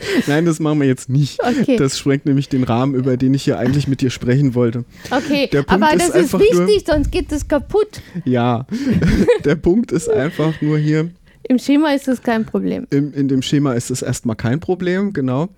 Nein, 0.27 0.45
das 0.45 0.59
machen 0.59 0.79
wir 0.81 0.87
jetzt 0.87 1.09
nicht. 1.09 1.39
Okay, 1.43 1.75
Das 1.77 1.97
sprengt 1.97 2.25
nämlich 2.25 2.49
den 2.49 2.63
Rahmen, 2.63 2.95
über 2.95 3.17
den 3.17 3.33
ich 3.33 3.43
hier 3.43 3.57
eigentlich 3.59 3.87
mit 3.87 4.01
dir 4.01 4.09
sprechen 4.09 4.55
wollte. 4.55 4.85
okay. 5.11 5.47
der 5.51 5.63
Punkt 5.63 5.83
aber 5.83 5.93
ist 5.95 6.09
das 6.09 6.25
ist 6.25 6.33
nur- 6.33 6.41
wichtig, 6.41 6.83
sonst 6.87 7.11
geht 7.11 7.31
es 7.31 7.47
kaputt. 7.47 8.01
Ja, 8.25 8.65
der 9.45 9.55
Punkt 9.55 9.91
ist 9.91 10.09
einfach 10.09 10.59
nur 10.61 10.77
hier, 10.77 11.09
Im 11.47 11.59
Schema 11.59 11.93
ist 11.93 12.07
das 12.07 12.21
kein 12.21 12.45
Problem. 12.45 12.85
im, 12.91 13.13
in 13.13 13.27
dem 13.27 13.41
Schema 13.41 13.73
ist 13.73 13.89
es 13.91 14.01
erstmal 14.01 14.35
kein 14.35 14.59
Problem, 14.59 15.13
genau. 15.13 15.49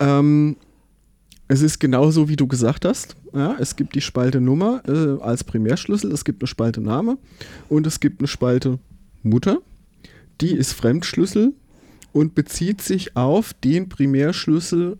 Ähm, 0.00 0.56
es 1.48 1.62
ist 1.62 1.78
genauso, 1.80 2.28
wie 2.28 2.36
du 2.36 2.46
gesagt 2.46 2.84
hast. 2.84 3.16
Ja, 3.34 3.56
es 3.60 3.76
gibt 3.76 3.94
die 3.94 4.00
Spalte 4.00 4.40
Nummer 4.40 4.82
äh, 4.88 5.22
als 5.22 5.44
Primärschlüssel, 5.44 6.10
es 6.12 6.24
gibt 6.24 6.42
eine 6.42 6.48
Spalte 6.48 6.80
Name 6.80 7.16
und 7.68 7.86
es 7.86 8.00
gibt 8.00 8.20
eine 8.20 8.28
Spalte 8.28 8.78
Mutter. 9.22 9.58
Die 10.40 10.52
ist 10.52 10.72
Fremdschlüssel 10.72 11.52
und 12.12 12.34
bezieht 12.34 12.80
sich 12.82 13.16
auf 13.16 13.54
den 13.54 13.88
Primärschlüssel 13.88 14.98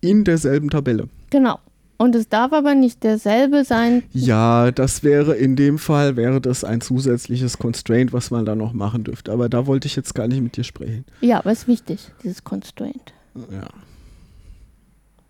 in 0.00 0.24
derselben 0.24 0.70
Tabelle. 0.70 1.08
Genau. 1.30 1.58
Und 1.98 2.14
es 2.14 2.30
darf 2.30 2.54
aber 2.54 2.74
nicht 2.74 3.04
derselbe 3.04 3.62
sein. 3.62 4.04
Ja, 4.12 4.70
das 4.70 5.02
wäre 5.04 5.36
in 5.36 5.54
dem 5.54 5.76
Fall, 5.76 6.16
wäre 6.16 6.40
das 6.40 6.64
ein 6.64 6.80
zusätzliches 6.80 7.58
Constraint, 7.58 8.14
was 8.14 8.30
man 8.30 8.46
da 8.46 8.54
noch 8.54 8.72
machen 8.72 9.04
dürfte. 9.04 9.30
Aber 9.30 9.50
da 9.50 9.66
wollte 9.66 9.86
ich 9.86 9.96
jetzt 9.96 10.14
gar 10.14 10.26
nicht 10.26 10.40
mit 10.40 10.56
dir 10.56 10.64
sprechen. 10.64 11.04
Ja, 11.20 11.40
aber 11.40 11.52
ist 11.52 11.68
wichtig, 11.68 12.10
dieses 12.24 12.42
Constraint. 12.42 13.12
Ja. 13.50 13.68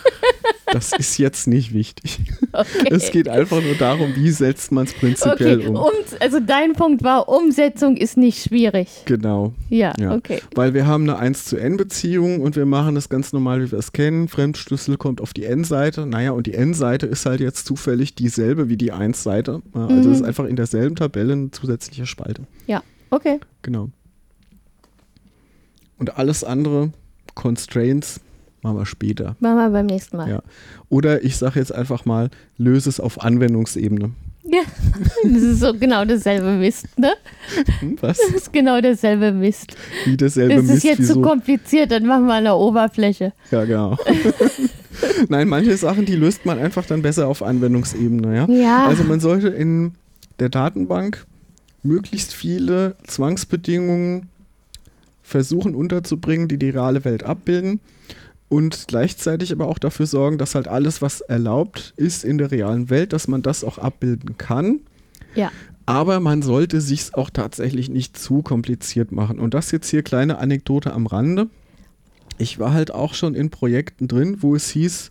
Das 0.72 0.92
ist 0.92 1.16
jetzt 1.18 1.46
nicht 1.46 1.72
wichtig. 1.72 2.20
Okay. 2.52 2.88
Es 2.90 3.10
geht 3.10 3.28
einfach 3.28 3.62
nur 3.62 3.74
darum, 3.74 4.14
wie 4.16 4.30
setzt 4.30 4.70
man 4.72 4.84
es 4.84 4.92
prinzipiell 4.92 5.58
okay. 5.60 5.66
um. 5.68 5.76
um. 5.76 5.90
Also 6.20 6.40
dein 6.40 6.74
Punkt 6.74 7.02
war, 7.02 7.28
Umsetzung 7.28 7.96
ist 7.96 8.16
nicht 8.18 8.42
schwierig. 8.42 8.88
Genau. 9.06 9.52
Ja, 9.70 9.94
Ja. 9.98 10.14
okay. 10.14 10.40
Weil 10.54 10.74
wir 10.74 10.86
haben 10.86 11.04
eine 11.08 11.18
1 11.18 11.46
zu 11.46 11.56
N-Beziehung 11.56 12.40
und 12.40 12.54
wir 12.56 12.66
machen 12.66 12.94
das 12.96 13.08
ganz 13.08 13.32
normal, 13.32 13.62
wie 13.64 13.72
wir 13.72 13.78
es 13.78 13.92
kennen. 13.92 14.28
Fremdschlüssel 14.28 14.96
kommt 14.98 15.20
auf 15.22 15.32
die 15.32 15.44
N-Seite. 15.44 16.04
Naja, 16.06 16.32
und 16.32 16.46
die 16.46 16.54
N-Seite 16.54 17.06
ist 17.06 17.24
halt 17.26 17.40
jetzt 17.40 17.64
zufällig 17.66 18.14
dieselbe 18.14 18.68
wie 18.68 18.76
die 18.76 18.92
1-Seite. 18.92 19.62
Ja, 19.74 19.80
Also 19.86 19.94
Mhm. 20.08 20.12
es 20.12 20.18
ist 20.20 20.24
einfach 20.24 20.44
in 20.44 20.56
derselben 20.56 20.96
Tabelle 20.96 21.32
eine 21.32 21.50
zusätzliche 21.50 22.04
Spalte. 22.06 22.42
Ja, 22.66 22.82
okay. 23.10 23.38
Genau. 23.62 23.88
Und 25.98 26.16
alles 26.18 26.44
andere, 26.44 26.92
Constraints, 27.34 28.20
machen 28.62 28.76
wir 28.76 28.86
später. 28.86 29.36
Machen 29.40 29.56
wir 29.56 29.70
beim 29.70 29.86
nächsten 29.86 30.16
Mal. 30.16 30.28
Ja. 30.28 30.42
Oder 30.88 31.24
ich 31.24 31.36
sage 31.36 31.58
jetzt 31.58 31.74
einfach 31.74 32.04
mal, 32.04 32.30
löse 32.56 32.88
es 32.88 33.00
auf 33.00 33.22
Anwendungsebene. 33.22 34.10
Ja. 34.44 34.60
Das 35.24 35.42
ist 35.42 35.60
so 35.60 35.74
genau 35.74 36.04
dasselbe 36.04 36.52
Mist, 36.52 36.86
ne? 36.98 37.12
Hm, 37.80 37.96
was? 38.00 38.18
Das 38.18 38.30
ist 38.30 38.52
genau 38.52 38.80
derselbe 38.80 39.32
Mist. 39.32 39.76
Wie 40.04 40.16
dasselbe 40.16 40.54
Das 40.54 40.64
ist 40.64 40.70
Mist, 40.70 40.84
jetzt 40.84 40.96
zu 41.02 41.08
wieso? 41.16 41.22
kompliziert, 41.22 41.90
dann 41.90 42.06
machen 42.06 42.26
wir 42.26 42.34
an 42.34 42.44
der 42.44 42.56
Oberfläche. 42.56 43.32
Ja, 43.50 43.64
genau. 43.64 43.96
Nein, 45.28 45.48
manche 45.48 45.76
Sachen, 45.76 46.06
die 46.06 46.14
löst 46.14 46.46
man 46.46 46.58
einfach 46.58 46.86
dann 46.86 47.02
besser 47.02 47.28
auf 47.28 47.42
Anwendungsebene, 47.42 48.36
ja. 48.36 48.48
Ja. 48.48 48.86
Also 48.86 49.04
man 49.04 49.20
sollte 49.20 49.48
in 49.48 49.92
der 50.38 50.48
Datenbank 50.48 51.26
möglichst 51.82 52.32
viele 52.32 52.96
Zwangsbedingungen 53.06 54.28
versuchen 55.22 55.74
unterzubringen, 55.74 56.48
die 56.48 56.58
die 56.58 56.70
reale 56.70 57.04
Welt 57.04 57.22
abbilden 57.22 57.80
und 58.48 58.86
gleichzeitig 58.88 59.52
aber 59.52 59.68
auch 59.68 59.78
dafür 59.78 60.06
sorgen, 60.06 60.38
dass 60.38 60.54
halt 60.54 60.68
alles, 60.68 61.02
was 61.02 61.20
erlaubt 61.20 61.92
ist 61.96 62.24
in 62.24 62.38
der 62.38 62.50
realen 62.50 62.90
Welt, 62.90 63.12
dass 63.12 63.28
man 63.28 63.42
das 63.42 63.64
auch 63.64 63.78
abbilden 63.78 64.38
kann. 64.38 64.80
Ja. 65.34 65.52
Aber 65.86 66.20
man 66.20 66.42
sollte 66.42 66.80
sich 66.80 67.14
auch 67.14 67.30
tatsächlich 67.30 67.88
nicht 67.88 68.18
zu 68.18 68.42
kompliziert 68.42 69.12
machen. 69.12 69.38
Und 69.38 69.54
das 69.54 69.70
jetzt 69.70 69.88
hier 69.88 70.02
kleine 70.02 70.38
Anekdote 70.38 70.92
am 70.92 71.06
Rande. 71.06 71.48
Ich 72.38 72.58
war 72.58 72.72
halt 72.72 72.90
auch 72.90 73.14
schon 73.14 73.34
in 73.34 73.50
Projekten 73.50 74.06
drin, 74.06 74.38
wo 74.40 74.54
es 74.54 74.70
hieß, 74.70 75.10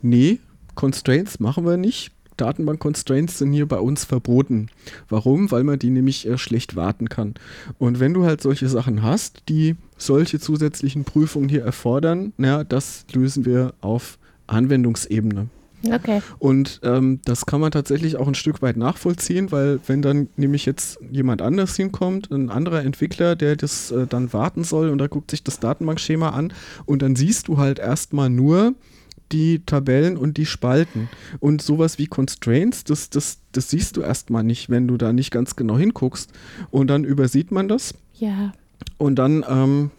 nee, 0.00 0.38
Constraints 0.74 1.38
machen 1.40 1.66
wir 1.66 1.76
nicht. 1.76 2.12
Datenbank-Constraints 2.36 3.38
sind 3.38 3.52
hier 3.52 3.66
bei 3.66 3.78
uns 3.78 4.04
verboten. 4.04 4.68
Warum? 5.08 5.50
Weil 5.50 5.64
man 5.64 5.78
die 5.78 5.90
nämlich 5.90 6.26
äh, 6.26 6.38
schlecht 6.38 6.76
warten 6.76 7.08
kann. 7.08 7.34
Und 7.78 8.00
wenn 8.00 8.14
du 8.14 8.24
halt 8.24 8.40
solche 8.40 8.68
Sachen 8.68 9.02
hast, 9.02 9.42
die 9.48 9.76
solche 9.96 10.40
zusätzlichen 10.40 11.04
Prüfungen 11.04 11.48
hier 11.48 11.64
erfordern, 11.64 12.32
na, 12.36 12.64
das 12.64 13.06
lösen 13.12 13.44
wir 13.44 13.74
auf 13.80 14.18
Anwendungsebene. 14.46 15.48
Okay. 15.90 16.22
Und 16.38 16.80
ähm, 16.84 17.20
das 17.24 17.46
kann 17.46 17.60
man 17.60 17.72
tatsächlich 17.72 18.16
auch 18.16 18.28
ein 18.28 18.34
Stück 18.34 18.62
weit 18.62 18.76
nachvollziehen, 18.76 19.50
weil 19.50 19.80
wenn 19.86 20.00
dann 20.00 20.28
nämlich 20.36 20.64
jetzt 20.64 21.00
jemand 21.10 21.42
anders 21.42 21.76
hinkommt, 21.76 22.30
ein 22.30 22.50
anderer 22.50 22.84
Entwickler, 22.84 23.34
der 23.34 23.56
das 23.56 23.90
äh, 23.90 24.06
dann 24.06 24.32
warten 24.32 24.64
soll 24.64 24.90
und 24.90 24.98
da 24.98 25.08
guckt 25.08 25.30
sich 25.30 25.42
das 25.42 25.58
Datenbankschema 25.58 26.30
an 26.30 26.52
und 26.84 27.02
dann 27.02 27.16
siehst 27.16 27.48
du 27.48 27.58
halt 27.58 27.78
erstmal 27.78 28.30
nur 28.30 28.74
die 29.32 29.60
Tabellen 29.64 30.16
und 30.16 30.36
die 30.36 30.46
Spalten. 30.46 31.08
Und 31.40 31.62
sowas 31.62 31.98
wie 31.98 32.06
Constraints, 32.06 32.84
das, 32.84 33.10
das, 33.10 33.38
das 33.52 33.70
siehst 33.70 33.96
du 33.96 34.02
erstmal 34.02 34.44
nicht, 34.44 34.70
wenn 34.70 34.86
du 34.88 34.96
da 34.96 35.12
nicht 35.12 35.30
ganz 35.30 35.56
genau 35.56 35.76
hinguckst. 35.78 36.30
Und 36.70 36.88
dann 36.88 37.04
übersieht 37.04 37.50
man 37.50 37.68
das 37.68 37.94
Ja. 38.18 38.52
und 38.98 39.16
dann 39.16 39.44
ähm, 39.48 39.90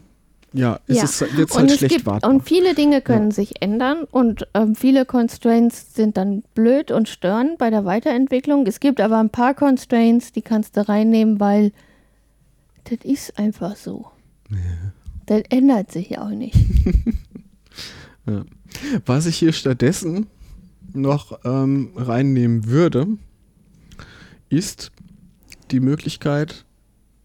ja, 0.53 0.79
ist 0.85 0.97
Ja. 0.97 1.03
es, 1.05 1.21
Und, 1.23 1.51
halt 1.57 1.71
es 1.71 1.77
schlecht 1.77 1.95
gibt, 1.95 2.05
wartbar. 2.05 2.29
und 2.31 2.43
viele 2.43 2.75
Dinge 2.75 3.01
können 3.01 3.31
sich 3.31 3.61
ändern 3.61 4.03
und 4.11 4.47
ähm, 4.53 4.75
viele 4.75 5.03
Constraints 5.05 5.95
sind 5.95 6.15
dann 6.15 6.43
blöd 6.53 6.91
und 6.91 7.09
stören 7.09 7.55
bei 7.57 7.71
der 7.71 7.85
Weiterentwicklung. 7.85 8.67
Es 8.67 8.79
gibt 8.79 9.01
aber 9.01 9.17
ein 9.19 9.31
paar 9.31 9.55
Constraints, 9.55 10.31
die 10.31 10.43
kannst 10.43 10.77
du 10.77 10.87
reinnehmen, 10.87 11.39
weil 11.39 11.71
das 12.83 12.99
ist 13.03 13.39
einfach 13.39 13.75
so. 13.77 14.05
Das 15.25 15.41
ändert 15.49 15.91
sich 15.91 16.17
auch 16.19 16.29
nicht. 16.29 16.55
Ja. 18.25 18.45
Was 19.05 19.25
ich 19.25 19.37
hier 19.37 19.53
stattdessen 19.53 20.27
noch 20.93 21.39
ähm, 21.45 21.91
reinnehmen 21.95 22.65
würde, 22.67 23.07
ist 24.49 24.91
die 25.71 25.79
Möglichkeit, 25.79 26.65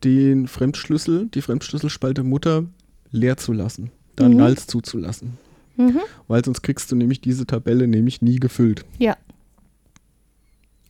den 0.05 0.47
Fremdschlüssel, 0.49 1.27
die 1.27 1.43
Fremdschlüsselspalte 1.43 2.23
Mutter 2.23 2.65
leer 3.11 3.37
zu 3.37 3.53
lassen, 3.53 3.91
dann 4.17 4.33
Mhm. 4.33 4.39
Nulls 4.39 4.67
zuzulassen. 4.67 5.39
Mhm. 5.77 5.99
Weil 6.29 6.45
sonst 6.45 6.63
kriegst 6.63 6.91
du 6.91 6.97
nämlich 6.97 7.21
diese 7.21 7.47
Tabelle 7.47 7.87
nämlich 7.89 8.23
nie 8.23 8.37
gefüllt. 8.37 8.85
Ja. 8.99 9.17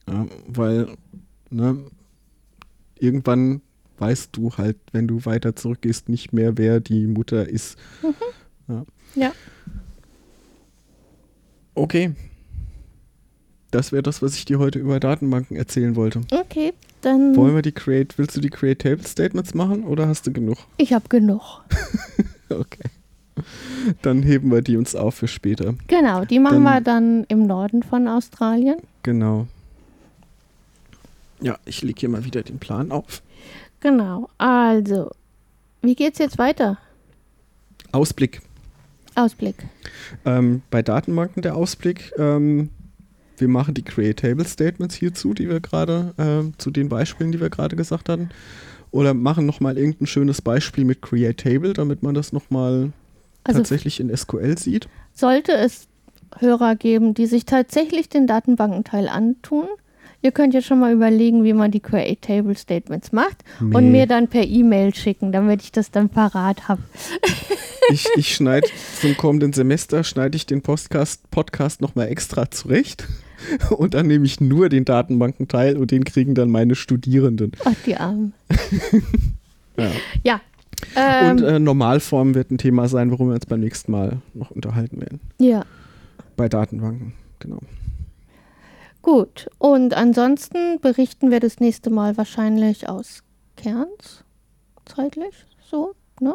Ja, 0.09 0.26
weil 0.47 0.89
ne, 1.51 1.78
irgendwann 2.98 3.60
weißt 3.98 4.30
du 4.32 4.52
halt, 4.56 4.76
wenn 4.93 5.09
du 5.09 5.24
weiter 5.24 5.56
zurückgehst, 5.56 6.09
nicht 6.09 6.32
mehr, 6.32 6.56
wer 6.56 6.80
die 6.80 7.06
Mutter 7.06 7.48
ist. 7.48 7.76
Ja. 8.68 8.85
Ja. 9.14 9.32
Okay. 11.78 12.12
Das 13.70 13.92
wäre 13.92 14.02
das, 14.02 14.22
was 14.22 14.34
ich 14.34 14.44
dir 14.46 14.59
heute 14.59 14.78
über 14.78 14.98
Datenbanken 14.98 15.56
erzählen 15.56 15.94
wollte. 15.94 16.22
Okay, 16.30 16.72
dann. 17.02 17.36
Wollen 17.36 17.55
wir 17.55 17.62
die 17.62 17.72
Create, 17.72 18.16
willst 18.16 18.34
du 18.36 18.40
die 18.40 18.48
Create 18.50 18.78
Table 18.80 19.06
Statements 19.06 19.52
machen 19.55 19.84
oder 19.84 20.09
hast 20.09 20.26
du 20.26 20.32
genug? 20.32 20.59
Ich 20.76 20.92
habe 20.92 21.09
genug. 21.09 21.42
Okay. 22.50 22.84
Dann 24.00 24.22
heben 24.22 24.50
wir 24.50 24.62
die 24.62 24.78
uns 24.78 24.96
auf 24.96 25.16
für 25.16 25.28
später. 25.28 25.74
Genau, 25.86 26.24
die 26.24 26.38
machen 26.38 26.64
Dann- 26.64 26.74
wir 26.76 26.80
dann 26.80 27.24
im 27.28 27.46
Norden 27.46 27.82
von 27.82 28.09
Australien. 28.09 28.78
Genau. 29.02 29.46
Ja, 31.42 31.59
ich 31.66 31.82
lege 31.82 32.00
hier 32.00 32.09
mal 32.09 32.24
wieder 32.24 32.42
den 32.42 32.59
Plan 32.59 32.90
auf. 32.90 33.22
Genau, 33.80 34.30
also, 34.38 35.10
wie 35.82 35.94
geht's 35.94 36.18
jetzt 36.18 36.38
weiter? 36.38 36.78
Ausblick. 37.92 38.40
Ausblick. 39.19 39.57
Ähm, 40.24 40.62
bei 40.70 40.82
Datenbanken 40.82 41.43
der 41.43 41.57
Ausblick. 41.57 42.12
Ähm, 42.19 42.70
wir 43.36 43.49
machen 43.49 43.74
die 43.74 43.82
Create 43.82 44.19
Table 44.19 44.45
Statements 44.45 44.95
hierzu, 44.97 45.35
die 45.35 45.49
wir 45.49 45.61
gerade, 45.61 46.12
ähm, 46.19 46.55
zu 46.59 46.70
den 46.70 46.89
Beispielen, 46.89 47.32
die 47.32 47.40
wir 47.40 47.51
gerade 47.51 47.77
gesagt 47.77 48.09
hatten. 48.09 48.31
Oder 48.90 49.15
machen 49.15 49.47
nochmal 49.47 49.78
irgendein 49.78 50.07
schönes 50.07 50.43
Beispiel 50.43 50.85
mit 50.85 51.03
Create 51.03 51.39
Table, 51.39 51.73
damit 51.73 52.03
man 52.03 52.15
das 52.15 52.32
nochmal 52.32 52.93
Also 53.45 53.61
tatsächlich 53.61 54.01
in 54.01 54.15
SQL 54.15 54.59
sieht. 54.59 54.89
sollte 55.12 55.53
es 55.53 55.86
Hörer 56.39 56.77
geben, 56.77 57.15
die 57.15 57.27
sich 57.27 57.45
tatsächlich 57.47 58.09
den 58.09 58.27
Datenbankenteil 58.27 59.09
antun. 59.09 59.66
Ihr 60.20 60.32
könnt 60.32 60.53
ja 60.53 60.61
schon 60.61 60.81
mal 60.81 60.93
überlegen, 60.93 61.45
wie 61.45 61.53
man 61.53 61.70
die 61.70 61.78
Create 61.81 62.20
Table 62.20 62.57
Statements 62.57 63.12
macht 63.12 63.36
und 63.61 63.70
Nee. 63.70 63.90
mir 63.90 64.07
dann 64.07 64.27
per 64.28 64.45
E-Mail 64.45 64.93
schicken, 64.95 65.31
damit 65.31 65.62
ich 65.62 65.70
das 65.73 65.90
dann 65.90 66.09
parat 66.09 66.69
habe. 66.69 66.82
Ich, 67.90 68.07
ich 68.16 68.35
schneide 68.35 68.69
zum 69.01 69.16
kommenden 69.16 69.55
Semester, 69.55 70.05
schneide 70.05 70.36
ich 70.36 70.45
den 70.45 70.61
Podcast, 70.61 71.31
Podcast 71.31 71.81
nochmal 71.81 72.09
extra 72.09 72.51
zurecht. 72.51 73.09
Und 73.70 73.95
dann 73.95 74.09
nehme 74.09 74.27
ich 74.27 74.43
nur 74.43 74.69
den 74.69 74.85
Datenbankenteil 74.85 75.78
und 75.78 75.90
den 75.90 76.05
kriegen 76.05 76.35
dann 76.35 76.51
meine 76.51 76.74
Studierenden. 76.74 77.53
Ach, 77.65 77.73
die 77.86 77.97
Armen. 77.97 78.35
Ja. 79.78 79.90
Ja. 80.24 80.40
Ähm, 80.97 81.31
und 81.31 81.43
äh, 81.45 81.59
Normalform 81.61 82.35
wird 82.35 82.51
ein 82.51 82.59
Thema 82.59 82.89
sein, 82.89 83.11
worüber 83.11 83.31
wir 83.31 83.35
uns 83.36 83.47
beim 83.47 83.61
nächsten 83.61 83.93
Mal 83.93 84.19
noch 84.35 84.51
unterhalten 84.51 85.01
werden. 85.01 85.20
ja, 85.39 85.65
Bei 86.36 86.49
Datenbanken, 86.49 87.15
genau. 87.39 87.61
Gut. 89.09 89.48
Und 89.56 89.94
ansonsten 89.94 90.80
berichten 90.80 91.30
wir 91.30 91.40
das 91.40 91.60
nächste 91.60 91.89
Mal 91.89 92.18
wahrscheinlich 92.18 92.90
aus 92.90 93.22
Kerns. 93.56 94.22
Zeitlich 94.85 95.47
so, 95.70 95.94
ne? 96.20 96.35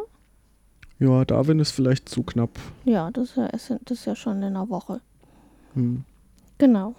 Ja, 0.98 1.24
Darwin 1.24 1.60
ist 1.60 1.72
vielleicht 1.72 2.10
zu 2.10 2.24
knapp. 2.24 2.58
Ja, 2.86 3.12
das 3.12 3.32
ist 3.32 3.36
ja, 3.70 3.80
das 3.86 4.00
ist 4.00 4.06
ja 4.06 4.16
schon 4.16 4.38
in 4.38 4.44
einer 4.44 4.70
Woche. 4.70 5.02
Hm. 5.76 6.04
Genau. 6.58 6.96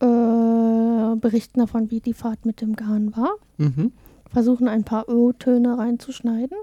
Äh, 0.00 1.16
berichten 1.16 1.60
davon, 1.60 1.90
wie 1.92 2.00
die 2.00 2.14
Fahrt 2.14 2.44
mit 2.44 2.60
dem 2.60 2.74
Garn 2.74 3.16
war. 3.16 3.36
Mhm. 3.58 3.92
Versuchen 4.32 4.66
ein 4.66 4.82
paar 4.82 5.08
Ö-Töne 5.08 5.78
reinzuschneiden. 5.78 6.58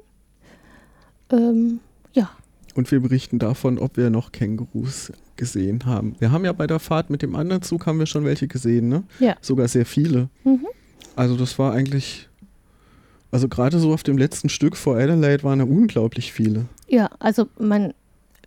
Ähm, 1.32 1.80
ja, 2.12 2.30
Und 2.76 2.92
wir 2.92 3.00
berichten 3.00 3.40
davon, 3.40 3.80
ob 3.80 3.96
wir 3.96 4.10
noch 4.10 4.34
Kängurus 4.34 5.14
gesehen 5.36 5.86
haben. 5.86 6.16
Wir 6.20 6.32
haben 6.32 6.46
ja 6.46 6.54
bei 6.54 6.68
der 6.68 6.80
Fahrt 6.80 7.10
mit 7.10 7.22
dem 7.22 7.36
anderen 7.36 7.62
Zug 7.62 7.86
haben 7.86 8.00
wir 8.00 8.06
schon 8.06 8.26
welche 8.26 8.48
gesehen, 8.48 8.90
ne? 8.90 9.04
Ja. 9.20 9.36
Sogar 9.42 9.68
sehr 9.68 9.86
viele. 9.86 10.30
Mhm. 10.44 10.68
Also 11.16 11.36
das 11.36 11.58
war 11.60 11.74
eigentlich, 11.74 12.30
also 13.32 13.48
gerade 13.48 13.80
so 13.80 13.94
auf 13.94 14.04
dem 14.04 14.18
letzten 14.18 14.50
Stück 14.50 14.76
vor 14.78 14.98
Adelaide 14.98 15.44
waren 15.44 15.60
ja 15.60 15.66
unglaublich 15.66 16.34
viele. 16.34 16.66
ja, 16.88 17.10
also 17.20 17.48
man, 17.60 17.94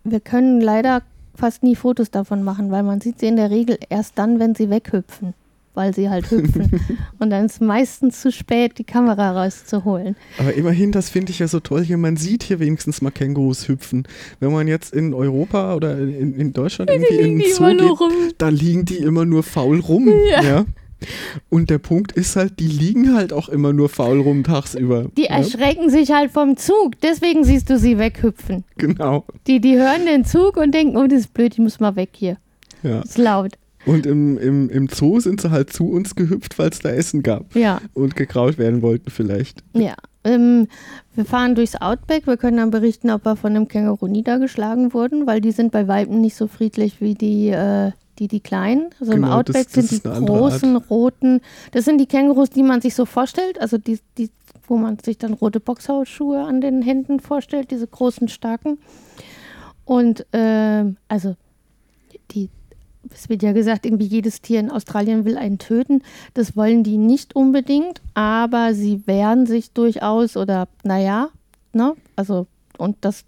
wir 0.04 0.20
können 0.20 0.60
leider 0.60 1.02
fast 1.34 1.62
nie 1.62 1.76
Fotos 1.76 2.10
davon 2.10 2.42
machen, 2.42 2.70
weil 2.70 2.82
man 2.82 3.00
sieht 3.00 3.20
sie 3.20 3.26
in 3.26 3.36
der 3.36 3.50
Regel 3.50 3.78
erst 3.90 4.16
dann, 4.18 4.38
wenn 4.38 4.54
sie 4.54 4.70
weghüpfen. 4.70 5.34
Weil 5.76 5.94
sie 5.94 6.08
halt 6.08 6.30
hüpfen. 6.30 6.80
und 7.18 7.30
dann 7.30 7.46
ist 7.46 7.60
meistens 7.60 8.20
zu 8.20 8.32
spät, 8.32 8.78
die 8.78 8.84
Kamera 8.84 9.32
rauszuholen. 9.32 10.16
Aber 10.38 10.54
immerhin, 10.54 10.90
das 10.90 11.10
finde 11.10 11.30
ich 11.30 11.38
ja 11.38 11.48
so 11.48 11.60
toll 11.60 11.84
hier. 11.84 11.98
Man 11.98 12.16
sieht 12.16 12.42
hier 12.42 12.58
wenigstens 12.58 13.02
mal 13.02 13.10
Kängurus 13.10 13.68
hüpfen. 13.68 14.08
Wenn 14.40 14.52
man 14.52 14.66
jetzt 14.66 14.94
in 14.94 15.14
Europa 15.14 15.74
oder 15.74 15.98
in, 15.98 16.34
in 16.34 16.52
Deutschland 16.52 16.90
irgendwie 16.90 17.16
in 17.16 17.38
den 17.38 17.52
Zoo 17.52 17.98
geht, 17.98 18.34
da 18.38 18.48
liegen 18.48 18.86
die 18.86 18.96
immer 18.96 19.24
nur 19.24 19.42
faul 19.42 19.80
rum. 19.80 20.08
ja. 20.30 20.42
ja? 20.42 20.64
Und 21.50 21.68
der 21.68 21.78
Punkt 21.78 22.12
ist 22.12 22.36
halt, 22.36 22.58
die 22.58 22.66
liegen 22.66 23.14
halt 23.14 23.32
auch 23.34 23.50
immer 23.50 23.74
nur 23.74 23.90
faul 23.90 24.18
rum 24.20 24.44
tagsüber. 24.44 25.10
Die 25.16 25.26
erschrecken 25.26 25.84
ja? 25.84 25.90
sich 25.90 26.10
halt 26.10 26.30
vom 26.30 26.56
Zug, 26.56 26.98
deswegen 27.02 27.44
siehst 27.44 27.68
du 27.68 27.78
sie 27.78 27.98
weghüpfen. 27.98 28.64
Genau. 28.78 29.24
Die, 29.46 29.60
die 29.60 29.76
hören 29.76 30.06
den 30.06 30.24
Zug 30.24 30.56
und 30.56 30.72
denken, 30.72 30.96
oh, 30.96 31.06
das 31.06 31.20
ist 31.20 31.34
blöd, 31.34 31.52
ich 31.52 31.58
muss 31.58 31.80
mal 31.80 31.96
weg 31.96 32.10
hier. 32.14 32.38
Ja. 32.82 33.00
Das 33.00 33.10
ist 33.10 33.18
laut. 33.18 33.52
Und 33.86 34.04
im, 34.04 34.36
im, 34.36 34.68
im 34.68 34.88
Zoo 34.88 35.20
sind 35.20 35.40
sie 35.40 35.50
halt 35.50 35.72
zu 35.72 35.88
uns 35.88 36.16
gehüpft, 36.16 36.58
weil 36.58 36.70
es 36.70 36.80
da 36.80 36.90
Essen 36.90 37.22
gab. 37.22 37.54
Ja. 37.54 37.80
Und 37.94 38.16
gekraut 38.16 38.58
werden 38.58 38.82
wollten 38.82 39.10
vielleicht. 39.10 39.62
Ja. 39.74 39.94
Ähm, 40.24 40.66
wir 41.14 41.24
fahren 41.24 41.54
durchs 41.54 41.76
Outback. 41.76 42.26
Wir 42.26 42.36
können 42.36 42.56
dann 42.56 42.70
berichten, 42.70 43.10
ob 43.10 43.24
wir 43.24 43.36
von 43.36 43.54
einem 43.54 43.68
Känguru 43.68 44.08
niedergeschlagen 44.08 44.92
wurden, 44.92 45.26
weil 45.26 45.40
die 45.40 45.52
sind 45.52 45.70
bei 45.70 45.86
Weitem 45.86 46.20
nicht 46.20 46.34
so 46.34 46.48
friedlich 46.48 47.00
wie 47.00 47.14
die, 47.14 47.48
äh, 47.50 47.92
die, 48.18 48.26
die 48.26 48.40
kleinen. 48.40 48.90
Also 48.98 49.12
genau, 49.12 49.28
im 49.28 49.32
Outback 49.32 49.66
das, 49.66 49.72
das 49.72 49.88
sind 49.88 50.04
die 50.04 50.26
großen, 50.26 50.76
roten. 50.76 51.40
Das 51.70 51.84
sind 51.84 51.98
die 51.98 52.06
Kängurus, 52.06 52.50
die 52.50 52.64
man 52.64 52.80
sich 52.80 52.94
so 52.96 53.04
vorstellt. 53.04 53.60
Also 53.60 53.78
die, 53.78 54.00
die, 54.18 54.30
wo 54.66 54.76
man 54.76 54.98
sich 54.98 55.16
dann 55.18 55.32
rote 55.32 55.60
Boxhausschuhe 55.60 56.42
an 56.42 56.60
den 56.60 56.82
Händen 56.82 57.20
vorstellt, 57.20 57.70
diese 57.70 57.86
großen, 57.86 58.26
starken. 58.26 58.78
Und 59.84 60.26
äh, 60.34 60.84
also 61.06 61.36
die, 62.32 62.50
es 63.12 63.28
wird 63.28 63.42
ja 63.42 63.52
gesagt, 63.52 63.86
irgendwie 63.86 64.06
jedes 64.06 64.40
Tier 64.40 64.60
in 64.60 64.70
Australien 64.70 65.24
will 65.24 65.36
einen 65.36 65.58
töten. 65.58 66.02
Das 66.34 66.56
wollen 66.56 66.82
die 66.82 66.98
nicht 66.98 67.34
unbedingt, 67.36 68.00
aber 68.14 68.74
sie 68.74 69.06
wehren 69.06 69.46
sich 69.46 69.72
durchaus 69.72 70.36
oder 70.36 70.68
naja, 70.82 71.30
ne? 71.72 71.94
Also, 72.16 72.46
und 72.78 72.96
das 73.00 73.24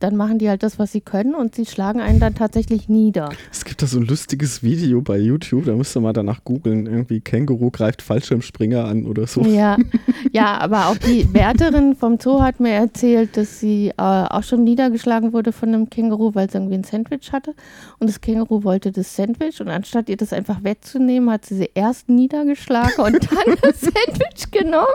dann 0.00 0.16
machen 0.16 0.38
die 0.38 0.48
halt 0.48 0.62
das, 0.62 0.78
was 0.78 0.92
sie 0.92 1.00
können 1.00 1.34
und 1.34 1.54
sie 1.54 1.66
schlagen 1.66 2.00
einen 2.00 2.20
dann 2.20 2.34
tatsächlich 2.34 2.88
nieder. 2.88 3.30
Es 3.50 3.64
gibt 3.64 3.82
da 3.82 3.86
so 3.86 3.98
ein 3.98 4.06
lustiges 4.06 4.62
Video 4.62 5.00
bei 5.00 5.18
YouTube, 5.18 5.66
da 5.66 5.72
musst 5.72 5.94
du 5.96 6.00
mal 6.00 6.12
danach 6.12 6.44
googeln, 6.44 6.86
irgendwie 6.86 7.20
Känguru 7.20 7.70
greift 7.70 8.02
Fallschirmspringer 8.02 8.84
an 8.84 9.06
oder 9.06 9.26
so. 9.26 9.42
Ja, 9.42 9.76
ja 10.32 10.58
aber 10.58 10.88
auch 10.88 10.96
die 10.96 11.32
Wärterin 11.32 11.96
vom 11.96 12.18
Zoo 12.18 12.42
hat 12.42 12.60
mir 12.60 12.72
erzählt, 12.72 13.36
dass 13.36 13.60
sie 13.60 13.88
äh, 13.88 13.92
auch 13.96 14.42
schon 14.42 14.64
niedergeschlagen 14.64 15.32
wurde 15.32 15.52
von 15.52 15.70
einem 15.70 15.90
Känguru, 15.90 16.34
weil 16.34 16.50
sie 16.50 16.58
irgendwie 16.58 16.76
ein 16.76 16.84
Sandwich 16.84 17.32
hatte 17.32 17.54
und 17.98 18.08
das 18.08 18.20
Känguru 18.20 18.64
wollte 18.64 18.92
das 18.92 19.14
Sandwich 19.14 19.60
und 19.60 19.68
anstatt 19.68 20.08
ihr 20.08 20.16
das 20.16 20.32
einfach 20.32 20.62
wegzunehmen, 20.62 21.30
hat 21.30 21.44
sie 21.44 21.56
sie 21.56 21.70
erst 21.74 22.08
niedergeschlagen 22.08 23.04
und 23.04 23.30
dann 23.30 23.56
das 23.62 23.80
Sandwich 23.80 24.50
genommen 24.50 24.86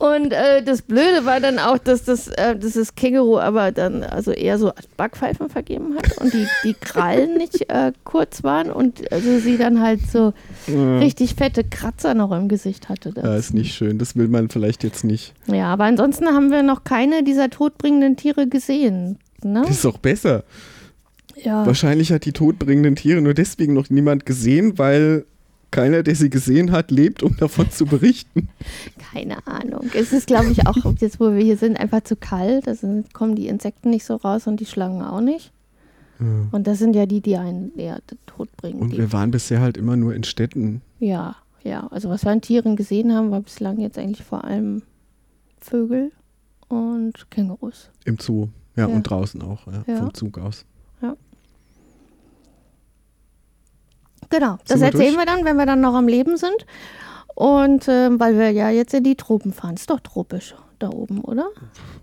und 0.00 0.32
äh, 0.32 0.62
das 0.62 0.82
Blöde 0.82 1.24
war 1.24 1.40
dann 1.40 1.58
auch, 1.58 1.78
dass 1.78 2.04
das, 2.04 2.28
äh, 2.28 2.56
dass 2.56 2.74
das 2.74 2.94
Känguru 2.94 3.38
aber 3.38 3.72
dann 3.72 3.95
also 4.02 4.32
eher 4.32 4.58
so 4.58 4.72
Backpfeifen 4.96 5.48
vergeben 5.48 5.96
hat 5.96 6.18
und 6.18 6.32
die, 6.32 6.46
die 6.64 6.74
Krallen 6.74 7.36
nicht 7.36 7.68
äh, 7.70 7.92
kurz 8.04 8.42
waren 8.42 8.70
und 8.70 9.10
also 9.12 9.38
sie 9.38 9.58
dann 9.58 9.80
halt 9.80 10.00
so 10.10 10.32
ja. 10.66 10.98
richtig 10.98 11.34
fette 11.34 11.64
Kratzer 11.64 12.14
noch 12.14 12.32
im 12.32 12.48
Gesicht 12.48 12.88
hatte. 12.88 13.12
Das. 13.12 13.24
Ja, 13.24 13.36
ist 13.36 13.54
nicht 13.54 13.74
schön. 13.74 13.98
Das 13.98 14.16
will 14.16 14.28
man 14.28 14.48
vielleicht 14.48 14.84
jetzt 14.84 15.04
nicht. 15.04 15.34
Ja, 15.46 15.72
aber 15.72 15.84
ansonsten 15.84 16.26
haben 16.26 16.50
wir 16.50 16.62
noch 16.62 16.84
keine 16.84 17.22
dieser 17.22 17.50
todbringenden 17.50 18.16
Tiere 18.16 18.46
gesehen. 18.48 19.18
Ne? 19.42 19.62
Das 19.62 19.78
ist 19.78 19.86
auch 19.86 19.98
besser. 19.98 20.44
Ja. 21.42 21.66
Wahrscheinlich 21.66 22.12
hat 22.12 22.24
die 22.24 22.32
todbringenden 22.32 22.96
Tiere 22.96 23.20
nur 23.20 23.34
deswegen 23.34 23.74
noch 23.74 23.90
niemand 23.90 24.24
gesehen, 24.26 24.78
weil 24.78 25.26
keiner, 25.70 26.02
der 26.02 26.14
sie 26.14 26.30
gesehen 26.30 26.72
hat, 26.72 26.90
lebt, 26.90 27.22
um 27.22 27.36
davon 27.36 27.70
zu 27.70 27.86
berichten. 27.86 28.48
Keine 29.12 29.46
Ahnung. 29.46 29.90
Es 29.94 30.12
ist, 30.12 30.26
glaube 30.26 30.50
ich, 30.50 30.66
auch 30.66 30.76
jetzt, 30.98 31.20
wo 31.20 31.32
wir 31.32 31.42
hier 31.42 31.56
sind, 31.56 31.78
einfach 31.78 32.02
zu 32.02 32.16
kalt. 32.16 32.66
Da 32.66 32.74
kommen 33.12 33.34
die 33.34 33.48
Insekten 33.48 33.90
nicht 33.90 34.04
so 34.04 34.16
raus 34.16 34.46
und 34.46 34.60
die 34.60 34.66
Schlangen 34.66 35.02
auch 35.02 35.20
nicht. 35.20 35.52
Ja. 36.18 36.26
Und 36.52 36.66
das 36.66 36.78
sind 36.78 36.96
ja 36.96 37.06
die, 37.06 37.20
die 37.20 37.36
einen 37.36 37.76
eher 37.76 38.00
tot 38.26 38.48
bringen. 38.56 38.80
Und 38.80 38.96
wir 38.96 39.12
waren 39.12 39.30
bisher 39.30 39.60
halt 39.60 39.76
immer 39.76 39.96
nur 39.96 40.14
in 40.14 40.24
Städten. 40.24 40.80
Ja, 40.98 41.36
ja. 41.62 41.86
Also 41.88 42.08
was 42.08 42.24
wir 42.24 42.32
an 42.32 42.40
Tieren 42.40 42.76
gesehen 42.76 43.12
haben, 43.12 43.30
war 43.30 43.40
bislang 43.40 43.78
jetzt 43.80 43.98
eigentlich 43.98 44.24
vor 44.24 44.44
allem 44.44 44.82
Vögel 45.60 46.12
und 46.68 47.30
Kängurus. 47.30 47.90
Im 48.04 48.18
Zoo, 48.18 48.48
ja, 48.76 48.88
ja. 48.88 48.94
und 48.94 49.02
draußen 49.02 49.42
auch, 49.42 49.62
vom 49.84 50.14
Zug 50.14 50.38
aus. 50.38 50.64
Genau, 54.30 54.58
das 54.66 54.80
erzählen 54.80 55.14
wir, 55.14 55.20
wir 55.20 55.26
dann, 55.26 55.44
wenn 55.44 55.56
wir 55.56 55.66
dann 55.66 55.80
noch 55.80 55.94
am 55.94 56.08
Leben 56.08 56.36
sind. 56.36 56.66
Und 57.34 57.86
äh, 57.86 58.18
weil 58.18 58.38
wir 58.38 58.50
ja 58.50 58.70
jetzt 58.70 58.94
in 58.94 59.04
die 59.04 59.14
Tropen 59.14 59.52
fahren. 59.52 59.74
Ist 59.74 59.90
doch 59.90 60.00
tropisch 60.00 60.54
da 60.78 60.88
oben, 60.88 61.20
oder? 61.20 61.48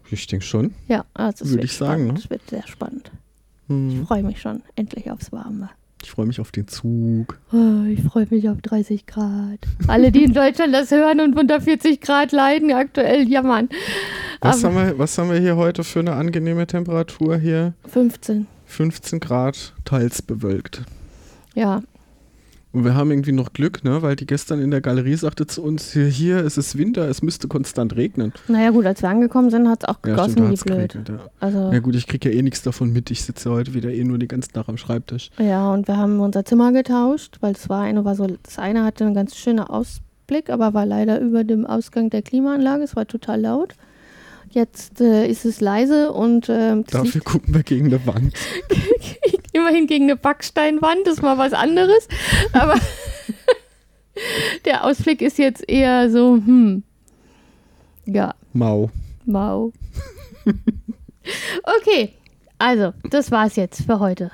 Ich 0.09 0.27
denke 0.27 0.45
schon. 0.45 0.73
Ja, 0.87 1.05
also 1.13 1.49
würde 1.49 1.65
ich 1.65 1.73
sagen. 1.73 2.07
Ne? 2.07 2.13
Das 2.13 2.29
wird 2.29 2.47
sehr 2.49 2.67
spannend. 2.67 3.11
Hm. 3.67 3.89
Ich 3.89 4.07
freue 4.07 4.23
mich 4.23 4.41
schon 4.41 4.61
endlich 4.75 5.09
aufs 5.09 5.31
Warme. 5.31 5.69
Ich 6.03 6.11
freue 6.11 6.25
mich 6.25 6.39
auf 6.41 6.51
den 6.51 6.67
Zug. 6.67 7.39
Oh, 7.53 7.85
ich 7.87 8.03
freue 8.03 8.27
mich 8.29 8.49
auf 8.49 8.61
30 8.61 9.05
Grad. 9.05 9.59
Alle, 9.87 10.11
die 10.11 10.25
in 10.25 10.33
Deutschland 10.35 10.73
das 10.73 10.91
hören 10.91 11.21
und 11.21 11.39
unter 11.39 11.61
40 11.61 12.01
Grad 12.01 12.33
leiden, 12.33 12.71
aktuell 12.73 13.27
jammern. 13.27 13.69
Was, 14.41 14.63
haben 14.63 14.75
wir, 14.75 14.99
was 14.99 15.17
haben 15.17 15.31
wir 15.31 15.39
hier 15.39 15.55
heute 15.55 15.85
für 15.85 15.99
eine 15.99 16.13
angenehme 16.13 16.67
Temperatur 16.67 17.37
hier? 17.37 17.73
15. 17.87 18.47
15 18.65 19.19
Grad, 19.21 19.73
teils 19.85 20.21
bewölkt. 20.21 20.83
Ja, 21.55 21.81
und 22.73 22.83
wir 22.85 22.95
haben 22.95 23.11
irgendwie 23.11 23.31
noch 23.31 23.53
Glück, 23.53 23.83
ne? 23.83 24.01
weil 24.01 24.15
die 24.15 24.25
gestern 24.25 24.59
in 24.59 24.71
der 24.71 24.81
Galerie 24.81 25.15
sagte 25.15 25.45
zu 25.45 25.63
uns, 25.63 25.93
hier, 25.93 26.07
hier 26.07 26.37
es 26.37 26.57
ist 26.57 26.75
Winter, 26.77 27.07
es 27.07 27.21
müsste 27.21 27.47
konstant 27.47 27.95
regnen. 27.95 28.33
Naja 28.47 28.71
gut, 28.71 28.85
als 28.87 29.03
wir 29.03 29.09
angekommen 29.09 29.51
sind, 29.51 29.69
hat 29.69 29.83
es 29.83 29.89
auch 29.89 30.01
gegossen 30.01 30.43
ja, 30.43 30.55
stimmt, 30.55 30.65
wie 30.65 30.73
blöd. 30.73 30.93
Geregnet, 30.93 31.09
ja. 31.09 31.29
Also 31.39 31.71
ja 31.71 31.79
gut, 31.79 31.95
ich 31.95 32.07
kriege 32.07 32.31
ja 32.31 32.35
eh 32.35 32.41
nichts 32.41 32.63
davon 32.63 32.91
mit. 32.91 33.11
Ich 33.11 33.23
sitze 33.23 33.51
heute 33.51 33.75
wieder 33.75 33.91
eh 33.91 34.03
nur 34.03 34.17
den 34.17 34.27
ganzen 34.27 34.53
Tag 34.53 34.67
am 34.69 34.77
Schreibtisch. 34.77 35.29
Ja, 35.37 35.71
und 35.71 35.87
wir 35.87 35.97
haben 35.97 36.19
unser 36.19 36.45
Zimmer 36.45 36.71
getauscht, 36.71 37.37
weil 37.41 37.53
das 37.53 37.69
war 37.69 37.83
eine 37.83 38.03
war 38.05 38.15
so, 38.15 38.27
das 38.41 38.57
eine 38.57 38.83
hatte 38.83 39.05
einen 39.05 39.13
ganz 39.13 39.35
schönen 39.35 39.59
Ausblick, 39.59 40.49
aber 40.49 40.73
war 40.73 40.87
leider 40.87 41.19
über 41.21 41.43
dem 41.43 41.67
Ausgang 41.67 42.09
der 42.09 42.23
Klimaanlage. 42.23 42.83
Es 42.83 42.95
war 42.95 43.05
total 43.05 43.41
laut. 43.41 43.75
Jetzt 44.53 45.01
äh, 45.01 45.27
ist 45.27 45.45
es 45.45 45.61
leise 45.61 46.11
und 46.11 46.47
äh, 46.47 46.83
dafür 46.83 47.21
gucken 47.21 47.55
wir 47.55 47.63
gegen 47.63 47.87
eine 47.87 48.05
Wand. 48.05 48.33
Immerhin 49.51 49.87
gegen 49.87 50.03
eine 50.03 50.15
Backsteinwand, 50.15 51.07
das 51.07 51.15
ist 51.15 51.21
mal 51.23 51.39
was 51.39 51.53
anderes. 51.53 52.07
Aber 52.53 52.75
der 54.65 54.83
Ausblick 54.85 55.23
ist 55.23 55.39
jetzt 55.39 55.67
eher 55.67 56.11
so, 56.11 56.35
hm, 56.35 56.83
ja. 58.05 58.35
Mau. 58.53 58.91
Mau. 59.25 59.71
okay, 61.79 62.13
also, 62.59 62.93
das 63.09 63.31
war's 63.31 63.55
jetzt 63.55 63.85
für 63.85 63.99
heute. 63.99 64.29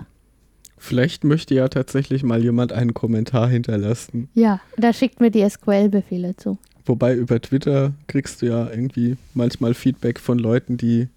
Vielleicht 0.77 1.23
möchte 1.23 1.55
ja 1.55 1.69
tatsächlich 1.69 2.23
mal 2.23 2.41
jemand 2.41 2.73
einen 2.73 2.93
Kommentar 2.93 3.47
hinterlassen. 3.47 4.29
Ja, 4.33 4.59
da 4.77 4.91
schickt 4.91 5.21
mir 5.21 5.31
die 5.31 5.47
SQL-Befehle 5.47 6.35
zu. 6.35 6.57
Wobei 6.89 7.13
über 7.13 7.39
Twitter 7.39 7.93
kriegst 8.07 8.41
du 8.41 8.47
ja 8.47 8.67
irgendwie 8.67 9.15
manchmal 9.35 9.75
Feedback 9.75 10.19
von 10.19 10.39
Leuten, 10.39 10.75
die 10.75 11.07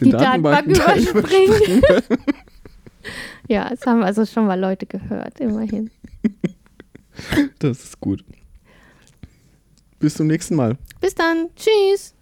den 0.00 0.06
die 0.06 0.10
Datenbanken 0.10 0.74
überspringen. 0.74 1.82
ja, 3.48 3.70
es 3.72 3.86
haben 3.86 4.02
also 4.02 4.26
schon 4.26 4.46
mal 4.46 4.58
Leute 4.58 4.86
gehört, 4.86 5.38
immerhin. 5.38 5.92
Das 7.60 7.84
ist 7.84 8.00
gut. 8.00 8.24
Bis 10.00 10.14
zum 10.14 10.26
nächsten 10.26 10.56
Mal. 10.56 10.76
Bis 11.00 11.14
dann. 11.14 11.50
Tschüss. 11.54 12.16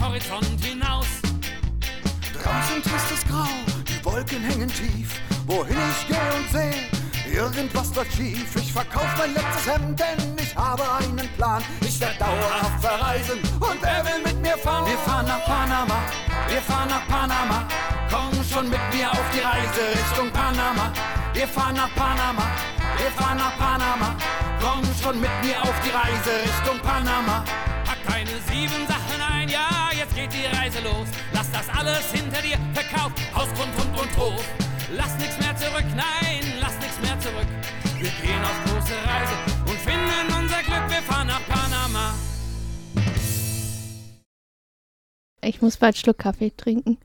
Horizont 0.00 0.64
hinaus. 0.64 1.06
Draußen 2.32 2.82
tristes 2.82 3.24
Grau, 3.28 3.46
die 3.86 4.04
Wolken 4.04 4.42
hängen 4.42 4.68
tief. 4.68 5.20
Wohin 5.46 5.76
ich 5.76 6.08
gehe 6.08 6.16
und 6.36 6.50
sehe, 6.50 6.98
Irgendwas 7.30 7.94
läuft 7.94 8.16
schief, 8.16 8.56
ich 8.56 8.72
verkauf 8.72 9.06
mein 9.18 9.34
letztes 9.34 9.72
Hemd, 9.72 10.00
denn 10.00 10.36
ich 10.38 10.56
habe 10.56 10.82
einen 10.98 11.28
Plan. 11.36 11.62
Ich 11.82 12.00
werde 12.00 12.18
dauerhaft 12.18 12.80
verreisen 12.80 13.38
und 13.60 13.78
wer 13.82 14.04
will 14.04 14.22
mit 14.24 14.40
mir 14.40 14.56
fahren? 14.56 14.86
Wir 14.86 14.98
fahren 14.98 15.26
nach 15.26 15.44
Panama, 15.44 16.00
wir 16.48 16.62
fahren 16.62 16.88
nach 16.88 17.06
Panama. 17.06 17.68
Komm 18.10 18.32
schon 18.44 18.70
mit 18.70 18.80
mir 18.94 19.10
auf 19.10 19.24
die 19.34 19.40
Reise 19.40 19.80
Richtung 19.92 20.30
Panama. 20.32 20.90
Wir 21.34 21.46
fahren 21.46 21.76
nach 21.76 21.94
Panama, 21.94 22.44
wir 22.96 23.10
fahren 23.12 23.36
nach 23.36 23.56
Panama. 23.58 24.16
Komm 24.60 24.82
schon 25.00 25.20
mit 25.20 25.30
mir 25.44 25.62
auf 25.62 25.74
die 25.84 25.90
Reise 25.90 26.30
Richtung 26.42 26.80
Panama. 26.80 27.44
Pack 28.08 28.14
deine 28.14 28.30
sieben 28.50 28.86
Sachen 28.86 29.20
ein, 29.32 29.48
ja, 29.48 29.90
jetzt 29.96 30.14
geht 30.14 30.30
die 30.32 30.46
Reise 30.56 30.80
los. 30.80 31.08
Lass 31.32 31.50
das 31.50 31.68
alles 31.68 32.10
hinter 32.12 32.40
dir, 32.42 32.58
verkauf 32.74 33.12
Haus, 33.34 33.48
Grund, 33.54 33.72
Hund 33.76 34.00
und 34.00 34.16
Hof. 34.16 34.44
Lass 34.94 35.16
nichts 35.18 35.38
mehr 35.38 35.54
zurück, 35.56 35.84
nein, 35.94 36.42
lass 36.60 36.78
nichts 36.78 37.00
mehr 37.00 37.18
zurück. 37.20 37.46
Wir 37.98 38.10
gehen 38.22 38.42
auf 38.42 38.64
große 38.64 38.94
Reise 39.04 39.34
und 39.66 39.78
finden 39.78 40.34
unser 40.38 40.62
Glück, 40.62 40.88
wir 40.88 41.02
fahren 41.02 41.26
nach 41.26 41.46
Panama. 41.46 42.14
Ich 45.42 45.62
muss 45.62 45.76
bald 45.76 45.96
Schluck 45.96 46.18
Kaffee 46.18 46.52
trinken. 46.56 46.98